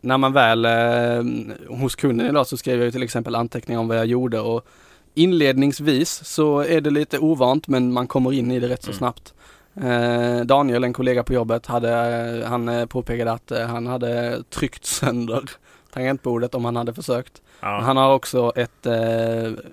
när 0.00 0.18
man 0.18 0.32
väl 0.32 0.64
eh, 0.64 1.76
hos 1.76 1.94
kunden 1.94 2.26
idag 2.26 2.46
så 2.46 2.56
skrev 2.56 2.78
jag 2.78 2.84
ju 2.84 2.90
till 2.90 3.02
exempel 3.02 3.34
anteckningar 3.34 3.80
om 3.80 3.88
vad 3.88 3.96
jag 3.96 4.06
gjorde 4.06 4.40
och 4.40 4.66
inledningsvis 5.14 6.24
så 6.24 6.60
är 6.60 6.80
det 6.80 6.90
lite 6.90 7.18
ovant 7.18 7.68
men 7.68 7.92
man 7.92 8.06
kommer 8.06 8.32
in 8.32 8.50
i 8.50 8.60
det 8.60 8.68
rätt 8.68 8.82
så 8.82 8.90
Mm. 8.90 8.98
snabbt. 8.98 9.34
Eh, 9.80 10.40
Daniel, 10.46 10.84
en 10.84 10.92
kollega 10.92 11.22
på 11.22 11.32
jobbet, 11.34 11.66
hade, 11.66 12.44
han 12.48 12.68
eh, 12.68 12.86
påpekade 12.86 13.32
att 13.32 13.50
eh, 13.50 13.66
han 13.66 13.86
hade 13.86 14.42
tryckt 14.50 14.84
sönder 14.84 15.44
tangentbordet 15.92 16.54
om 16.54 16.64
han 16.64 16.76
hade 16.76 16.94
försökt. 16.94 17.42
ja. 17.60 17.80
Han 17.80 17.96
har 17.96 18.14
också 18.14 18.52
ett 18.56 18.86
eh, 18.86 18.92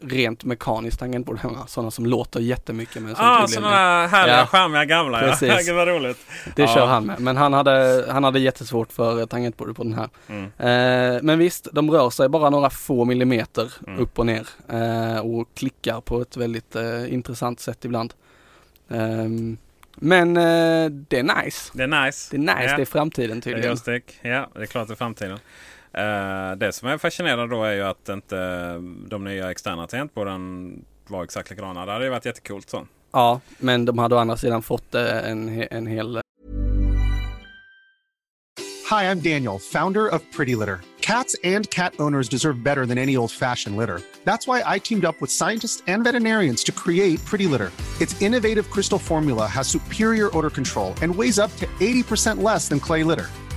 rent 0.01 0.43
mekaniskt 0.43 0.99
tangentbord 0.99 1.37
hemma, 1.39 1.67
sådana 1.67 1.91
som 1.91 2.05
låter 2.05 2.39
jättemycket 2.39 3.01
med 3.01 3.15
Ah, 3.17 3.47
sådana 3.47 3.69
där 3.75 4.07
härliga, 4.07 4.37
Ja. 4.37 4.45
charmiga 4.45 4.85
gamla. 4.85 5.21
Ja. 5.23 5.29
Precis. 5.29 5.65
Gud 5.67 5.75
vad 5.75 5.87
roligt. 5.87 6.17
Det 6.55 6.61
Ja. 6.61 6.67
kör 6.73 6.85
han 6.85 7.05
med. 7.05 7.19
Men 7.19 7.37
han 7.37 7.53
hade, 7.53 8.05
han 8.09 8.23
hade 8.23 8.39
jättesvårt 8.39 8.91
för 8.91 9.25
tangentbordet 9.25 9.75
på 9.75 9.83
den 9.83 9.93
här. 9.93 10.09
Mm. 10.27 10.43
Eh, 10.43 11.21
men 11.23 11.39
visst, 11.39 11.67
de 11.71 11.91
rör 11.91 12.09
sig 12.09 12.29
bara 12.29 12.49
några 12.49 12.69
få 12.69 13.05
millimeter 13.05 13.73
Mm. 13.87 13.99
upp 13.99 14.19
och 14.19 14.25
ner 14.25 14.47
eh, 14.69 15.19
och 15.19 15.47
klickar 15.55 16.01
på 16.01 16.21
ett 16.21 16.37
väldigt 16.37 16.75
eh, 16.75 17.13
intressant 17.13 17.59
sätt 17.59 17.85
ibland. 17.85 18.13
Ehm, 18.89 19.57
men 19.95 20.37
eh, 20.37 20.89
det 20.89 21.19
är 21.19 21.43
nice. 21.43 21.71
Det 21.73 21.83
är 21.83 22.05
nice. 22.05 22.27
Det 22.31 22.37
är 22.37 22.55
nice, 22.55 22.69
Ja. 22.71 22.75
det 22.75 22.81
är 22.81 22.85
framtiden 22.85 23.29
Det 23.29 23.39
är 23.39 23.41
tydligen. 23.41 23.69
joystick. 23.69 24.19
Ja, 24.21 24.47
det 24.55 24.61
är 24.61 24.65
klart 24.65 24.87
det 24.87 24.93
är 24.93 24.95
framtiden. 24.95 25.39
Eh, 25.97 26.51
det 26.57 26.73
som 26.73 26.89
är 26.89 26.97
fascinerande 26.97 27.55
då 27.55 27.63
är 27.63 27.73
ju 27.73 27.81
att 27.81 28.09
inte 28.09 28.35
de 29.07 29.23
nya 29.23 29.51
externa 29.51 29.87
tangentborden 29.87 30.85
var 31.07 31.23
exakt 31.23 31.49
likadana. 31.49 31.85
Det 31.85 31.91
hade 31.91 32.05
ju 32.05 32.11
varit 32.11 32.25
jättekult 32.25 32.69
så. 32.69 32.87
Ja, 33.11 33.41
men 33.57 33.85
de 33.85 33.97
hade 33.97 34.15
å 34.15 34.17
andra 34.17 34.37
sidan 34.37 34.61
fått 34.61 34.95
eh, 34.95 35.29
en, 35.29 35.67
en 35.71 35.87
hel 35.87 36.21
Hi, 38.89 39.09
I'm 39.09 39.19
Daniel, 39.19 39.59
founder 39.59 40.07
of 40.07 40.21
Pretty 40.31 40.55
Litter. 40.55 40.81
Cats 41.01 41.35
and 41.43 41.69
cat 41.69 41.93
owners 41.99 42.29
deserve 42.29 42.63
better 42.63 42.85
than 42.85 42.97
any 42.97 43.15
old 43.17 43.31
fashioned 43.31 43.77
litter. 43.77 44.01
That's 44.25 44.47
why 44.47 44.63
I 44.75 44.79
teamed 44.79 45.05
up 45.05 45.21
with 45.21 45.31
scientists 45.31 45.83
and 45.87 46.03
veterinarians 46.03 46.63
to 46.65 46.71
create 46.71 47.23
Pretty 47.25 47.47
Litter. 47.47 47.71
Its 48.01 48.21
innovative 48.21 48.69
crystal 48.69 48.99
formula 48.99 49.47
has 49.47 49.67
superior 49.67 50.29
odor 50.37 50.49
control 50.49 50.93
and 51.01 51.15
weighs 51.15 51.39
up 51.39 51.55
to 51.57 51.67
80% 51.79 52.43
less 52.43 52.69
than 52.69 52.79
clay 52.79 53.03
litter. 53.03 53.29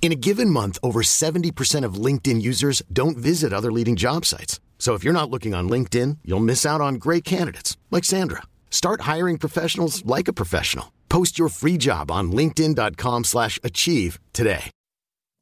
In 0.00 0.10
a 0.12 0.16
given 0.16 0.48
month, 0.48 0.78
over 0.82 1.02
70% 1.02 1.84
of 1.84 2.02
LinkedIn 2.06 2.40
users 2.40 2.82
don't 2.90 3.18
visit 3.18 3.52
other 3.52 3.70
leading 3.70 3.94
job 3.94 4.24
sites. 4.24 4.58
So 4.78 4.94
if 4.94 5.04
you're 5.04 5.12
not 5.12 5.28
looking 5.28 5.54
on 5.54 5.68
LinkedIn, 5.68 6.18
you'll 6.24 6.40
miss 6.40 6.64
out 6.64 6.80
on 6.80 6.94
great 6.94 7.24
candidates 7.24 7.76
like 7.90 8.04
Sandra. 8.04 8.42
Start 8.70 9.02
hiring 9.02 9.36
professionals 9.36 10.02
like 10.06 10.28
a 10.28 10.32
professional. 10.32 10.94
Post 11.10 11.38
your 11.38 11.50
free 11.50 11.76
job 11.76 12.10
on 12.10 12.32
linkedin.com/achieve 12.32 14.18
today. 14.32 14.70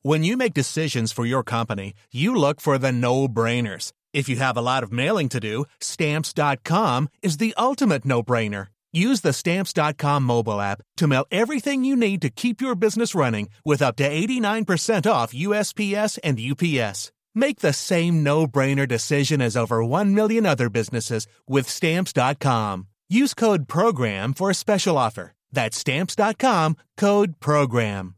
When 0.03 0.25
you 0.25 0.37
make 0.37 0.55
decisions 0.55 1.13
for 1.13 1.27
your 1.27 1.43
company, 1.43 1.93
you 2.13 2.35
look 2.35 2.61
for 2.61 2.79
the 2.79 2.93
no-brainers. 2.93 3.93
If 4.13 4.29
you 4.29 4.37
have 4.37 4.57
a 4.57 4.63
lot 4.63 4.85
of 4.85 4.93
mailing 4.93 5.29
to 5.31 5.41
do, 5.41 5.65
stamps.com 5.81 7.09
is 7.23 7.39
the 7.39 7.53
ultimate 7.59 8.05
no-brainer. 8.05 8.69
Use 8.93 9.21
the 9.21 9.33
stamps.com 9.33 10.23
mobile 10.23 10.61
app 10.61 10.81
to 10.97 11.07
mail 11.07 11.25
everything 11.31 11.85
you 11.85 11.97
need 11.97 12.23
to 12.23 12.31
keep 12.31 12.61
your 12.61 12.75
business 12.75 13.15
running 13.15 13.49
with 13.65 13.83
up 13.83 13.97
to 13.97 14.09
89% 14.09 15.11
off 15.11 15.35
USPS 15.35 16.19
and 16.25 16.39
UPS. 16.41 17.13
Make 17.35 17.61
the 17.61 17.73
same 17.73 18.23
no-brainer 18.23 18.89
decision 18.89 19.43
as 19.43 19.57
over 19.57 19.85
1 19.85 20.15
million 20.15 20.47
other 20.47 20.71
businesses 20.71 21.27
with 21.47 21.69
stamps.com. 21.69 22.87
Use 23.09 23.35
code 23.35 23.69
PROGRAM 23.69 24.33
for 24.35 24.51
a 24.51 24.55
special 24.55 24.97
offer. 24.97 25.33
That's 25.53 25.77
stamps.com, 25.77 26.77
code 26.97 27.39
PROGRAM. 27.41 28.17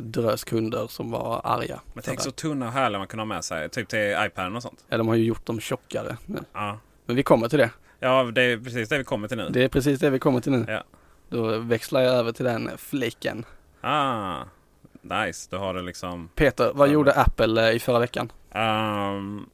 drös 0.00 0.44
kunder 0.44 0.86
som 0.86 1.10
var 1.10 1.40
arga. 1.44 1.80
Men 1.92 2.04
tänk 2.04 2.20
så 2.20 2.30
tunna 2.30 2.66
och 2.66 2.72
härliga 2.72 2.98
man 2.98 3.08
kunde 3.08 3.20
ha 3.20 3.26
med 3.26 3.44
sig. 3.44 3.70
Typ 3.70 3.88
till 3.88 4.16
iPaden 4.26 4.56
och 4.56 4.62
sånt. 4.62 4.84
Ja, 4.88 4.98
de 4.98 5.08
har 5.08 5.14
ju 5.14 5.24
gjort 5.24 5.46
dem 5.46 5.60
tjockare. 5.60 6.16
Ja, 6.52 6.78
Men 7.06 7.16
vi 7.16 7.22
kommer 7.22 7.48
till 7.48 7.58
det. 7.58 7.70
Ja 8.00 8.22
det 8.34 8.42
är 8.42 8.58
precis 8.58 8.88
det 8.88 8.98
vi 8.98 9.04
kommer 9.04 9.28
till 9.28 9.36
nu. 9.36 9.48
Det 9.50 9.64
är 9.64 9.68
precis 9.68 10.00
det 10.00 10.10
vi 10.10 10.18
kommer 10.18 10.40
till 10.40 10.52
nu. 10.52 10.64
Ja. 10.68 10.82
Då 11.28 11.58
växlar 11.58 12.00
jag 12.00 12.14
över 12.14 12.32
till 12.32 12.44
den 12.44 12.70
fliken. 12.78 13.44
Ah, 13.80 14.42
nice. 15.02 15.48
Du 15.50 15.56
har 15.56 15.74
det 15.74 15.82
liksom... 15.82 16.28
Peter, 16.34 16.72
vad 16.74 16.88
gjorde 16.88 17.12
Apple 17.12 17.68
eh, 17.68 17.76
i 17.76 17.78
förra 17.78 17.98
veckan? 17.98 18.32
Ehm, 18.52 19.46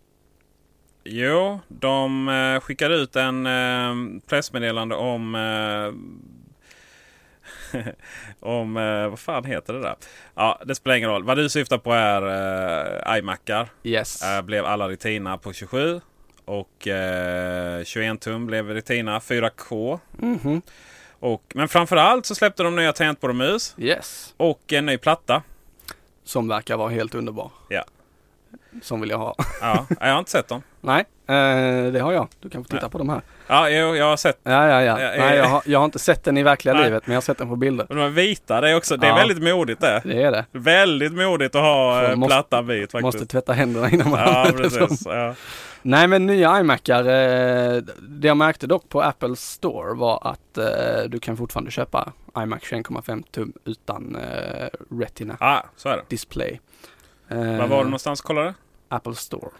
jo, 1.05 1.61
de 1.69 2.29
uh, 2.29 2.61
skickade 2.61 2.95
ut 2.95 3.17
en 3.17 3.47
uh, 3.47 4.21
pressmeddelande 4.27 4.95
om... 4.95 5.35
eh, 5.35 5.93
om... 8.41 8.77
eh, 8.77 9.09
vad 9.09 9.19
fan 9.19 9.45
heter 9.45 9.73
det 9.73 9.81
där? 9.81 9.97
Ja, 10.35 10.63
det 10.65 10.75
spelar 10.75 10.97
ingen 10.97 11.11
roll. 11.11 11.25
Vad 11.25 11.37
du 11.37 11.49
syftar 11.49 11.79
på 11.79 11.93
är 11.93 12.23
uh, 13.13 13.19
iMacar. 13.19 13.69
Yes. 13.83 14.23
Eh, 14.23 14.43
blev 14.43 14.65
alla 14.65 14.89
Retina 14.89 15.39
på 15.39 15.53
27. 15.53 16.01
Och 16.45 16.89
eh, 16.89 17.85
21 17.85 18.21
tum 18.21 18.47
blev 18.47 18.69
Retina 18.69 19.19
4K. 19.19 19.99
Mhm. 20.19 20.63
Och, 21.21 21.43
men 21.55 21.69
framförallt 21.69 22.27
så 22.27 22.35
släppte 22.35 22.63
de 22.63 22.77
nya 22.77 22.93
tangentbord 22.93 23.31
och 23.31 23.37
mus. 23.37 23.75
Yes. 23.79 24.35
Och 24.37 24.73
en 24.73 24.87
ny 24.87 24.99
platta. 24.99 25.43
Som 26.25 26.49
verkar 26.49 26.77
vara 26.77 26.89
helt 26.91 27.15
underbar. 27.15 27.51
Ja. 27.69 27.85
Som 28.83 29.01
vill 29.01 29.11
jag 29.11 29.19
ha. 29.19 29.35
Ja, 29.61 29.87
jag 30.01 30.09
har 30.13 30.19
inte 30.19 30.31
sett 30.31 30.49
dem. 30.49 30.63
Nej, 30.81 31.01
eh, 31.27 31.93
det 31.93 32.01
har 32.01 32.13
jag. 32.13 32.29
Du 32.41 32.51
kan 32.51 32.65
få 32.65 32.69
titta 32.69 32.83
Nej. 32.83 32.91
på 32.91 32.99
de 32.99 33.09
här. 33.09 33.21
Ja, 33.47 33.69
jo, 33.69 33.97
jag 33.97 34.05
har 34.05 34.17
sett. 34.17 34.39
Ja, 34.43 34.69
ja, 34.69 34.83
ja. 34.83 34.95
Nej, 34.97 35.37
jag 35.37 35.45
har, 35.45 35.63
jag 35.67 35.79
har 35.79 35.85
inte 35.85 35.99
sett 35.99 36.25
den 36.25 36.37
i 36.39 36.43
verkliga 36.43 36.75
Nej. 36.75 36.85
livet, 36.85 37.07
men 37.07 37.15
jag 37.15 37.17
har 37.17 37.23
sett 37.23 37.39
den 37.39 37.49
på 37.49 37.57
bilder. 37.57 37.87
De 37.89 37.99
är 37.99 38.09
vita. 38.09 38.61
Det 38.61 38.71
är 38.71 38.77
också 38.77 38.97
det 38.97 39.07
är 39.07 39.11
Ja. 39.11 39.17
väldigt 39.17 39.43
modigt 39.43 39.81
det. 39.81 40.03
Det 40.05 40.23
är 40.23 40.31
det. 40.33 40.45
Väldigt 40.53 41.13
modigt 41.13 41.55
att 41.55 41.63
ha 41.63 42.03
eh, 42.05 42.17
måste- 42.17 42.35
platta 42.35 42.63
bit 42.63 42.93
faktiskt. 42.93 43.03
Måste 43.03 43.27
tvätta 43.27 43.53
händerna 43.53 43.91
innan 43.91 44.11
man 44.11 44.21
Ja, 44.25 44.47
precis. 44.57 45.03
Ja. 45.07 45.35
Nej, 45.87 46.09
men 46.09 46.27
nya 46.27 46.61
iMacar. 46.61 47.01
Eh, 47.05 47.77
det 48.09 48.29
jag 48.29 48.37
märkte 48.37 48.67
dock 48.67 48.89
på 48.89 49.03
Apple 49.03 49.37
Store 49.37 49.95
var 49.95 50.19
att 50.33 50.59
eh, 50.59 51.03
du 51.09 51.19
kan 51.21 51.37
fortfarande 51.37 51.71
köpa 51.71 52.13
iMac 52.39 52.63
21,5 52.63 53.23
tum 53.31 53.53
utan 53.65 54.17
eh, 54.17 54.69
Retina 54.91 55.37
ja, 55.41 55.65
så 55.77 55.89
är 55.89 55.97
det. 55.97 56.03
display. 56.09 56.61
Var 57.29 57.67
var 57.67 57.79
du 57.79 57.85
någonstans? 57.85 58.21
Kolla 58.21 58.43
det? 58.43 58.55
Apple 58.89 59.15
Store. 59.15 59.51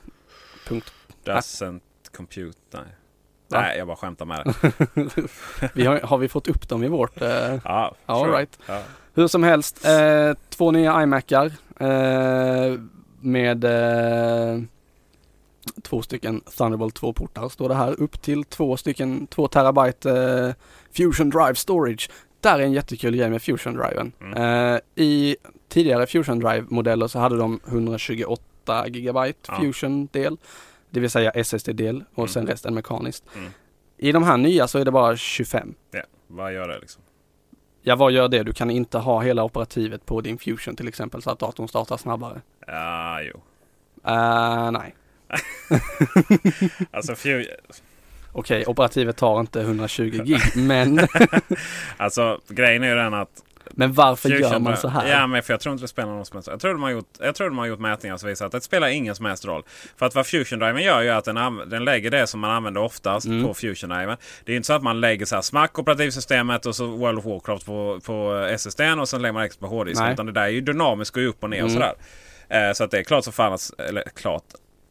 Punkt. 0.69 0.93
Doesn't 1.25 1.81
compute. 2.17 2.59
Nej. 2.73 2.83
Va? 3.49 3.61
Nej, 3.61 3.79
jag 3.79 3.87
bara 3.87 3.97
skämtar 3.97 4.25
med 4.25 4.55
det. 4.95 5.29
vi 5.75 5.87
har, 5.87 6.01
har 6.01 6.19
vi 6.19 6.29
fått 6.29 6.49
upp 6.49 6.69
dem 6.69 6.85
i 6.85 6.89
vårt? 6.89 7.23
Eh, 7.23 7.29
Ja, 7.65 7.95
All 8.07 8.25
sure. 8.25 8.39
right. 8.39 8.59
Ja. 8.67 8.83
Hur 9.15 9.27
som 9.27 9.43
helst, 9.43 9.87
två 10.51 10.71
nya 10.71 11.03
iMacar 11.03 11.53
med 13.21 13.65
två 15.83 16.03
stycken 16.03 16.41
Thunderbolt 16.41 17.01
2-portar 17.01 17.49
står 17.49 17.69
det 17.69 17.75
här. 17.75 18.01
Upp 18.01 18.23
till 18.23 18.45
två 18.45 18.77
stycken 18.77 19.27
2 19.27 19.49
terabyte 19.49 20.11
eh, 20.11 20.55
Fusion 20.97 21.31
Drive 21.31 21.55
Storage. 21.55 22.11
Där 22.41 22.59
är 22.59 22.63
en 22.63 22.73
jättekul 22.73 23.17
grej 23.17 23.31
med 23.31 23.43
Fusion 23.43 23.75
Driven. 23.75 24.13
Mm. 24.21 24.35
Eh, 24.75 24.81
I 25.05 25.37
tidigare 25.69 26.07
Fusion 26.07 26.39
Drive-modeller 26.41 27.07
så 27.07 27.19
hade 27.19 27.37
de 27.37 27.61
128 27.67 28.89
gigabyte 28.89 29.39
Ja. 29.53 29.57
Fusion-del. 29.61 30.37
Det 30.91 31.01
vill 31.01 31.11
säga 31.11 31.31
SSD-del 31.31 32.05
och 32.15 32.19
Mm. 32.19 32.29
sen 32.29 32.47
resten 32.47 32.75
mekaniskt. 32.75 33.25
Mm. 33.37 33.51
I 33.97 34.13
de 34.13 34.23
här 34.23 34.37
nya 34.37 34.67
så 34.69 34.79
är 34.79 34.85
det 34.85 34.91
bara 34.91 35.17
25. 35.17 35.75
Ja, 35.91 36.03
vad 36.27 36.53
gör 36.53 36.69
det 36.69 36.79
liksom? 36.79 37.03
Ja, 37.83 37.97
vad 37.97 38.13
gör 38.13 38.29
det? 38.29 38.43
Du 38.43 38.53
kan 38.53 38.71
inte 38.71 38.99
ha 38.99 39.21
hela 39.21 39.45
operativet 39.45 40.07
på 40.07 40.21
din 40.21 40.39
Fusion 40.39 40.77
till 40.77 40.89
exempel 40.89 41.23
så 41.23 41.31
att 41.31 41.39
datorn 41.39 41.69
startar 41.69 41.97
snabbare. 41.97 42.41
Ja, 42.67 43.21
jo. 43.23 43.41
Uh, 44.11 44.71
nej. 44.71 44.95
Alltså, 46.91 47.15
few... 47.15 47.47
Okej, 48.33 48.67
operativet 48.67 49.17
tar 49.17 49.41
inte 49.41 49.61
120 49.61 50.03
gig, 50.25 50.41
men, 50.57 51.01
alltså 51.97 52.41
grejen 52.49 52.83
är 52.83 52.89
ju 52.89 52.95
den 52.95 53.15
att 53.15 53.29
men 53.77 53.93
varför 53.93 54.29
Fusion 54.29 54.51
gör 54.53 54.59
man 54.59 54.77
så 54.77 54.89
här? 54.89 55.09
Ja, 55.11 55.27
men 55.27 55.43
för 55.43 55.53
jag 55.53 55.61
tror 55.61 55.73
inte 55.73 55.85
det 55.85 55.89
spelar 55.89 56.09
någon 56.13 56.25
som 56.27 56.37
helst 56.37 56.49
Jag 56.49 56.61
tror 56.61 56.73
de 56.73 56.83
har 56.83 56.91
gjort, 56.91 57.09
jag 57.21 57.35
tror 57.35 57.49
de 57.49 57.59
har 57.59 57.67
gjort 57.67 57.79
mätningar 57.79 58.17
som 58.17 58.29
visar 58.29 58.47
att 58.47 58.53
det 58.53 58.61
spelar 58.61 58.89
ingen 58.89 59.15
som 59.15 59.27
helst 59.27 59.45
roll. 59.45 59.63
För 59.97 60.07
att 60.07 60.15
vad 60.15 60.27
Fusion 60.27 60.59
Driven 60.59 60.83
gör 60.83 61.03
är 61.03 61.13
att 61.13 61.25
den, 61.25 61.63
den 61.67 61.85
lägger 61.85 62.11
det 62.11 62.27
som 62.27 62.41
man 62.41 62.51
använder 62.51 62.81
oftast 62.81 63.27
Mm. 63.27 63.45
på 63.45 63.55
Fusion 63.55 63.91
Driven. 63.91 64.17
Det 64.45 64.53
är 64.53 64.57
inte 64.57 64.67
så 64.67 64.73
att 64.73 64.83
man 64.83 65.01
lägger 65.01 65.27
så 65.27 65.35
här 65.35 65.43
smack 65.43 65.79
operativsystemet 65.79 66.67
och 66.67 66.77
så 66.77 66.87
World 66.87 67.19
of 67.19 67.25
Warcraft 67.25 67.67
på, 67.67 68.01
på 68.05 68.35
SSD 68.51 68.81
och 69.01 69.09
sen 69.09 69.23
lägger 69.23 69.33
man 69.33 69.43
extra 69.45 69.61
på 69.69 69.75
hårddisken. 69.75 70.07
Utan 70.13 70.27
det 70.27 70.33
där 70.33 70.43
är 70.43 70.49
ju 70.49 70.61
dynamiskt, 70.61 71.15
går 71.15 71.23
ju 71.23 71.29
upp 71.29 71.43
och 71.43 71.51
ner 71.51 71.63
och 71.65 71.69
Mm. 71.71 71.75
sådär. 71.83 71.95
Eh, 72.69 72.73
så 72.73 72.85
att 72.85 72.91
det 72.91 72.99
är 72.99 73.03
klart 73.05 73.25
så 73.25 73.33
fan 73.33 73.53
att, 73.53 73.71
eller 73.79 74.03
klart. 74.15 74.45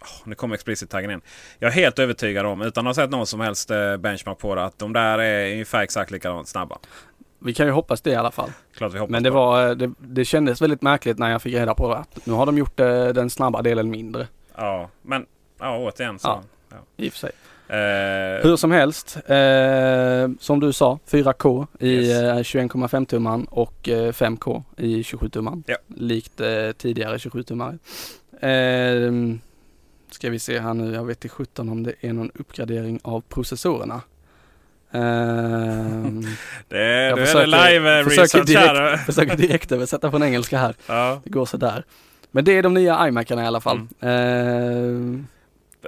Åh, 0.04 0.10
nu 0.26 0.36
kommer 0.36 0.56
explicit-taggen 0.56 1.12
in. 1.12 1.22
Jag 1.60 1.68
är 1.68 1.74
helt 1.76 2.00
övertygad 2.00 2.46
om, 2.46 2.62
utan 2.62 2.88
att 2.88 2.98
ha 2.98 3.04
sett 3.04 3.10
någon 3.12 3.28
som 3.28 3.40
helst 3.40 3.72
eh, 3.72 3.98
benchmark 3.98 4.38
på 4.38 4.56
det, 4.56 4.64
att 4.64 4.80
de 4.80 4.94
där 4.94 5.20
är 5.20 5.52
ungefär 5.52 5.82
exakt 5.82 6.12
likadant 6.12 6.48
snabba. 6.48 6.78
Vi 7.40 7.54
kan 7.54 7.66
ju 7.66 7.72
hoppas 7.72 8.02
det 8.02 8.10
i 8.12 8.16
alla 8.16 8.32
fall. 8.32 8.50
Klart 8.76 8.94
vi 8.94 9.00
hoppas 9.00 9.12
Men 9.12 9.24
det 9.24 9.30
var, 9.30 9.76
det, 9.76 9.92
det 10.00 10.26
kändes 10.26 10.62
väldigt 10.62 10.82
märkligt 10.82 11.18
när 11.18 11.32
jag 11.32 11.42
fick 11.42 11.54
reda 11.54 11.74
på 11.74 11.92
att 11.94 12.26
nu 12.26 12.34
har 12.34 12.46
de 12.46 12.58
gjort 12.58 12.80
eh, 12.80 13.06
den 13.08 13.30
snabba 13.30 13.62
delen 13.62 13.90
mindre. 13.90 14.28
Ja, 14.56 14.90
men 15.02 15.26
ja, 15.60 15.78
återigen 15.78 16.20
så. 16.20 16.28
Ja. 16.28 16.44
Ja. 16.70 16.76
I 16.98 17.10
och 17.10 17.14
för 17.14 17.20
sig. 17.20 17.32
Eh, 17.68 18.44
Hur 18.44 18.56
som 18.56 18.72
helst, 18.72 19.18
eh, 19.26 20.30
som 20.40 20.60
du 20.60 20.74
sa, 20.74 21.00
4K 21.08 21.68
i 21.80 21.88
Yes. 21.96 22.22
eh, 22.22 22.36
21,5 22.62 23.06
tumman 23.06 23.46
och 23.46 23.90
eh, 23.90 24.12
5K 24.12 24.64
i 24.78 25.04
27 25.04 25.30
tumman. 25.30 25.64
Ja. 25.68 25.76
Likt 25.88 26.42
eh, 26.42 26.72
tidigare 26.78 27.20
27 27.20 27.44
tummare. 27.44 27.78
Ska 30.14 30.30
vi 30.30 30.40
se 30.40 30.60
här 30.60 30.74
nu, 30.74 30.94
jag 30.94 31.06
vet 31.06 31.26
inte 31.26 31.36
17 31.36 31.70
om 31.70 31.84
det 31.84 31.94
är 32.02 32.14
någon 32.14 32.32
uppgradering 32.36 33.00
av 33.04 33.22
processorerna. 33.22 34.02
Eh, 34.92 35.02
det, 36.70 36.78
är- 36.84 37.10
Jag 37.10 37.20
är 37.20 37.26
försöker- 37.26 37.48
det 37.52 37.70
live 37.74 38.00
eh, 38.00 38.04
försöker 38.04 38.40
research 38.44 38.58
här. 38.58 38.98
försöker 39.06 39.38
direkt 39.38 39.72
översätta 39.72 40.12
från 40.12 40.24
engelska 40.24 40.58
här. 40.58 40.76
Ja. 40.88 41.22
Det 41.24 41.30
går 41.30 41.46
sådär. 41.46 41.84
Men 42.32 42.46
det 42.46 42.58
är 42.58 42.64
de 42.64 42.74
nya 42.74 43.08
iMacarna 43.08 43.44
i 43.44 43.46
alla 43.46 43.62
fall. 43.62 43.78
Mm. 43.78 43.88
Det, 44.00 45.24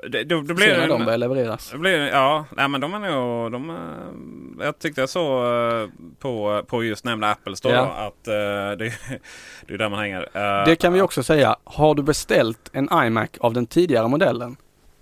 då, 0.04 0.42
då 0.42 0.42
blir 0.54 0.68
när 0.68 0.82
det, 0.82 0.88
de 0.88 1.06
börjar 1.06 1.18
levereras. 1.18 1.70
det 1.72 1.78
blir, 1.78 2.08
ja, 2.08 2.46
nej, 2.58 2.68
men 2.68 2.82
de 2.82 2.94
är 2.94 3.00
nog... 3.00 3.52
De, 3.52 3.70
är- 3.70 4.66
jag 4.66 4.80
tyckte 4.80 5.02
jag 5.02 5.10
såg 5.10 5.46
eh, 5.46 5.90
på, 6.20 6.64
på 6.68 6.84
just 6.84 7.06
nämnda 7.06 7.32
Apple 7.32 7.56
Store 7.56 7.74
Ja. 7.74 7.82
då, 7.82 7.92
att 7.92 8.28
eh, 8.28 8.34
det, 8.78 8.78
det 9.68 9.74
är 9.74 9.78
där 9.78 9.90
man 9.90 10.00
hänger. 10.00 10.30
Eh, 10.62 10.66
Det 10.66 10.76
kan 10.76 10.94
vi 10.94 11.02
också 11.02 11.24
säga. 11.24 11.56
Har 11.64 11.96
du 11.96 12.04
beställt 12.04 12.70
en 12.74 12.90
iMac 13.06 13.30
av 13.40 13.54
den 13.54 13.66
tidigare 13.66 14.08
modellen 14.08 14.58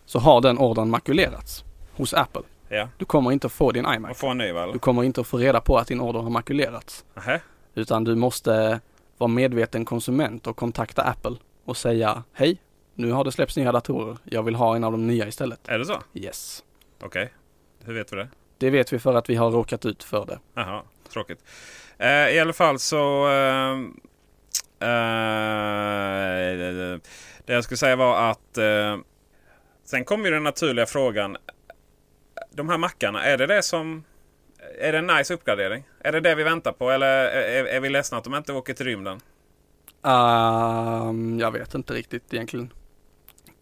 så 0.05 0.19
har 0.19 0.41
den 0.41 0.57
ordern 0.57 0.89
makulerats 0.89 1.63
hos 1.95 2.13
Apple. 2.13 2.41
Ja, 2.69 2.87
Du 2.97 3.05
kommer 3.05 3.31
inte 3.31 3.47
att 3.47 3.53
få 3.53 3.71
din 3.71 3.85
iMac. 3.95 4.17
får 4.17 4.31
en 4.31 4.37
ny 4.37 4.51
väl? 4.51 4.71
Du 4.73 4.79
kommer 4.79 5.03
inte 5.03 5.21
att 5.21 5.27
få 5.27 5.37
reda 5.37 5.61
på 5.61 5.77
att 5.77 5.87
din 5.87 6.01
order 6.01 6.19
har 6.19 6.29
makulerats. 6.29 7.05
Nähä? 7.15 7.39
Utan 7.75 8.03
du 8.03 8.15
måste 8.15 8.79
vara 9.17 9.27
medveten 9.27 9.85
konsument 9.85 10.47
och 10.47 10.55
kontakta 10.57 11.01
Apple 11.01 11.35
och 11.65 11.77
säga 11.77 12.23
Hej, 12.33 12.57
nu 12.95 13.11
har 13.11 13.23
det 13.23 13.31
släppts 13.31 13.57
nya 13.57 13.71
datorer. 13.71 14.17
Jag 14.23 14.43
vill 14.43 14.55
ha 14.55 14.75
en 14.75 14.83
av 14.83 14.91
de 14.91 15.07
nya 15.07 15.27
istället. 15.27 15.67
Är 15.67 15.79
det 15.79 15.85
så? 15.85 16.01
Yes. 16.13 16.63
Okej. 17.01 17.33
Hur 17.85 17.93
vet 17.93 18.13
vi 18.13 18.17
det? 18.17 18.27
Det 18.57 18.69
vet 18.69 18.93
vi 18.93 18.99
för 18.99 19.13
att 19.13 19.29
vi 19.29 19.35
har 19.35 19.51
råkat 19.51 19.85
ut 19.85 20.03
för 20.03 20.25
det. 20.25 20.39
Jaha, 20.53 20.81
tråkigt. 21.13 21.39
Eh, 21.97 22.29
I 22.29 22.39
alla 22.39 22.53
fall 22.53 22.79
så... 22.79 23.27
Eh, 23.29 23.71
eh, 24.89 26.57
det 27.45 27.53
jag 27.53 27.63
skulle 27.63 27.77
säga 27.77 27.95
var 27.95 28.29
att... 28.31 28.57
Eh, 28.57 28.97
sen 29.83 30.05
kommer 30.05 30.25
ju 30.25 30.31
den 30.31 30.43
naturliga 30.43 30.85
frågan. 30.85 31.37
De 32.51 32.69
här 32.69 32.77
mackarna, 32.77 33.23
är 33.23 33.37
det 33.37 33.47
det 33.47 33.63
som... 33.63 34.03
Är 34.79 34.91
det 34.91 34.97
en 34.97 35.07
nice 35.07 35.33
uppgradering? 35.33 35.83
Är 35.99 36.11
det 36.11 36.19
det 36.19 36.35
vi 36.35 36.43
väntar 36.43 36.71
på? 36.71 36.91
Eller 36.91 37.07
är, 37.07 37.65
är 37.65 37.79
vi 37.79 37.89
ledsna 37.89 38.17
att 38.17 38.23
de 38.23 38.35
inte 38.35 38.53
åker 38.53 38.73
till 38.73 38.85
rymden? 38.85 39.19
Ehm, 40.03 41.39
jag 41.39 41.51
vet 41.51 41.73
inte 41.73 41.93
riktigt 41.93 42.33
egentligen. 42.33 42.73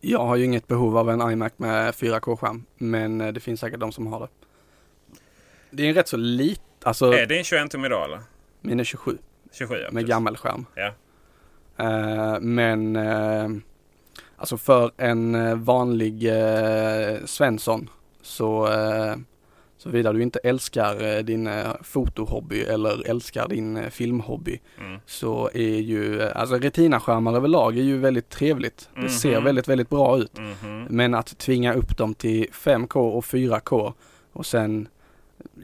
Jag 0.02 0.26
har 0.26 0.36
ju 0.36 0.46
inget 0.46 0.68
behov 0.68 0.98
av 0.98 1.10
en 1.10 1.32
iMac 1.32 1.52
med 1.58 1.94
4K-skärm, 1.94 2.66
men 2.78 3.22
eh, 3.22 3.34
det 3.34 3.40
finns 3.40 3.60
säkert 3.60 3.80
de 3.80 3.92
som 3.92 4.08
har 4.08 4.20
det. 4.20 4.28
Det 5.72 5.84
är 5.84 5.88
en 5.90 5.94
rätt 5.94 6.08
så 6.08 6.18
lit, 6.18 6.62
alltså 6.84 7.14
Är 7.14 7.26
det 7.26 7.38
en 7.38 7.44
21 7.44 7.72
tum 7.72 7.86
idag 7.86 8.06
eller? 8.06 8.20
min 8.62 8.80
är 8.80 8.84
27 8.84 9.18
27 9.52 9.76
ja, 9.76 9.82
med 9.82 9.92
precis. 9.94 10.10
gammelskärm. 10.10 10.66
Ja. 10.76 10.94
Eh, 11.78 12.40
men 12.40 12.96
eh, 12.96 13.50
alltså 14.38 14.58
för 14.58 14.92
en 14.98 15.64
vanlig 15.64 16.28
eh, 16.28 17.26
Svensson 17.26 17.90
så 18.22 18.68
Såvida 19.84 20.14
du 20.14 20.22
inte 20.22 20.40
älskar 20.40 21.18
eh, 21.18 21.24
din 21.24 21.48
eh, 21.48 21.68
fotohobby 21.84 22.62
eller 22.62 23.10
älskar 23.10 23.48
din 23.48 23.78
eh, 23.78 23.90
filmhobby 23.90 24.60
Mm. 24.80 25.00
så 25.06 25.50
är 25.54 25.80
ju, 25.80 26.22
alltså 26.22 26.56
Retina-skärmar 26.56 27.36
överlag 27.36 27.78
är 27.78 27.82
ju 27.84 27.98
väldigt 27.98 28.30
trevligt. 28.30 28.90
Det 28.96 29.10
ser 29.10 29.36
Mhm. 29.36 29.44
väldigt, 29.44 29.68
väldigt 29.68 29.90
bra 29.90 30.18
ut. 30.18 30.38
Mhm. 30.38 30.86
Men 30.90 31.14
att 31.14 31.38
tvinga 31.38 31.74
upp 31.74 31.98
dem 31.98 32.14
till 32.14 32.48
5K 32.52 32.96
och 33.18 33.24
4K 33.26 33.94
och 34.34 34.46
sen 34.46 34.88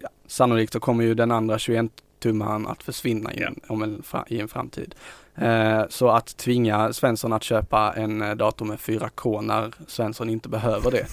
ja, 0.01 0.09
sannolikt 0.28 0.74
så 0.74 0.80
kommer 0.80 1.03
ju 1.03 1.13
den 1.13 1.32
andra 1.32 1.57
21-tummaren 1.57 2.68
att 2.68 2.84
försvinna 2.84 3.34
i, 3.34 3.41
en, 3.43 3.59
om 3.68 3.82
en, 3.84 4.03
i 4.28 4.39
en 4.39 4.47
framtid. 4.47 4.95
Eh, 5.36 5.82
så 5.89 6.09
att 6.09 6.38
tvinga 6.38 6.93
Svensson 6.93 7.34
att 7.34 7.43
köpa 7.43 7.93
en 7.93 8.38
dator 8.38 8.65
med 8.65 8.78
4K 8.80 9.41
när 9.41 9.74
Svensson 9.88 10.30
inte 10.30 10.49
behöver 10.49 10.91
det. 10.91 11.05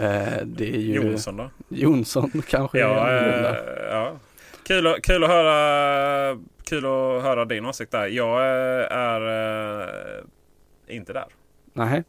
Eh, 0.00 0.42
det 0.44 0.68
är 0.74 0.78
ju 0.80 0.94
Jonsson 0.94 1.36
då? 1.36 1.50
Jonsson 1.68 2.42
kanske. 2.48 2.78
Ja, 2.78 3.10
eh, 3.12 3.54
ja. 3.90 4.16
Kul, 4.66 4.86
att- 4.86 5.02
kul, 5.02 5.24
att 5.24 5.30
höra, 5.30 6.38
kul 6.64 6.84
att 6.84 7.22
höra 7.22 7.44
din 7.44 7.66
åsikt 7.66 7.92
där. 7.92 8.06
Jag 8.06 8.40
eh, 8.40 8.96
är 8.98 9.20
eh, 10.88 10.96
inte 10.96 11.12
där. 11.12 11.26
Nej, 11.72 12.02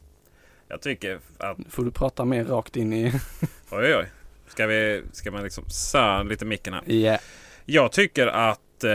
Jag 0.68 0.82
tycker 0.82 1.20
att... 1.38 1.58
nu 1.58 1.66
får 1.70 1.84
du 1.86 1.92
prata 1.92 2.26
mer 2.26 2.46
rakt 2.46 2.76
in 2.76 2.94
i... 2.94 3.12
Oj, 3.70 3.84
oj, 3.86 3.96
oj. 3.96 4.06
Ska, 4.48 4.68
vi, 4.68 5.02
ska 5.12 5.32
man 5.32 5.44
liksom 5.44 5.64
sö 5.70 6.24
lite 6.24 6.46
micken 6.46 6.74
här? 6.74 6.84
Yeah. 6.88 7.20
Jag 7.66 7.92
tycker 7.92 8.28
att 8.28 8.60
det 8.80 8.92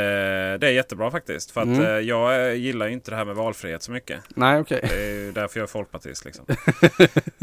är 0.63 0.69
jättebra 0.73 1.11
faktiskt. 1.11 1.51
För 1.51 1.61
att 1.61 1.67
Mm. 1.67 2.07
jag 2.07 2.57
gillar 2.57 2.87
inte 2.89 3.11
det 3.11 3.17
här 3.17 3.25
med 3.25 3.37
valfrihet 3.37 3.83
så 3.83 3.93
mycket. 3.93 4.21
Nej, 4.29 4.61
okej. 4.61 4.81
Det 4.83 4.97
är 5.29 5.33
därför 5.33 5.61
jag 5.61 5.65
är 5.65 5.71
folkpartist. 5.71 6.25
Liksom. 6.25 6.45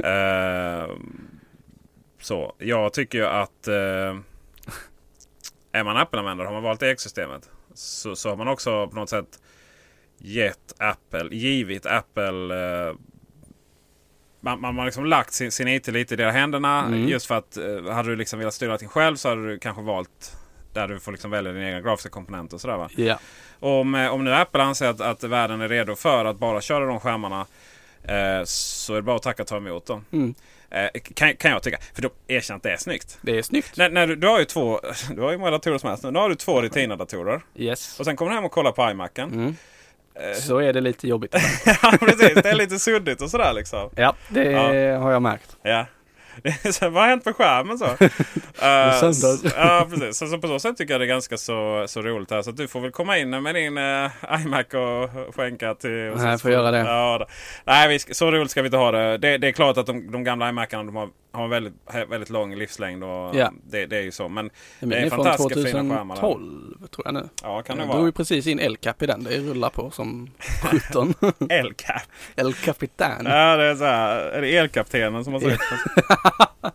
eh, 0.03 0.89
så 2.21 2.55
jag 2.57 2.93
tycker 2.93 3.17
ju 3.17 3.25
att 3.25 3.67
eh, 3.67 4.17
är 5.71 5.83
man 5.83 5.97
Apple-användare 5.97 6.45
har 6.45 6.53
man 6.53 6.63
valt 6.63 6.83
ekosystemet 6.83 7.49
så, 7.73 8.15
så 8.15 8.29
har 8.29 8.35
man 8.35 8.47
också 8.47 8.87
på 8.87 8.95
något 8.95 9.09
sätt 9.09 9.39
gett 10.17 10.73
Apple, 10.77 11.35
givit 11.35 11.85
Apple 11.85 12.55
eh, 12.55 12.95
man, 14.41 14.61
man 14.61 14.77
har 14.77 14.85
liksom 14.85 15.05
lagt 15.05 15.33
sin, 15.33 15.51
sin 15.51 15.67
IT 15.67 15.87
lite 15.87 16.13
i 16.13 16.17
deras 16.17 16.33
händerna. 16.33 16.85
Mm. 16.85 17.07
Just 17.07 17.25
för 17.25 17.35
att 17.35 17.57
eh, 17.57 17.93
hade 17.93 18.09
du 18.09 18.15
liksom 18.15 18.39
velat 18.39 18.53
styra 18.53 18.71
allting 18.71 18.89
själv 18.89 19.15
så 19.15 19.29
hade 19.29 19.47
du 19.47 19.59
kanske 19.59 19.81
valt 19.81 20.35
där 20.73 20.87
du 20.87 20.99
får 20.99 21.11
liksom 21.11 21.31
välja 21.31 21.51
dina 21.51 21.67
egna 21.67 21.81
grafiska 21.81 22.09
komponenter 22.09 22.55
och 22.55 22.61
sådär 22.61 22.77
va. 22.77 22.89
Ja. 22.95 23.19
Om, 23.59 23.95
eh, 23.95 24.13
om 24.13 24.23
nu 24.23 24.33
Apple 24.33 24.63
anser 24.63 24.87
att, 24.87 25.01
att 25.01 25.23
världen 25.23 25.61
är 25.61 25.69
redo 25.69 25.95
för 25.95 26.25
att 26.25 26.37
bara 26.37 26.61
köra 26.61 26.85
de 26.85 26.99
skärmarna 26.99 27.45
eh, 28.03 28.43
så 28.45 28.93
är 28.93 28.95
det 28.95 29.01
bara 29.01 29.15
att 29.15 29.23
tacka 29.23 29.43
och 29.43 29.47
ta 29.47 29.57
emot 29.57 29.85
dem. 29.85 30.05
Mm. 30.11 30.33
Eh, 30.71 30.87
kan, 31.15 31.35
kan 31.35 31.51
jag 31.51 31.63
tycka. 31.63 31.77
För 31.93 32.01
då 32.01 32.09
erkänner 32.27 32.57
att 32.57 32.63
det 32.63 32.71
är 32.71 32.77
snyggt. 32.77 33.17
Det 33.21 33.37
är 33.37 33.41
snyggt. 33.41 33.77
När, 33.77 33.89
när 33.89 34.07
du, 34.07 34.15
du 34.15 34.27
har 34.27 34.39
ju 34.39 34.45
två, 34.45 34.79
du 35.15 35.21
har 35.21 35.31
ju 35.31 35.37
många 35.37 35.51
datorer 35.51 35.77
som 35.77 35.89
helst 35.89 36.03
nu. 36.03 36.11
Nu 36.11 36.19
har 36.19 36.29
du 36.29 36.35
två 36.35 36.61
Retina-datorer. 36.61 37.41
Yes. 37.55 37.99
Och 37.99 38.05
sen 38.05 38.15
kommer 38.15 38.29
du 38.31 38.35
hem 38.35 38.45
och 38.45 38.51
kollar 38.51 38.71
på 38.71 38.89
iMacen. 38.91 39.31
Mm. 39.33 39.55
Så 40.35 40.57
är 40.57 40.73
det 40.73 40.81
lite 40.81 41.07
jobbigt. 41.07 41.35
ja 41.65 41.93
precis, 41.99 42.33
det 42.33 42.49
är 42.49 42.55
lite 42.55 42.79
suddigt 42.79 43.21
och 43.21 43.29
sådär 43.29 43.53
liksom. 43.53 43.89
Ja, 43.95 44.15
det 44.29 44.43
Ja. 44.51 44.97
har 44.99 45.11
jag 45.11 45.21
märkt. 45.21 45.57
Ja. 45.61 45.85
Det 46.43 46.49
är 46.65 46.71
så, 46.71 46.89
vad 46.89 47.03
har 47.03 47.09
hänt 47.09 47.23
på 47.23 47.33
skärmen 47.33 47.77
så? 47.77 47.85
Eh, 48.61 48.93
söndag. 48.99 49.33
s- 49.33 49.53
ja 49.57 49.87
precis. 49.89 50.17
Så, 50.17 50.27
så 50.27 50.37
på 50.37 50.47
så 50.47 50.59
sätt 50.59 50.77
tycker 50.77 50.93
jag 50.93 51.01
det 51.01 51.05
är 51.05 51.07
ganska 51.07 51.37
så, 51.37 51.85
så 51.87 52.01
roligt 52.01 52.31
här. 52.31 52.41
Så 52.41 52.51
du 52.51 52.67
får 52.67 52.79
väl 52.81 52.91
komma 52.91 53.17
in 53.17 53.29
med 53.43 53.55
din 53.55 53.77
uh, 53.77 54.09
iMac 54.41 54.65
och 54.73 55.35
skänka 55.35 55.73
till... 55.75 56.09
Och 56.09 56.17
Nej, 56.17 56.27
jag 56.29 56.41
får 56.41 56.51
göra 56.51 56.71
det. 56.71 56.77
Ja. 56.79 57.27
Nej, 57.65 57.89
vi 57.89 58.13
så 58.15 58.31
roligt 58.31 58.51
ska 58.51 58.61
vi 58.61 58.67
inte 58.67 58.77
ha 58.77 58.91
det. 58.91 59.17
Det, 59.17 59.37
det 59.37 59.47
är 59.47 59.51
klart 59.51 59.77
att 59.77 59.85
de, 59.85 60.11
de 60.11 60.23
gamla 60.23 60.49
iMacarna 60.49 60.83
de 60.83 60.95
har, 60.95 61.09
har 61.33 61.43
en 61.43 61.49
väldigt, 61.49 61.73
väldigt 62.09 62.29
lång 62.29 62.55
livslängd. 62.55 63.03
Och 63.03 63.35
Ja. 63.35 63.51
det, 63.71 63.85
det 63.85 63.97
är 63.97 64.01
ju 64.01 64.11
så. 64.11 64.29
Men 64.29 64.49
det 64.79 64.95
är 64.95 65.05
är 65.05 65.09
från 65.09 65.25
fantastiska 65.25 65.69
fina 65.77 65.95
skärmar. 65.95 66.15
där. 66.15 66.21
2012 66.21 66.87
tror 66.95 67.05
jag 67.07 67.13
nu. 67.13 67.29
Ja, 67.43 67.61
kan 67.61 67.77
det 67.77 67.81
Jag 67.83 67.89
drog 67.89 67.99
ju 67.99 68.01
vara. 68.03 68.11
precis 68.11 68.47
in 68.47 68.59
El-Cap 68.59 69.01
i 69.01 69.05
den. 69.05 69.23
Det 69.23 69.37
rullar 69.37 69.69
på 69.69 69.91
som 69.91 70.29
17. 70.89 71.13
El-Cap. 71.49 72.01
El 72.35 72.53
Capitan. 72.53 73.25
Ja, 73.25 73.55
det 73.57 73.63
är 73.65 73.75
så 73.75 73.83
här. 73.85 74.19
Är 74.19 74.41
det 74.41 74.57
elkaptenen 74.57 75.23
som 75.23 75.33
har 75.33 75.39
sagt 75.49 75.61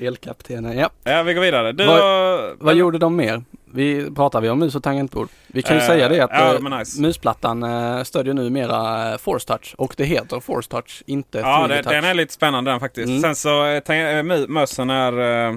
Elkaptenen, 0.00 0.78
ja. 0.78 0.90
Ja, 1.04 1.22
vi 1.22 1.34
går 1.34 1.40
vidare. 1.42 1.72
Du 1.72 1.86
Vad- 1.86 2.56
Vad 2.58 2.74
gjorde 2.74 2.98
de 2.98 3.16
mer? 3.16 3.44
Vi 3.64 4.10
pratar 4.14 4.40
vi 4.40 4.48
om 4.50 4.58
mus 4.58 4.74
och 4.74 4.82
tangentbord. 4.82 5.28
Vi 5.46 5.62
kan 5.62 5.76
ju 5.76 5.82
Eh, 5.82 5.86
säga 5.86 6.08
det 6.08 6.20
att 6.20 6.30
ja, 6.32 6.54
eh, 6.54 6.78
nice. 6.78 7.00
musplattan 7.02 7.62
eh, 7.62 8.02
stödjer 8.02 8.34
numera 8.34 9.10
eh, 9.12 9.18
Force 9.18 9.46
Touch 9.46 9.74
och 9.78 9.94
det 9.96 10.04
heter 10.04 10.40
Force 10.40 10.68
Touch, 10.70 11.02
inte 11.06 11.38
Ja, 11.38 11.44
3D 11.64 11.68
det, 11.68 11.82
Touch. 11.82 11.92
den 11.92 12.04
är 12.04 12.14
lite 12.14 12.32
spännande 12.32 12.70
den 12.70 12.80
faktiskt. 12.80 13.08
Mm. 13.08 13.20
Sen 13.20 13.34
så 13.36 13.48
tang- 13.84 13.98
eh, 14.00 14.46
mössen 14.48 14.90
är... 14.90 15.46
eh, 15.48 15.56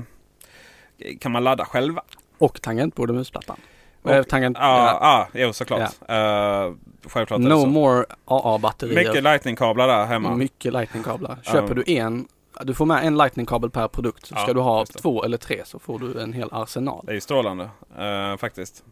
Kan 1.19 1.31
man 1.31 1.43
ladda 1.43 1.65
själva? 1.65 2.01
Och 2.37 2.61
tangentbord 2.61 3.09
och 3.09 3.15
musplattan. 3.15 3.57
Och- 4.01 4.27
tangent, 4.27 4.57
Ja, 4.59 4.77
ja. 5.01 5.27
ja. 5.33 5.39
jo 5.45 5.53
såklart. 5.53 5.81
Uh, 5.81 6.75
självklart 7.07 7.39
No 7.39 7.61
så. 7.61 7.65
more 7.65 8.05
AA-batterier. 8.25 8.95
Mycket 8.95 9.23
lightning-kablar 9.23 9.87
där 9.87 10.05
hemma. 10.05 10.35
Mycket 10.35 10.73
lightning-kablar. 10.73 11.37
Köper 11.43 11.75
Ja. 11.75 11.83
du 11.85 11.93
en, 11.93 12.27
du 12.63 12.73
får 12.73 12.85
med 12.85 13.07
en 13.07 13.17
lightning-kabel 13.17 13.69
per 13.69 13.87
produkt. 13.87 14.25
Så 14.25 14.35
Ja, 14.37 14.43
ska 14.43 14.53
du 14.53 14.59
ha 14.59 14.85
två 14.85 15.23
eller 15.23 15.37
tre 15.37 15.61
så 15.65 15.79
får 15.79 15.99
du 15.99 16.21
en 16.21 16.33
hel 16.33 16.49
arsenal. 16.51 17.03
Det 17.05 17.11
är 17.11 17.15
ju 17.15 17.21
strålande 17.21 17.69
eh, 17.97 18.37
faktiskt. 18.37 18.83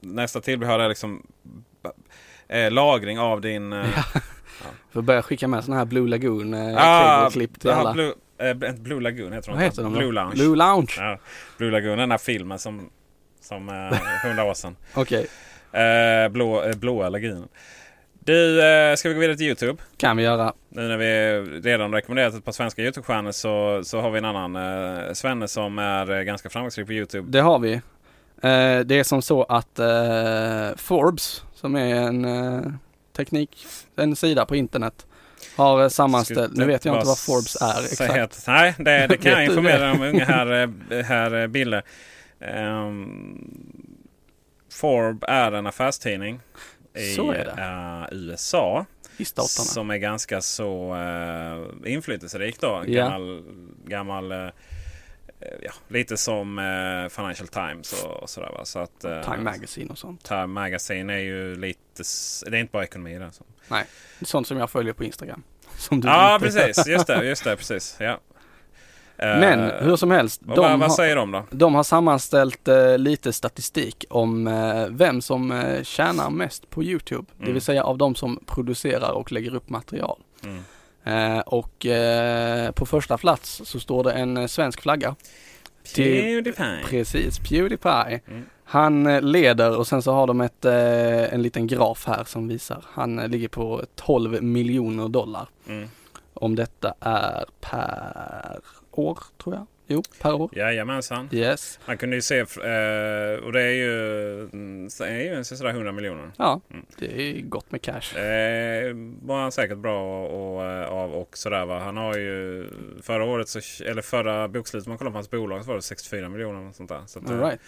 Nästa 0.00 0.40
tillbehör 0.40 0.78
är 0.78 0.88
liksom 0.88 1.26
eh, 2.48 2.70
lagring 2.70 3.18
av 3.18 3.40
din... 3.40 3.72
eh, 3.72 3.84
För 4.90 5.02
börja 5.02 5.22
skicka 5.22 5.48
med 5.48 5.64
sådana 5.64 5.78
här 5.78 5.84
Blue 5.86 6.08
Lagoon 6.08 6.54
eh, 6.54 6.76
ah, 6.76 7.20
cable-klipp 7.20 7.60
till 7.60 7.70
ja, 7.70 7.76
alla. 7.76 7.92
Blue, 7.92 8.12
eh, 8.38 8.74
Blue 8.74 9.00
Lagoon 9.00 9.32
heter 9.32 9.48
de. 9.48 9.54
Vad 9.56 9.64
heter 9.64 9.82
de? 9.82 9.92
Blue 9.92 10.12
Lounge. 10.12 10.34
Blue 10.34 10.56
Lounge. 10.56 10.94
Ja, 10.98 11.18
Blue 11.58 11.70
Lagoon, 11.70 11.98
den 11.98 12.10
här 12.10 12.18
filmen 12.18 12.58
som, 12.58 12.90
som 13.40 13.68
eh, 13.68 13.98
hundra 14.24 14.44
år 14.44 14.54
sedan. 14.54 14.76
Okej, 14.94 15.26
Eh, 15.72 16.28
blå, 16.28 16.62
eh, 16.62 16.76
blåa 16.76 17.08
lagunen. 17.08 17.48
Du, 18.30 18.62
eh, 18.62 18.96
ska 18.96 19.08
vi 19.08 19.14
gå 19.14 19.20
vidare 19.20 19.36
till 19.36 19.46
Youtube? 19.46 19.82
kan 19.96 20.16
vi 20.16 20.22
göra. 20.22 20.52
Nu 20.68 20.88
när 20.88 20.96
vi 20.96 21.40
redan 21.60 21.94
rekommenderat 21.94 22.34
ett 22.34 22.44
par 22.44 22.52
svenska 22.52 22.82
Youtube-stjärnor 22.82 23.32
så, 23.32 23.80
så 23.84 24.00
har 24.00 24.10
vi 24.10 24.18
en 24.18 24.24
annan 24.24 24.56
eh, 24.56 25.12
Svenne 25.12 25.48
som 25.48 25.78
är 25.78 26.10
eh, 26.10 26.22
ganska 26.22 26.50
framgångsrik 26.50 26.86
på 26.86 26.92
Youtube. 26.92 27.30
Det 27.30 27.40
har 27.40 27.58
vi. 27.58 27.72
Eh, 27.72 28.80
det 28.84 28.94
är 28.94 29.04
som 29.04 29.22
så 29.22 29.42
att 29.42 29.78
eh, 29.78 30.76
Forbes, 30.76 31.44
som 31.54 31.76
är 31.76 31.94
en 31.94 32.24
eh, 32.24 32.72
teknik, 33.16 33.66
en 33.96 34.16
sida 34.16 34.46
på 34.46 34.56
internet, 34.56 35.06
har 35.56 35.82
eh, 35.82 35.88
sammanställt, 35.88 36.56
nu 36.56 36.64
vet 36.64 36.84
jag 36.84 36.96
inte 36.96 37.06
vad 37.06 37.18
Forbes 37.18 37.56
är 37.56 37.84
exakt. 37.84 38.46
nej, 38.46 38.74
det, 38.78 39.06
det 39.06 39.16
kan 39.16 39.32
jag 39.42 39.44
informera 39.44 39.92
om 39.92 40.02
unga 40.02 40.24
här, 40.24 41.02
här 41.02 41.42
eh, 41.42 41.46
Bille. 41.46 41.82
Um, 42.56 43.90
Forb 44.72 45.24
är 45.28 45.52
en 45.52 45.66
affärstidning 45.66 46.40
i 46.94 47.18
eh, 47.18 48.04
USA. 48.10 48.86
I 49.16 49.24
staterna. 49.24 49.64
Som 49.64 49.90
är 49.90 49.96
ganska 49.96 50.40
så 50.40 50.94
uh, 50.94 51.92
inflytelserik 51.92 52.60
då. 52.60 52.84
Gammal, 52.86 53.42
gammal 53.84 54.32
eh, 55.40 55.48
ja, 55.62 55.72
lite 55.88 56.16
som 56.16 56.58
eh, 56.58 57.08
Financial 57.08 57.48
Times 57.48 58.04
och, 58.04 58.22
och 58.22 58.30
sådär 58.30 58.52
va. 58.52 58.64
Så 58.64 58.78
att, 58.78 59.04
eh, 59.04 59.22
Time 59.22 59.42
Magazine 59.42 59.90
och 59.90 59.98
sånt. 59.98 60.24
Time 60.24 60.46
Magazine 60.46 61.12
är 61.12 61.18
ju 61.18 61.56
lite, 61.56 62.02
det 62.50 62.56
är 62.56 62.60
inte 62.60 62.72
bara 62.72 62.84
ekonomi 62.84 63.18
där. 63.18 63.30
Så. 63.30 63.44
Nej, 63.68 63.84
sånt 64.22 64.46
som 64.46 64.56
jag 64.56 64.70
följer 64.70 64.92
på 64.92 65.04
Instagram. 65.04 65.42
Som 65.76 66.00
du 66.00 66.08
Ja 66.08 66.34
inte 66.34 66.46
precis, 66.46 66.86
just 66.86 67.06
det, 67.06 67.24
just 67.28 67.44
det, 67.44 67.56
precis. 67.56 67.96
Ja. 68.00 68.20
Eh, 69.22 69.40
Men 69.40 69.70
hur 69.84 69.96
som 69.96 70.10
helst, 70.10 70.40
de, 70.44 70.54
vad, 70.56 70.78
vad 70.80 70.92
säger 70.92 71.16
de 71.16 71.30
då? 71.32 71.42
de 71.50 71.74
har 71.74 71.82
sammanställt 71.82 72.68
eh, 72.68 72.98
lite 72.98 73.32
statistik 73.32 74.04
om 74.10 74.46
eh, 74.46 74.86
vem 74.90 75.20
som 75.22 75.52
eh, 75.52 75.82
tjänar 75.82 76.30
mest 76.30 76.70
på 76.70 76.82
Youtube. 76.82 77.26
Det 77.36 77.42
Mm. 77.42 77.52
vill 77.52 77.62
säga 77.62 77.84
av 77.84 77.98
de 77.98 78.14
som 78.14 78.38
producerar 78.46 79.10
och 79.10 79.32
lägger 79.32 79.54
upp 79.54 79.68
material. 79.70 80.18
Mm. 80.44 80.62
Eh, 81.04 81.40
och 81.40 81.86
eh, 81.86 82.70
på 82.70 82.86
första 82.86 83.18
plats 83.18 83.62
så 83.64 83.80
står 83.80 84.04
det 84.04 84.12
en 84.12 84.36
eh, 84.36 84.46
svensk 84.46 84.80
flagga. 84.80 85.14
Till- 85.94 86.20
Pewdiepie. 86.22 86.78
Precis, 86.88 87.38
Pewdiepie. 87.38 88.20
Mm. 88.28 88.44
Han 88.64 89.06
eh, 89.06 89.22
leder 89.22 89.76
och 89.78 89.86
sen 89.86 90.02
så 90.02 90.12
har 90.12 90.26
de 90.26 90.40
ett, 90.40 90.64
eh, 90.64 91.34
en 91.34 91.42
liten 91.42 91.66
graf 91.66 92.04
här 92.06 92.24
som 92.24 92.48
visar. 92.48 92.84
Han 92.92 93.18
eh, 93.18 93.28
ligger 93.28 93.48
på 93.48 93.82
12 93.94 94.42
miljoner 94.42 95.08
dollar. 95.08 95.48
Mm. 95.68 95.88
Om 96.34 96.56
detta 96.56 96.94
är 97.00 97.44
per 97.60 98.58
år 98.92 99.18
tror 99.42 99.54
jag. 99.54 99.66
Jo, 99.92 100.02
per 100.22 100.32
år. 100.34 100.50
Jajamensan. 100.52 101.28
Yes. 101.32 101.78
Man 101.86 101.98
kunde 101.98 102.16
ju 102.16 102.22
se, 102.22 102.38
eh, 102.38 103.44
och 103.44 103.52
det 103.52 103.62
är 103.62 103.72
ju, 103.74 104.40
mm, 104.40 104.88
det 104.98 105.04
är 105.06 105.20
ju 105.22 105.34
en 105.34 105.44
sådär 105.44 105.70
100 105.70 105.92
miljoner. 105.92 106.30
Ja, 106.36 106.60
Mm. 106.70 106.86
det 106.98 107.20
är 107.22 107.40
gott 107.40 107.70
med 107.72 107.82
cash. 107.82 108.18
Eh, 108.18 108.94
var 109.22 109.40
han 109.42 109.52
säkert 109.52 109.78
bra 109.78 110.24
och, 110.26 110.56
och, 110.56 110.62
av 111.02 111.12
och 111.12 111.38
sådär 111.38 111.66
va. 111.66 111.78
Han 111.78 111.96
har 111.96 112.16
ju 112.16 112.66
förra 113.02 113.24
året, 113.24 113.48
så, 113.48 113.60
eller 113.84 114.02
förra 114.02 114.48
bokslutet 114.48 114.88
man 114.88 114.98
kollade 114.98 115.12
på 115.12 115.18
hans 115.18 115.30
bolag 115.30 115.62
så 115.64 115.68
var 115.68 115.76
det 115.76 115.82
64 115.82 116.28
miljoner. 116.28 116.68
Och 116.68 116.74
sånt 116.74 116.88
där. 116.88 117.00
Så 117.06 117.18
att, 117.18 117.30
eh, 117.30 117.36
All 117.36 117.40
right. 117.44 117.60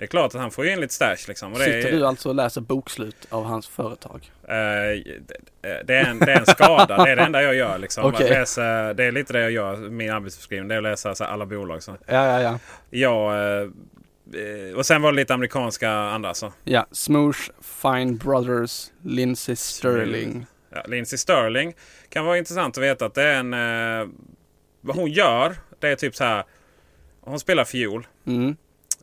Det 0.00 0.04
är 0.04 0.08
klart 0.08 0.34
att 0.34 0.40
han 0.40 0.50
får 0.50 0.64
ju 0.64 0.72
in 0.72 0.80
lite 0.80 0.94
stash 0.94 1.28
liksom. 1.28 1.52
Och 1.52 1.58
det, 1.58 1.64
Sitter 1.64 1.88
är, 1.88 1.92
du 1.92 2.06
alltså 2.06 2.28
och 2.28 2.34
läser 2.34 2.60
bokslut 2.60 3.26
av 3.30 3.44
hans 3.44 3.68
företag? 3.68 4.30
eh, 4.42 4.48
det, 4.48 5.82
det, 5.84 5.94
är 5.94 6.04
en, 6.04 6.18
det 6.18 6.32
är 6.32 6.40
en 6.40 6.46
skada. 6.46 7.04
det 7.04 7.10
är 7.10 7.16
det 7.16 7.22
enda 7.22 7.42
jag 7.42 7.54
gör 7.54 7.78
liksom. 7.78 8.04
Att 8.04 8.20
läsa, 8.20 8.94
det 8.94 9.04
är 9.04 9.12
lite 9.12 9.32
det 9.32 9.40
jag 9.40 9.50
gör, 9.50 9.76
min 9.76 10.10
arbetsbeskrivning. 10.10 10.68
Det 10.68 10.74
är 10.74 10.78
att 10.78 10.82
läsa 10.82 11.14
här, 11.20 11.26
alla 11.26 11.46
bolag. 11.46 11.82
Så. 11.82 11.96
Ja, 12.06 12.26
ja, 12.26 12.40
ja. 12.40 12.58
Ja, 12.90 13.38
eh, 13.38 13.60
eh, 13.60 14.76
och 14.76 14.86
sen 14.86 15.02
var 15.02 15.12
det 15.12 15.16
lite 15.16 15.34
amerikanska 15.34 15.90
andra 15.90 16.34
så. 16.34 16.52
Ja, 16.64 16.86
Smoosh, 16.92 17.50
Fine 17.60 18.16
Brothers, 18.16 18.90
Lindsey 19.02 19.56
Sterling. 19.56 20.46
Ja, 20.70 20.82
Lindsey 20.86 21.18
Sterling 21.18 21.74
kan 22.08 22.24
vara 22.24 22.38
intressant 22.38 22.78
att 22.78 22.84
veta 22.84 23.06
att 23.06 23.14
det 23.14 23.22
är 23.22 23.34
en... 23.34 23.54
Eh, 23.54 24.08
vad 24.80 24.96
hon 24.96 25.10
gör, 25.10 25.56
det 25.78 25.88
är 25.88 25.96
typ 25.96 26.16
så 26.16 26.24
här. 26.24 26.44
Hon 27.20 27.40
spelar 27.40 27.64
fiol. 27.64 28.06
Mm, 28.26 28.56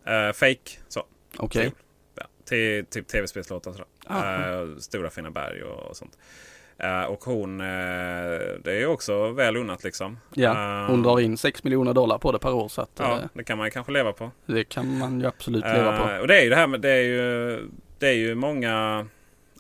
Eh, 0.08 0.34
fake. 0.34 0.72
Så. 0.88 1.04
okej. 1.38 1.74
Ja, 2.16 2.24
till 2.46 2.86
typ 2.86 3.08
tv-spelslåtar 3.08 3.72
och 3.72 3.76
sådär. 3.76 3.90
Ah. 4.06 4.62
Eh, 4.62 4.78
Stora 4.78 5.10
fina 5.10 5.32
berg 5.32 5.64
och, 5.64 5.90
och 5.90 5.98
sånt. 5.98 6.18
Eh, 6.78 7.04
och 7.04 7.24
hon, 7.24 7.58
det 7.58 8.72
är 8.72 8.80
ju 8.80 8.88
också 8.88 9.32
väl 9.32 9.58
unnat 9.58 9.84
liksom. 9.84 10.20
Ja, 10.34 10.86
hon 10.88 11.04
drar 11.04 11.20
in 11.20 11.38
6 11.38 11.64
miljoner 11.64 11.94
dollar 11.94 12.18
på 12.18 12.32
det 12.32 12.40
per 12.40 12.54
år 12.54 12.68
så 12.68 12.82
att 12.82 12.90
Ja, 12.98 13.20
det 13.34 13.44
kan 13.44 13.58
man 13.58 13.68
ju 13.68 13.72
kanske 13.72 13.92
leva 13.92 14.14
på. 14.14 14.32
det 14.46 14.64
kan 14.64 14.98
man 14.98 15.20
ju 15.20 15.28
absolut 15.28 15.64
leva 15.64 15.98
på. 15.98 16.22
Och 16.22 16.28
det 16.28 16.40
är 16.40 16.44
ju 16.44 16.50
det 16.50 16.56
här 16.56 16.68
med, 16.68 16.82
det 16.82 16.92
är 16.92 17.04
ju, 17.04 17.60
det 18.00 18.08
är 18.08 18.14
ju 18.14 18.36
många 18.36 19.06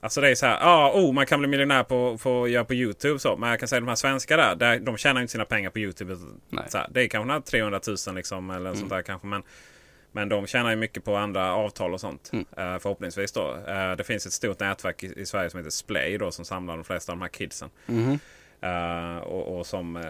Alltså 0.01 0.21
det 0.21 0.29
är 0.29 0.35
så 0.35 0.45
här, 0.45 0.59
ja, 0.59 0.91
oh, 0.95 1.13
man 1.13 1.25
kan 1.25 1.39
bli 1.39 1.47
miljonär 1.47 1.83
på, 1.83 2.17
på 2.17 2.43
att 2.43 2.49
göra 2.49 2.65
på 2.65 2.73
YouTube 2.73 3.19
så. 3.19 3.37
Men 3.37 3.49
jag 3.49 3.59
kan 3.59 3.67
säga 3.67 3.79
de 3.79 3.87
här 3.87 3.95
svenska 3.95 4.37
där, 4.37 4.55
där 4.55 4.79
de 4.79 4.97
tjänar 4.97 5.21
inte 5.21 5.31
sina 5.31 5.45
pengar 5.45 5.69
på 5.69 5.79
YouTube. 5.79 6.17
Nej. 6.49 6.63
Så 6.67 6.77
här, 6.77 6.87
det 6.91 7.03
är 7.03 7.07
kanske 7.07 7.27
några 7.27 7.41
300 7.41 7.79
000 8.07 8.15
liksom 8.15 8.49
eller 8.49 8.73
sånt 8.73 8.89
där 8.89 9.01
kanske. 9.01 9.27
Men, 9.27 9.43
men 10.17 10.29
de 10.29 10.47
tjänar 10.47 10.69
ju 10.69 10.75
mycket 10.75 11.03
på 11.03 11.15
andra 11.15 11.53
avtal 11.55 11.93
och 11.93 11.99
sånt. 12.01 12.31
eh, 12.33 12.77
förhoppningsvis 12.79 13.31
då. 13.31 13.55
Eh, 13.67 13.91
det 13.95 14.03
finns 14.03 14.25
ett 14.25 14.33
stort 14.33 14.59
nätverk 14.59 15.03
i, 15.03 15.19
i 15.21 15.25
Sverige 15.25 15.49
som 15.49 15.57
heter 15.57 15.71
Splay 15.71 16.17
då 16.17 16.31
som 16.31 16.45
samlar 16.45 16.75
de 16.75 16.83
flesta 16.83 17.11
av 17.11 17.17
de 17.17 17.21
här 17.21 17.29
kidsen. 17.29 17.69
Mhm. 17.85 18.19
Eh, 18.61 19.17
och, 19.17 19.57
och 19.57 19.65
som 19.65 19.95
eh, 19.95 20.03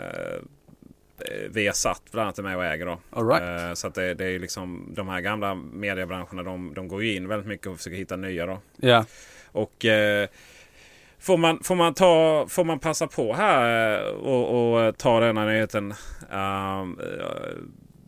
Viasat 1.49 2.01
bland 2.12 2.26
annat 2.26 2.39
är 2.39 2.43
med 2.43 2.58
och 2.58 2.66
äger. 2.66 2.86
Då. 2.86 3.22
Right. 3.32 3.78
Så 3.78 3.88
att 3.88 3.93
det, 3.95 4.14
det 4.14 4.26
är 4.26 4.39
liksom 4.39 4.93
de 4.95 5.08
här 5.08 5.22
gamla 5.22 5.55
mediebranscherna 5.55 6.43
de, 6.43 6.74
de 6.74 6.88
går 6.88 7.03
ju 7.03 7.16
in 7.16 7.28
väldigt 7.28 7.47
mycket 7.47 7.68
och 7.68 7.78
försöker 7.78 7.97
hitta 7.97 8.16
nya. 8.16 8.45
Då. 8.45 8.60
Ja, 8.78 9.05
Och 9.51 9.86
får, 11.20 11.38
man, 11.38 11.64
får, 11.64 11.76
man 11.76 11.93
ta, 11.93 12.45
får 12.49 12.64
man 12.64 12.80
passa 12.80 13.08
på 13.08 13.34
här 13.34 14.03
och, 14.14 14.74
och 14.88 14.97
ta 14.97 15.20
denna 15.20 15.45
nyheten. 15.45 15.93
eh, 16.32 16.86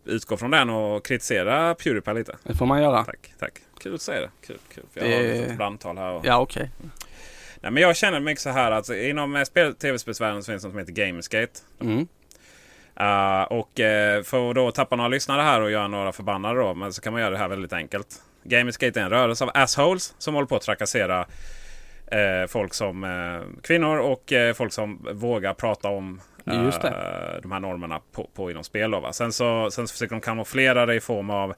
utgå 0.04 0.36
från 0.36 0.50
den 0.50 0.70
och 0.70 1.04
kritisera 1.04 1.74
Pewdiepie 1.74 2.14
lite. 2.14 2.36
det 2.42 2.54
får 2.54 2.66
man 2.66 2.82
göra. 2.82 3.04
Tack, 3.04 3.32
tack. 3.38 3.52
Kul 3.80 3.94
att 3.94 4.02
säga 4.02 4.20
det. 4.20 4.30
Kul, 4.46 4.58
kul. 4.74 4.84
För 4.94 5.00
jag 5.00 5.08
Det- 5.10 5.36
har 5.38 5.46
ett 5.46 5.56
brandtal 5.56 5.98
här. 5.98 6.10
Och... 6.12 6.26
Ja, 6.26 6.38
okej. 6.40 6.70
Nej, 7.60 7.72
men 7.72 7.82
jag 7.82 7.96
känner 7.96 8.20
mycket 8.20 8.42
så 8.42 8.50
här 8.50 8.70
att 8.70 8.88
inom 8.90 9.36
eh, 9.36 9.42
spel- 9.44 9.74
tv-spelsvärlden 9.74 10.42
så 10.42 10.52
finns 10.52 10.62
det 10.62 10.68
något 10.68 10.72
som 10.72 10.78
heter 10.78 10.92
Gamersgate. 11.06 11.60
Mm. 11.80 12.08
Uh, 13.00 13.42
och 13.42 13.80
uh, 13.80 14.22
för 14.22 14.48
att 14.50 14.54
då 14.54 14.70
tappa 14.70 14.96
några 14.96 15.08
lyssnare 15.08 15.42
här 15.42 15.60
och 15.60 15.70
göra 15.70 15.88
några 15.88 16.12
förbannade 16.12 16.60
då. 16.60 16.74
Men 16.74 16.92
så 16.92 17.00
kan 17.02 17.12
man 17.12 17.22
göra 17.22 17.30
det 17.30 17.38
här 17.38 17.48
väldigt 17.48 17.72
enkelt. 17.72 18.22
Gamersgate 18.44 19.00
är 19.00 19.04
en 19.04 19.10
rörelse 19.10 19.44
av 19.44 19.50
assholes 19.54 20.14
som 20.18 20.34
håller 20.34 20.46
på 20.46 20.56
att 20.56 20.62
trakassera 20.62 21.26
eh, 22.06 22.46
folk 22.48 22.74
som 22.74 23.06
kvinnor 23.62 23.98
och 23.98 24.32
folk 24.54 24.72
som 24.72 25.06
vågar 25.12 25.54
prata 25.54 25.88
om 25.88 26.20
Just 26.46 26.82
det. 26.82 27.40
de 27.42 27.52
här 27.52 27.60
normerna 27.60 28.00
på, 28.12 28.28
på 28.34 28.50
inom 28.50 28.64
spel. 28.64 28.90
Då, 28.90 29.00
va? 29.00 29.12
Sen, 29.12 29.32
så, 29.32 29.70
sen 29.70 29.88
så 29.88 29.92
försöker 29.92 30.14
de 30.14 30.20
kamouflera 30.20 30.86
det 30.86 30.94
i 30.94 31.00
form 31.00 31.30
av 31.30 31.54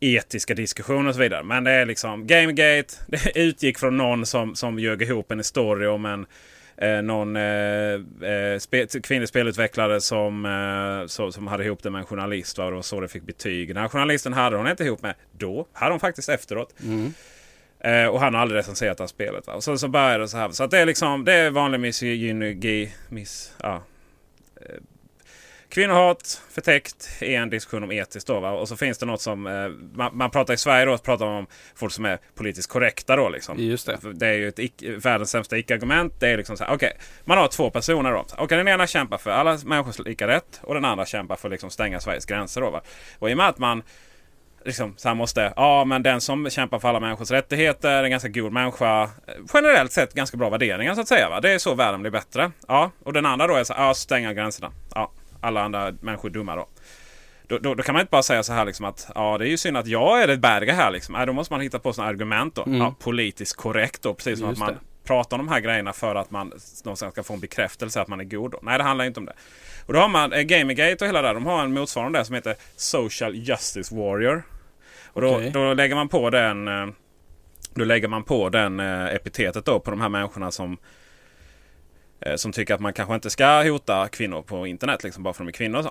etiska 0.00 0.54
diskussioner 0.54 1.08
och 1.08 1.14
så 1.14 1.20
vidare. 1.20 1.42
Men 1.42 1.64
det 1.64 1.70
är 1.70 1.86
liksom 1.86 2.26
Gamegate. 2.26 2.94
Det 3.06 3.38
utgick 3.38 3.78
från 3.78 3.96
någon 3.96 4.26
som, 4.26 4.54
som 4.54 4.78
ljög 4.78 5.02
ihop 5.02 5.32
en 5.32 5.44
story 5.44 5.86
om 5.86 6.06
en 6.06 6.26
eh, 6.76 7.02
någon 7.02 7.36
eh, 7.36 7.92
eh, 8.30 8.58
spe, 8.58 8.86
kvinnlig 8.86 9.28
spelutvecklare 9.28 10.00
som, 10.00 10.46
eh, 10.46 11.06
så, 11.06 11.32
som 11.32 11.46
hade 11.46 11.64
ihop 11.64 11.82
det 11.82 11.90
med 11.90 11.98
en 11.98 12.06
journalist. 12.06 12.58
Va? 12.58 12.64
Och 12.64 12.70
det 12.70 12.74
var 12.74 12.82
så 12.82 13.00
det 13.00 13.08
fick 13.08 13.22
betyg. 13.22 13.68
Den 13.68 13.76
här 13.76 13.88
journalisten 13.88 14.32
hade 14.32 14.56
hon 14.56 14.68
inte 14.68 14.84
ihop 14.84 15.02
med 15.02 15.14
då. 15.32 15.66
Hade 15.72 15.92
hon 15.92 16.00
faktiskt 16.00 16.28
efteråt. 16.28 16.74
Eh, 17.80 18.06
och 18.06 18.20
han 18.20 18.34
har 18.34 18.40
aldrig 18.40 18.58
recenserat 18.58 18.98
det 18.98 19.02
här 19.02 19.08
spelet. 19.08 19.46
Va? 19.46 19.54
Och 19.54 19.64
så, 19.64 19.78
så 19.78 19.88
började 19.88 20.24
det 20.24 20.28
så 20.28 20.36
här. 20.36 20.50
Så 20.50 20.64
att 20.64 20.70
det 20.70 20.78
är 20.78 20.86
liksom 20.86 21.24
det 21.24 21.32
är 21.32 21.50
vanlig 21.50 21.80
misogyni. 21.80 22.92
Miss, 23.08 23.52
ja. 23.62 23.82
Eh, 24.60 24.76
Kvinnohat 25.68 26.42
förtäckt 26.50 27.08
i 27.20 27.34
en 27.34 27.50
diskussion 27.50 27.82
om 27.82 27.92
etiskt. 27.92 28.26
Då, 28.26 28.40
va? 28.40 28.50
Och 28.50 28.68
så 28.68 28.76
finns 28.76 28.98
det 28.98 29.06
något 29.06 29.20
som 29.20 29.46
eh, 29.46 29.68
man, 29.94 30.16
man 30.16 30.30
pratar 30.30 30.54
i 30.54 30.56
Sverige 30.56 30.84
då 30.84 30.98
pratar 30.98 31.26
man 31.26 31.34
om 31.34 31.46
folk 31.74 31.92
som 31.92 32.04
är 32.04 32.18
politiskt 32.34 32.70
korrekta. 32.70 33.16
Då, 33.16 33.28
liksom. 33.28 33.58
Just 33.58 33.86
det. 33.86 33.98
Det 34.14 34.26
är 34.26 34.32
ju 34.32 34.48
ett 34.48 34.58
icke, 34.58 34.92
världens 34.92 35.30
sämsta 35.30 35.58
icke-argument. 35.58 36.20
Det 36.20 36.28
är 36.28 36.36
liksom 36.36 36.56
så 36.56 36.64
här, 36.64 36.74
okej, 36.74 36.96
man 37.24 37.38
har 37.38 37.48
två 37.48 37.70
personer 37.70 38.12
då. 38.12 38.26
Okej, 38.38 38.58
den 38.58 38.68
ena 38.68 38.86
kämpar 38.86 39.18
för 39.18 39.30
alla 39.30 39.58
människors 39.64 39.98
lika 39.98 40.28
rätt 40.28 40.60
och 40.62 40.74
den 40.74 40.84
andra 40.84 41.06
kämpar 41.06 41.36
för 41.36 41.48
att 41.48 41.52
liksom 41.52 41.70
stänga 41.70 42.00
Sveriges 42.00 42.26
gränser. 42.26 42.60
Då, 42.60 42.70
va? 42.70 42.80
Och 43.18 43.30
i 43.30 43.32
och 43.32 43.36
med 43.36 43.48
att 43.48 43.58
man 43.58 43.82
liksom 44.66 44.94
så 44.96 45.08
här 45.08 45.14
måste, 45.14 45.52
ja 45.56 45.84
men 45.84 46.02
den 46.02 46.20
som 46.20 46.50
kämpar 46.50 46.78
för 46.78 46.88
alla 46.88 47.00
människors 47.00 47.30
rättigheter, 47.30 48.04
en 48.04 48.10
ganska 48.10 48.28
god 48.28 48.52
människa. 48.52 49.10
Generellt 49.54 49.92
sett 49.92 50.14
ganska 50.14 50.36
bra 50.36 50.50
värderingar 50.50 50.94
så 50.94 51.00
att 51.00 51.08
säga. 51.08 51.28
Va? 51.28 51.40
Det 51.40 51.50
är 51.50 51.58
så 51.58 51.74
världen 51.74 52.00
blir 52.00 52.10
bättre. 52.10 52.50
Ja, 52.68 52.90
och 53.04 53.12
den 53.12 53.26
andra 53.26 53.46
då 53.46 53.54
är 53.54 53.64
så 53.64 53.74
ja 53.76 53.94
stänga 53.94 54.32
gränserna. 54.32 54.72
Ja, 54.94 55.12
alla 55.40 55.62
andra 55.62 55.92
människor 56.00 56.28
är 56.28 56.32
dumma 56.32 56.56
då. 56.56 56.68
Då, 57.48 57.58
då, 57.58 57.74
då 57.74 57.82
kan 57.82 57.92
man 57.92 58.00
inte 58.00 58.10
bara 58.10 58.22
säga 58.22 58.42
så 58.42 58.52
här 58.52 58.64
liksom 58.64 58.84
att 58.86 59.08
ja 59.14 59.38
det 59.38 59.46
är 59.46 59.48
ju 59.48 59.56
synd 59.56 59.76
att 59.76 59.86
jag 59.86 60.22
är 60.22 60.26
det 60.26 60.36
berga 60.36 60.74
här 60.74 60.90
liksom. 60.90 61.12
Nej, 61.12 61.26
då 61.26 61.32
måste 61.32 61.52
man 61.52 61.60
hitta 61.60 61.78
på 61.78 61.92
sådana 61.92 62.10
argument 62.10 62.54
då. 62.54 62.64
Ja, 62.66 62.94
politiskt 63.00 63.56
korrekt 63.56 64.02
då. 64.02 64.14
Precis 64.14 64.38
som 64.38 64.48
Just 64.48 64.62
att 64.62 64.68
man 64.68 64.74
det. 64.74 65.06
pratar 65.08 65.38
om 65.38 65.46
de 65.46 65.52
här 65.52 65.60
grejerna 65.60 65.92
för 65.92 66.14
att 66.14 66.30
man 66.30 66.52
någonstans 66.84 67.12
ska 67.12 67.22
få 67.22 67.34
en 67.34 67.40
bekräftelse 67.40 68.00
att 68.00 68.08
man 68.08 68.20
är 68.20 68.24
god. 68.24 68.50
Då. 68.50 68.58
Nej, 68.62 68.78
det 68.78 68.84
handlar 68.84 69.04
inte 69.04 69.20
om 69.20 69.26
det. 69.26 69.32
Och 69.86 69.92
då 69.92 69.98
har 69.98 70.08
man 70.08 70.32
eh, 70.32 70.42
Gamergate 70.42 71.04
och 71.04 71.08
hela 71.08 71.22
det 71.22 71.28
där. 71.28 71.34
De 71.34 71.46
har 71.46 71.62
en 71.62 71.72
motsvarande 71.74 72.18
där 72.18 72.24
som 72.24 72.34
heter 72.34 72.54
Social 72.76 73.34
Justice 73.34 73.94
Warrior. 73.94 74.42
Och 75.16 75.22
då, 75.22 75.34
Okej. 75.36 75.50
då 75.50 75.74
lägger 75.74 75.94
man 75.94 76.08
på 76.08 76.30
den 76.30 76.68
eh, 76.68 76.86
Då 77.74 77.84
lägger 77.84 78.08
man 78.08 78.24
på 78.24 78.48
den 78.48 78.80
eh, 78.80 79.06
epitetet 79.06 79.64
då 79.64 79.80
på 79.80 79.90
de 79.90 80.00
här 80.00 80.08
människorna 80.08 80.50
som 80.50 80.76
eh, 82.20 82.36
Som 82.36 82.52
tycker 82.52 82.74
att 82.74 82.80
man 82.80 82.92
kanske 82.92 83.14
inte 83.14 83.30
ska 83.30 83.62
hota 83.62 84.08
kvinnor 84.08 84.42
på 84.42 84.66
internet 84.66 85.04
liksom 85.04 85.22
bara 85.22 85.34
för 85.34 85.42
att 85.42 85.46
de 85.46 85.48
är 85.48 85.52
kvinnor. 85.52 85.78
och 85.78 85.84
Så. 85.84 85.90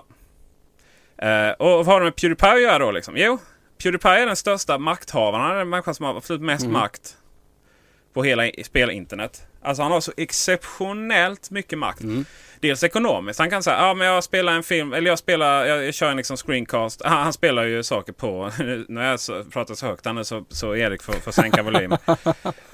Och 1.58 1.86
vad 1.86 1.86
har 1.86 2.00
det 2.00 2.04
med 2.04 2.16
Pewdiepie 2.16 2.52
att 2.52 2.62
göra 2.62 2.78
då? 2.78 2.90
Liksom? 2.90 3.14
Jo, 3.16 3.38
Pewdiepie 3.82 4.22
är 4.22 4.26
den 4.26 4.36
största 4.36 4.78
makthavaren. 4.78 5.58
Den 5.58 5.68
människan 5.68 5.94
som 5.94 6.06
har 6.06 6.16
absolut 6.16 6.42
mest 6.42 6.66
makt 6.66 7.16
på 8.12 8.22
hela 8.22 8.50
spelinternet. 8.64 9.46
Alltså 9.62 9.82
han 9.82 9.92
har 9.92 10.00
så 10.00 10.12
exceptionellt 10.16 11.50
mycket 11.50 11.78
makt. 11.78 12.00
Dels 12.60 12.84
ekonomiskt. 12.84 13.38
Han 13.38 13.50
kan 13.50 13.62
säga 13.62 13.76
ja 13.76 13.94
men 13.94 14.06
jag 14.06 14.24
spelar 14.24 14.52
en 14.52 14.62
film, 14.62 14.92
eller 14.92 15.10
jag 15.10 15.18
spelar, 15.18 15.66
jag, 15.66 15.84
jag 15.84 15.94
kör 15.94 16.10
en 16.10 16.16
liksom 16.16 16.36
screencast. 16.36 17.02
Han, 17.04 17.22
han 17.22 17.32
spelar 17.32 17.64
ju 17.64 17.82
saker 17.82 18.12
på, 18.12 18.50
när 18.88 19.10
jag 19.10 19.20
så, 19.20 19.44
pratar 19.44 19.74
så 19.74 19.86
högt 19.86 20.04
nu 20.04 20.24
så, 20.24 20.44
så 20.48 20.76
Erik 20.76 21.02
får, 21.02 21.12
får 21.12 21.32
sänka 21.32 21.62
volym. 21.62 21.96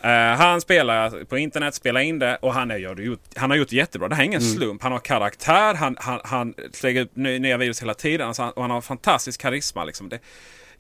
Eh, 0.05 0.11
han 0.11 0.61
spelar 0.61 1.25
på 1.25 1.39
internet, 1.39 1.75
spelar 1.75 2.01
in 2.01 2.19
det 2.19 2.37
och 2.37 2.55
han, 2.55 2.71
är, 2.71 2.77
gör 2.77 3.19
han 3.37 3.51
har 3.51 3.57
gjort 3.57 3.69
det 3.69 3.77
jättebra. 3.77 4.09
Det 4.09 4.15
här 4.15 4.23
är 4.23 4.27
ingen 4.27 4.41
slump. 4.41 4.83
Han 4.83 4.93
har 4.93 4.99
karaktär, 4.99 5.75
han, 5.75 5.97
han, 6.01 6.21
han 6.25 6.55
lägger 6.83 7.01
ut 7.01 7.17
ny- 7.17 7.39
nya 7.39 7.57
videos 7.57 7.83
hela 7.83 7.95
tiden 7.95 8.29
alltså 8.29 8.43
och 8.43 8.63
han 8.63 8.71
har 8.71 8.81
fantastisk 8.81 9.41
karisma. 9.41 9.85
Liksom. 9.85 10.09
Det, 10.09 10.19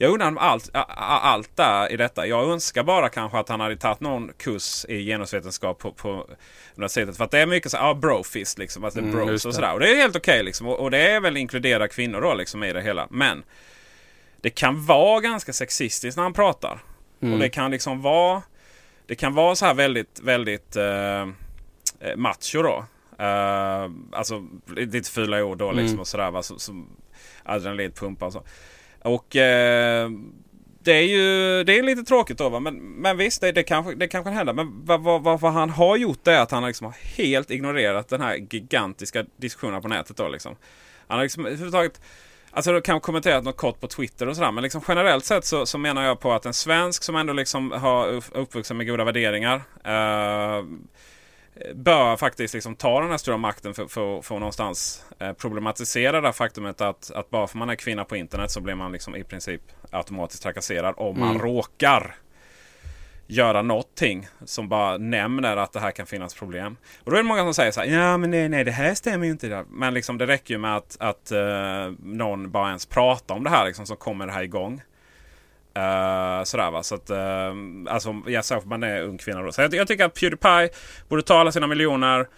jag 0.03 0.13
undrar 0.13 0.29
om 0.29 0.39
allt, 0.39 0.71
allt 0.97 1.57
där 1.57 1.93
i 1.93 1.97
detta. 1.97 2.27
Jag 2.27 2.51
önskar 2.51 2.83
bara 2.83 3.09
kanske 3.09 3.39
att 3.39 3.49
han 3.49 3.61
hade 3.61 3.77
tagit 3.77 4.01
någon 4.01 4.33
kurs 4.37 4.85
i 4.89 5.07
genusvetenskap 5.07 5.79
på, 5.79 5.93
på 5.93 6.27
universitetet. 6.75 7.17
För 7.17 7.25
att 7.25 7.31
det 7.31 7.39
är 7.39 7.47
mycket 7.47 7.71
så 7.71 7.77
här, 7.77 7.87
ja, 7.87 7.95
brofist 7.95 8.59
liksom. 8.59 8.85
Att 8.85 8.95
det 8.95 9.01
är 9.01 9.05
bros 9.05 9.45
och 9.45 9.55
sådär. 9.55 9.73
Och 9.73 9.81
det 9.81 9.93
är 9.93 9.97
helt 9.97 10.17
okej 10.17 10.43
liksom. 10.43 10.67
Och, 10.67 10.81
och 10.81 10.91
det 10.91 11.11
är 11.11 11.21
väl 11.21 11.37
inkludera 11.37 11.89
kvinnor 11.89 12.21
då 12.21 12.35
liksom 12.35 12.65
i 12.65 12.73
det 12.73 12.83
hela. 12.83 13.07
Men 13.11 13.45
det 14.41 14.51
kan 14.51 14.87
vara 14.87 15.21
ganska 15.21 15.53
sexistiskt 15.53 16.17
när 16.17 16.23
han 16.23 16.33
pratar. 16.33 16.83
Och 17.21 17.39
det 17.39 17.49
kan 17.49 17.71
liksom 17.71 18.03
vara 18.03 18.43
Det 19.07 19.15
kan 19.15 19.35
vara 19.35 19.55
så 19.55 19.67
här 19.67 19.75
väldigt, 19.75 20.21
väldigt 20.23 20.77
eh, 20.77 21.23
eh, 22.01 22.17
macho 22.17 22.63
då. 22.63 22.85
Eh, 23.19 23.91
alltså 24.13 24.47
lite 24.77 25.11
fula 25.11 25.45
ord 25.45 25.59
då 25.59 25.73
liksom 25.73 26.01
och 26.01 26.09
sådär. 26.09 26.31
Va? 26.31 26.43
Som, 26.43 26.59
som 26.59 26.89
adrenalinpumpa 27.43 28.27
och 28.27 28.33
så. 28.33 28.43
Och 29.05 29.37
eh, 29.37 30.11
det 30.85 30.93
är 30.93 31.03
ju 31.03 31.65
det 31.65 31.79
är 31.79 31.83
lite 31.83 32.03
tråkigt 32.03 32.39
då 32.39 32.49
va. 32.49 32.61
Men, 32.61 32.75
men 32.77 33.17
visst, 33.17 33.41
det, 33.41 33.53
det, 33.53 33.63
kanske, 33.63 33.95
det 33.95 34.09
kanske 34.09 34.31
händer. 34.31 34.53
Men 34.53 34.85
vad, 34.85 35.03
vad, 35.03 35.23
vad, 35.23 35.41
vad 35.41 35.53
han 35.53 35.71
har 35.71 35.97
gjort 35.97 36.27
är 36.29 36.41
att 36.41 36.51
han 36.51 36.67
liksom 36.67 36.85
har 36.85 36.95
helt 37.17 37.51
ignorerat 37.51 38.09
den 38.09 38.21
här 38.21 38.37
gigantiska 38.51 39.25
diskussionen 39.37 39.83
på 39.83 39.89
nätet 39.89 40.17
då 40.17 40.29
liksom. 40.29 40.57
Han 41.07 41.19
har 41.19 41.23
liksom 41.23 41.47
överhuvudtaget 41.47 42.01
Alltså 42.55 42.73
du 42.73 42.81
kan 42.81 43.01
kommenterat 43.01 43.45
något 43.45 43.57
kort 43.57 43.81
på 43.81 43.87
Twitter 43.87 44.29
och 44.29 44.37
sådär. 44.37 44.53
Men 44.53 44.63
liksom 44.63 44.83
generellt 44.89 45.25
sett 45.25 45.45
så, 45.45 45.67
så 45.67 45.79
menar 45.79 46.05
jag 46.05 46.21
på 46.21 46.33
att 46.33 46.47
en 46.47 46.55
svensk 46.55 47.03
som 47.03 47.17
ändå 47.17 47.33
liksom 47.33 47.71
har 47.71 48.23
uppvuxen 48.33 48.77
med 48.77 48.87
goda 48.87 49.05
värderingar. 49.05 49.63
Eh, 49.85 50.65
bör 51.75 52.17
faktiskt 52.17 52.55
liksom 52.55 52.77
ta 52.77 53.01
den 53.01 53.11
här 53.11 53.17
stora 53.17 53.37
makten 53.37 53.75
för, 53.75 53.87
för, 53.87 54.23
för 54.23 54.35
att 54.35 54.41
någonstans 54.41 55.05
eh, 55.19 55.33
problematisera 55.33 56.21
det 56.21 56.29
här 56.29 56.33
faktumet 56.33 56.81
att, 56.81 57.11
att 57.11 57.31
bara 57.31 57.47
för 57.47 57.59
man 57.59 57.71
är 57.71 57.75
kvinna 57.75 58.05
på 58.05 58.17
internet 58.17 58.51
så 58.51 58.61
blir 58.61 58.75
man 58.75 58.93
liksom 58.93 59.17
i 59.17 59.25
princip 59.25 59.63
automatiskt 59.91 60.43
trakasserad 60.43 60.95
om 60.97 61.21
man 61.21 61.39
råkar 61.39 62.17
göra 63.27 63.63
någonting 63.63 64.29
som 64.45 64.69
bara 64.69 64.99
nämner 64.99 65.57
att 65.57 65.73
det 65.73 65.81
här 65.81 65.91
kan 65.91 66.07
finnas 66.07 66.35
problem. 66.35 66.77
Och 67.05 67.11
då 67.11 67.17
är 67.17 67.23
det 67.23 67.29
många 67.29 67.43
som 67.43 67.55
säger 67.55 67.73
så 67.73 67.81
här, 67.81 67.89
ja 67.89 68.17
men 68.17 68.31
nej, 68.31 68.49
nej 68.49 68.65
det 68.65 68.71
här 68.71 68.95
stämmer 68.95 69.27
ju 69.27 69.33
inte. 69.33 69.49
Där. 69.49 69.65
Men 69.69 69.95
liksom 69.95 70.19
det 70.19 70.27
räcker 70.27 70.55
ju 70.55 70.59
med 70.59 70.77
att, 70.77 70.97
att 71.01 71.33
eh, 71.33 71.93
någon 71.99 72.51
bara 72.51 72.69
ens 72.69 72.87
pratar 72.87 73.35
om 73.35 73.45
det 73.45 73.51
här 73.51 73.67
liksom, 73.67 73.87
så 73.87 73.97
kommer 73.97 74.27
det 74.27 74.33
här 74.33 74.43
igång. 74.43 74.83
Uh, 75.79 76.45
sådär 76.45 76.71
va. 76.71 76.83
Så 76.83 76.95
att, 76.95 77.11
uh, 77.11 77.17
alltså, 77.89 78.23
ja, 78.27 78.43
särskilt 78.43 78.69
man 78.69 78.83
är 78.83 79.03
ung 79.03 79.19
kvinna 79.19 79.43
då. 79.43 79.53
Så 79.53 79.63
jag, 79.63 79.75
jag 79.75 79.89
tycker 79.89 80.05
att 80.05 80.15
Pewdiepie 80.15 80.71
borde 81.09 81.23
ta 81.23 81.39
alla 81.39 81.53
sina 81.53 81.67
miljoner 81.67 82.29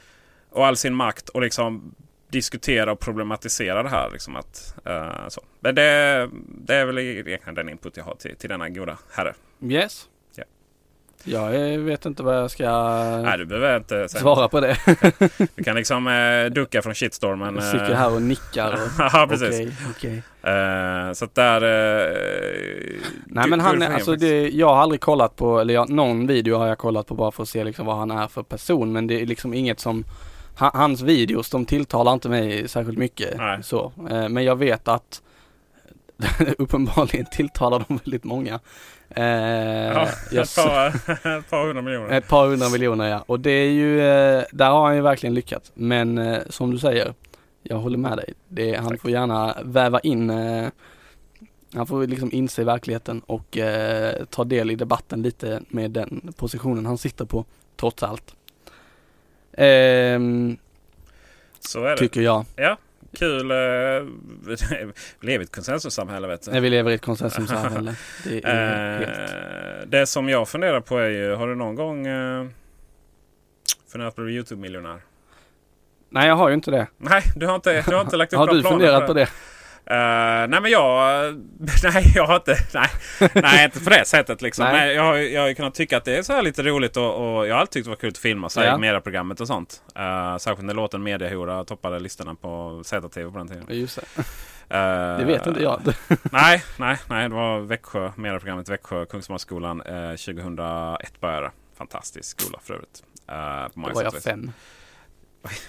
och 0.51 0.66
all 0.66 0.76
sin 0.76 0.95
makt 0.95 1.28
och 1.28 1.41
liksom 1.41 1.95
diskutera 2.30 2.93
och 2.93 3.01
problematisera 3.01 3.82
det 3.82 3.89
här. 3.89 4.11
Liksom 4.11 4.37
att, 4.37 4.74
uh, 4.89 5.28
så. 5.28 5.43
Men 5.61 5.74
det, 5.74 6.30
det 6.49 6.74
är 6.74 6.85
väl 6.85 6.99
egentligen 6.99 7.55
den 7.55 7.68
input 7.68 7.97
jag 7.97 8.05
har 8.05 8.14
till, 8.14 8.37
till 8.37 8.49
denna 8.49 8.68
goda 8.68 8.99
herre. 9.12 9.35
Yes. 9.62 10.09
Jag 11.24 11.72
eh, 11.74 11.80
vet 11.80 12.06
inte 12.06 12.22
vad 12.22 12.36
jag 12.36 12.50
ska 12.50 12.70
Nej, 13.22 13.38
du 13.38 13.46
behöver 13.46 13.76
inte 13.76 14.08
säga 14.08 14.20
svara 14.20 14.48
på 14.48 14.60
det. 14.60 14.76
Du 15.54 15.64
kan 15.64 15.76
liksom 15.76 16.06
eh, 16.06 16.52
ducka 16.52 16.82
från 16.82 16.94
shitstormen. 16.94 17.54
Jag 17.54 17.64
sitter 17.64 17.90
eh. 17.90 17.96
här 17.96 18.14
och 18.14 18.22
nickar. 18.22 18.72
Och, 18.72 18.78
Ja, 19.12 19.26
precis. 19.30 19.50
Okej, 19.50 19.72
okej. 19.90 20.22
Eh, 20.54 21.12
så 21.12 21.24
att 21.24 21.34
där... 21.34 21.62
Eh, 21.62 23.00
Nej 23.26 23.48
men 23.48 23.60
han, 23.60 23.82
är- 23.82 23.94
alltså 23.94 24.16
det, 24.16 24.48
jag 24.48 24.68
har 24.68 24.82
aldrig 24.82 25.00
kollat 25.00 25.36
på, 25.36 25.60
eller 25.60 25.74
jag, 25.74 25.90
någon 25.90 26.26
video 26.26 26.56
har 26.58 26.66
jag 26.66 26.78
kollat 26.78 27.06
på 27.06 27.14
bara 27.14 27.30
för 27.30 27.42
att 27.42 27.48
se 27.48 27.64
liksom 27.64 27.86
vad 27.86 27.96
han 27.96 28.10
är 28.10 28.28
för 28.28 28.42
person. 28.42 28.92
Men 28.92 29.06
det 29.06 29.20
är 29.22 29.26
liksom 29.26 29.54
inget 29.54 29.80
som, 29.80 30.04
ha, 30.58 30.70
hans 30.74 31.02
videos 31.02 31.50
de 31.50 31.64
tilltalar 31.64 32.12
inte 32.12 32.28
mig 32.28 32.68
särskilt 32.68 32.98
mycket. 32.98 33.36
Nej. 33.36 33.62
Så. 33.62 33.92
Eh, 34.10 34.28
men 34.28 34.44
jag 34.44 34.56
vet 34.56 34.88
att 34.88 35.22
uppenbarligen 36.58 37.26
tilltalar 37.26 37.84
de 37.88 37.96
väldigt 38.04 38.24
många. 38.24 38.60
Eh, 39.10 39.24
Ja, 39.24 40.08
ett, 40.32 40.54
par, 40.56 40.86
ett 41.38 41.50
par 41.50 41.66
hundra 41.66 41.82
miljoner. 41.82 42.10
Ett 42.10 42.28
par 42.28 42.46
hundra 42.48 42.68
miljoner 42.68 43.08
ja. 43.08 43.24
Och 43.26 43.40
det 43.40 43.50
är 43.50 43.70
ju, 43.70 44.00
eh, 44.00 44.44
där 44.52 44.70
har 44.70 44.86
han 44.86 44.96
ju 44.96 45.02
verkligen 45.02 45.34
lyckats. 45.34 45.72
Men 45.74 46.18
eh, 46.18 46.38
som 46.50 46.70
du 46.70 46.78
säger, 46.78 47.14
jag 47.62 47.76
håller 47.76 47.98
med 47.98 48.16
dig. 48.16 48.34
Det, 48.48 48.74
han 48.74 48.98
får 48.98 49.10
gärna 49.10 49.56
väva 49.64 50.00
in, 50.00 50.30
eh, 50.30 50.68
han 51.74 51.86
får 51.86 52.06
liksom 52.06 52.30
inse 52.32 52.64
verkligheten 52.64 53.20
och 53.26 53.58
eh, 53.58 54.24
ta 54.24 54.44
del 54.44 54.70
i 54.70 54.74
debatten 54.74 55.22
lite 55.22 55.60
med 55.68 55.90
den 55.90 56.32
positionen 56.36 56.86
han 56.86 56.98
sitter 56.98 57.24
på, 57.24 57.44
trots 57.76 58.02
allt. 58.02 58.34
Ehm, 59.52 60.56
Så 61.60 61.84
är 61.84 61.90
det. 61.90 61.96
tycker 61.96 62.20
jag. 62.20 62.44
Ja, 62.56 62.76
kul. 63.14 63.50
Eh, 63.50 63.56
vi 64.46 64.56
lever 65.20 65.40
i 65.40 65.44
ett 65.44 65.54
konsensussamhälle 65.54 66.28
vet 66.28 66.42
du. 66.42 66.50
När 66.50 66.60
vi 66.60 66.70
lever 66.70 66.90
i 66.90 66.94
ett 66.94 67.02
konsensussamhälle. 67.02 67.94
Det 68.24 68.44
är 68.44 68.98
helt... 68.98 69.18
Eh, 69.18 69.86
det 69.86 70.06
som 70.06 70.28
jag 70.28 70.48
funderar 70.48 70.80
på 70.80 70.98
är 70.98 71.08
ju, 71.08 71.34
har 71.34 71.48
du 71.48 71.54
någon 71.54 71.74
gång 71.74 72.06
eh, 72.06 72.46
funderat 73.92 74.16
på 74.16 74.22
att 74.22 74.26
bli 74.26 74.34
YouTube-miljonär? 74.34 75.00
Nej 76.08 76.28
jag 76.28 76.36
har 76.36 76.48
ju 76.48 76.54
inte 76.54 76.70
det. 76.70 76.86
Nej, 76.98 77.22
du 77.36 77.46
har 77.46 77.54
inte, 77.54 77.84
du 77.86 77.94
har 77.94 78.02
inte 78.02 78.16
lagt 78.16 78.32
upp 78.32 78.38
Har 78.38 78.46
du 78.46 78.60
planer 78.60 78.70
funderat 78.70 79.06
på 79.06 79.12
det? 79.12 79.28
Eh, 79.87 80.49
nej 80.49 80.61
men 80.61 80.70
jag... 80.70 81.35
Nej 81.82 82.12
jag 82.14 82.26
har 82.26 82.37
inte... 82.37 82.57
Nej, 82.74 82.89
nej 83.35 83.64
inte 83.64 83.80
på 83.80 83.91
det 83.91 84.05
sättet 84.05 84.43
liksom. 84.43 84.64
Nej. 84.64 84.72
Nej. 84.72 84.95
jag, 84.95 85.03
har, 85.03 85.14
jag 85.16 85.41
har 85.41 85.49
ju 85.49 85.55
kunnat 85.55 85.74
tycka 85.74 85.97
att 85.97 86.05
det 86.05 86.16
är 86.16 86.22
så 86.22 86.32
här 86.32 86.43
lite 86.43 86.62
roligt 86.62 86.97
och, 86.97 87.37
och 87.37 87.47
jag 87.47 87.55
har 87.55 87.61
alltid 87.61 87.72
tyckt 87.72 87.85
det 87.85 87.91
var 87.91 87.97
kul 87.97 88.09
att 88.09 88.18
filma 88.18 88.49
här 88.57 88.64
Ja. 88.64 88.74
i 88.76 88.78
medieprogrammet 88.78 89.41
och 89.41 89.47
sånt. 89.47 89.82
Uh, 89.99 90.37
särskilt 90.37 90.66
när 90.66 90.74
låten 90.74 91.03
Mediahora 91.03 91.64
toppade 91.64 92.01
listorna 92.01 92.35
på 92.35 92.82
ZTV 92.85 93.30
på 93.30 93.39
den 93.39 93.49
tiden. 93.49 93.64
Just 93.68 93.99
det. 94.16 94.22
Eh, 94.76 95.18
Det 95.18 95.24
vet 95.24 95.47
inte 95.47 95.62
jag. 95.62 95.80
nej, 96.32 96.62
nej, 96.76 96.99
nej. 97.09 97.28
Det 97.28 97.35
var 97.35 97.61
Växjö, 97.61 98.12
medieprogrammet 98.16 98.68
Växjö, 98.68 99.07
Kungsholmsskolan 99.07 99.82
uh, 99.82 100.11
2001 100.16 101.20
började. 101.20 101.51
Fantastisk 101.78 102.41
skola 102.41 102.59
för 102.62 102.74
övrigt. 102.74 103.03
Uh, 103.30 103.82
på 103.82 103.89
Då 103.89 103.95
var 103.95 104.03
jag 104.03 104.09
och 104.09 104.16
vis. 104.16 104.24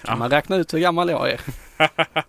Kan 0.04 0.18
man 0.18 0.30
räkna 0.30 0.56
ut 0.56 0.74
hur 0.74 0.78
gammal 0.78 1.10
jag 1.10 1.30
är? 1.30 1.40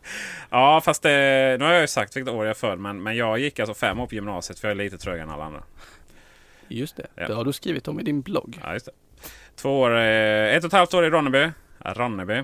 ja, 0.49 0.81
fast 0.81 1.03
det, 1.03 1.55
nu 1.59 1.65
har 1.65 1.71
jag 1.71 1.81
ju 1.81 1.87
sagt 1.87 2.15
vilket 2.15 2.33
år 2.33 2.45
jag 2.45 2.49
är 2.49 2.53
född. 2.53 2.79
Men, 2.79 3.03
men 3.03 3.15
jag 3.15 3.39
gick 3.39 3.59
alltså 3.59 3.73
fem 3.73 3.99
år 3.99 4.07
på 4.07 4.15
gymnasiet 4.15 4.59
för 4.59 4.67
jag 4.67 4.71
är 4.79 4.83
lite 4.83 4.97
trögare 4.97 5.23
än 5.23 5.29
alla 5.29 5.43
andra. 5.45 5.63
Just 6.67 6.95
det, 6.97 7.07
Ja. 7.15 7.27
det 7.27 7.33
har 7.33 7.45
du 7.45 7.53
skrivit 7.53 7.87
om 7.87 7.99
i 7.99 8.03
din 8.03 8.21
blogg. 8.21 8.59
Ja, 8.63 8.73
just 8.73 8.85
det. 8.85 8.91
Två 9.55 9.79
år, 9.79 9.97
eh, 9.97 10.55
ett 10.55 10.63
och 10.63 10.67
ett 10.67 10.73
halvt 10.73 10.93
år 10.93 11.05
i 11.05 11.09
Ronneby. 11.09 11.51
Ronneby. 11.79 12.43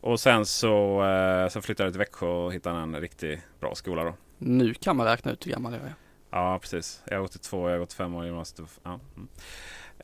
Och 0.00 0.20
sen 0.20 0.46
så, 0.46 1.04
eh, 1.04 1.48
så 1.48 1.60
flyttade 1.62 1.86
jag 1.86 1.92
till 1.92 1.98
Växjö 1.98 2.26
och 2.26 2.54
hittade 2.54 2.78
en 2.80 2.96
riktigt 3.00 3.40
bra 3.60 3.74
skola 3.74 4.04
då. 4.04 4.14
Nu 4.38 4.74
kan 4.74 4.96
man 4.96 5.06
räkna 5.06 5.32
ut 5.32 5.46
hur 5.46 5.50
gammal 5.50 5.72
jag 5.72 5.82
är. 5.82 5.94
Ja, 6.30 6.58
precis. 6.58 7.02
Jag 7.04 7.16
har 7.16 7.22
gått 7.22 7.34
i 7.36 7.38
två, 7.38 7.68
jag 7.68 7.74
har 7.74 7.78
gått 7.78 7.92
fem 7.92 8.14
år 8.14 8.24
i 8.24 8.26
gymnasiet. 8.26 8.68
Ja. 8.82 9.00
Mm. 9.16 9.28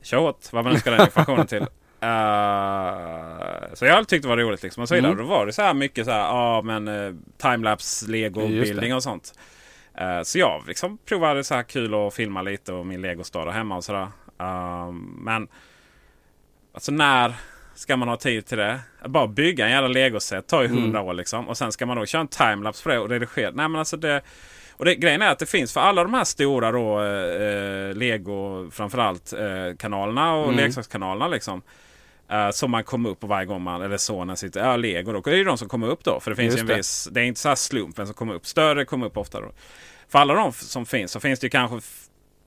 Kör 0.03 0.19
hårt, 0.19 0.53
vad 0.53 0.65
man 0.65 0.73
nu 0.73 0.79
ska 0.79 0.91
den 0.91 1.01
informationen 1.01 1.47
till. 1.47 1.67
Eh, 2.07 3.75
så 3.75 3.85
jag 3.85 3.93
har 3.93 3.99
alltid 3.99 4.09
tyckt 4.09 4.23
det 4.23 4.29
var 4.29 4.37
roligt 4.37 4.63
liksom. 4.63 4.83
Och 4.83 4.89
så 4.89 4.95
vidare. 4.95 5.13
Mm. 5.13 5.25
Då 5.25 5.31
var 5.31 5.47
det 5.47 5.53
så 5.53 5.63
här 5.63 5.75
mycket 5.75 6.05
så 6.07 6.11
här, 6.13 6.19
ja 6.21 6.63
men 6.63 6.89
uh, 6.89 7.15
timelapse, 7.43 8.11
lego 8.11 8.41
Just 8.41 8.69
det. 8.69 8.75
building 8.75 8.95
och 8.95 9.03
sånt. 9.03 9.33
Eh, 9.95 10.23
så 10.23 10.39
jag 10.39 10.65
liksom 10.67 10.99
provade 11.09 11.45
så 11.45 11.55
här 11.55 11.63
kul 11.63 11.95
att 11.95 12.15
filma 12.15 12.43
lite 12.43 12.73
och 12.73 12.87
min 12.87 13.03
legostad 13.03 13.45
där 13.47 13.53
hemma 13.53 13.77
och 13.77 13.85
sådär. 13.85 14.09
Uh, 14.43 14.93
men 15.19 15.49
alltså 16.75 16.93
när 16.93 17.35
ska 17.75 17.97
man 17.97 18.09
ha 18.09 18.17
tid 18.17 18.47
till 18.47 18.59
det? 18.59 18.81
Att 19.01 19.11
Bara 19.11 19.27
bygga 19.27 19.65
en 19.67 19.71
jävla 19.73 19.89
legoset 19.89 20.47
tar 20.47 20.63
ju 20.63 20.69
Mm. 20.69 20.83
hundra 20.83 21.01
år 21.01 21.15
liksom. 21.15 21.49
Och 21.49 21.57
sen 21.57 21.73
ska 21.73 21.87
man 21.87 21.97
då 21.97 22.07
köra 22.07 22.21
en 22.21 22.29
timelapse 22.29 22.83
på 22.83 22.89
det 22.89 22.99
och 22.99 23.09
redigera. 23.09 23.51
Nej 23.55 23.69
men 23.69 23.79
alltså 23.79 23.97
det... 23.97 24.23
Och 24.79 24.85
det, 24.85 24.95
grejen 24.95 25.23
är 25.23 25.31
att 25.31 25.39
det 25.39 25.47
finns 25.47 25.73
för 25.73 25.81
alla 25.81 26.03
de 26.03 26.15
här 26.15 26.25
stora 26.25 26.73
då, 26.73 27.03
eh, 27.03 27.95
Lego 27.95 28.71
framförallt 28.71 29.33
eh, 29.33 29.77
kanalerna 29.79 30.35
och 30.35 30.45
Mm. 30.45 30.57
leksakskanalerna 30.57 31.29
liksom. 31.29 31.63
Eh, 32.31 32.51
som 32.51 32.71
man 32.71 32.85
kommer 32.85 33.09
upp 33.09 33.21
på 33.21 33.27
varje 33.27 33.47
gång 33.47 33.63
man, 33.63 33.83
eller 33.83 33.97
sonen 33.97 34.37
sitter, 34.37 34.61
ja 34.65 34.77
Lego 34.77 35.13
då. 35.13 35.21
Det 35.21 35.31
är 35.31 35.35
ju 35.37 35.45
de 35.45 35.59
som 35.59 35.69
kommer 35.69 35.89
upp 35.89 36.05
då. 36.05 36.21
För 36.21 36.31
det 36.31 36.37
finns 36.37 36.47
Just 36.47 36.59
ju 36.59 36.61
en 36.61 36.67
det. 36.67 36.75
viss, 36.77 37.09
det 37.13 37.21
är 37.21 37.25
inte 37.25 37.41
så 37.41 37.49
här 37.49 37.57
slump 37.57 37.99
vem 37.99 38.07
som 38.07 38.15
kommer 38.15 38.35
upp. 38.35 38.47
Större 38.47 38.85
kommer 38.85 39.07
upp 39.07 39.17
ofta 39.17 39.41
då. 39.41 39.53
För 40.09 40.19
alla 40.19 40.35
de 40.35 40.53
som 40.53 40.87
finns 40.87 41.13
så 41.13 41.21
finns 41.21 41.41
det 41.41 41.45
ju 41.47 41.51
kanske 41.51 41.81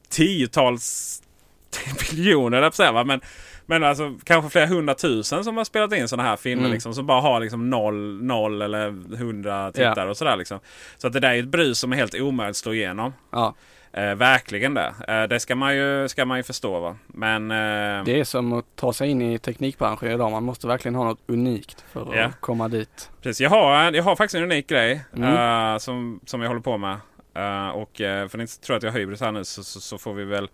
tiotals 0.09 1.21
miljoner, 2.11 2.71
säga? 2.71 3.03
Men, 3.03 3.21
men 3.65 3.83
alltså 3.83 4.15
kanske 4.23 4.49
flera 4.51 4.65
hundratusen 4.65 5.43
som 5.43 5.57
har 5.57 5.63
spelat 5.63 5.93
in 5.93 6.07
sådana 6.07 6.29
här 6.29 6.37
filmer 6.37 6.63
Mm. 6.63 6.73
liksom. 6.73 6.93
Som 6.93 7.05
bara 7.05 7.21
har 7.21 7.39
liksom 7.39 7.69
noll, 7.69 8.23
noll 8.23 8.61
eller 8.61 9.15
hundra 9.17 9.71
tittare 9.71 10.09
och 10.09 10.17
sådär 10.17 10.35
liksom. 10.37 10.59
Så 10.97 11.07
att 11.07 11.13
det 11.13 11.19
där 11.19 11.31
är 11.31 11.39
ett 11.39 11.47
brus 11.47 11.79
som 11.79 11.91
är 11.93 11.97
helt 11.97 12.15
omöjligt 12.15 12.49
att 12.49 12.57
slå 12.57 12.73
igenom. 12.73 13.13
Ja, 13.31 13.55
Eh, 13.93 14.15
verkligen 14.15 14.73
det. 14.73 14.93
Eh, 15.07 15.23
det 15.23 15.39
ska 15.39 15.55
man, 15.55 15.75
ju, 15.75 16.07
ska 16.07 16.25
man 16.25 16.37
ju 16.37 16.43
förstå 16.43 16.79
va. 16.79 16.95
Men... 17.07 17.51
Eh, 17.51 18.03
det 18.05 18.19
är 18.19 18.23
som 18.23 18.53
att 18.53 18.65
ta 18.75 18.93
sig 18.93 19.09
in 19.09 19.21
i 19.21 19.39
teknikbranschen 19.39 20.11
idag. 20.11 20.31
Man 20.31 20.43
måste 20.43 20.67
verkligen 20.67 20.95
ha 20.95 21.03
något 21.03 21.19
unikt 21.27 21.85
för 21.91 22.01
att 22.01 22.15
Ja. 22.17 22.31
komma 22.39 22.67
dit. 22.67 23.09
Precis, 23.21 23.41
jag 23.41 23.49
har, 23.49 23.91
jag 23.91 24.03
har 24.03 24.15
faktiskt 24.15 24.35
en 24.35 24.43
unik 24.43 24.67
grej 24.67 25.01
Mm. 25.15 25.73
eh, 25.73 25.77
som, 25.77 26.19
som 26.25 26.41
jag 26.41 26.47
håller 26.47 26.61
på 26.61 26.77
med. 26.77 26.97
Eh, 27.33 27.69
och 27.69 28.01
uh, 28.01 28.27
för 28.27 28.37
ni 28.37 28.47
tror 28.47 28.77
att 28.77 28.83
jag 28.83 28.91
har 28.91 28.99
hybris 28.99 29.21
här 29.21 29.31
nu 29.31 29.43
så, 29.43 29.63
så, 29.63 29.81
så 29.81 29.97
får 29.97 30.13
vi 30.13 30.23
väl 30.25 30.49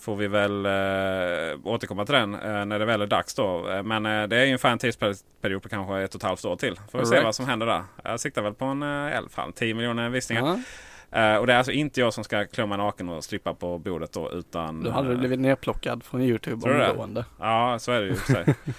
Får 0.00 0.16
vi 0.16 0.26
väl 0.28 0.66
uh, 0.66 1.66
återkomma 1.66 2.04
till 2.06 2.14
den 2.14 2.34
eh, 2.34 2.64
när 2.64 2.78
det 2.78 2.84
väl 2.84 3.02
är 3.02 3.06
dags 3.06 3.34
då. 3.34 3.70
Eh, 3.70 3.82
men 3.82 4.06
eh, 4.06 4.22
det 4.28 4.36
är 4.36 4.44
ungefär 4.44 4.70
en 4.70 4.78
tidsperiod 4.78 5.62
på 5.62 5.68
kanske 5.68 6.00
ett 6.00 6.14
och 6.14 6.18
ett 6.18 6.22
halvt 6.22 6.44
år 6.44 6.56
till. 6.56 6.80
Får 6.92 6.98
vi 6.98 7.04
se 7.04 7.08
Alright. 7.08 7.24
vad 7.24 7.34
som 7.34 7.46
händer 7.46 7.66
där. 7.66 7.82
Jag 8.04 8.20
siktar 8.20 8.42
väl 8.42 8.54
på 8.54 8.64
en 8.64 8.82
uh, 8.82 9.12
i 9.12 9.16
alla 9.16 9.28
fall 9.28 9.52
10 9.52 9.74
miljoner 9.74 10.08
visningar. 10.08 10.42
Ja, 10.42 10.58
Eh, 11.14 11.36
och 11.36 11.46
det 11.46 11.52
är 11.52 11.56
alltså 11.56 11.72
inte 11.72 12.00
jag 12.00 12.14
som 12.14 12.24
ska 12.24 12.44
klå 12.44 12.66
mig 12.66 12.78
naken 12.78 13.08
och 13.08 13.24
strippa 13.24 13.54
på 13.54 13.78
bordet 13.78 14.12
då 14.12 14.32
utan... 14.32 14.82
då 14.82 14.90
hade 14.90 15.08
du 15.08 15.14
eh, 15.14 15.18
blivit 15.18 15.40
nerplockad 15.40 16.04
från 16.04 16.22
Youtube 16.22 16.68
du 16.68 16.86
omgående. 16.86 17.24
Ja, 17.38 17.78
så 17.78 17.92
är 17.92 18.00
det 18.00 18.06
ju 18.06 18.14
för 18.14 18.32
sig. 18.32 18.54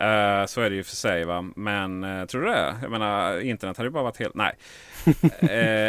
Eh, 0.00 0.46
så 0.46 0.60
är 0.60 0.70
det 0.70 0.76
ju 0.76 0.82
för 0.82 0.96
sig. 0.96 1.24
Va? 1.24 1.50
Men 1.56 2.04
uh, 2.04 2.26
tror 2.26 2.42
du 2.42 2.48
det? 2.48 2.74
Jag 2.82 2.90
menar, 2.90 3.40
internet 3.40 3.76
hade 3.76 3.86
ju 3.86 3.90
bara 3.90 4.02
varit 4.02 4.18
helt... 4.18 4.34
Nej. 4.34 4.54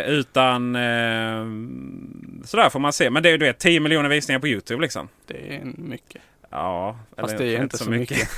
Utan... 0.07 0.75
Uh, 0.75 1.45
sådär 2.43 2.69
får 2.69 2.79
man 2.79 2.93
se. 2.93 3.09
Men 3.09 3.23
det 3.23 3.29
är 3.29 3.31
ju 3.31 3.37
du 3.37 3.45
vet 3.45 3.59
10 3.59 3.79
miljoner 3.79 4.09
visningar 4.09 4.39
på 4.39 4.47
Youtube 4.47 4.81
liksom. 4.81 5.07
Det 5.27 5.55
är 5.55 5.65
mycket. 5.77 6.21
Ja, 6.51 6.95
Fast 7.17 7.37
det 7.37 7.55
är 7.55 7.61
inte 7.63 7.77
så 7.77 7.89
mycket. 7.89 8.29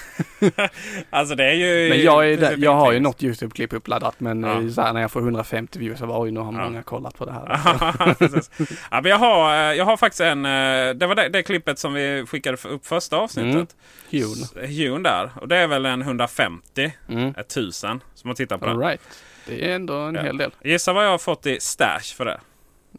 alltså 1.10 1.36
det 1.36 1.44
är 1.46 1.54
ju... 1.54 1.90
Men 1.90 2.02
jag, 2.02 2.30
är 2.32 2.38
där, 2.38 2.56
jag 2.58 2.74
har 2.76 2.92
ju 2.92 3.00
något 3.00 3.24
Youtube-klipp 3.24 3.74
uppladdat 3.74 4.20
men 4.20 4.44
Ja. 4.44 4.62
eh, 4.62 4.70
så 4.70 4.82
här, 4.82 4.94
när 4.94 5.02
jag 5.02 5.12
får 5.12 5.20
150 5.22 5.80
views 5.80 6.00
så 6.00 6.06
var 6.06 6.26
ju 6.26 6.32
nu 6.32 6.40
har 6.40 6.54
Ja. 6.54 6.64
många 6.64 6.84
kollat 6.84 7.18
på 7.18 7.26
det 7.26 7.32
här. 7.32 7.48
Ja, 7.66 8.16
ja, 8.92 9.02
men 9.02 9.06
jag, 9.12 9.18
har, 9.18 9.54
eh, 9.56 9.78
jag 9.78 9.86
har 9.86 9.98
faktiskt 9.98 10.22
en... 10.22 10.46
eh, 10.46 10.94
Det 10.94 11.08
var 11.08 11.16
det, 11.16 11.30
det 11.30 11.44
klippet 11.44 11.80
som 11.80 11.94
vi 11.94 12.26
skickade 12.28 12.58
upp 12.70 12.86
första 12.88 13.18
avsnittet. 13.18 13.76
June. 14.10 14.68
June 14.68 15.10
där. 15.10 15.30
Och 15.42 15.48
det 15.48 15.58
är 15.58 15.68
väl 15.68 15.86
en 15.86 16.02
150, 16.02 16.94
Mm. 17.10 17.34
ett 17.38 17.50
tusen 17.50 18.04
som 18.16 18.28
har 18.30 18.36
tittat 18.36 18.60
på 18.60 18.66
den. 18.66 18.76
All 18.76 18.82
right. 18.84 19.02
Det 19.48 19.72
är 19.72 19.76
ändå 19.76 19.94
en 19.94 20.16
Ja. 20.16 20.22
hel 20.22 20.38
del. 20.38 20.52
Gissa 20.64 20.94
vad 20.94 21.06
jag 21.06 21.12
har 21.12 21.18
fått 21.18 21.46
i 21.46 21.60
stash 21.60 22.16
för 22.18 22.26
det? 22.26 22.40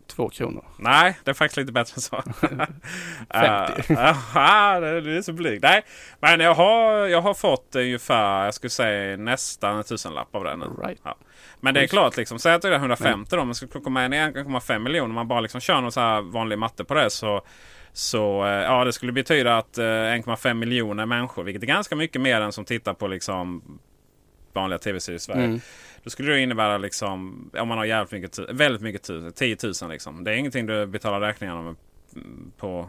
Två 0.07 0.28
kronor. 0.28 0.64
Nej, 0.78 1.18
det 1.24 1.30
är 1.30 1.34
faktiskt 1.34 1.57
lite 1.57 1.72
bättre 1.72 1.94
än 1.94 2.00
så. 2.00 2.22
50. 3.32 3.82
Jaha, 3.88 4.80
det 4.80 5.00
det 5.00 5.16
är 5.16 5.22
så 5.22 5.32
blygt. 5.32 5.62
Nej, 5.62 5.82
men 6.20 6.40
jag 6.40 6.55
har, 6.55 6.92
jag 6.92 7.20
har 7.20 7.34
fått 7.34 7.76
ungefär, 7.76 8.44
jag 8.44 8.55
skulle 8.55 8.70
säga 8.70 9.16
nästan 9.16 9.76
en 9.76 9.84
tusenlapp 9.84 10.34
av 10.34 10.44
det 10.44 10.57
nu. 10.57 10.64
Right. 10.64 11.00
Ja. 11.05 11.16
Men 11.61 11.74
det 11.74 11.82
är 11.82 11.86
klart, 11.86 12.16
liksom, 12.16 12.38
säg 12.38 12.55
att 12.55 12.62
det 12.62 12.68
är 12.68 12.72
150 12.72 13.36
då, 13.36 13.44
men 13.44 13.55
ska 13.55 13.66
komma 13.66 14.05
in 14.05 14.12
i 14.12 14.16
1,5 14.16 14.78
miljoner. 14.78 15.09
Om 15.09 15.14
man 15.14 15.28
bara 15.28 15.40
liksom 15.40 15.61
kör 15.61 15.80
någon 15.80 15.92
så 15.92 16.00
här 16.00 16.20
vanlig 16.22 16.59
matte 16.59 16.84
på 16.84 16.94
det 16.94 17.11
så 17.11 17.42
så 17.92 18.44
eh, 18.46 18.50
ja, 18.50 18.84
det 18.84 18.92
skulle 18.92 19.12
betyda 19.12 19.59
att 19.59 19.78
eh, 19.78 19.82
1,5 19.84 20.55
miljoner 20.55 21.07
människor, 21.07 21.44
vilket 21.44 21.62
är 21.62 21.66
ganska 21.66 21.96
mycket 21.96 22.20
mer 22.20 22.40
än 22.40 22.53
som 22.53 22.64
tittar 22.64 22.94
på 22.94 23.07
liksom 23.07 23.62
vanliga 24.53 24.78
tv-serier 24.78 25.16
i 25.16 25.20
Sverige. 25.20 25.44
Mm. 25.44 25.61
Då 26.05 26.11
skulle 26.11 26.32
det 26.32 26.40
innebära 26.40 26.78
liksom, 26.78 27.50
om 27.59 27.68
man 27.68 27.78
har 27.78 27.84
jävligt 27.84 28.12
mycket, 28.12 28.38
väldigt 28.38 28.82
mycket 28.82 29.03
tusen, 29.03 29.32
10 29.32 29.57
000 29.82 29.90
liksom. 29.90 30.24
Det 30.24 30.30
är 30.30 30.34
ingenting 30.34 30.66
du 30.66 30.86
betalar 30.86 31.20
räkningarna 31.20 31.74
på 32.57 32.88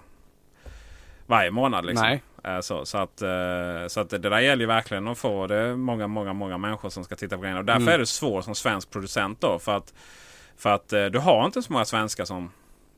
varje 1.25 1.51
månad 1.51 1.85
liksom. 1.85 2.07
Nej. 2.07 2.21
Eh, 2.55 2.59
Så, 2.61 2.85
så, 2.85 2.97
att, 2.97 3.21
eh, 3.21 3.87
så 3.87 3.99
att 3.99 4.09
det 4.09 4.17
där 4.17 4.39
gäller 4.39 4.61
ju 4.63 4.67
verkligen 4.67 5.07
att 5.07 5.17
få 5.17 5.47
det 5.47 5.55
är 5.55 5.75
många, 5.75 6.07
många, 6.07 6.33
många 6.33 6.57
människor 6.57 6.89
som 6.89 7.03
ska 7.03 7.15
titta 7.15 7.35
på 7.35 7.41
grejerna. 7.41 7.59
Och 7.59 7.65
därför 7.65 7.81
Mm. 7.81 7.93
är 7.93 7.97
det 7.97 8.05
svårt 8.05 8.45
som 8.45 8.55
svensk 8.55 8.91
producent 8.91 9.41
då. 9.41 9.59
För 9.59 9.77
att, 9.77 9.93
för 10.57 10.69
att 10.69 10.93
eh, 10.93 11.05
du 11.05 11.19
har 11.19 11.45
inte 11.45 11.61
så 11.61 11.73
många 11.73 11.85
svenskar 11.85 12.25
som 12.25 12.51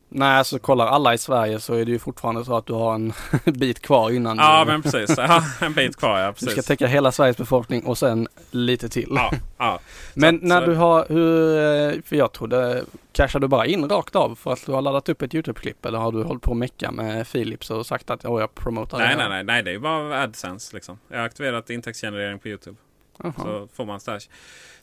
Nej, 0.10 0.38
alltså 0.38 0.60
kollar 0.60 0.88
alla 0.88 1.14
i 1.14 1.18
Sverige 1.18 1.60
så 1.60 1.74
är 1.74 1.86
det 1.86 1.92
ju 1.92 2.00
fortfarande 2.00 2.46
så 2.46 2.58
att 2.58 2.66
du 2.66 2.74
har 2.74 2.96
en 2.96 3.14
bit 3.46 3.82
kvar 3.82 4.12
innan 4.12 4.38
Ja 4.38 4.60
du, 4.66 4.72
men 4.72 4.82
precis, 4.82 5.18
ja, 5.18 5.44
en 5.62 5.74
bit 5.74 5.96
kvar 5.98 6.20
ja. 6.20 6.28
du 6.32 6.36
ska 6.36 6.46
Precis. 6.46 6.66
täcka 6.66 6.88
hela 6.88 7.12
Sveriges 7.12 7.38
befolkning 7.38 7.84
och 7.86 7.98
sen 7.98 8.28
lite 8.52 8.90
till. 8.90 9.10
Ja, 9.16 9.32
ja. 9.58 9.80
Men 10.14 10.40
Så- 10.40 10.46
när 10.46 10.60
så- 10.62 10.66
du 10.68 10.76
har, 10.76 11.06
hur, 11.10 11.58
eh, 11.96 12.02
för 12.02 12.16
jag 12.16 12.32
trodde, 12.32 12.84
cashar 13.14 13.40
du 13.40 13.48
bara 13.48 13.66
in 13.66 13.90
rakt 13.90 14.16
av 14.16 14.36
för 14.36 14.54
att 14.54 14.66
du 14.66 14.72
har 14.72 14.82
laddat 14.82 15.10
upp 15.10 15.22
ett 15.22 15.34
YouTube-klipp 15.34 15.86
eller 15.86 15.98
har 16.00 16.12
du 16.12 16.24
hållit 16.24 16.44
på 16.44 16.52
att 16.52 16.58
mecka 16.58 16.92
med 16.92 17.28
Philips 17.32 17.70
och 17.70 17.86
sagt 17.86 18.10
att 18.10 18.26
åh 18.26 18.40
jag 18.42 18.56
promotar 18.56 18.98
Nej, 18.98 19.10
det 19.10 19.16
nej, 19.18 19.30
nej, 19.30 19.44
nej, 19.44 19.64
det 19.64 19.72
är 19.72 19.80
bara 19.80 20.22
AdSense 20.24 20.76
liksom. 20.76 21.00
Jag 21.10 21.18
har 21.18 21.26
aktiverat 21.26 21.70
intäktsgenerering 21.70 22.40
på 22.40 22.48
YouTube. 22.48 22.78
Jaha. 23.24 23.34
Så 23.38 23.68
får 23.76 23.86
man 23.86 24.00
stash. 24.00 24.20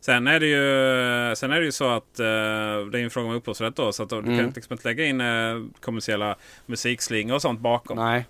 Sen 0.04 0.26
är 0.26 0.40
det 0.40 0.46
ju, 0.46 1.36
sen 1.36 1.52
är 1.52 1.58
det 1.60 1.64
ju 1.64 1.72
så 1.72 1.88
att 1.90 2.20
eh, 2.20 2.24
det 2.24 2.98
är 3.00 3.04
en 3.04 3.10
fråga 3.10 3.28
om 3.28 3.34
upphovsrätt 3.34 3.76
då. 3.76 3.92
Så 3.92 4.02
att 4.02 4.08
du 4.08 4.18
Mm. 4.18 4.38
kan 4.38 4.50
liksom 4.50 4.72
inte 4.72 4.88
lägga 4.88 5.04
in 5.04 5.20
uh, 5.20 5.64
kommersiella 5.80 6.36
musikslingor 6.66 7.34
och 7.34 7.42
sånt 7.42 7.60
bakom. 7.60 7.96
Nej, 7.96 8.26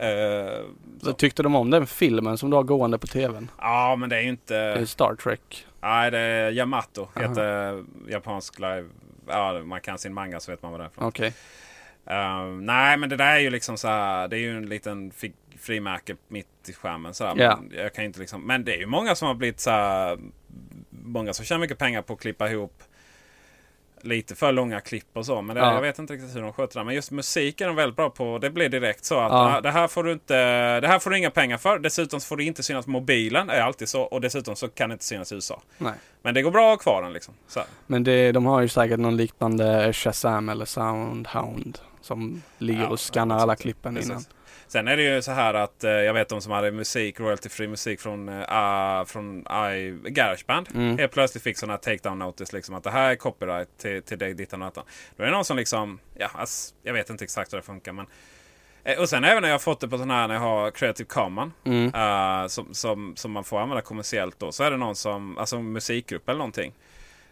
Eh, 0.00 0.60
så 1.02 1.12
tyckte 1.12 1.42
de 1.42 1.54
om 1.54 1.70
den 1.70 1.86
filmen 1.86 2.38
som 2.38 2.50
du 2.50 2.56
har 2.56 2.62
gående 2.62 2.98
på 2.98 3.06
tvn? 3.06 3.50
ja, 3.58 3.96
men 3.96 4.08
det 4.10 4.16
är 4.16 4.20
ju 4.20 4.36
Det 4.46 4.54
är 4.54 4.72
inte... 4.78 4.86
Star 4.86 5.14
Trek. 5.14 5.66
Nej, 5.80 6.10
det 6.10 6.18
är 6.18 6.50
Yamato. 6.50 7.08
Aha. 7.16 7.28
Heter 7.28 7.84
japansk 8.08 8.58
live. 8.58 8.84
Ja, 9.28 9.62
man 9.64 9.80
kan 9.80 9.98
sin 9.98 10.14
manga 10.14 10.40
så 10.40 10.50
vet 10.50 10.62
man 10.62 10.70
vad 10.72 10.80
det 10.80 10.84
är 10.84 10.88
för 10.88 11.00
något. 11.00 11.08
Okej. 11.14 11.32
Eh, 12.06 12.44
nej, 12.46 12.96
men 12.96 13.08
det 13.08 13.16
där 13.16 13.34
är 13.34 13.38
ju 13.38 13.50
liksom 13.50 13.76
så 13.78 13.88
här. 13.88 14.28
Det 14.28 14.36
är 14.36 14.40
ju 14.40 14.56
en 14.56 14.66
liten 14.68 15.12
frimärke 15.60 16.16
mitt 16.28 16.68
i 16.68 16.72
skärmen. 16.72 17.14
Så 17.14 17.24
här, 17.26 17.34
Ja. 17.36 17.58
men, 17.62 17.78
jag 17.78 17.94
kan 17.94 18.04
inte 18.04 18.20
liksom, 18.20 18.46
men 18.46 18.64
det 18.64 18.74
är 18.74 18.78
ju 18.78 18.86
många 18.86 19.14
som 19.14 19.28
har 19.28 19.34
blivit 19.34 19.60
så 19.60 19.70
här. 19.70 20.18
Många 21.08 21.32
som 21.34 21.44
tjänar 21.44 21.60
mycket 21.60 21.78
pengar 21.78 22.02
på 22.02 22.12
att 22.12 22.20
klippa 22.20 22.50
ihop 22.50 22.82
lite 24.02 24.34
för 24.34 24.52
långa 24.52 24.80
klipp 24.80 25.06
och 25.12 25.26
så. 25.26 25.42
Men 25.42 25.56
det, 25.56 25.62
Ja. 25.62 25.74
jag 25.74 25.80
vet 25.82 25.98
inte 25.98 26.12
riktigt 26.12 26.36
hur 26.36 26.42
de 26.42 26.52
sköter 26.52 26.78
det. 26.80 26.84
Men 26.84 26.94
just 26.94 27.10
musik 27.10 27.60
är 27.60 27.66
de 27.66 27.76
väldigt 27.76 27.96
bra 27.96 28.10
på. 28.10 28.38
Det 28.38 28.50
blir 28.50 28.68
direkt 28.68 29.04
så 29.04 29.18
att 29.18 29.32
Ja. 29.32 29.56
"Ah, 29.56 29.60
det, 29.60 29.70
här 29.70 29.88
får 29.88 30.04
du 30.04 30.12
inte, 30.12 30.34
det 30.80 30.88
här 30.88 30.98
får 30.98 31.10
du 31.10 31.18
inga 31.18 31.30
pengar 31.30 31.58
för. 31.58 31.78
Dessutom 31.78 32.20
får 32.20 32.36
du 32.36 32.44
inte 32.44 32.62
synas 32.62 32.84
på 32.84 32.90
mobilen. 32.90 33.50
är 33.50 33.60
alltid 33.60 33.88
så. 33.88 34.02
Och 34.02 34.20
dessutom 34.20 34.56
så 34.56 34.68
kan 34.68 34.88
det 34.88 34.92
inte 34.92 35.04
synas 35.04 35.32
i 35.32 35.34
USA. 35.34 35.62
Nej. 35.78 35.92
Men 36.22 36.34
det 36.34 36.42
går 36.42 36.50
bra 36.50 36.72
att 36.72 36.78
ha 36.78 36.82
kvar 36.92 37.02
den 37.02 37.12
liksom. 37.12 37.34
Så. 37.48 37.60
Men 37.86 38.04
det, 38.04 38.32
de 38.32 38.46
har 38.46 38.60
ju 38.60 38.68
säkert 38.68 38.98
någon 39.00 39.16
liknande 39.16 39.92
Shazam 39.92 40.48
eller 40.48 40.64
Soundhound 40.64 41.78
som 42.00 42.42
ligger 42.58 42.80
Ja, 42.82 42.88
och 42.88 43.00
skannar 43.00 43.38
alla 43.38 43.56
klippen 43.56 43.94
Precis. 43.94 44.28
Sen 44.68 44.88
är 44.88 44.96
det 44.96 45.02
ju 45.02 45.22
så 45.22 45.32
här 45.32 45.54
att 45.54 45.84
eh, 45.84 45.90
jag 45.90 46.14
vet 46.14 46.28
de 46.28 46.40
som 46.40 46.52
hade 46.52 46.70
musik, 46.70 47.20
royalty-free 47.20 47.68
musik 47.68 48.00
från, 48.00 48.28
uh, 48.28 49.04
från 49.04 49.40
I, 49.72 50.00
Garageband. 50.04 50.68
Mm. 50.74 50.98
Helt 50.98 51.12
plötsligt 51.12 51.44
fick 51.44 51.58
sådana 51.58 51.78
takedown 51.78 52.18
notice 52.18 52.52
liksom 52.52 52.74
att 52.74 52.84
det 52.84 52.90
här 52.90 53.10
är 53.10 53.14
copyright 53.14 53.78
till, 53.78 54.02
till 54.02 54.18
dig, 54.18 54.34
dittan 54.34 54.62
och 54.62 54.66
dattan. 54.66 54.84
Då 55.16 55.22
är 55.22 55.26
det 55.26 55.32
någon 55.32 55.44
som 55.44 55.56
liksom, 55.56 55.98
ja, 56.14 56.28
alltså, 56.32 56.74
jag 56.82 56.92
vet 56.92 57.10
inte 57.10 57.24
exakt 57.24 57.52
hur 57.52 57.58
det 57.58 57.62
funkar 57.62 57.92
men 57.92 58.06
eh, 58.84 58.98
och 58.98 59.08
sen 59.08 59.24
även 59.24 59.42
när 59.42 59.48
jag 59.48 59.54
har 59.54 59.58
fått 59.58 59.80
det 59.80 59.88
på 59.88 59.98
sån 59.98 60.10
här 60.10 60.28
när 60.28 60.34
jag 60.34 60.42
har 60.42 60.70
Creative 60.70 61.06
Common. 61.06 61.52
Mm. 61.64 61.94
eh, 61.94 62.46
som, 62.46 62.74
som, 62.74 63.16
som 63.16 63.32
man 63.32 63.44
får 63.44 63.60
använda 63.60 63.82
kommersiellt 63.82 64.38
då. 64.38 64.52
Så 64.52 64.64
är 64.64 64.70
det 64.70 64.76
någon 64.76 64.96
som, 64.96 65.38
alltså 65.38 65.58
musikgrupp 65.58 66.28
eller 66.28 66.38
någonting. 66.38 66.72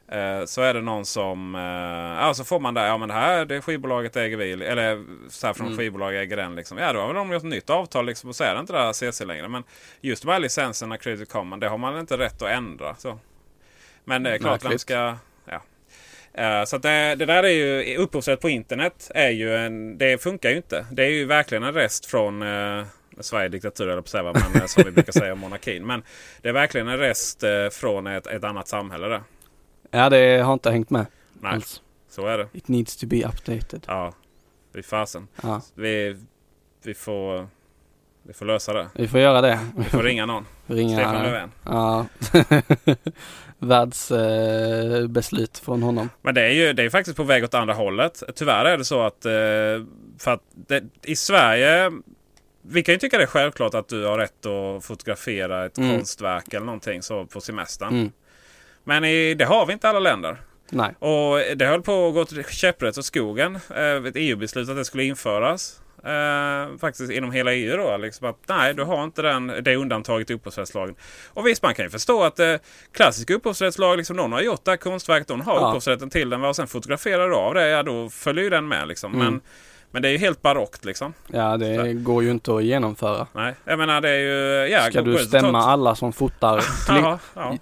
Eh, 0.09 0.45
så 0.45 0.63
är 0.63 0.75
det 0.75 0.81
någon 0.81 1.07
som, 1.07 1.55
eh, 1.55 2.25
ja 2.27 2.35
så 2.35 2.45
får 2.45 2.61
man 2.61 2.75
där, 2.75 2.87
ja 2.87 2.99
men 2.99 3.09
det 3.09 3.15
här 3.15 3.45
det 3.45 3.61
skivbolaget 3.61 4.17
äger 4.17 4.37
vi. 4.37 4.53
Eller 4.53 5.05
så 5.29 5.47
här 5.47 5.55
från 5.55 5.67
Mm. 5.67 5.79
skivbolag 5.79 6.17
äger 6.17 6.37
den 6.37 6.55
liksom. 6.57 6.79
Ja 6.79 6.93
då 6.93 7.01
har 7.01 7.07
väl 7.07 7.17
de 7.17 7.33
gjort 7.33 7.43
ett 7.43 7.49
nytt 7.49 7.71
avtal 7.71 8.07
liksom 8.07 8.29
och 8.31 8.37
så 8.37 8.45
är 8.45 8.55
det 8.55 8.61
inte 8.61 8.73
det 8.73 8.79
här 8.79 8.93
CC 8.93 9.25
längre. 9.25 9.49
Men 9.49 9.65
just 10.01 10.23
de 10.23 10.33
här 10.33 10.39
licenserna 10.41 10.97
Creative 10.99 11.27
Common 11.27 11.61
det 11.61 11.69
har 11.69 11.79
man 11.79 11.99
inte 11.99 12.19
rätt 12.19 12.43
att 12.43 12.49
ändra. 12.49 12.95
Så. 12.95 13.19
Men 14.05 14.23
det 14.23 14.31
är 14.31 14.39
klart 14.39 14.65
vem 14.65 14.69
Märkligt. 14.69 14.81
ska, 14.81 15.17
ja. 15.45 15.63
Eh, 16.35 16.65
Så 16.65 16.79
det, 16.79 17.15
det 17.15 17.27
där 17.27 17.43
är 17.43 17.49
ju 17.83 17.97
upphovsrätt 17.97 18.41
på 18.41 18.49
internet. 18.49 19.11
Är 19.15 19.31
ju 19.31 19.57
en, 19.57 19.99
det 19.99 20.23
funkar 20.23 20.51
ju 20.51 20.57
inte. 20.57 20.87
Det 20.93 21.05
är 21.05 21.11
ju 21.11 21.25
verkligen 21.25 21.63
en 21.63 21.75
rest 21.75 22.07
från 22.07 22.45
Sverige 23.21 23.49
diktatur 23.49 23.89
eller 23.89 24.03
på 24.03 24.09
säga, 24.09 24.33
men 24.55 24.69
som 24.69 24.83
vi 24.85 24.91
brukar 24.91 25.13
säga 25.13 25.33
om 25.33 25.39
monarkin. 25.39 25.87
Men 25.87 26.03
det 26.43 26.49
är 26.49 26.53
verkligen 26.53 26.89
en 26.89 26.99
rest 26.99 27.45
från 27.71 28.07
ett, 28.07 28.27
ett 28.27 28.45
annat 28.45 28.69
samhälle 28.69 29.07
där. 29.09 29.23
Ja, 29.91 30.09
det 30.11 30.43
har 30.43 30.53
inte 30.53 30.71
hängt 30.71 30.91
med 30.91 31.07
Nej, 31.41 31.53
alls. 31.55 31.83
så 32.11 32.27
är 32.27 32.39
det. 32.39 32.49
It 32.53 32.69
needs 32.69 32.97
to 32.97 33.07
be 33.07 33.17
updated. 33.29 33.85
Ja, 33.87 34.13
fy 34.75 34.83
fasen. 34.83 35.29
Ja, 35.43 35.63
Vi, 35.75 36.17
vi, 36.85 36.95
får, 36.95 37.49
vi 38.23 38.33
får 38.33 38.47
lösa 38.47 38.73
det. 38.73 38.89
vi 38.95 39.09
får 39.09 39.21
göra 39.21 39.41
det. 39.41 39.59
Vi 39.77 39.85
får 39.85 40.03
ringa 40.03 40.27
någon. 40.27 40.47
Ringa, 40.67 40.97
Stefan 40.97 41.23
Löfven. 41.23 41.51
Ja. 41.65 42.07
Världsbeslut 43.59 45.59
eh, 45.59 45.65
från 45.65 45.83
honom. 45.83 46.09
Men 46.23 46.35
det 46.35 46.43
är 46.43 46.51
ju 46.51 46.73
det 46.73 46.83
är 46.83 46.91
faktiskt 46.91 47.17
på 47.17 47.23
väg 47.23 47.45
åt 47.45 47.55
andra 47.55 47.75
hållet. 47.75 48.23
Tyvärr 48.35 48.65
är 48.65 48.79
det 48.79 48.85
så 48.85 49.03
att, 49.03 49.25
eh, 49.25 49.33
för 50.19 50.31
att 50.31 50.43
det, 50.55 50.85
i 51.03 51.17
Sverige 51.17 51.93
vi 52.69 52.83
kan 52.83 52.93
ju 52.93 52.99
tycka 52.99 53.17
det 53.19 53.23
är 53.25 53.27
självklart 53.27 53.75
att 53.75 53.89
du 53.89 54.05
har 54.05 54.19
rätt 54.19 54.47
att 54.47 54.85
fotografera 54.85 55.67
ett 55.67 55.79
Mm. 55.79 55.97
konstverk 55.97 56.55
eller 56.55 56.67
någonting 56.67 57.03
så 57.03 57.27
på 57.27 57.41
semestern. 57.41 57.89
Mm. 57.89 58.13
Men 58.89 59.05
i, 59.05 59.35
det 59.35 59.45
har 59.45 59.67
vi 59.67 59.73
inte 59.73 59.89
alla 59.89 59.99
länder. 60.01 60.37
Nej. 60.71 60.95
Och 60.99 61.57
det 61.57 61.67
höll 61.67 61.83
på 61.83 62.09
att 62.09 62.15
gå 62.15 62.43
käpprätt 62.51 62.99
åt 62.99 63.05
skogen. 63.05 63.59
Eh, 63.77 64.07
ett 64.07 64.13
EU-beslut 64.17 64.69
att 64.69 64.77
det 64.77 64.85
skulle 64.85 65.05
införas. 65.05 65.81
Eh, 66.05 66.79
faktiskt 66.79 67.13
inom 67.13 67.33
hela 67.33 67.53
EU 67.55 67.77
då. 67.77 67.97
Liksom 67.97 68.29
att, 68.31 68.37
nej, 68.47 68.75
du 68.75 68.83
har 68.85 69.05
inte 69.05 69.23
den, 69.23 69.47
det 69.63 69.77
undantaget 69.77 70.31
i 70.31 70.35
upphovsrättslagen. 70.35 70.95
Och 71.29 71.47
visst, 71.47 71.63
man 71.63 71.75
kan 71.75 71.85
ju 71.85 71.91
förstå 71.91 72.23
att 72.23 72.39
eh, 72.41 72.55
klassisk 72.93 73.31
upphovsrättslag, 73.31 73.97
liksom, 73.97 74.17
någon 74.17 74.33
har 74.33 74.41
gjort 74.41 74.65
det 74.65 74.71
här 74.71 74.77
konstverket, 74.79 75.29
någon 75.29 75.41
har 75.41 75.55
Ja. 75.61 75.69
upphovsrätten 75.69 76.11
till 76.11 76.31
den. 76.31 76.45
Och 76.45 76.57
sen 76.57 76.67
fotograferar 76.67 77.29
du 77.29 77.35
av 77.35 77.55
det, 77.55 77.69
ja 77.69 77.83
då 77.83 78.09
följer 78.11 78.45
ju 78.45 78.51
den 78.51 78.69
med. 78.69 78.89
Liksom. 78.89 79.15
Mm. 79.15 79.27
Men, 79.27 79.41
men 79.91 80.03
det 80.03 80.09
är 80.09 80.13
ju 80.13 80.19
helt 80.19 80.43
barockt 80.43 80.85
liksom. 80.85 81.13
Ja, 81.27 81.57
det 81.57 81.93
går 81.93 82.23
ju 82.23 82.31
inte 82.31 82.55
att 82.57 82.65
genomföra. 82.65 83.27
Nej, 83.33 83.55
jag 83.65 83.79
menar 83.79 84.01
det 84.01 84.11
är 84.11 84.19
ju... 84.19 84.69
Ja, 84.73 84.81
Ska 84.91 85.03
du 85.03 85.19
stämma 85.19 85.63
alla 85.63 85.95
som 85.95 86.13
fotar? 86.13 86.65
Ja, 86.89 87.19
ja. 87.35 87.57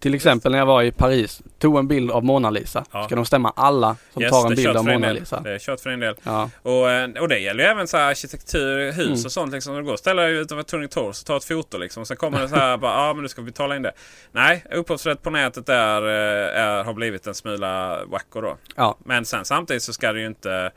Till 0.00 0.14
exempel 0.14 0.52
när 0.52 0.58
jag 0.58 0.66
var 0.66 0.82
i 0.82 0.92
Paris, 0.92 1.42
tog 1.58 1.78
en 1.78 1.88
bild 1.88 2.10
av 2.10 2.24
Mona 2.24 2.50
Lisa. 2.50 2.84
Ja. 2.92 3.04
Ska 3.04 3.16
de 3.16 3.24
stämma 3.24 3.52
alla 3.56 3.96
som 4.12 4.22
Yes, 4.22 4.30
tar 4.32 4.46
en 4.50 4.54
bild 4.56 4.76
av 4.76 4.84
Mona 4.84 5.06
del. 5.06 5.16
Lisa? 5.16 5.40
Det 5.40 5.54
är 5.54 5.58
kört 5.58 5.80
för 5.80 5.90
en 5.90 6.00
del. 6.00 6.14
Ja, 6.22 6.50
Och, 6.62 6.90
eh, 6.90 7.10
och 7.20 7.28
det 7.28 7.38
gäller 7.38 7.64
ju 7.64 7.70
även 7.70 7.88
så 7.88 7.96
arkitektur, 7.96 8.92
hus 8.92 8.98
Mm. 9.06 9.24
och 9.24 9.32
sånt. 9.32 9.52
Liksom, 9.52 9.76
du 9.76 9.82
går 9.84 9.92
och 9.92 9.98
ställer 9.98 10.22
dig 10.22 10.32
utanför 10.36 10.62
Turning 10.62 10.88
Torso 10.88 11.22
och 11.22 11.26
tar 11.26 11.36
ett 11.36 11.44
foto. 11.44 11.78
Liksom, 11.78 12.00
och 12.00 12.06
sen 12.06 12.16
kommer 12.16 12.40
det 12.40 12.48
så 12.48 12.56
här, 12.56 12.76
bara, 12.76 13.06
ja 13.06 13.12
men 13.14 13.22
du 13.22 13.28
ska 13.28 13.42
betala 13.42 13.76
in 13.76 13.82
det. 13.82 13.92
Nej, 14.32 14.64
upphovsrätt 14.70 15.22
på 15.22 15.30
nätet 15.30 15.68
är, 15.68 16.02
eh, 16.02 16.62
är, 16.62 16.84
har 16.84 16.92
blivit 16.92 17.26
en 17.26 17.34
smula 17.34 17.98
wacko 18.06 18.40
då. 18.40 18.56
ja, 18.76 18.96
Men 19.04 19.24
sen 19.24 19.44
samtidigt 19.44 19.82
så 19.82 19.92
ska 19.92 20.12
det 20.12 20.20
ju 20.20 20.26
inte... 20.26 20.70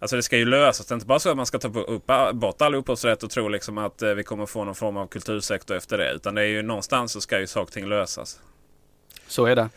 Alltså 0.00 0.16
det 0.16 0.22
ska 0.22 0.36
ju 0.36 0.44
lösas. 0.44 0.86
Det 0.86 0.92
är 0.92 0.96
inte 0.96 1.06
bara 1.06 1.18
så 1.18 1.30
att 1.30 1.36
man 1.36 1.46
ska 1.46 1.58
ta 1.58 1.68
upp, 1.68 2.10
bort 2.32 2.62
all 2.62 2.74
upphovsrätt 2.74 3.22
och 3.22 3.30
tro 3.30 3.48
liksom 3.48 3.78
att 3.78 4.02
eh, 4.02 4.10
vi 4.10 4.22
kommer 4.22 4.46
få 4.46 4.64
någon 4.64 4.74
form 4.74 4.96
av 4.96 5.06
kultursektor 5.06 5.76
efter 5.76 5.98
det. 5.98 6.12
Utan 6.12 6.34
det 6.34 6.42
är 6.42 6.46
ju 6.46 6.62
någonstans 6.62 7.12
så 7.12 7.20
ska 7.20 7.40
ju 7.40 7.46
saker 7.46 7.62
och 7.66 7.72
ting 7.72 7.88
lösas. 7.88 8.40
så 9.26 9.46
är 9.46 9.56
det. 9.56 9.68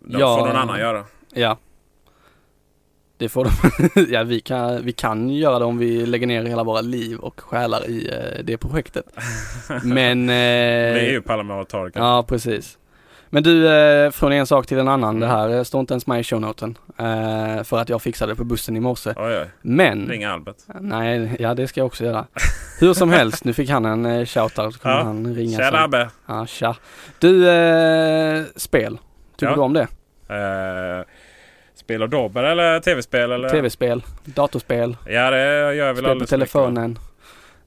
Det 0.00 0.18
Ja. 0.18 0.38
får 0.38 0.46
någon 0.46 0.56
annan 0.56 0.78
göra. 0.80 1.04
Ja. 1.34 1.58
Det 3.16 3.28
får 3.28 3.44
de. 3.44 3.50
ja, 4.12 4.22
vi 4.22 4.40
kan, 4.40 4.84
vi 4.84 4.92
kan 4.92 5.30
göra 5.30 5.58
det 5.58 5.64
om 5.64 5.78
vi 5.78 6.06
lägger 6.06 6.26
ner 6.26 6.44
hela 6.44 6.64
våra 6.64 6.80
liv 6.80 7.18
och 7.18 7.40
själar 7.40 7.88
i 7.88 8.08
eh, 8.08 8.44
det 8.44 8.56
projektet. 8.58 9.04
Men... 9.84 10.22
Eh, 10.28 10.34
Vi 10.94 11.06
är 11.06 11.10
ju 11.10 11.22
parlamentariker. 11.22 12.00
Ja, 12.00 12.24
precis. 12.28 12.78
Men 13.30 13.42
du, 13.42 13.68
eh, 13.68 14.10
från 14.10 14.32
en 14.32 14.46
sak 14.46 14.66
till 14.66 14.78
en 14.78 14.88
annan. 14.88 15.20
Det 15.20 15.26
här 15.26 15.48
eh, 15.56 15.62
står 15.62 15.80
inte 15.80 15.94
ens 15.94 16.06
med 16.06 16.20
i 16.20 16.24
shownoten. 16.24 16.78
Eh, 16.98 17.62
för 17.62 17.78
att 17.78 17.88
jag 17.88 18.02
fixade 18.02 18.32
det 18.32 18.36
på 18.36 18.44
bussen 18.44 18.76
i 18.76 18.80
morse. 18.80 19.10
Oj, 19.16 19.38
oj. 19.38 19.50
Men... 19.62 20.08
Ring 20.08 20.24
Albert. 20.24 20.56
Nej, 20.80 21.36
ja 21.38 21.54
det 21.54 21.68
ska 21.68 21.80
jag 21.80 21.86
också 21.86 22.04
göra. 22.04 22.26
Hur 22.80 22.94
som 22.94 23.10
helst, 23.10 23.44
nu 23.44 23.52
fick 23.52 23.70
han 23.70 23.84
en 23.84 24.06
eh, 24.06 24.24
shoutout. 24.26 24.74
Så 24.74 24.80
kommer 24.80 24.94
Ja. 24.96 25.02
han 25.02 25.34
ringa 25.34 25.58
Tjena 25.58 25.70
sen. 25.70 25.80
Abbe! 25.84 26.08
Ja, 26.26 26.46
tja. 26.46 26.76
Du, 27.18 27.50
eh, 27.50 28.42
spel. 28.56 28.98
Tycker 29.36 29.50
Ja. 29.52 29.54
du 29.56 29.60
om 29.60 29.72
det? 29.72 29.86
Eh, 30.28 31.06
spel 31.74 32.02
och 32.02 32.08
dobber 32.08 32.42
eller 32.44 32.80
tv-spel? 32.80 33.32
Eller? 33.32 33.48
Tv-spel, 33.48 34.02
datorspel, 34.24 34.96
Ja 35.06 35.30
det 35.30 35.38
gör 35.38 35.72
jag 35.72 35.94
väl 35.94 36.04
spel 36.04 36.18
på 36.20 36.26
telefonen. 36.26 36.98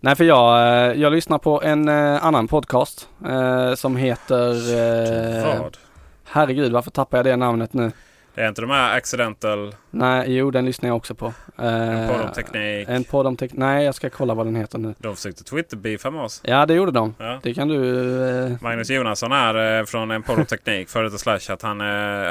Nej 0.04 0.16
för 0.16 0.24
jag, 0.24 0.68
eh, 0.68 1.02
jag 1.02 1.14
lyssnar 1.14 1.38
på 1.38 1.62
en 1.62 1.88
eh, 1.90 2.26
annan 2.26 2.48
podcast 2.48 3.10
eh, 3.26 3.74
som 3.74 3.96
heter... 3.96 5.58
Vad? 5.60 5.78
herregud, 6.26 6.72
varför 6.72 6.92
tappar 6.92 7.18
jag 7.18 7.26
det 7.26 7.36
namnet 7.36 7.74
nu? 7.74 7.92
Det 8.36 8.42
är 8.42 8.48
inte 8.48 8.62
de 8.62 8.70
här 8.70 8.98
accidental, 8.98 9.76
Nej, 9.92 10.36
jo 10.36 10.52
den 10.52 10.66
lyssnar 10.66 10.90
jag 10.90 10.98
också 10.98 11.16
på. 11.16 11.34
en 11.58 12.08
podd 12.10 12.22
om 12.22 12.32
teknik. 12.36 12.88
En 12.90 13.04
podd 13.04 13.28
om 13.28 13.38
teknik. 13.38 13.60
Nej, 13.60 13.86
jag 13.86 13.96
ska 13.96 14.10
kolla 14.10 14.34
vad 14.34 14.46
den 14.46 14.56
heter 14.56 14.78
nu. 14.78 14.94
De 14.98 15.16
försökte 15.16 15.44
Twitter-beefa 15.44 16.12
med 16.12 16.22
oss. 16.22 16.42
Ja, 16.44 16.66
det 16.66 16.74
gjorde 16.74 16.92
de. 16.92 17.16
Ja. 17.18 17.40
Det 17.44 17.54
kan 17.54 17.68
du... 17.68 18.20
Eh, 18.46 18.52
Magnus 18.62 18.90
Jonasson 18.90 19.32
är 19.32 19.86
från 19.86 20.12
en 20.12 20.24
podd 20.24 20.40
om 20.40 20.46
teknik, 20.46 20.90
före 20.90 21.04
detta 21.04 21.18
Slash, 21.18 21.54
att 21.54 21.62
han, 21.62 21.80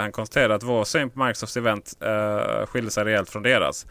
han 0.01 0.13
konstaterade 0.13 0.55
att 0.55 0.63
vår 0.63 0.85
syn 0.85 1.11
på 1.11 1.19
Microsofts 1.25 1.57
event 1.57 1.93
eh, 2.01 2.67
skilde 2.67 2.91
sig 2.91 3.05
rejält 3.05 3.31
från 3.31 3.43
deras. 3.43 3.87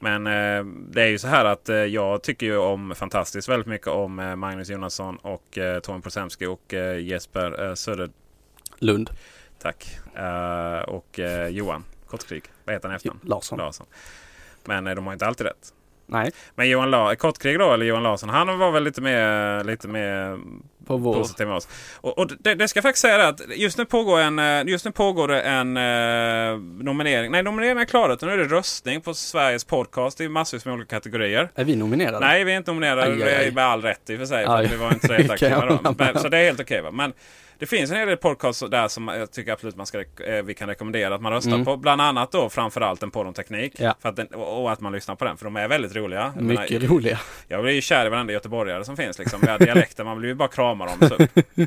Men 0.00 0.26
eh, 0.26 0.64
det 0.64 1.02
är 1.02 1.06
ju 1.06 1.18
så 1.18 1.28
här 1.28 1.44
att 1.44 1.68
eh, 1.68 1.76
jag 1.76 2.22
tycker 2.22 2.46
ju 2.46 2.56
om 2.56 2.94
fantastiskt 2.94 3.48
väldigt 3.48 3.66
mycket 3.66 3.86
om 3.86 4.18
eh, 4.18 4.36
Magnus 4.36 4.70
Jonasson 4.70 5.16
och 5.16 5.58
eh, 5.58 5.80
Tommy 5.80 6.00
Prosemski 6.00 6.46
och 6.46 6.72
Jesper 7.00 7.68
eh, 7.68 7.74
Söder. 7.74 8.10
Lund. 8.78 9.10
Tack. 9.62 9.98
Och 10.86 11.20
Johan 11.50 11.84
Kortkrig. 12.06 12.44
Vad 12.64 12.74
heter 12.74 12.88
han 12.88 12.96
efter? 12.96 13.12
Larsson. 13.22 13.58
Larsson. 13.58 13.86
Men 14.64 14.84
de 14.84 15.06
har 15.06 15.12
inte 15.12 15.26
alltid 15.26 15.46
rätt. 15.46 15.72
Nej, 16.06 16.32
Men 16.54 16.68
Johan 16.68 16.90
La 16.90 17.16
Kortkrig 17.16 17.58
då, 17.58 17.72
eller 17.72 17.86
Johan 17.86 18.02
Larsson, 18.02 18.28
han 18.28 18.58
var 18.58 18.72
väl 18.72 18.84
lite 18.84 19.00
mer, 19.00 19.64
lite 19.64 19.88
mer 19.88 20.38
på 20.90 20.96
vår. 20.96 21.14
positiv 21.14 21.50
oss. 21.50 21.68
Och, 21.94 22.18
och 22.18 22.30
det, 22.38 22.54
det 22.54 22.68
ska 22.68 22.82
faktiskt 22.82 23.02
säga 23.02 23.28
att 23.28 23.40
just 23.56 23.78
nu 23.78 23.84
pågår 23.84 24.20
en, 24.20 24.38
eh, 24.38 24.62
just 24.66 24.84
nu 24.84 24.90
pågår 24.90 25.28
det 25.28 25.40
en 25.40 25.76
eh, 25.76 26.82
nominering. 26.84 27.30
Nej, 27.32 27.42
nomineringen 27.42 27.78
är 27.78 27.84
klar. 27.84 28.18
Nu 28.22 28.32
är 28.32 28.38
det 28.38 28.44
röstning 28.44 29.00
på 29.00 29.14
Sveriges 29.14 29.64
podcast 29.64 30.20
i 30.20 30.28
massvis 30.28 30.64
med 30.64 30.74
olika 30.74 30.96
kategorier. 30.96 31.50
Är 31.54 31.64
vi 31.64 31.76
nominerade? 31.76 32.26
Nej, 32.26 32.44
vi 32.44 32.52
är 32.52 32.56
inte 32.56 32.70
nominerade. 32.70 33.02
Aj, 33.02 33.08
aj, 33.12 33.22
aj. 33.22 33.28
Det 33.28 33.46
är 33.46 33.52
med 33.52 33.64
all 33.64 33.82
rätt 33.82 34.10
i 34.10 34.14
och 34.14 34.18
för 34.18 34.26
sig. 34.26 34.46
För 34.46 34.56
Aj. 34.58 34.66
att 34.66 34.72
vi 34.72 34.76
var 34.76 34.92
inte 34.92 35.06
så 35.08 35.14
Kan 35.14 35.30
aktiva 35.30 35.66
då. 35.66 35.94
Men, 35.98 36.18
så 36.18 36.28
det 36.28 36.38
är 36.38 36.44
helt 36.44 36.60
okej. 36.60 36.80
va. 36.82 36.90
Men 36.90 37.12
det 37.60 37.66
finns 37.66 37.90
en 37.90 37.96
hel 37.96 38.08
del 38.08 38.16
podcasts 38.16 38.64
där 38.70 38.88
som 38.88 39.08
jag 39.08 39.32
tycker 39.32 39.52
absolut 39.52 39.76
man 39.76 39.86
ska, 39.86 39.98
eh, 40.00 40.42
vi 40.44 40.54
kan 40.54 40.68
rekommendera 40.68 41.14
att 41.14 41.20
man 41.20 41.32
röstar 41.32 41.50
Mm. 41.52 41.64
på. 41.64 41.76
Bland 41.76 42.00
annat 42.00 42.32
då 42.32 42.48
framförallt 42.48 43.02
en 43.02 43.10
podd 43.10 43.26
om 43.26 43.34
teknik. 43.34 43.72
Ja. 43.78 43.94
För 44.00 44.08
att 44.08 44.16
den, 44.16 44.26
och 44.26 44.72
att 44.72 44.80
man 44.80 44.92
lyssnar 44.92 45.14
på 45.14 45.24
den. 45.24 45.36
För 45.36 45.44
de 45.44 45.56
är 45.56 45.68
väldigt 45.68 45.96
roliga. 45.96 46.32
Jag 46.36 46.44
menar, 46.44 46.62
Mycket 46.62 46.90
roliga. 46.90 47.18
jag 47.48 47.62
blir 47.62 47.72
ju 47.72 47.80
kär 47.80 48.06
i 48.06 48.08
varenda 48.08 48.32
göteborgare 48.32 48.84
som 48.84 48.96
finns. 48.96 49.18
Liksom. 49.18 49.40
Med 49.40 49.60
dialekten. 49.60 50.06
Man 50.06 50.18
blir 50.18 50.28
ju 50.28 50.34
bara 50.34 50.48
krama 50.48 50.86
dem. 50.86 51.08
Så. 51.08 51.16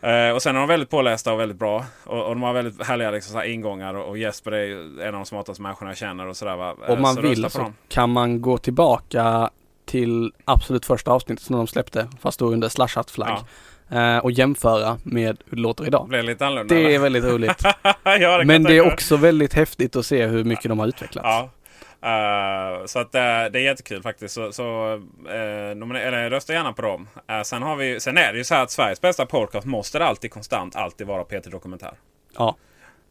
Eh, 0.00 0.30
och 0.34 0.42
sen 0.42 0.56
är 0.56 0.60
de 0.60 0.68
väldigt 0.68 0.90
pålästa 0.90 1.32
och 1.32 1.40
väldigt 1.40 1.58
bra. 1.58 1.84
Och, 2.04 2.22
och 2.24 2.28
de 2.34 2.42
har 2.42 2.52
väldigt 2.52 2.86
härliga 2.86 3.10
liksom, 3.10 3.32
så 3.32 3.38
här 3.38 3.44
ingångar. 3.46 3.94
Och, 3.94 4.08
och 4.08 4.18
Jesper 4.18 4.52
är 4.52 5.00
en 5.02 5.06
av 5.06 5.12
de 5.12 5.24
smartaste 5.26 5.62
människorna 5.62 5.90
jag 5.90 5.98
känner. 5.98 6.26
Och 6.26 6.36
sådär, 6.36 6.56
va? 6.56 6.74
Eh, 6.86 6.92
Om 6.94 7.02
man 7.02 7.14
så 7.14 7.20
vill 7.20 7.50
så 7.50 7.58
dem. 7.58 7.74
kan 7.88 8.10
man 8.10 8.40
gå 8.42 8.58
tillbaka 8.58 9.50
till 9.86 10.32
absolut 10.44 10.86
första 10.86 11.10
avsnittet 11.10 11.44
som 11.44 11.56
de 11.56 11.66
släppte, 11.66 12.08
fast 12.20 12.38
då 12.38 12.46
under 12.52 12.68
slashat 12.68 13.10
flagg. 13.10 13.30
eh, 13.30 13.38
Och 14.22 14.32
jämföra 14.32 14.98
med 15.02 15.36
hur 15.46 15.56
det 15.56 15.62
låter 15.62 15.84
Det 15.84 15.88
idag. 15.88 16.08
blir 16.08 16.22
lite 16.22 16.46
annorlunda. 16.46 16.74
Det 16.74 16.94
är 16.94 16.98
väldigt 16.98 17.24
roligt. 17.24 17.62
ja, 18.04 18.38
det 18.38 18.44
Men 18.44 18.62
det 18.62 18.76
är 18.76 18.92
också 18.92 19.16
väldigt 19.16 19.54
häftigt 19.54 19.96
att 19.96 20.06
se 20.06 20.26
hur 20.26 20.44
mycket 20.44 20.68
de 20.68 20.78
har 20.78 20.86
utvecklats. 20.86 21.26
Ja. 21.26 21.50
Eh, 22.02 22.86
så 22.86 22.98
att, 22.98 23.14
eh, 23.14 23.20
det 23.20 23.58
är 23.58 23.58
jättekul 23.58 24.02
faktiskt. 24.02 24.34
Så, 24.34 24.52
så 24.52 24.94
uh, 24.94 26.00
eller, 26.00 26.30
rösta 26.30 26.52
gärna 26.52 26.72
på 26.72 26.82
dem. 26.82 27.08
Eh, 27.28 27.42
sen, 27.42 27.62
har 27.62 27.76
vi, 27.76 28.00
sen 28.00 28.16
är 28.18 28.32
det 28.32 28.38
ju 28.38 28.44
så 28.44 28.54
här 28.54 28.62
att 28.62 28.70
Sveriges 28.70 29.00
bästa 29.00 29.26
podcast 29.26 29.66
måste 29.66 29.98
det 29.98 30.04
alltid 30.04 30.30
konstant 30.30 30.76
alltid 30.76 31.06
vara 31.06 31.24
Peter 31.24 31.50
Dokumentär. 31.50 31.92
Ja, 32.36 32.56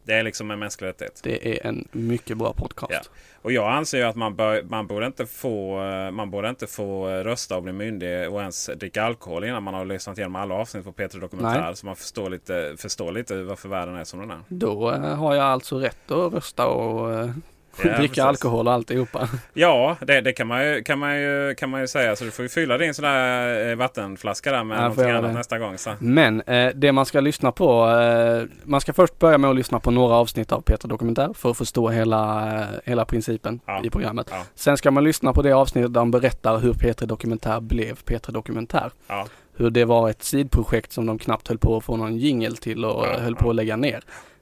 Det 0.02 0.14
är 0.14 0.22
liksom 0.22 0.50
en 0.50 0.58
mänsklig 0.58 0.88
rättighet. 0.88 1.20
det 1.24 1.58
är 1.58 1.66
en 1.66 1.88
mycket 1.92 2.36
bra 2.36 2.52
podcast. 2.52 2.92
Ja. 2.92 3.00
Och 3.42 3.52
jag 3.52 3.72
anser 3.72 3.98
ju 3.98 4.04
att 4.04 4.16
man, 4.16 4.36
bör, 4.36 4.62
man, 4.62 4.86
borde 4.86 5.06
inte 5.06 5.26
få, 5.26 5.82
eh, 5.82 6.10
man 6.10 6.30
borde 6.30 6.48
inte 6.48 6.66
få 6.66 7.08
eh, 7.08 7.24
rösta 7.24 7.56
och 7.56 7.62
bli 7.62 7.72
myndig 7.72 8.30
och 8.30 8.40
ens 8.40 8.70
dricka 8.76 9.02
alkohol 9.02 9.44
innan 9.44 9.62
man 9.62 9.74
har 9.74 9.84
lyssnat 9.84 10.18
igenom 10.18 10.36
alla 10.36 10.54
avsnitt 10.54 10.84
på 10.84 10.92
Peter 10.92 11.18
Dokumentär. 11.18 11.60
Nej. 11.60 11.76
Så 11.76 11.86
man 11.86 11.96
förstår 11.96 12.30
lite, 12.30 12.74
förstår 12.78 13.12
lite 13.12 13.42
varför 13.42 13.68
världen 13.68 13.96
är 13.96 14.04
som 14.04 14.20
den 14.20 14.30
är. 14.30 14.40
Då 14.48 14.92
eh, 14.92 15.00
har 15.00 15.34
jag 15.34 15.44
alltså 15.44 15.78
rätt 15.78 16.10
att 16.10 16.32
rösta 16.32 16.66
och 16.66 17.28
dricka 17.76 17.96
precis. 17.96 18.18
alkohol 18.18 18.66
och 18.66 18.72
alltihopa. 18.72 19.28
Ja, 19.54 19.96
det, 20.00 20.20
det 20.20 20.32
kan, 20.32 20.46
man 20.46 20.64
ju, 20.66 20.82
kan, 20.82 20.98
man 20.98 21.16
ju, 21.20 21.54
kan 21.54 21.70
man 21.70 21.80
ju 21.80 21.86
säga. 21.86 22.16
Så 22.16 22.24
du 22.24 22.30
får 22.30 22.42
ju 22.42 22.48
fylla 22.48 22.78
din 22.78 22.94
sån 22.94 23.02
där 23.02 23.68
eh, 23.70 23.76
vattenflaska 23.76 24.52
där 24.52 24.64
med 24.64 24.76
Ja, 24.76 24.80
någonting 24.82 25.10
annat 25.10 25.22
det. 25.22 25.32
nästa 25.32 25.58
gång. 25.58 25.78
Så. 25.78 25.90
Men 25.98 26.40
eh, 26.40 26.68
det 26.74 26.92
man 26.92 27.06
ska 27.06 27.20
lyssna 27.20 27.52
på, 27.52 27.88
eh, 27.90 28.42
man 28.64 28.80
ska 28.80 28.92
först 28.92 29.18
börja 29.18 29.38
med 29.38 29.50
att 29.50 29.56
lyssna 29.56 29.80
på 29.80 29.90
några 29.90 30.14
avsnitt 30.14 30.52
av 30.52 30.60
Peter 30.60 30.88
Dokumentär 30.88 31.30
för 31.34 31.50
att 31.50 31.56
förstå 31.58 31.88
hela, 31.88 32.52
eh, 32.60 32.66
hela 32.84 33.04
principen 33.04 33.60
Ja. 33.66 33.80
i 33.84 33.90
programmet. 33.90 34.26
Ja. 34.30 34.42
Sen 34.54 34.76
ska 34.76 34.90
man 34.90 35.04
lyssna 35.04 35.32
på 35.32 35.42
det 35.42 35.52
avsnittet 35.52 35.92
där 35.94 36.00
han 36.00 36.10
berättar 36.10 36.58
hur 36.58 36.72
Peter 36.72 37.06
Dokumentär 37.06 37.60
blev 37.60 37.94
Peter 38.04 38.32
Dokumentär. 38.32 38.90
Ja. 39.08 39.26
Hur 39.56 39.70
det 39.70 39.84
var 39.84 40.10
ett 40.10 40.22
sidprojekt 40.22 40.92
som 40.92 41.06
de 41.06 41.18
knappt 41.18 41.48
höll 41.48 41.58
på 41.58 41.76
att 41.76 41.84
få 41.84 41.96
någon 41.96 42.16
jingel 42.18 42.56
till 42.56 42.84
och 42.84 43.06
höll 43.06 43.36
på 43.36 43.50
att 43.50 43.56
lägga 43.56 43.76
ner. 43.76 44.00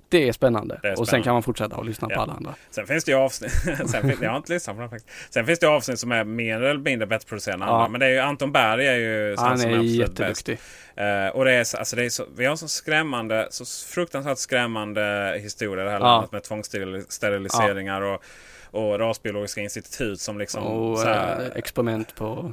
Det 0.09 0.29
är 0.29 0.33
spännande. 0.33 0.79
Det 0.83 0.89
är 0.89 0.93
Och 0.93 0.97
sen 0.99 1.07
spännande. 1.07 1.25
kan 1.25 1.33
man 1.35 1.43
fortsätta 1.43 1.77
att 1.77 1.87
lyssna 1.87 2.09
Ja. 2.11 2.17
på 2.17 2.23
alla 2.23 2.33
andra. 2.33 2.55
Sen 2.71 2.87
finns 2.87 3.05
det 3.05 3.11
ju 3.13 3.19
avsnitt, 3.19 3.53
sen 3.91 4.03
finns, 4.09 4.21
jag 4.23 4.31
har 4.31 4.37
inte 4.37 4.53
lyssnat 4.53 4.77
på 4.77 4.81
den 4.81 4.91
faktiskt. 4.91 5.33
Sen 5.35 5.47
finns 5.47 5.59
det 5.59 5.67
avsnitt 5.69 5.99
som 6.01 6.13
är 6.13 6.25
mer 6.25 6.63
eller 6.63 6.81
mindre 6.81 7.07
bättre 7.07 7.29
producerade 7.29 7.63
än 7.65 7.69
Ja. 7.69 7.75
andra. 7.75 7.89
Men 7.89 8.01
det 8.01 8.07
är 8.07 8.11
ju 8.11 8.19
Anton 8.19 8.53
Berg 8.53 8.87
är 8.89 8.95
ju 8.95 9.37
Han 9.39 9.61
är 9.61 9.79
bäst. 9.79 9.85
jätteduktig. 9.95 10.59
Eh, 10.97 11.29
och 11.29 11.45
det 11.45 11.53
är, 11.53 11.65
så- 11.65 11.77
alltså 11.77 11.97
det 11.97 12.05
är 12.05 12.11
så, 12.11 12.25
vi 12.37 12.45
har 12.47 12.57
så 12.57 12.69
skrämmande, 12.69 13.47
så 13.51 13.65
fruktansvärt 13.95 14.39
skrämmande 14.39 15.37
historia 15.43 15.83
i 15.83 15.87
det 15.87 15.91
här 15.93 15.99
Ja. 16.01 16.05
landet 16.07 16.33
med 16.33 16.43
tvångssteriliseringar 16.43 18.01
och, 18.03 18.23
och 18.71 18.99
rasbiologiska 18.99 19.61
institut 19.61 20.21
som 20.21 20.39
liksom... 20.39 20.63
Och 20.63 20.99
här, 21.01 21.41
eh, 21.41 21.47
experiment 21.55 22.15
på, 22.15 22.53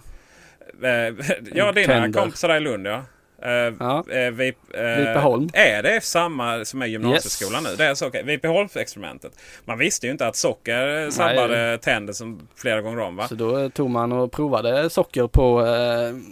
eh, 0.84 0.90
ja, 1.54 1.72
dina 1.72 1.94
tänder. 1.94 2.22
kompisar 2.22 2.56
i 2.56 2.60
Lund 2.60 2.88
ja. 2.88 3.04
Eh, 3.46 3.74
ja, 3.80 4.04
eh, 4.10 4.32
Vipeholm. 4.32 5.50
Är 5.54 5.84
det 5.84 6.04
samma 6.04 6.66
som 6.66 6.82
är 6.82 6.86
gymnasieskolan 6.86 7.64
nu? 7.64 7.70
Det 7.78 7.86
är 7.86 7.96
så 7.96 8.08
okej. 8.08 8.24
Vipeholmsexperimentet. 8.24 9.32
Man 9.66 9.78
visste 9.78 10.06
ju 10.06 10.12
inte 10.12 10.28
att 10.28 10.36
socker 10.36 11.10
sabbade 11.10 11.78
tänder 11.78 12.14
som 12.14 12.48
flera 12.56 12.82
gånger 12.82 13.00
om 13.00 13.16
va? 13.16 13.28
Så 13.28 13.36
då 13.36 13.70
tog 13.70 13.90
man 13.90 14.12
och 14.12 14.32
provade 14.32 14.90
socker 14.90 15.28
på 15.28 15.68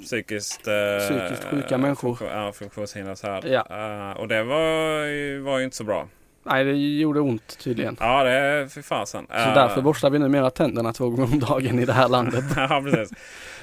Psykiskt, 0.03 0.67
Psykiskt 0.99 1.43
sjuka 1.43 1.77
människor. 1.77 2.17
Ja, 2.33 2.51
funktionshindrade. 2.51 3.41
Ja. 3.49 4.15
Och 4.15 4.27
det 4.27 4.43
var, 4.43 5.43
var 5.43 5.57
ju 5.57 5.63
inte 5.63 5.77
så 5.77 5.83
bra. 5.83 6.07
Nej, 6.43 6.63
det 6.63 6.73
gjorde 6.73 7.19
ont 7.19 7.57
tydligen. 7.59 7.97
Ja, 7.99 8.23
det 8.23 8.31
är 8.31 8.67
för 8.67 8.81
fasen. 8.81 9.27
Så 9.27 9.33
därför 9.33 9.81
borstar 9.81 10.09
vi 10.09 10.19
numera 10.19 10.49
tänderna 10.49 10.93
två 10.93 11.09
gånger 11.09 11.23
om 11.23 11.39
dagen 11.39 11.79
i 11.79 11.85
det 11.85 11.93
här 11.93 12.07
landet. 12.07 12.43
ja, 12.55 12.83
precis. 12.85 13.17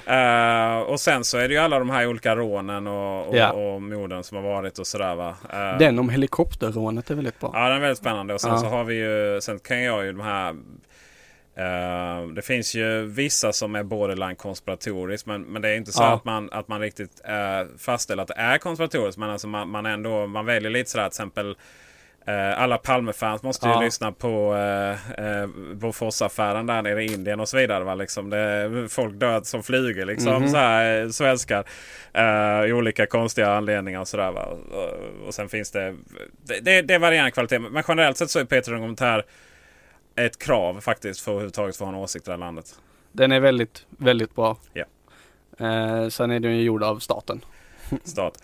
Eh, 0.09 0.77
och 0.79 0.99
sen 0.99 1.23
så 1.23 1.37
är 1.37 1.47
det 1.47 1.53
ju 1.53 1.59
alla 1.59 1.79
de 1.79 1.89
här 1.89 2.07
olika 2.07 2.35
rånen 2.35 2.87
och, 2.87 3.27
och, 3.27 3.37
Ja. 3.37 3.51
och 3.51 3.81
morden 3.81 4.23
som 4.23 4.37
har 4.37 4.43
varit 4.43 4.79
och 4.79 4.87
sådär 4.87 5.15
va. 5.15 5.35
Eh, 5.53 5.77
Den 5.77 5.99
om 5.99 6.09
helikopterrånet 6.09 7.09
är 7.09 7.15
väldigt 7.15 7.39
bra. 7.39 7.51
Ja, 7.53 7.67
den 7.67 7.77
är 7.77 7.81
väldigt 7.81 7.97
spännande. 7.97 8.33
Och 8.33 8.41
sen 8.41 8.51
Ja. 8.51 8.57
så 8.57 8.65
har 8.67 8.83
vi 8.83 8.95
ju, 8.95 9.41
sen 9.41 9.59
kan 9.59 9.81
jag 9.83 10.05
ju 10.05 10.11
de 10.11 10.21
här 10.21 10.49
eh, 11.55 12.27
det 12.27 12.41
finns 12.41 12.75
ju 12.75 13.05
vissa 13.05 13.53
som 13.53 13.75
är 13.75 13.83
borderline 13.83 14.35
konspiratoriskt 14.35 15.27
men, 15.27 15.41
men 15.41 15.61
det 15.61 15.69
är 15.69 15.75
inte 15.75 15.91
så 15.91 16.03
Ja. 16.03 16.13
att, 16.13 16.25
man, 16.25 16.49
att 16.51 16.67
man 16.67 16.81
riktigt 16.81 17.21
uh, 17.29 17.77
fastställer 17.77 18.21
att 18.23 18.27
det 18.27 18.37
är 18.37 18.57
konspiratoriskt. 18.57 19.17
Men 19.19 19.29
alltså 19.29 19.47
man, 19.47 19.69
man 19.69 19.85
ändå 19.85 20.27
man 20.27 20.45
väljer 20.45 20.71
lite 20.71 20.89
sådär 20.89 21.03
till 21.03 21.07
exempel 21.09 21.55
alla 22.57 22.77
Palmefans 22.77 23.43
måste 23.43 23.67
ju 23.67 23.71
Ja. 23.73 23.81
lyssna 23.81 24.11
på 24.11 24.53
uh, 24.53 25.25
uh, 25.25 25.49
Boforsaffären 25.73 26.65
där 26.65 26.81
nere 26.81 27.03
i 27.03 27.13
Indien 27.13 27.39
och 27.39 27.49
så 27.49 27.57
vidare. 27.57 27.83
Va? 27.83 27.95
Liksom 27.95 28.29
det, 28.29 28.87
folk 28.89 29.13
död 29.13 29.45
som 29.47 29.63
flyger 29.63 30.05
liksom. 30.05 30.33
Mhm. 30.41 30.49
Så 30.49 30.57
här, 30.57 31.01
eh, 31.03 31.09
svenskar. 31.09 31.63
eh, 32.13 32.69
I 32.69 32.73
olika 32.73 33.05
konstiga 33.05 33.51
anledningar 33.51 33.99
och 33.99 34.07
sådär. 34.07 34.31
Och, 34.37 35.27
och 35.27 35.33
sen 35.33 35.49
finns 35.49 35.71
det... 35.71 35.95
Det, 36.43 36.59
det, 36.59 36.81
det 36.81 36.93
är 36.93 36.99
varierande 36.99 37.31
kvalitet. 37.31 37.59
Men 37.59 37.83
generellt 37.87 38.17
sett 38.17 38.29
så 38.29 38.39
är 38.39 38.45
Peter 38.45 38.71
Dokumentär 38.71 39.25
ett 40.15 40.39
krav 40.39 40.81
faktiskt 40.81 41.19
för 41.21 41.31
att 41.31 41.33
överhuvudtaget 41.33 41.77
få 41.77 41.85
ha 41.85 41.91
en 41.91 41.97
åsikt 41.97 42.27
i 42.27 42.29
det 42.29 42.31
här 42.31 42.37
landet. 42.39 42.65
Den 43.11 43.31
är 43.31 43.39
väldigt, 43.39 43.85
väldigt 43.89 44.35
bra. 44.35 44.57
Ja. 44.73 44.83
Eh, 45.59 46.07
sen 46.09 46.31
är 46.31 46.39
den 46.39 46.55
ju 46.57 46.63
gjord 46.63 46.83
av 46.83 46.99
staten. 46.99 47.41
Stat. 48.03 48.43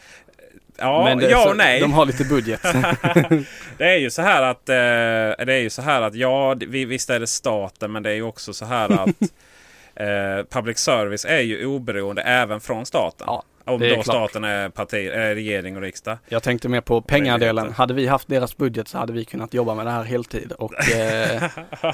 Ja, 0.78 1.04
Men 1.04 1.18
det 1.18 1.30
ja 1.30 1.44
så, 1.44 1.50
och 1.50 1.58
nej. 1.58 1.80
De 1.80 1.94
har 1.94 2.06
lite 2.06 2.24
budget. 2.24 2.62
det 3.78 3.84
är 3.86 3.98
ju 3.98 4.10
så 4.10 4.22
här 4.22 4.42
att, 4.42 4.70
eh, 4.70 5.46
det 5.46 5.54
är 5.54 5.60
ju 5.62 5.70
så 5.70 5.82
här 5.82 6.02
att 6.02 6.16
ja, 6.16 6.56
visst 6.68 7.10
är 7.10 7.20
det 7.20 7.28
staten 7.28 7.92
men 7.92 8.04
det 8.04 8.10
är 8.10 8.14
ju 8.16 8.24
också 8.24 8.54
så 8.54 8.66
här 8.66 8.92
att 8.92 9.10
eh, 9.96 10.46
public 10.50 10.78
service 10.78 11.26
är 11.26 11.40
ju 11.40 11.66
oberoende 11.66 12.22
även 12.22 12.62
från 12.62 12.86
staten. 12.86 13.26
Ja, 13.28 13.44
Om 13.66 13.80
då 13.80 13.90
klart. 13.94 14.06
staten 14.06 14.44
är 14.44 14.70
parti, 14.70 15.08
eh, 15.14 15.18
regering 15.18 15.76
och 15.76 15.82
riksdag. 15.82 16.18
Jag 16.28 16.44
tänkte 16.44 16.70
mer 16.70 16.82
på 16.82 17.02
pengadelen. 17.02 17.72
Hade 17.74 17.94
vi 17.94 18.08
haft 18.08 18.28
deras 18.28 18.58
budget 18.58 18.88
så 18.88 18.98
hade 18.98 19.14
vi 19.14 19.26
kunnat 19.26 19.54
jobba 19.54 19.76
med 19.76 19.86
det 19.86 19.92
här 19.92 20.04
heltid 20.04 20.52
och 20.52 20.90
eh, 20.90 21.44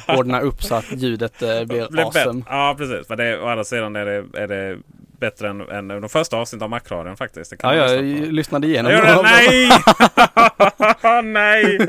ordna 0.17 0.39
upp 0.39 0.63
så 0.63 0.75
att 0.75 0.91
ljudet 0.91 1.41
eh, 1.41 1.63
blir 1.63 1.89
Blir 1.89 2.03
awesome. 2.03 2.43
Ja 2.49 2.75
precis. 2.77 3.09
Men 3.09 3.17
det, 3.17 3.39
å 3.39 3.47
andra 3.47 3.63
sidan 3.63 3.95
är 3.95 4.05
det, 4.05 4.39
är 4.39 4.47
det 4.47 4.77
bättre 5.21 5.49
än, 5.49 5.61
än 5.61 5.87
de 5.87 6.09
första 6.09 6.37
avsnitten 6.37 6.63
av 6.63 6.69
Macradion 6.69 7.17
faktiskt. 7.17 7.53
Ja, 7.59 7.75
jag 7.75 8.03
lyssnade 8.05 8.67
igenom 8.67 8.91
Jag 8.91 9.05
det? 9.05 9.21
Nej! 9.21 9.69
Nej! 11.23 11.79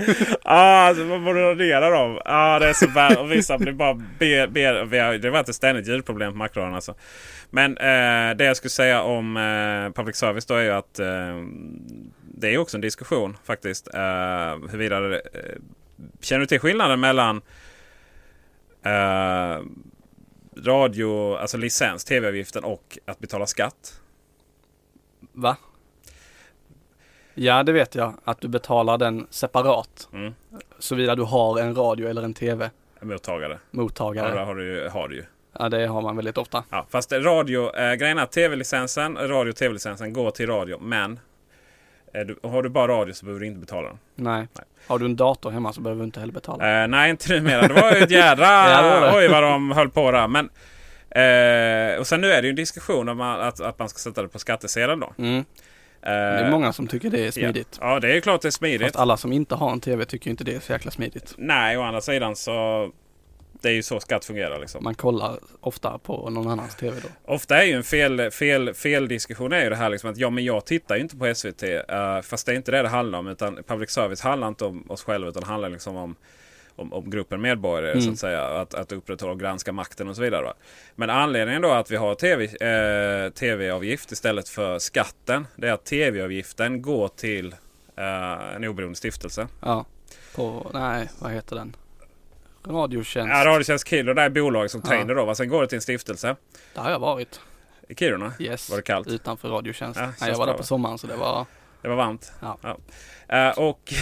Ah, 0.42 0.86
alltså, 0.86 1.04
man 1.04 1.24
borde 1.24 1.42
radera 1.50 1.90
dem. 1.90 2.18
Ah, 2.24 2.58
det 2.58 2.68
är 2.68 2.72
så 2.72 2.88
bad. 2.88 3.16
Och 3.16 3.32
vissa 3.32 3.58
blir 3.58 3.72
bara 3.72 3.94
ber, 3.94 4.46
ber, 4.46 5.02
har, 5.02 5.18
Det 5.18 5.30
var 5.30 5.40
ett 5.40 5.54
ständigt 5.54 5.88
ljudproblem 5.88 6.32
på 6.32 6.38
Macradion 6.38 6.74
alltså. 6.74 6.94
Men 7.50 7.76
eh, 7.76 8.36
det 8.36 8.44
jag 8.44 8.56
skulle 8.56 8.70
säga 8.70 9.02
om 9.02 9.36
eh, 9.36 9.92
public 10.02 10.16
service 10.16 10.46
då 10.46 10.54
är 10.54 10.62
ju 10.62 10.70
att 10.70 10.98
eh, 10.98 11.06
det 12.34 12.54
är 12.54 12.58
också 12.58 12.76
en 12.76 12.80
diskussion 12.80 13.36
faktiskt. 13.44 13.94
Eh, 13.94 14.70
huruvida 14.70 15.00
det, 15.00 15.16
eh, 15.16 15.60
Känner 16.20 16.40
du 16.40 16.46
till 16.46 16.60
skillnaden 16.60 17.00
mellan 17.00 17.42
eh, 18.84 19.60
radio, 20.56 21.34
alltså 21.36 21.56
licens, 21.56 22.04
tv-avgiften 22.04 22.64
och 22.64 22.98
att 23.04 23.18
betala 23.18 23.46
skatt? 23.46 24.00
Va? 25.32 25.56
Ja, 27.34 27.62
det 27.62 27.72
vet 27.72 27.94
jag. 27.94 28.14
Att 28.24 28.40
du 28.40 28.48
betalar 28.48 28.98
den 28.98 29.26
separat. 29.30 30.08
Mm. 30.12 30.34
Såvida 30.78 31.14
du 31.14 31.22
har 31.22 31.60
en 31.60 31.74
radio 31.74 32.08
eller 32.08 32.22
en 32.22 32.28
Mottagare. 32.30 32.70
Ja, 33.00 33.08
tv-mottagare. 33.08 34.34
det 34.34 34.44
har 34.44 34.54
du, 34.54 34.88
har 34.88 35.08
du 35.08 35.16
ju. 35.16 35.24
Ja, 35.58 35.68
det 35.68 35.86
har 35.86 36.02
man 36.02 36.16
väldigt 36.16 36.38
ofta. 36.38 36.64
Ja, 36.70 36.86
fast 36.90 37.12
radio, 37.12 37.76
eh, 37.76 37.94
grejen 37.94 38.18
är 38.18 38.22
att 38.22 38.32
tv-licensen, 38.32 39.16
radio 39.16 39.50
och 39.50 39.56
tv-licensen 39.56 40.12
går 40.12 40.30
till 40.30 40.46
radio. 40.46 40.78
Men 40.80 41.20
Är 42.12 42.24
du, 42.24 42.38
har 42.42 42.62
du 42.62 42.68
bara 42.68 42.88
radio 42.92 43.14
så 43.14 43.24
behöver 43.24 43.40
du 43.40 43.46
inte 43.46 43.60
betala 43.60 43.88
den. 43.88 43.98
Nej. 44.14 44.48
Nej. 44.52 44.64
Har 44.92 44.98
du 44.98 45.04
en 45.04 45.16
dator 45.16 45.50
hemma 45.50 45.72
så 45.72 45.80
behöver 45.80 46.00
du 46.00 46.04
inte 46.04 46.20
heller 46.20 46.32
betala. 46.32 46.82
Eh, 46.82 46.88
nej, 46.88 47.10
inte 47.10 47.32
numera. 47.32 47.68
Det 47.68 47.74
var 47.74 47.92
ju 47.92 47.98
ett 47.98 48.10
jädra... 48.10 48.44
Ja, 48.70 48.82
det 48.82 49.00
var 49.00 49.06
det. 49.06 49.16
Oj, 49.18 49.28
vad 49.28 49.42
de 49.42 49.70
höll 49.70 49.88
på 49.90 50.10
där. 50.10 50.28
Men, 50.28 50.50
eh, 51.10 51.98
och 52.00 52.06
sen 52.06 52.20
nu 52.20 52.32
är 52.32 52.42
det 52.42 52.46
ju 52.46 52.50
en 52.50 52.56
diskussion 52.56 53.08
om 53.08 53.20
att, 53.20 53.60
att 53.60 53.78
man 53.78 53.88
ska 53.88 53.98
sätta 53.98 54.22
det 54.22 54.28
på 54.28 54.38
skattesedeln 54.38 55.00
då. 55.00 55.12
Mm. 55.18 55.36
Eh, 55.38 55.44
Det 56.02 56.10
är 56.12 56.50
många 56.50 56.72
som 56.72 56.86
tycker 56.86 57.10
det 57.10 57.26
är 57.26 57.30
smidigt. 57.30 57.78
Ja, 57.80 57.92
ja, 57.92 58.00
det 58.00 58.10
är 58.10 58.14
ju 58.14 58.20
klart 58.20 58.42
det 58.42 58.48
är 58.48 58.50
smidigt. 58.50 58.82
Fast 58.82 58.96
alla 58.96 59.16
som 59.16 59.32
inte 59.32 59.54
har 59.54 59.72
en 59.72 59.80
TV 59.80 60.04
tycker 60.04 60.30
inte 60.30 60.44
det 60.44 60.54
är 60.54 60.60
så 60.60 60.72
jäkla 60.72 60.90
smidigt. 60.90 61.34
Nej, 61.38 61.78
å 61.78 61.82
andra 61.82 62.00
sidan 62.00 62.36
så... 62.36 62.90
Det 63.62 63.68
är 63.68 63.72
ju 63.72 63.82
så 63.82 64.00
skatt 64.00 64.24
fungerar 64.24 64.58
liksom. 64.58 64.84
Man 64.84 64.94
kollar 64.94 65.38
ofta 65.60 65.98
på 65.98 66.30
någon 66.30 66.48
annans 66.48 66.76
TV 66.76 67.00
då. 67.02 67.34
Ofta 67.34 67.62
är 67.62 67.66
ju 67.66 67.72
en 67.72 67.82
fel, 67.84 68.30
fel, 68.30 68.74
fel 68.74 69.08
diskussion 69.08 69.52
är 69.52 69.64
ju 69.64 69.70
det 69.70 69.76
här 69.76 69.90
liksom 69.90 70.10
att 70.10 70.16
ja 70.16 70.30
men 70.30 70.44
jag 70.44 70.64
tittar 70.64 70.94
ju 70.96 71.00
inte 71.02 71.16
på 71.16 71.34
SVT. 71.34 71.62
Uh, 71.62 72.20
fast 72.22 72.46
det 72.46 72.52
är 72.52 72.56
inte 72.56 72.70
det 72.70 72.82
det 72.82 72.88
handlar 72.88 73.18
om. 73.18 73.26
Utan 73.28 73.62
public 73.66 73.90
service 73.90 74.20
handlar 74.20 74.48
inte 74.48 74.64
om 74.64 74.90
oss 74.90 75.02
själva 75.04 75.28
utan 75.28 75.42
handlar 75.42 75.68
liksom 75.68 75.96
om, 75.96 76.16
om, 76.76 76.92
om 76.92 77.10
gruppen 77.10 77.40
medborgare 77.40 77.92
Mm. 77.92 78.02
så 78.02 78.10
att 78.10 78.18
säga. 78.18 78.44
Att, 78.44 78.74
att 78.74 78.92
upprätthålla 78.92 79.32
och 79.32 79.40
granska 79.40 79.72
makten 79.72 80.08
och 80.08 80.16
så 80.16 80.22
vidare. 80.22 80.42
Va? 80.42 80.54
Men 80.94 81.10
anledningen 81.10 81.62
då 81.62 81.70
att 81.70 81.90
vi 81.90 81.96
har 81.96 82.14
TV, 82.14 82.44
eh, 82.44 83.30
TV-avgift 83.32 84.12
istället 84.12 84.48
för 84.48 84.78
skatten. 84.78 85.46
Det 85.56 85.68
är 85.68 85.72
att 85.72 85.84
TV-avgiften 85.84 86.82
går 86.82 87.08
till 87.08 87.54
eh, 87.96 88.54
en 88.56 88.64
oberoende 88.64 88.96
stiftelse. 88.98 89.48
Ja. 89.60 89.84
På, 90.34 90.70
nej, 90.74 91.08
vad 91.18 91.32
heter 91.32 91.56
den? 91.56 91.76
Radiotjänst. 92.66 93.30
Ja, 93.34 93.44
Radiotjänst 93.44 93.88
Kiruna, 93.88 94.14
det 94.14 94.22
är 94.22 94.30
bolag 94.30 94.70
som 94.70 94.82
tar 94.82 94.94
in 94.94 95.00
Ja. 95.00 95.06
det 95.06 95.14
då. 95.14 95.24
Va? 95.24 95.34
Sen 95.34 95.48
går 95.48 95.62
det 95.62 95.68
till 95.68 95.76
en 95.76 95.82
stiftelse 95.82 96.36
Där 96.74 96.82
har 96.82 96.90
jag 96.90 96.98
varit. 96.98 97.40
i 97.88 97.94
Kiruna. 97.94 98.32
Yes. 98.38 98.70
Var 98.70 98.76
det 98.76 98.82
kallt? 98.82 99.08
Utanför 99.08 99.48
Radiotjänst. 99.48 100.00
Ja, 100.00 100.12
nej, 100.20 100.30
jag 100.30 100.38
var 100.38 100.46
där 100.46 100.54
på 100.54 100.62
sommaren 100.62 100.98
så 100.98 101.06
det 101.06 101.16
var... 101.16 101.46
Det 101.82 101.88
var 101.88 101.96
varmt. 101.96 102.32
Ja. 102.40 102.58
Eh, 103.32 103.48
och 103.58 103.92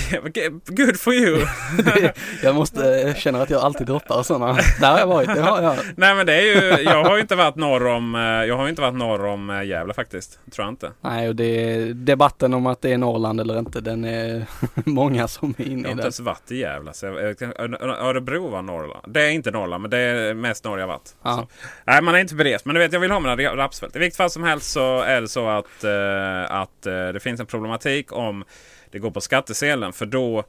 good 0.67 1.01
for 1.01 1.15
you! 1.15 1.47
jag 2.43 2.55
måste 2.55 3.01
eh, 3.03 3.15
känna 3.15 3.43
att 3.43 3.51
jag 3.51 3.61
alltid 3.63 3.87
droppar 3.87 4.23
sådana. 4.23 4.53
Där 4.81 4.91
har 4.93 4.99
jag 4.99 5.07
varit. 5.07 5.35
Det 5.35 5.41
har 5.41 5.63
jag. 5.63 5.77
Nej 5.97 6.15
men 6.15 6.27
det 6.27 6.33
är 6.35 6.43
ju, 6.43 6.83
jag 6.83 7.05
har 7.05 7.15
ju 7.15 7.21
inte 7.21 7.37
varit 7.37 7.57
norr 7.57 7.87
om, 7.87 8.15
eh, 8.15 8.21
jag 8.21 8.57
har 8.57 8.65
ju 8.65 8.71
inte 8.71 8.83
varit 8.83 8.95
norr 8.95 9.25
om 9.27 9.51
eh, 9.51 9.63
Gävle 9.65 9.95
faktiskt. 9.95 10.39
Tror 10.53 10.65
jag 10.67 10.73
inte. 10.73 10.93
Nej, 11.01 11.29
och 11.29 11.37
det 11.37 11.93
debatten 11.93 12.55
om 12.55 12.67
att 12.67 12.83
det 12.83 12.93
är 12.93 12.99
Norrland 12.99 13.41
eller 13.41 13.59
inte, 13.59 13.81
den 13.81 14.05
är 14.05 14.45
många 14.85 15.29
som 15.29 15.55
är 15.59 15.63
Jag 15.63 15.69
inne 15.73 15.83
har 15.83 15.89
i 15.89 15.91
inte 15.91 15.91
den. 15.91 16.01
ens 16.01 16.21
varit 16.21 16.51
i 16.51 16.57
Gävle. 16.59 16.93
Så 16.93 17.07
jag, 17.07 17.15
jag, 17.41 17.83
Örebro 17.83 18.49
var 18.49 18.63
Norrland. 18.63 19.05
Det 19.15 19.23
är 19.23 19.31
inte 19.31 19.51
Norrland 19.51 19.83
men 19.83 19.91
det 19.91 19.99
är 19.99 20.35
mest 20.35 20.65
norr 20.65 20.79
jag 20.81 20.87
varit. 20.87 21.15
Ja. 21.23 21.49
Nej 21.85 22.03
man 22.03 22.15
är 22.15 22.19
inte 22.19 22.35
berest. 22.35 22.65
Men 22.65 22.75
du 22.75 22.81
vet 22.81 22.93
jag 22.93 23.01
vill 23.01 23.11
ha 23.11 23.21
mina 23.21 23.37
ra- 23.37 23.57
rapsfält. 23.57 23.97
I 23.97 23.99
vilket 23.99 24.17
fall 24.17 24.31
som 24.31 24.45
helst 24.45 24.71
så 24.73 25.01
är 25.01 25.21
det 25.21 25.29
så 25.29 25.49
att, 25.49 25.85
att 26.49 26.83
det 26.83 27.23
finns 27.23 27.41
en 27.41 27.47
problematik 27.47 28.13
om 28.13 28.45
det 28.91 28.99
går 28.99 29.11
på 29.11 29.21
skattesedeln. 29.21 29.93
För 29.93 30.07
då 30.07 30.45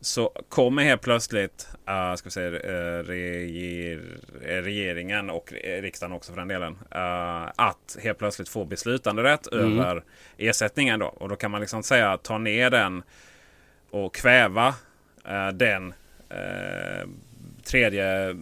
så 0.00 0.32
kommer 0.48 0.82
helt 0.82 1.00
plötsligt 1.02 1.68
uh, 1.88 2.14
ska 2.14 2.30
säga, 2.30 2.46
eh, 2.48 3.02
reger, 3.04 4.00
eh, 4.42 4.62
regeringen 4.62 5.30
och 5.30 5.52
eh, 5.52 5.82
riksdagen 5.82 6.16
också 6.16 6.32
för 6.32 6.38
den 6.40 6.48
delen. 6.48 6.78
eh, 6.90 7.42
att 7.56 7.96
helt 8.02 8.18
plötsligt 8.18 8.48
få 8.48 8.64
beslutanderätt 8.64 9.52
Mm. 9.52 9.78
över 9.80 10.02
ersättningen. 10.36 10.98
Då. 11.00 11.06
Och 11.06 11.28
då 11.28 11.36
kan 11.36 11.50
man 11.50 11.60
liksom 11.60 11.82
säga 11.82 12.16
ta 12.16 12.38
ner 12.38 12.70
den 12.70 13.02
och 13.90 14.14
kväva 14.14 14.74
den 15.54 15.94
tredje, 17.64 18.36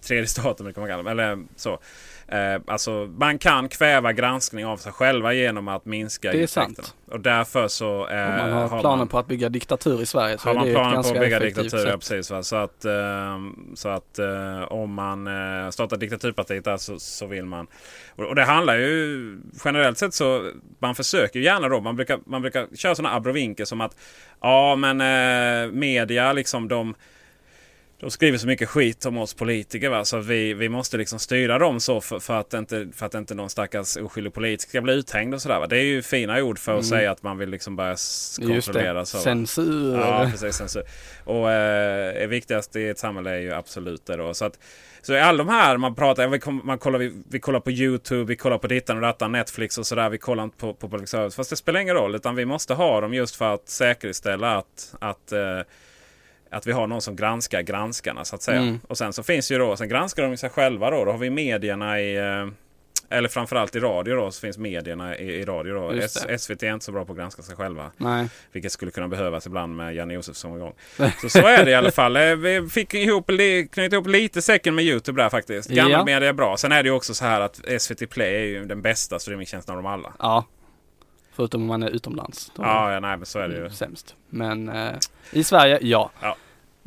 tredje 0.00 0.26
staten. 0.26 0.66
Eller 1.06 1.44
så. 1.56 1.78
Eh, 2.28 2.60
alltså 2.66 2.90
man 3.18 3.38
kan 3.38 3.68
kväva 3.68 4.12
granskning 4.12 4.66
av 4.66 4.76
sig 4.76 4.92
själva 4.92 5.32
genom 5.32 5.68
att 5.68 5.84
minska 5.84 6.32
Det 6.32 6.42
är 6.42 6.46
sant. 6.46 6.94
Och 7.10 7.20
därför 7.20 7.68
så 7.68 8.08
eh, 8.08 8.16
man 8.16 8.52
har, 8.52 8.68
har 8.68 8.80
planen 8.80 8.98
man, 8.98 9.08
på 9.08 9.18
att 9.18 9.26
bygga 9.26 9.48
diktatur 9.48 10.02
i 10.02 10.06
Sverige 10.06 10.38
så 10.38 10.48
har 10.48 10.54
är 10.54 10.58
man 10.58 10.66
det 10.66 10.72
planen 10.72 11.02
på 11.02 11.08
att 11.08 11.20
bygga 11.20 11.38
diktatur. 11.38 11.78
Ja, 11.78 11.84
sätt. 11.84 12.00
precis, 12.00 12.30
va? 12.30 12.42
Så 12.42 12.56
att, 12.56 12.84
eh, 12.84 13.38
så 13.74 13.88
att 13.88 14.18
eh, 14.18 14.62
om 14.62 14.94
man 14.94 15.26
eh, 15.26 15.70
startar 15.70 15.96
diktaturpartiet 15.96 16.64
där 16.64 16.76
så, 16.76 16.98
så 16.98 17.26
vill 17.26 17.44
man. 17.44 17.66
Och, 18.16 18.24
och 18.24 18.34
det 18.34 18.44
handlar 18.44 18.76
ju 18.76 19.38
generellt 19.64 19.98
sett 19.98 20.14
så 20.14 20.50
man 20.78 20.94
försöker 20.94 21.40
gärna 21.40 21.68
då. 21.68 21.80
Man 21.80 21.96
brukar, 21.96 22.18
man 22.26 22.42
brukar 22.42 22.76
köra 22.76 22.94
sådana 22.94 23.14
abrovinker 23.14 23.64
som 23.64 23.80
att 23.80 23.96
ja 24.40 24.76
men 24.76 25.00
eh, 25.00 25.72
media 25.72 26.32
liksom 26.32 26.68
de 26.68 26.94
de 28.00 28.10
skriver 28.10 28.38
så 28.38 28.46
mycket 28.46 28.68
skit 28.68 29.06
om 29.06 29.18
oss 29.18 29.34
politiker. 29.34 29.88
Va? 29.88 30.04
Så 30.04 30.18
vi, 30.18 30.54
vi 30.54 30.68
måste 30.68 30.96
liksom 30.96 31.18
styra 31.18 31.58
dem 31.58 31.80
så 31.80 32.00
för, 32.00 32.18
för, 32.18 32.34
att 32.40 32.54
inte, 32.54 32.88
för 32.94 33.06
att 33.06 33.14
inte 33.14 33.34
någon 33.34 33.50
stackars 33.50 33.96
oskyldig 33.96 34.32
politiker 34.34 34.68
ska 34.68 34.80
bli 34.80 34.92
uthängd. 34.94 35.34
och 35.34 35.42
sådär. 35.42 35.60
Va? 35.60 35.66
Det 35.66 35.76
är 35.78 35.82
ju 35.84 36.02
fina 36.02 36.42
ord 36.42 36.58
för 36.58 36.78
att 36.78 36.86
säga 36.86 37.10
att 37.10 37.22
man 37.22 37.38
vill 37.38 37.48
liksom 37.50 37.76
börja 37.76 37.96
Mm. 38.40 38.54
Just 38.54 38.66
kontrollera. 38.68 39.00
det, 39.00 39.06
Så, 39.06 39.18
censur. 39.18 39.98
Ja, 39.98 40.28
precis. 40.30 40.56
Censur. 40.56 40.82
Och 41.24 41.50
eh, 41.50 42.14
det 42.14 42.26
viktigaste 42.26 42.80
i 42.80 42.88
ett 42.88 42.98
samhälle 42.98 43.30
är 43.30 43.38
ju 43.40 43.52
absolut 43.52 44.06
det. 44.06 44.16
Då. 44.16 44.34
Så, 44.34 44.44
att, 44.44 44.58
så 45.02 45.14
i 45.14 45.20
alla 45.20 45.38
de 45.44 45.48
här 45.48 45.76
man 45.76 45.94
pratar, 45.94 46.28
vi, 46.28 46.40
man 46.64 46.78
kollar, 46.78 46.98
vi, 46.98 47.12
vi 47.30 47.40
kollar 47.40 47.60
på 47.60 47.70
YouTube, 47.70 48.24
vi 48.24 48.36
kollar 48.36 48.58
på 48.58 48.66
dittan 48.66 48.96
och 48.96 49.02
dattan, 49.02 49.32
Netflix 49.32 49.78
och 49.78 49.86
sådär. 49.86 50.08
Vi 50.10 50.18
kollar 50.18 50.44
inte 50.44 50.56
på, 50.56 50.74
på 50.74 50.88
public 50.88 51.10
service. 51.10 51.34
Fast 51.36 51.50
det 51.50 51.56
spelar 51.56 51.80
ingen 51.80 51.94
roll, 51.94 52.14
utan 52.14 52.34
vi 52.36 52.44
måste 52.44 52.74
ha 52.74 53.00
dem 53.00 53.14
just 53.14 53.36
för 53.36 53.54
att 53.54 53.68
säkerställa 53.68 54.56
att, 54.56 54.94
att 55.00 55.32
eh, 55.32 55.60
att 56.56 56.66
vi 56.66 56.72
har 56.72 56.86
någon 56.86 57.00
som 57.02 57.16
granskar 57.16 57.62
granskarna 57.62 58.24
så 58.24 58.34
att 58.36 58.42
säga. 58.42 58.60
Mm. 58.60 58.80
Och 58.88 58.98
sen 58.98 59.12
så 59.12 59.22
finns 59.22 59.50
ju 59.52 59.58
då, 59.58 59.76
sen 59.76 59.88
granskar 59.88 60.22
de 60.22 60.36
sig 60.36 60.50
själva 60.50 60.90
då. 60.90 61.04
Då 61.04 61.10
har 61.10 61.18
vi 61.18 61.30
medierna 61.30 62.00
i, 62.00 62.16
eh, 62.16 62.46
eller 63.10 63.28
framförallt 63.28 63.76
i 63.76 63.80
radio 63.80 64.16
då, 64.16 64.30
så 64.30 64.40
finns 64.40 64.58
medierna 64.58 65.16
i, 65.18 65.24
i 65.32 65.44
radio 65.44 65.74
då. 65.74 65.90
S. 65.90 66.26
SVT 66.38 66.62
är 66.62 66.72
inte 66.74 66.84
så 66.84 66.92
bra 66.92 67.04
på 67.04 67.12
att 67.12 67.18
granska 67.18 67.42
sig 67.42 67.56
själva. 67.56 67.90
Nej. 67.96 68.28
Vilket 68.52 68.72
skulle 68.72 68.90
kunna 68.90 69.08
behövas 69.08 69.46
ibland 69.46 69.76
med 69.76 69.94
Janne 69.94 70.14
Josefsson 70.14 70.56
igång. 70.56 70.72
Så 71.20 71.28
så 71.28 71.46
är 71.46 71.64
det 71.64 71.70
i 71.70 71.74
alla 71.74 71.90
fall. 71.90 72.16
Eh, 72.16 72.22
Vi 72.36 72.68
fick 72.70 72.94
ihop, 72.94 73.26
knyta 73.72 73.96
ihop 73.96 74.06
lite 74.06 74.42
säcken 74.42 74.74
med 74.74 74.84
YouTube 74.84 75.22
där 75.22 75.28
faktiskt. 75.28 75.70
Gammal 75.70 75.92
Ja. 75.92 76.04
media 76.04 76.28
är 76.28 76.32
bra. 76.32 76.56
Sen 76.56 76.72
är 76.72 76.82
det 76.82 76.88
ju 76.88 76.94
också 76.94 77.14
så 77.14 77.24
här 77.24 77.40
att 77.40 77.60
SVT 77.82 78.06
Play 78.10 78.34
är 78.36 78.44
ju 78.46 78.64
den 78.64 78.82
bästa 78.82 79.18
streamingtjänsten 79.18 79.76
av 79.76 79.82
dem 79.82 79.92
alla. 79.92 80.12
Ja. 80.18 80.44
Förutom 81.32 81.60
om 81.62 81.66
man 81.68 81.82
är 81.82 81.90
utomlands. 81.90 82.52
Då 82.54 82.62
Ja, 82.62 82.92
ja 82.92 83.00
nej 83.00 83.16
men 83.16 83.26
så 83.26 83.38
är 83.38 83.48
det 83.48 83.56
ju. 83.56 83.70
sämst. 83.70 84.14
Men 84.30 84.68
eh, 84.68 84.92
i 85.32 85.44
Sverige, 85.44 85.78
ja. 85.82 86.10
Ja. 86.20 86.36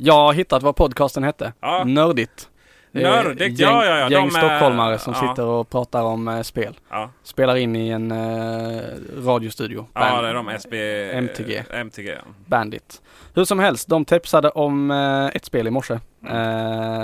Jag 0.02 0.14
har 0.14 0.32
hittat 0.32 0.62
vad 0.62 0.76
podcasten 0.76 1.22
hette. 1.24 1.52
Ja. 1.60 1.84
Nördigt. 1.84 2.48
Är 2.92 3.02
Nördigt, 3.02 3.58
gäng, 3.58 3.68
ja, 3.70 3.84
ja, 3.84 3.96
ja, 3.98 4.10
Gäng 4.10 4.28
de 4.28 4.36
är- 4.36 4.40
stockholmare 4.40 4.98
som 4.98 5.14
ja. 5.22 5.28
sitter 5.28 5.44
och 5.46 5.70
pratar 5.70 6.02
om 6.02 6.28
eh, 6.28 6.42
spel. 6.42 6.78
Ja, 6.90 7.10
Spelar 7.22 7.56
in 7.56 7.76
i 7.76 7.88
en 7.88 8.10
eh, 8.10 8.80
radiostudio. 9.24 9.86
ja 9.94 10.00
Band- 10.00 10.22
det 10.22 10.28
är 10.28 10.34
de 10.34 10.48
SB... 10.48 11.10
MTG. 11.12 11.64
MTG 11.70 12.08
ja. 12.08 12.20
Bandit. 12.46 13.02
Hur 13.34 13.44
som 13.44 13.58
helst, 13.58 13.88
de 13.88 14.04
tipsade 14.04 14.50
om 14.50 14.90
eh, 14.90 15.26
ett 15.26 15.44
spel 15.44 15.66
i 15.66 15.70
morse. 15.70 15.98
Mm. 16.26 16.36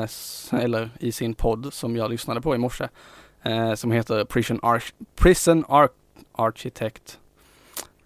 Eh, 0.02 0.08
eller 0.64 0.90
i 1.00 1.12
sin 1.12 1.34
podd 1.34 1.72
som 1.74 1.96
jag 1.96 2.10
lyssnade 2.10 2.40
på 2.40 2.54
i 2.54 2.58
morse. 2.58 2.88
Eh, 3.42 3.74
som 3.74 3.92
heter 3.92 4.24
Prison, 4.24 4.60
Arch- 4.60 4.92
Prison 5.16 5.64
Ar- 5.68 5.88
Architect. 6.32 7.18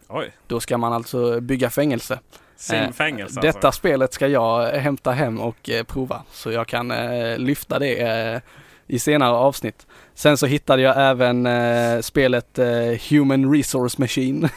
Oj, 0.09 0.33
Då 0.47 0.61
ska 0.61 0.79
man 0.79 0.93
alltså 0.93 1.41
bygga 1.41 1.71
fängelse. 1.71 2.21
Sin 2.61 2.77
Eh, 2.77 2.91
fängelse 2.91 3.41
Detta 3.41 3.69
alltså. 3.69 3.78
spelet 3.78 4.12
ska 4.12 4.28
jag 4.28 4.66
hämta 4.73 5.11
hem 5.11 5.41
och 5.41 5.70
eh, 5.70 5.82
prova 5.85 6.23
så 6.32 6.53
jag 6.53 6.66
kan 6.66 6.91
eh, 6.91 7.39
lyfta 7.39 7.78
det 7.78 8.01
eh, 8.35 8.41
i 8.87 8.99
senare 8.99 9.35
avsnitt. 9.35 9.87
Sen 10.15 10.37
så 10.37 10.47
hittade 10.47 10.82
jag 10.82 10.95
även 11.11 11.47
eh, 11.47 12.01
spelet 12.01 12.59
eh, 12.59 12.66
Human 13.11 13.55
Resource 13.55 14.01
Machine. 14.01 14.49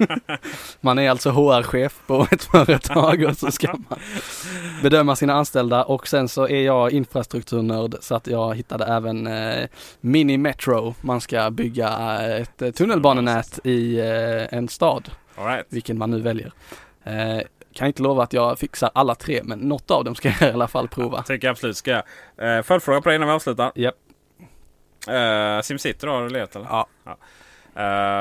man 0.80 0.98
är 0.98 1.10
alltså 1.10 1.30
HR-chef 1.30 2.00
på 2.06 2.26
ett 2.30 2.44
företag 2.44 3.22
och 3.24 3.36
så 3.36 3.50
ska 3.50 3.68
man 3.68 3.98
bedöma 4.82 5.16
sina 5.16 5.32
anställda 5.34 5.84
och 5.84 6.08
sen 6.08 6.28
så 6.28 6.48
är 6.48 6.62
jag 6.62 6.92
infrastrukturnörd 6.92 7.94
så 8.00 8.14
att 8.14 8.26
jag 8.26 8.56
hittade 8.56 8.84
även 8.84 9.26
eh, 9.26 9.68
Mini 10.00 10.38
Metro. 10.38 10.94
Man 11.00 11.20
ska 11.20 11.50
bygga 11.50 11.88
eh, 11.88 12.42
ett 12.42 12.62
eh, 12.62 12.70
tunnelbanenät 12.70 13.58
i 13.64 13.98
eh, 13.98 14.58
en 14.58 14.68
stad 14.68 15.10
All 15.36 15.46
right. 15.46 15.66
vilken 15.68 15.98
man 15.98 16.10
nu 16.10 16.20
väljer. 16.20 16.52
Eh, 17.08 17.40
kan 17.74 17.86
inte 17.86 18.02
lova 18.02 18.22
att 18.22 18.32
jag 18.32 18.58
fixar 18.58 18.90
alla 18.94 19.14
tre, 19.14 19.40
men 19.44 19.58
något 19.58 19.90
av 19.90 20.04
dem 20.04 20.14
ska 20.14 20.28
jag 20.40 20.50
i 20.50 20.52
alla 20.52 20.68
fall 20.68 20.88
prova. 20.88 21.22
Tycker 21.22 21.46
jag 21.48 21.52
absolut 21.52 21.76
ska 21.76 21.90
jag. 21.90 22.56
Eh, 22.56 22.62
Följdfråga 22.62 23.00
på 23.00 23.08
det 23.08 23.14
innan 23.14 23.28
vi 23.28 23.34
avslutar. 23.34 23.72
Japp. 23.74 23.94
Eh, 25.08 25.60
Simcity 25.62 26.06
då, 26.06 26.12
har 26.12 26.22
du 26.22 26.28
letat 26.28 26.56
eller? 26.56 26.68
Ja. 26.68 26.86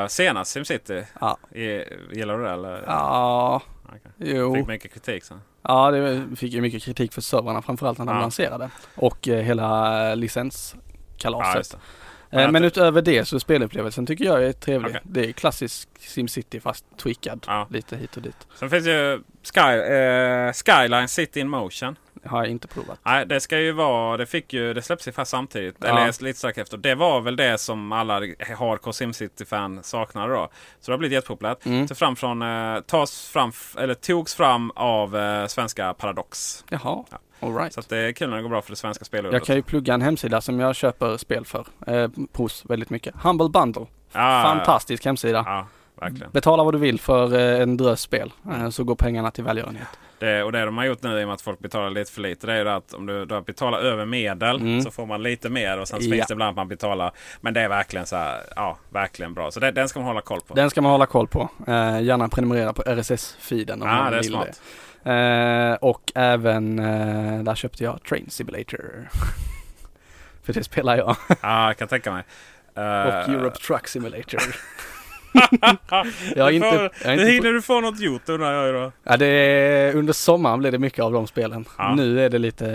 Eh, 0.03 0.07
senast 0.07 0.51
Simcity, 0.51 1.03
Ja. 1.21 1.37
Gillar 2.11 2.37
du 2.37 2.43
det 2.43 2.51
eller? 2.51 2.83
Ja, 2.87 3.61
Okej. 3.85 3.99
jo. 4.17 4.55
Fick 4.55 4.67
mycket 4.67 4.93
kritik 4.93 5.23
sen. 5.23 5.41
Ja, 5.61 5.91
det 5.91 6.25
fick 6.35 6.53
ju 6.53 6.61
mycket 6.61 6.83
kritik 6.83 7.13
för 7.13 7.21
servrarna 7.21 7.61
framförallt 7.61 7.97
när 7.97 8.05
de 8.05 8.15
Ja. 8.15 8.21
lanserade. 8.21 8.69
Och 8.95 9.27
eh, 9.27 9.41
hela 9.43 10.15
licenskalaset. 10.15 11.67
Ja, 11.73 11.79
Men 12.29 12.51
Men 12.51 12.63
att- 12.63 12.67
utöver 12.67 13.01
det 13.01 13.25
så 13.25 13.39
spelupplevelsen 13.39 14.05
tycker 14.05 14.25
jag 14.25 14.43
är 14.43 14.51
trevlig. 14.53 14.89
Okej. 14.89 15.01
Det 15.03 15.25
är 15.25 15.31
klassisk 15.31 15.89
SimCity 15.99 16.59
fast 16.59 16.85
tweakad 16.97 17.43
Ja. 17.47 17.67
lite 17.69 17.97
hit 17.97 18.15
och 18.17 18.21
dit. 18.23 18.47
Sen 18.59 18.69
finns 18.69 18.87
ju 18.87 19.21
Sky, 19.53 19.59
eh, 19.93 20.53
Skyline 20.53 21.07
City 21.07 21.39
in 21.39 21.49
Motion. 21.49 21.95
Har 22.25 22.37
jag 22.43 22.51
inte 22.51 22.67
provat. 22.67 22.99
Nej, 23.03 23.25
det 23.25 23.39
ska 23.39 23.59
ju 23.59 23.71
vara, 23.71 24.17
det 24.17 24.25
fick 24.25 24.53
ju, 24.53 24.73
det 24.73 24.81
släpps 24.81 25.07
fast 25.13 25.31
samtidigt. 25.31 25.75
Ja. 25.79 25.87
Eller 25.87 26.23
lite 26.23 26.39
strax 26.39 26.57
efter. 26.57 26.77
Det 26.77 26.95
var 26.95 27.21
väl 27.21 27.35
det 27.35 27.57
som 27.57 27.91
alla 27.91 28.13
hardcore 28.57 28.93
SimCity-fan 28.93 29.83
saknade 29.83 30.33
då. 30.33 30.49
Så 30.79 30.91
det 30.91 30.93
har 30.93 30.97
blivit 30.97 31.13
jättepopulärt. 31.15 31.65
Mm. 31.65 31.87
Så 31.87 31.95
fram 31.95 32.15
från, 32.15 32.41
eh, 32.41 32.79
tas 32.81 33.27
fram, 33.29 33.51
eller 33.77 33.93
togs 33.93 34.35
fram 34.35 34.71
av 34.75 35.17
eh, 35.17 35.47
svenska 35.47 35.93
Paradox. 35.93 36.65
Jaha, 36.69 37.03
Ja. 37.11 37.17
alright. 37.39 37.73
Så 37.73 37.79
att 37.79 37.89
det 37.89 37.97
är 37.97 38.11
kul 38.11 38.29
när 38.29 38.35
det 38.37 38.43
går 38.43 38.49
bra 38.49 38.61
för 38.61 38.69
det 38.71 38.75
svenska 38.75 39.05
spelordet. 39.05 39.33
Jag 39.33 39.43
kan 39.47 39.55
ju 39.55 39.61
plugga 39.61 39.93
en 39.93 40.01
hemsida 40.01 40.41
som 40.41 40.59
jag 40.59 40.75
köper 40.75 41.17
spel 41.17 41.45
för. 41.45 41.65
Eh, 41.87 42.09
hos 42.33 42.65
väldigt 42.65 42.89
mycket. 42.89 43.15
Humble 43.15 43.49
Bundle. 43.49 43.85
Ah, 44.11 44.43
Fantastisk 44.43 45.05
hemsida. 45.05 45.43
Ja, 45.45 45.67
verkligen. 46.01 46.31
Betala 46.31 46.63
vad 46.63 46.73
du 46.73 46.77
vill 46.77 46.99
för 46.99 47.33
eh, 47.35 47.61
en 47.61 47.77
drös 47.77 48.01
spel. 48.01 48.31
Eh, 48.51 48.69
så 48.69 48.83
går 48.83 48.95
pengarna 48.95 49.31
till 49.31 49.43
välgörenhet. 49.43 49.87
Det, 50.19 50.43
och 50.43 50.51
det 50.51 50.65
de 50.65 50.77
har 50.77 50.85
gjort 50.85 51.03
nu 51.03 51.19
i 51.19 51.23
och 51.23 51.27
med 51.27 51.33
att 51.33 51.41
folk 51.41 51.59
betalar 51.59 51.89
lite 51.89 52.11
för 52.11 52.21
lite. 52.21 52.47
Det 52.47 52.53
är 52.53 52.63
ju 52.63 52.69
att 52.69 52.93
om 52.93 53.05
du, 53.05 53.25
du 53.25 53.41
betalar 53.41 53.79
över 53.79 54.05
medel 54.05 54.55
Mm. 54.55 54.81
så 54.81 54.91
får 54.91 55.05
man 55.05 55.23
lite 55.23 55.49
mer. 55.49 55.77
Och 55.79 55.87
sen 55.87 55.99
Ja. 56.01 56.11
finns 56.11 56.27
det 56.27 56.31
ibland 56.33 56.49
att 56.49 56.55
man 56.55 56.67
betalar. 56.67 57.11
Men 57.41 57.53
det 57.53 57.61
är 57.61 57.69
verkligen 57.69 58.05
så 58.05 58.15
här, 58.15 58.41
ja, 58.55 58.77
verkligen 58.89 59.33
bra. 59.33 59.51
Så 59.51 59.59
det, 59.59 59.71
den 59.71 59.89
ska 59.89 59.99
man 59.99 60.07
hålla 60.07 60.21
koll 60.21 60.39
på. 60.47 60.53
Den 60.53 60.69
ska 60.69 60.81
man 60.81 60.91
hålla 60.91 61.05
koll 61.05 61.27
på. 61.27 61.49
Eh, 61.67 62.01
gärna 62.01 62.27
prenumerera 62.29 62.73
på 62.73 62.81
RSS-feeden 62.85 63.81
om 63.81 63.87
Ja, 63.89 63.95
man 63.95 64.11
det 64.11 64.17
är 64.17 64.21
vill 64.21 64.31
smart. 64.31 64.61
det. 65.03 65.11
Eh, 65.11 65.73
och 65.89 66.11
även, 66.15 66.79
eh, 66.79 67.43
där 67.43 67.55
köpte 67.55 67.83
jag 67.83 68.03
Train 68.03 68.29
Simulator. 68.29 69.09
för 70.43 70.53
det 70.53 70.63
spelar 70.63 70.97
jag. 70.97 71.15
Ja, 71.41 71.67
jag 71.67 71.77
kan 71.77 71.87
tänka 71.87 72.11
mig. 72.11 72.23
och 72.73 72.81
Eh, 72.83 73.29
Europe 73.29 73.57
Truck 73.59 73.87
Simulator. 73.87 74.41
jag 76.35 76.43
har 76.43 76.51
inte, 76.51 76.69
får, 76.71 76.89
jag 77.03 77.13
inte 77.13 77.25
hinner 77.31 77.53
du 77.53 77.61
få 77.61 77.81
något 77.81 77.99
gjort 77.99 78.29
undrar 78.29 78.53
jag 78.65 78.75
då. 78.75 78.91
Ja, 79.03 79.17
det 79.17 79.25
är, 79.25 79.95
under 79.95 80.13
sommaren 80.13 80.59
blir 80.59 80.71
det 80.71 80.79
mycket 80.79 81.03
av 81.03 81.11
de 81.11 81.27
spelen. 81.27 81.65
Ja. 81.77 81.95
Nu 81.95 82.25
är 82.25 82.29
det 82.29 82.37
lite 82.39 82.65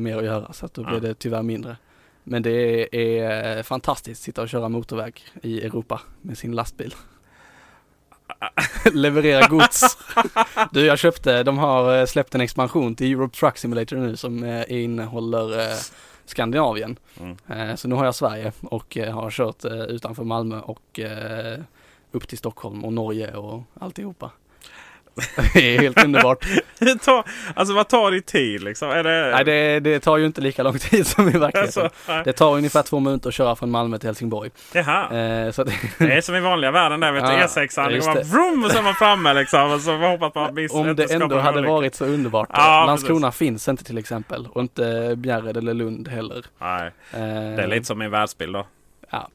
mer 0.00 0.16
att 0.18 0.24
göra 0.24 0.52
så 0.52 0.66
att 0.66 0.74
då 0.74 0.82
Ja. 0.82 0.88
blir 0.90 1.00
det 1.08 1.14
tyvärr 1.14 1.42
mindre. 1.42 1.76
Men 2.24 2.42
det 2.42 2.88
är 2.96 3.62
fantastiskt 3.62 4.20
att 4.20 4.24
sitta 4.24 4.42
och 4.42 4.48
köra 4.48 4.68
motorväg 4.68 5.22
i 5.42 5.64
Europa 5.66 6.00
med 6.22 6.38
sin 6.38 6.52
lastbil. 6.52 6.94
Leverera 8.92 9.46
gods. 9.48 9.98
du, 10.72 10.86
jag 10.86 10.98
köpte, 10.98 11.42
de 11.42 11.58
har 11.58 11.98
eh, 11.98 12.04
släppt 12.06 12.34
en 12.34 12.40
expansion 12.40 12.94
till 12.94 13.12
Europe 13.12 13.36
Truck 13.36 13.58
Simulator 13.58 13.96
nu 13.96 14.16
som 14.16 14.44
eh, 14.44 14.64
innehåller 14.68 15.60
eh, 15.60 15.76
Skandinavien. 16.24 16.96
Mm. 17.20 17.36
Eh, 17.70 17.76
Så 17.76 17.88
nu 17.88 17.94
har 17.94 18.04
jag 18.04 18.14
Sverige 18.14 18.52
och 18.62 18.96
eh, 18.96 19.14
har 19.14 19.30
kört 19.30 19.64
eh, 19.64 19.72
utanför 19.82 20.24
Malmö 20.24 20.60
och 20.60 21.00
eh, 21.00 21.58
upp 22.12 22.28
till 22.28 22.38
Stockholm 22.38 22.84
och 22.84 22.92
Norge 22.92 23.34
och 23.36 23.62
alltihopa. 23.80 24.30
Det 25.54 25.76
är 25.76 25.80
helt 25.80 26.04
underbart. 26.04 26.44
Det 26.78 26.94
tar, 26.98 27.24
alltså 27.54 27.74
vad 27.74 27.88
tar 27.88 28.10
det 28.10 28.20
tid 28.20 28.62
liksom? 28.62 28.90
Är 28.90 29.04
det... 29.04 29.30
Nej 29.34 29.44
det, 29.44 29.80
det 29.80 30.00
tar 30.00 30.16
ju 30.16 30.26
inte 30.26 30.40
lika 30.40 30.62
lång 30.62 30.78
tid 30.78 31.06
som 31.06 31.28
i 31.28 31.30
verkligheten. 31.32 31.82
alltså. 31.84 32.22
Det 32.24 32.32
tar 32.32 32.56
ungefär 32.56 32.82
två 32.82 33.00
minuter 33.00 33.28
att 33.28 33.34
köra 33.34 33.56
från 33.56 33.70
Malmö 33.70 33.98
till 33.98 34.08
Helsingborg. 34.08 34.50
Jaha. 34.72 35.18
Eh, 35.18 35.50
så 35.50 35.62
att, 35.62 35.68
Det 35.98 36.12
är 36.12 36.20
som 36.20 36.34
i 36.34 36.40
vanliga 36.40 36.70
världen 36.70 37.00
där 37.00 37.12
vet 37.12 37.26
du. 37.26 37.32
Ja, 37.32 37.46
E6an. 37.46 37.90
Det 37.90 38.00
bara 38.04 38.14
det. 38.14 38.22
vroom 38.22 38.64
och 38.64 38.70
så 38.70 38.78
är 38.78 38.82
man 38.82 38.94
framme 38.94 39.34
liksom. 39.34 39.72
Och 39.72 39.80
så 39.80 39.96
hoppas 39.96 40.34
man 40.34 40.54
miss 40.54 40.72
om 40.72 40.96
det 40.96 41.12
ändå 41.12 41.38
hade 41.38 41.58
olycka. 41.58 41.72
varit 41.72 41.94
så 41.94 42.04
underbart. 42.04 42.48
Ja, 42.52 42.84
Landskrona 42.86 43.32
finns 43.32 43.68
inte 43.68 43.84
till 43.84 43.98
exempel 43.98 44.48
och 44.52 44.60
inte 44.60 45.14
Bjärred 45.16 45.56
eller 45.56 45.74
Lund 45.74 46.08
heller. 46.08 46.44
Nej, 46.58 46.86
Eh, 47.12 47.20
det 47.56 47.62
är 47.62 47.66
lite 47.66 47.86
som 47.86 47.98
min 47.98 48.10
världsbild 48.10 48.52
då. 48.54 48.66
Ja. 49.10 49.28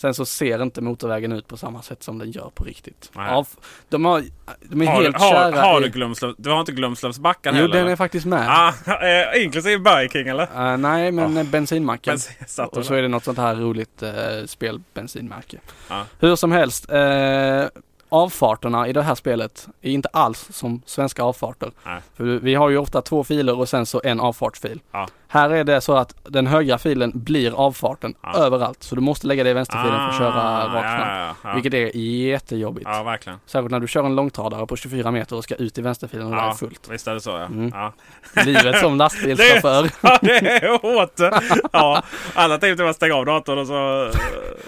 Sen 0.00 0.14
så 0.14 0.24
ser 0.26 0.62
inte 0.62 0.80
motorvägen 0.80 1.32
ut 1.32 1.48
på 1.48 1.56
samma 1.56 1.82
sätt 1.82 2.02
som 2.02 2.18
den 2.18 2.30
gör 2.30 2.50
på 2.54 2.64
riktigt. 2.64 3.10
Av, 3.14 3.48
de, 3.88 4.04
har, 4.04 4.22
de 4.62 4.82
är 4.82 4.86
Har, 4.86 5.02
helt 5.02 5.16
du- 5.18 5.24
har, 5.24 5.30
kära 5.52 5.60
har 5.62 5.80
i, 5.80 5.84
du 5.84 5.90
Glumslövs... 5.90 6.34
Du 6.38 6.50
har 6.50 6.60
inte 6.60 6.72
Glumslövs 6.72 7.18
backar 7.18 7.52
Jo 7.52 7.56
heller? 7.60 7.74
den 7.74 7.88
är 7.88 7.96
faktiskt 7.96 8.26
med. 8.26 8.46
Ah, 8.48 8.74
eh, 9.06 9.42
inklusive 9.44 9.78
Biking 9.78 10.28
eller? 10.28 10.72
Eh, 10.72 10.76
nej 10.76 11.12
men 11.12 11.36
Ja. 11.36 11.44
bensinmacken. 11.44 12.18
Men 12.38 12.48
satt 12.48 12.76
Och 12.76 12.84
så 12.84 12.94
är 12.94 13.02
det 13.02 13.08
något 13.08 13.24
sånt 13.24 13.38
här 13.38 13.54
roligt 13.56 14.02
eh, 14.02 14.12
spelbensinmärke. 14.46 15.58
Ja. 15.88 16.04
Hur 16.20 16.36
som 16.36 16.52
helst, 16.52 16.90
eh, 16.90 17.64
avfarterna 18.08 18.88
i 18.88 18.92
det 18.92 19.02
här 19.02 19.14
spelet 19.14 19.68
är 19.82 19.90
inte 19.90 20.08
alls 20.12 20.48
som 20.50 20.82
svenska 20.86 21.22
avfarter. 21.22 21.70
Nej. 21.86 22.00
För 22.16 22.24
vi 22.24 22.54
har 22.54 22.68
ju 22.70 22.78
ofta 22.78 23.02
två 23.02 23.24
filer 23.24 23.58
och 23.58 23.68
sen 23.68 23.86
så 23.86 24.00
en 24.04 24.20
avfartsfil. 24.20 24.80
Ja. 24.92 25.08
Här 25.30 25.50
är 25.50 25.64
det 25.64 25.80
så 25.80 25.96
att 25.96 26.14
den 26.24 26.46
högra 26.46 26.78
filen 26.78 27.12
blir 27.14 27.52
avfarten 27.52 28.14
Ja. 28.22 28.34
överallt. 28.38 28.82
Så 28.82 28.94
du 28.94 29.00
måste 29.00 29.26
lägga 29.26 29.44
det 29.44 29.50
i 29.50 29.52
vänsterfilen 29.52 29.98
för 29.98 30.08
att 30.08 30.18
köra 30.18 30.66
rakt 30.74 30.76
Ah, 30.76 30.90
ja, 30.90 30.96
fram. 30.98 31.08
ja, 31.08 31.18
ja, 31.28 31.34
ja. 31.44 31.54
Vilket 31.54 31.74
är 31.74 31.96
jättejobbigt. 31.96 32.86
ja, 32.92 33.02
verkligen. 33.02 33.38
Särskilt 33.46 33.70
när 33.70 33.80
du 33.80 33.86
kör 33.88 34.04
en 34.04 34.14
långtradare 34.14 34.66
på 34.66 34.76
24 34.76 35.10
meter 35.10 35.36
och 35.36 35.44
ska 35.44 35.54
ut 35.54 35.78
i 35.78 35.82
vänsterfilen 35.82 36.26
och 36.26 36.32
det 36.32 36.38
är 36.40 36.46
Ja, 36.46 36.54
fullt. 36.54 36.88
visst 36.90 37.08
är 37.08 37.14
det 37.14 37.20
så 37.20 37.30
ja. 37.30 37.44
Mm. 37.44 37.72
ja. 37.74 37.92
Livet 38.44 38.78
som 38.78 38.96
lastbilschaufför. 38.98 39.90
Ja, 40.00 40.18
det 40.22 40.38
är 40.38 40.78
hårt. 40.94 41.42
Ja, 41.72 42.02
alternativt 42.34 42.80
är 42.80 42.84
att 42.84 42.96
stänga 42.96 43.14
av 43.14 43.24
datorn 43.24 43.58
och 43.58 43.66
så... 43.66 44.10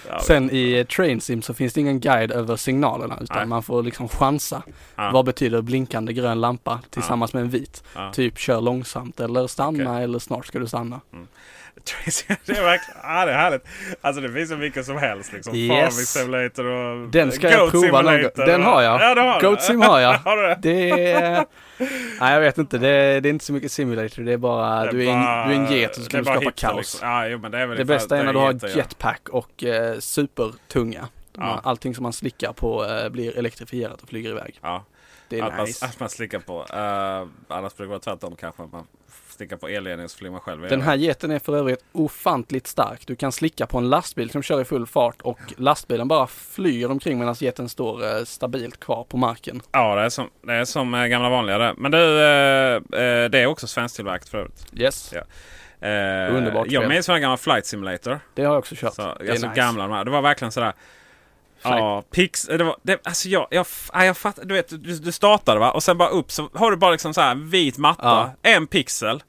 Ja, 0.08 0.20
Sen 0.20 0.50
i 0.50 0.84
Train 0.96 1.20
Sim 1.20 1.42
så 1.42 1.54
finns 1.54 1.72
det 1.72 1.80
ingen 1.80 2.00
guide 2.00 2.32
över 2.32 2.56
signalerna 2.56 3.16
utan 3.30 3.38
Nej. 3.38 3.46
man 3.46 3.62
får 3.62 3.82
liksom 3.82 4.08
chansa. 4.08 4.62
ja. 4.96 5.10
Vad 5.12 5.24
betyder 5.24 5.62
blinkande 5.62 6.12
grön 6.12 6.40
lampa 6.40 6.80
tillsammans 6.90 7.34
med 7.34 7.42
en 7.42 7.50
vit? 7.50 7.84
Ja. 7.94 8.12
Typ 8.12 8.38
kör 8.38 8.60
långsamt 8.60 9.20
eller 9.20 9.46
stanna 9.46 9.90
Okej. 9.92 10.04
eller 10.04 10.18
snart 10.18 10.46
ska 10.46 10.58
du 10.58 10.66
stanna. 10.66 11.00
Tracy, 11.84 12.24
det 12.46 12.52
är 12.52 12.62
verkligen 12.62 13.00
ja, 13.02 13.24
det 13.26 13.32
är 13.32 13.36
härligt. 13.36 13.62
Alltså 14.00 14.22
det 14.22 14.32
finns 14.32 14.50
så 14.50 14.56
mycket 14.56 14.86
som 14.86 14.96
helst. 14.96 15.32
Liksom. 15.32 15.54
Yes. 15.54 15.70
Farming 15.70 15.90
Simulator 16.06 16.64
och 16.66 17.08
Den 17.08 17.32
ska 17.32 17.50
jag 17.50 17.60
Goat 17.60 17.70
prova 17.70 18.02
någon 18.02 18.12
Simulator 18.12 18.36
gång. 18.36 18.46
Den 18.46 18.62
har 18.62 18.82
jag. 18.82 19.00
Ja, 19.00 19.14
du 19.14 19.20
har 19.20 19.40
Goat 19.40 19.58
det. 19.58 19.64
Sim 19.64 19.80
har 19.82 20.00
jag. 20.00 20.14
har 20.24 20.36
du 20.36 20.42
det? 20.42 20.58
Det 20.62 21.10
är... 21.12 21.44
Nej 22.20 22.34
jag 22.34 22.40
vet 22.40 22.58
inte, 22.58 22.78
det 22.78 22.88
är, 22.88 23.20
det 23.20 23.28
är 23.28 23.30
inte 23.30 23.44
så 23.44 23.52
mycket 23.52 23.72
simulator. 23.72 24.22
Det 24.22 24.32
är 24.32 24.36
bara, 24.36 24.84
Det 24.84 24.90
du, 24.90 25.04
är 25.06 25.12
en, 25.12 25.20
bara- 25.20 25.46
du 25.46 25.54
är 25.54 25.56
en 25.56 25.72
get 25.72 25.90
och 25.90 25.96
så 25.96 26.00
det 26.00 26.04
ska 26.04 26.16
är 26.16 26.20
du 26.20 26.24
skapa 26.24 26.40
hipster, 26.40 26.68
kaos. 26.68 26.76
Liksom. 26.76 27.08
Ja, 27.08 27.26
jo, 27.26 27.38
det 27.38 27.58
är 27.58 27.66
Det 27.66 27.84
bästa 27.84 28.16
är 28.18 28.24
när 28.24 28.32
det 28.32 28.38
du 28.38 28.38
har 28.38 28.58
ja. 28.62 28.68
jetpack 28.68 29.28
och 29.28 29.64
eh, 29.64 29.98
supertunga. 29.98 31.08
Ja. 31.40 31.60
Allting 31.64 31.94
som 31.94 32.02
man 32.02 32.12
slickar 32.12 32.52
på 32.52 32.84
eh, 32.84 33.08
blir 33.08 33.38
elektrifierat 33.38 34.02
och 34.02 34.08
flyger 34.08 34.30
iväg. 34.30 34.58
Ja, 34.62 34.84
Det 35.28 35.38
är 35.38 35.42
att, 35.44 35.56
man, 35.56 35.64
nice. 35.64 35.86
att 35.86 36.00
man 36.00 36.08
slickar 36.08 36.38
på. 36.38 36.58
Uh, 36.60 37.28
annars 37.48 37.74
brukar 37.76 37.84
det 37.84 37.86
vara 37.86 37.98
tvärtom 37.98 38.36
kanske. 38.36 38.62
Att 38.62 38.72
man 38.72 38.86
stickar 39.28 39.56
på 39.56 39.68
elledningen 39.68 40.08
så 40.08 40.18
flyger 40.18 40.32
man 40.32 40.40
själv 40.40 40.68
Den 40.68 40.82
här 40.82 40.96
geten 40.96 41.30
är 41.30 41.38
för 41.38 41.56
övrigt 41.56 41.84
ofantligt 41.92 42.66
stark. 42.66 43.06
Du 43.06 43.16
kan 43.16 43.32
slicka 43.32 43.66
på 43.66 43.78
en 43.78 43.90
lastbil 43.90 44.30
som 44.30 44.42
kör 44.42 44.60
i 44.60 44.64
full 44.64 44.86
fart 44.86 45.22
och 45.22 45.38
lastbilen 45.56 46.08
bara 46.08 46.26
flyger 46.26 46.90
omkring 46.90 47.18
medan 47.18 47.34
geten 47.34 47.68
står 47.68 48.16
eh, 48.16 48.24
stabilt 48.24 48.80
kvar 48.80 49.04
på 49.04 49.16
marken. 49.16 49.62
Ja, 49.72 49.94
det 49.94 50.02
är 50.02 50.08
som, 50.08 50.30
det 50.42 50.52
är 50.52 50.64
som 50.64 50.92
gamla 50.92 51.28
vanliga 51.28 51.58
det. 51.58 51.74
Men 51.76 51.92
du, 51.92 51.98
det 53.28 53.38
är 53.38 53.46
också 53.46 53.66
svensktillverkat 53.66 54.28
för 54.28 54.38
övrigt. 54.38 54.66
Yes, 54.76 55.12
Ja. 55.14 55.22
Eh, 55.80 56.34
Underbart 56.36 56.66
Jag 56.70 56.88
minns 56.88 57.08
en 57.08 57.20
gammal 57.20 57.38
Flight 57.38 57.66
Simulator. 57.66 58.20
det 58.34 58.42
har 58.42 58.52
jag 58.52 58.58
också 58.58 58.74
kört. 58.78 58.94
Så, 58.94 59.02
det 59.02 59.26
är 59.26 59.30
alltså 59.30 59.48
nice. 59.48 59.60
gamla 59.60 59.82
de 59.82 59.92
här. 59.92 60.04
Det 60.04 60.10
var 60.10 60.22
verkligen 60.22 60.52
sådär. 60.52 60.72
Ja, 61.62 62.02
pix, 62.14 62.42
det 62.42 62.64
var, 62.64 62.76
det, 62.82 63.00
alltså 63.04 63.28
jag, 63.28 63.46
jag, 63.50 63.66
nej, 63.94 64.06
jag 64.06 64.16
fattar, 64.16 64.44
du 64.44 64.54
vet, 64.54 64.68
du, 64.68 64.98
du 64.98 65.12
startade 65.12 65.60
va 65.60 65.70
och 65.70 65.82
sen 65.82 65.98
bara 65.98 66.08
upp 66.08 66.32
så 66.32 66.50
har 66.54 66.70
du 66.70 66.76
bara 66.76 66.90
liksom 66.90 67.14
så 67.14 67.20
här 67.20 67.34
vit 67.34 67.78
matta, 67.78 68.30
en 68.42 68.66
pixel. 68.66 69.22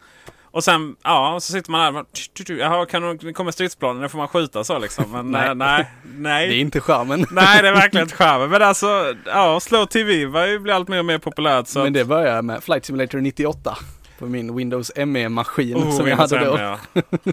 Och 0.53 0.63
sen, 0.63 0.95
ja, 1.03 1.37
så 1.41 1.53
sitter 1.53 1.71
man 1.71 1.93
där 1.93 2.59
jaha, 2.59 2.85
kan 2.85 3.17
du, 3.17 3.33
kommer 3.33 3.51
stridsplanen, 3.51 4.01
då 4.01 4.09
får 4.09 4.17
man 4.17 4.27
skjuta 4.27 4.63
så 4.63 4.79
liksom. 4.79 5.11
Men 5.11 5.31
Nej. 5.31 5.55
nej, 5.55 5.55
nej, 5.55 5.87
nej. 6.15 6.49
Det 6.49 6.55
är 6.55 6.59
inte 6.59 6.81
charmen. 6.81 7.25
Nej, 7.31 7.61
det 7.61 7.67
är 7.67 7.73
verkligen 7.73 8.03
inte 8.05 8.15
charmen. 8.15 8.49
Men 8.49 8.61
alltså, 8.61 9.15
ja, 9.25 9.59
Slow 9.59 9.85
TV 9.85 10.25
var 10.25 10.59
blir 10.59 10.73
allt 10.73 10.87
mer 10.87 10.99
och 10.99 11.05
mer 11.05 11.17
populärt. 11.17 11.67
Så 11.67 11.83
Men 11.83 11.93
det 11.93 12.05
började 12.05 12.35
jag 12.35 12.45
med 12.45 12.63
Flight 12.63 12.85
Simulator 12.85 13.17
98 13.21 13.77
på 14.19 14.25
min 14.25 14.55
Windows 14.55 14.91
ME-maskin 14.95 15.75
Oh, 15.77 15.97
som 15.97 16.07
jag 16.07 16.17
hade 16.17 16.45
då. 16.45 16.57
ja. 16.59 16.79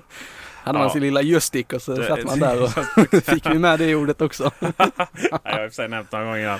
Hade 0.68 0.78
man 0.78 0.86
Ja. 0.88 0.92
sin 0.92 1.02
lilla 1.02 1.22
joystick 1.22 1.72
och 1.72 1.82
så 1.82 1.94
Det- 1.94 2.04
satt 2.06 2.24
man 2.24 2.38
där 2.40 2.62
och 2.62 2.70
fick 3.24 3.46
vi 3.50 3.58
med 3.58 3.78
det 3.78 3.94
ordet 3.94 4.20
också. 4.20 4.50
Jag 4.60 5.40
har 5.44 5.64
i 5.64 5.68
och 5.68 5.70
för 5.70 5.74
sig 5.74 5.88
nämnt 5.88 6.12
några 6.12 6.24
gånger 6.24 6.38
innan. 6.38 6.58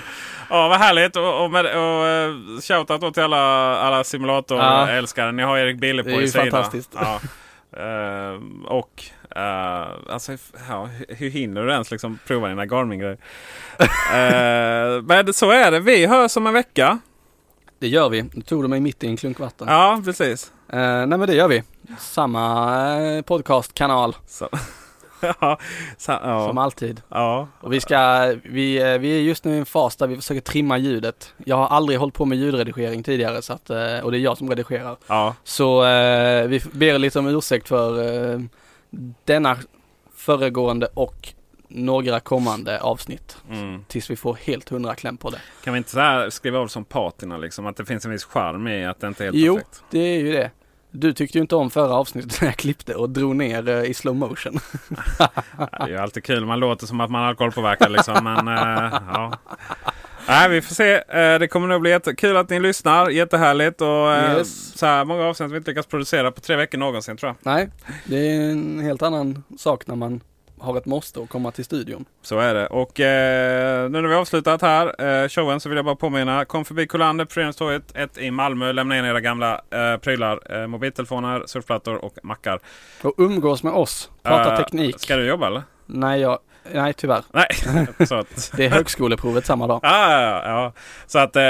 Ja, 0.49 0.67
vad 0.67 0.77
härligt. 0.79 1.15
Och, 1.15 1.43
och, 1.43 1.51
med, 1.51 1.65
och 1.65 2.05
uh, 2.05 2.59
shoutout 2.61 3.01
då 3.01 3.11
till 3.11 3.23
alla, 3.23 3.77
alla 3.77 4.03
simulatorälskare. 4.03 5.31
Ni 5.31 5.43
har 5.43 5.57
Erik 5.57 5.77
Bille 5.79 6.03
på 6.03 6.09
Det 6.09 6.15
är 6.15 6.17
er 6.17 6.21
ju 6.21 6.27
sida. 6.27 6.43
fantastiskt. 6.43 6.91
Ja. 6.95 7.19
Eh, 7.77 8.39
och 8.67 9.03
eh, 9.35 9.87
alltså, 10.09 10.31
ja, 10.69 10.89
hur- 11.09 11.29
hinner 11.29 11.63
du 11.65 11.71
ens 11.71 11.91
liksom 11.91 12.19
prova 12.27 12.47
dina 12.47 12.65
Garmin-grejer? 12.65 13.17
Eh, 14.13 15.01
men 15.03 15.33
så 15.33 15.51
är 15.51 15.71
det. 15.71 15.79
Vi 15.79 16.05
hörs 16.05 16.37
om 16.37 16.47
en 16.47 16.53
vecka. 16.53 16.99
Det 17.79 17.87
gör 17.87 18.09
vi. 18.09 18.23
Nu 18.23 18.41
tog 18.41 18.63
du 18.63 18.67
mig 18.67 18.79
mitt 18.79 19.03
i 19.03 19.07
en 19.07 19.17
klunk 19.17 19.39
vatten. 19.39 19.67
Ja, 19.67 20.01
precis. 20.05 20.51
Eh, 20.69 20.77
nej 20.79 21.07
men 21.07 21.19
det 21.21 21.35
gör 21.35 21.47
vi. 21.47 21.63
Samma 21.99 23.01
eh, 23.01 23.21
podcastkanal 23.21 24.15
Så. 24.27 24.49
ja, 25.21 25.59
så, 25.97 26.11
ja. 26.11 26.47
som 26.47 26.57
alltid. 26.57 27.01
ja. 27.09 27.47
Och 27.61 27.73
vi 27.73 27.81
ska, 27.81 28.33
vi, 28.43 28.77
eh, 28.77 28.97
vi 28.99 29.17
är 29.17 29.21
just 29.21 29.43
nu 29.43 29.55
i 29.55 29.59
en 29.59 29.65
fas 29.65 29.95
där 29.95 30.07
vi 30.07 30.15
försöker 30.15 30.41
trimma 30.41 30.77
ljudet. 30.77 31.33
Jag 31.45 31.55
har 31.55 31.67
aldrig 31.67 31.99
hållit 31.99 32.15
på 32.15 32.25
med 32.25 32.37
ljudredigering 32.37 33.03
tidigare 33.03 33.41
så 33.41 33.53
att, 33.53 33.69
eh, 33.69 33.99
och 33.99 34.11
det 34.11 34.17
är 34.17 34.19
jag 34.19 34.37
som 34.37 34.49
redigerar. 34.49 34.97
ja. 35.07 35.35
Så 35.43 35.85
eh, 35.85 36.47
vi 36.47 36.61
ber 36.71 36.97
lite 36.97 37.19
om 37.19 37.27
ursäkt 37.27 37.67
för 37.67 38.03
eh, 38.33 38.39
denna 39.25 39.57
föregående 40.15 40.87
och 40.93 41.33
några 41.69 42.19
kommande 42.19 42.79
avsnitt. 42.81 43.37
Mm. 43.51 43.83
Tills 43.87 44.09
vi 44.09 44.15
får 44.15 44.33
helt 44.43 44.69
hundra 44.69 44.95
kläm 44.95 45.17
på 45.17 45.29
det. 45.29 45.39
Kan 45.63 45.73
vi 45.73 45.77
inte 45.77 45.89
så 45.89 46.31
skriva 46.31 46.59
av 46.59 46.67
som 46.67 46.85
patina 46.85 47.37
liksom? 47.37 47.67
Att 47.67 47.77
det 47.77 47.85
finns 47.85 48.05
en 48.05 48.11
viss 48.11 48.23
charm 48.23 48.67
i 48.67 48.85
att 48.85 48.99
det 48.99 49.07
inte 49.07 49.23
är 49.23 49.25
helt 49.25 49.37
Jo, 49.37 49.53
perfekt. 49.55 49.83
det 49.89 49.99
är 49.99 50.19
ju 50.19 50.31
det. 50.31 50.51
Du 50.91 51.13
tyckte 51.13 51.37
ju 51.37 51.41
inte 51.41 51.55
om 51.55 51.69
förra 51.69 51.93
avsnittet 51.93 52.41
när 52.41 52.47
jag 52.47 52.57
klippte 52.57 52.95
och 52.95 53.09
drog 53.09 53.35
ner 53.35 53.69
eh, 53.69 53.83
i 53.83 53.93
slow 53.93 54.15
motion. 54.15 54.59
Det 55.57 55.67
är 55.83 55.87
ju 55.87 55.97
alltid 55.97 56.23
kul. 56.23 56.45
Man 56.45 56.59
låter 56.59 56.87
som 56.87 56.99
att 57.01 57.11
man 57.11 57.23
är 57.23 57.27
alkoholpåverkad 57.27 57.91
liksom. 57.91 58.23
Men 58.23 58.47
eh, 58.47 58.93
ja. 59.13 59.37
Nej, 60.27 60.49
vi 60.49 60.61
får 60.61 60.75
se. 60.75 60.93
Eh, 60.95 61.39
Det 61.39 61.47
kommer 61.47 61.67
nog 61.67 61.81
bli 61.81 61.89
jättekul 61.89 62.37
att 62.37 62.49
ni 62.49 62.59
lyssnar. 62.59 63.09
Jättehärligt. 63.09 63.81
Och 63.81 63.87
Yes. 64.37 64.77
så 64.79 64.85
här 64.85 65.05
många 65.05 65.23
avsnitt 65.25 65.51
vi 65.51 65.57
inte 65.57 65.71
lyckats 65.71 65.87
producera 65.87 66.31
på 66.31 66.41
tre 66.41 66.55
veckor 66.55 66.77
någonsin 66.77 67.17
tror 67.17 67.27
jag. 67.43 67.53
Nej, 67.53 67.69
det 68.05 68.17
är 68.17 68.51
en 68.51 68.79
helt 68.79 69.01
annan 69.01 69.43
sak 69.57 69.87
när 69.87 69.95
man 69.95 70.21
har 70.61 70.77
ett 70.77 70.85
måste 70.85 71.19
att 71.21 71.29
komma 71.29 71.51
till 71.51 71.65
studion. 71.65 72.05
Så 72.21 72.39
är 72.39 72.53
det. 72.53 72.67
Och 72.67 72.99
eh, 72.99 73.89
nu 73.89 74.01
när 74.01 74.09
vi 74.09 74.15
avslutat 74.15 74.61
här 74.61 75.23
eh, 75.23 75.27
showen 75.29 75.59
så 75.59 75.69
vill 75.69 75.75
jag 75.75 75.85
bara 75.85 75.95
påminna. 75.95 76.45
Kom 76.45 76.65
förbi 76.65 76.87
Kullander 76.87 77.25
på 77.25 77.33
Föreningstorget 77.33 77.95
1 77.95 78.17
i 78.17 78.31
Malmö. 78.31 78.71
Lämna 78.71 78.97
in 78.97 79.05
era 79.05 79.19
gamla 79.21 79.61
eh, 79.69 79.97
prylar. 79.97 80.61
Eh, 80.61 80.67
mobiltelefoner, 80.67 81.43
surfplattor 81.45 82.05
och 82.05 82.17
mackar. 82.23 82.59
Och 83.01 83.13
umgås 83.17 83.63
med 83.63 83.73
oss, 83.73 84.09
prata 84.23 84.51
Eh, 84.51 84.57
teknik. 84.57 84.99
Ska 84.99 85.15
du 85.15 85.27
jobba 85.27 85.47
eller? 85.47 85.63
Nej, 85.85 86.21
jag, 86.21 86.39
nej 86.73 86.93
tyvärr. 86.93 87.23
Nej. 87.33 87.47
så 88.07 88.15
att, 88.15 88.51
Det 88.55 88.65
är 88.65 88.69
högskoleprovet 88.69 89.45
samma 89.45 89.67
dag. 89.67 89.79
Ja, 89.83 90.11
ja, 90.11 90.21
ja, 90.21 90.41
ja. 90.45 90.73
Så 91.07 91.19
att 91.19 91.35
eh, 91.35 91.41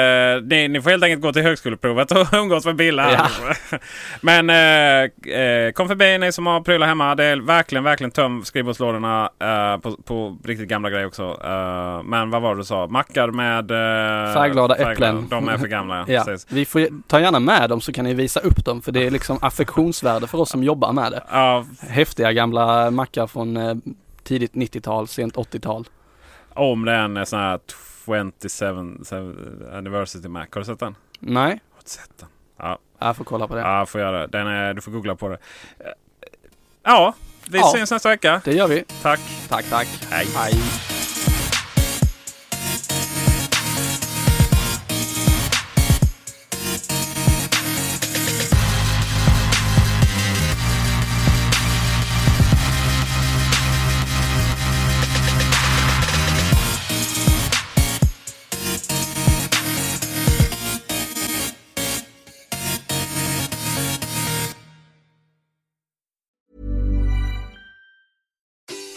ni, 0.43 0.67
ni 0.67 0.81
får 0.81 0.89
helt 0.89 1.03
enkelt 1.03 1.21
gå 1.21 1.33
till 1.33 1.41
högskoleprovet 1.43 2.11
och 2.11 2.27
umgås 2.33 2.65
med 2.65 2.75
Bille 2.75 3.01
här. 3.01 3.27
Men 4.21 4.49
eh, 4.49 5.33
eh, 5.41 5.71
kom 5.71 5.87
förbi 5.87 6.17
ni 6.17 6.31
som 6.31 6.47
har 6.47 6.61
prylar 6.61 6.87
hemma. 6.87 7.15
Det 7.15 7.23
är 7.23 7.37
verkligen, 7.37 7.83
verkligen 7.83 8.11
töm 8.11 8.43
skrivbordslådorna 8.45 9.29
eh, 9.39 9.77
på, 9.77 9.91
på 10.05 10.37
riktigt 10.43 10.67
gamla 10.69 10.89
grejer 10.89 11.05
också. 11.07 11.37
Eh, 11.43 12.03
men 12.03 12.29
vad 12.29 12.41
var 12.41 12.55
det 12.55 12.61
du 12.61 12.65
sa? 12.65 12.87
Mackar 12.87 13.27
med 13.27 13.71
eh, 13.71 14.33
Färgglada 14.33 14.75
äpplen. 14.75 15.27
De 15.29 15.49
är 15.49 15.57
för 15.57 15.67
gamla, 15.67 15.97
ja. 15.97 16.05
Ja, 16.07 16.23
Precis. 16.23 16.47
vi 16.49 16.65
får 16.65 16.87
ta 17.07 17.19
gärna 17.19 17.39
med 17.39 17.69
dem 17.69 17.81
så 17.81 17.93
kan 17.93 18.05
ni 18.05 18.13
visa 18.13 18.39
upp 18.39 18.65
dem 18.65 18.81
för 18.81 18.91
det 18.91 19.07
är 19.07 19.11
liksom 19.11 19.39
affektionsvärde 19.41 20.27
för 20.27 20.37
oss 20.37 20.49
som 20.49 20.63
jobbar 20.63 20.91
med 20.93 21.11
det. 21.11 21.23
Ja, 21.31 21.65
Häftiga 21.89 22.33
gamla 22.33 22.91
mackar 22.91 23.27
från 23.27 23.57
eh, 23.57 23.75
tidigt 24.29 24.53
90-tal, 24.53 25.07
sent 25.07 25.35
80-tal. 25.35 25.87
om 26.53 26.85
det 26.85 26.91
är 26.91 27.17
en 27.17 27.25
sån 27.25 27.39
här 27.39 27.59
27 28.05 29.71
Anniversary 29.73 30.27
Mac. 30.27 30.45
Har 30.51 30.61
du 30.61 30.65
sett 30.65 30.79
den? 30.79 30.95
Nej, 31.19 31.49
Har 31.49 31.81
du 31.83 31.89
sett 31.89 32.17
den? 32.17 32.29
Ja, 32.57 32.79
jag 32.99 33.17
får 33.17 33.23
kolla 33.25 33.47
på 33.47 33.55
det. 33.55 33.61
ja 33.61 33.85
får 33.85 34.01
göra 34.01 34.19
det. 34.21 34.27
Den 34.27 34.47
är, 34.47 34.73
du 34.73 34.81
får 34.81 34.91
googla 34.91 35.15
på 35.15 35.29
det. 35.29 35.37
Ja, 36.83 37.13
vi 37.49 37.57
Ja. 37.57 37.71
syns 37.75 37.91
nästa 37.91 38.09
vecka. 38.09 38.41
Det 38.45 38.53
gör 38.53 38.67
vi. 38.67 38.83
Tack. 39.01 39.19
Tack, 39.49 39.65
tack. 39.69 39.87
Hej. 40.09 40.27
Hej. 40.35 40.53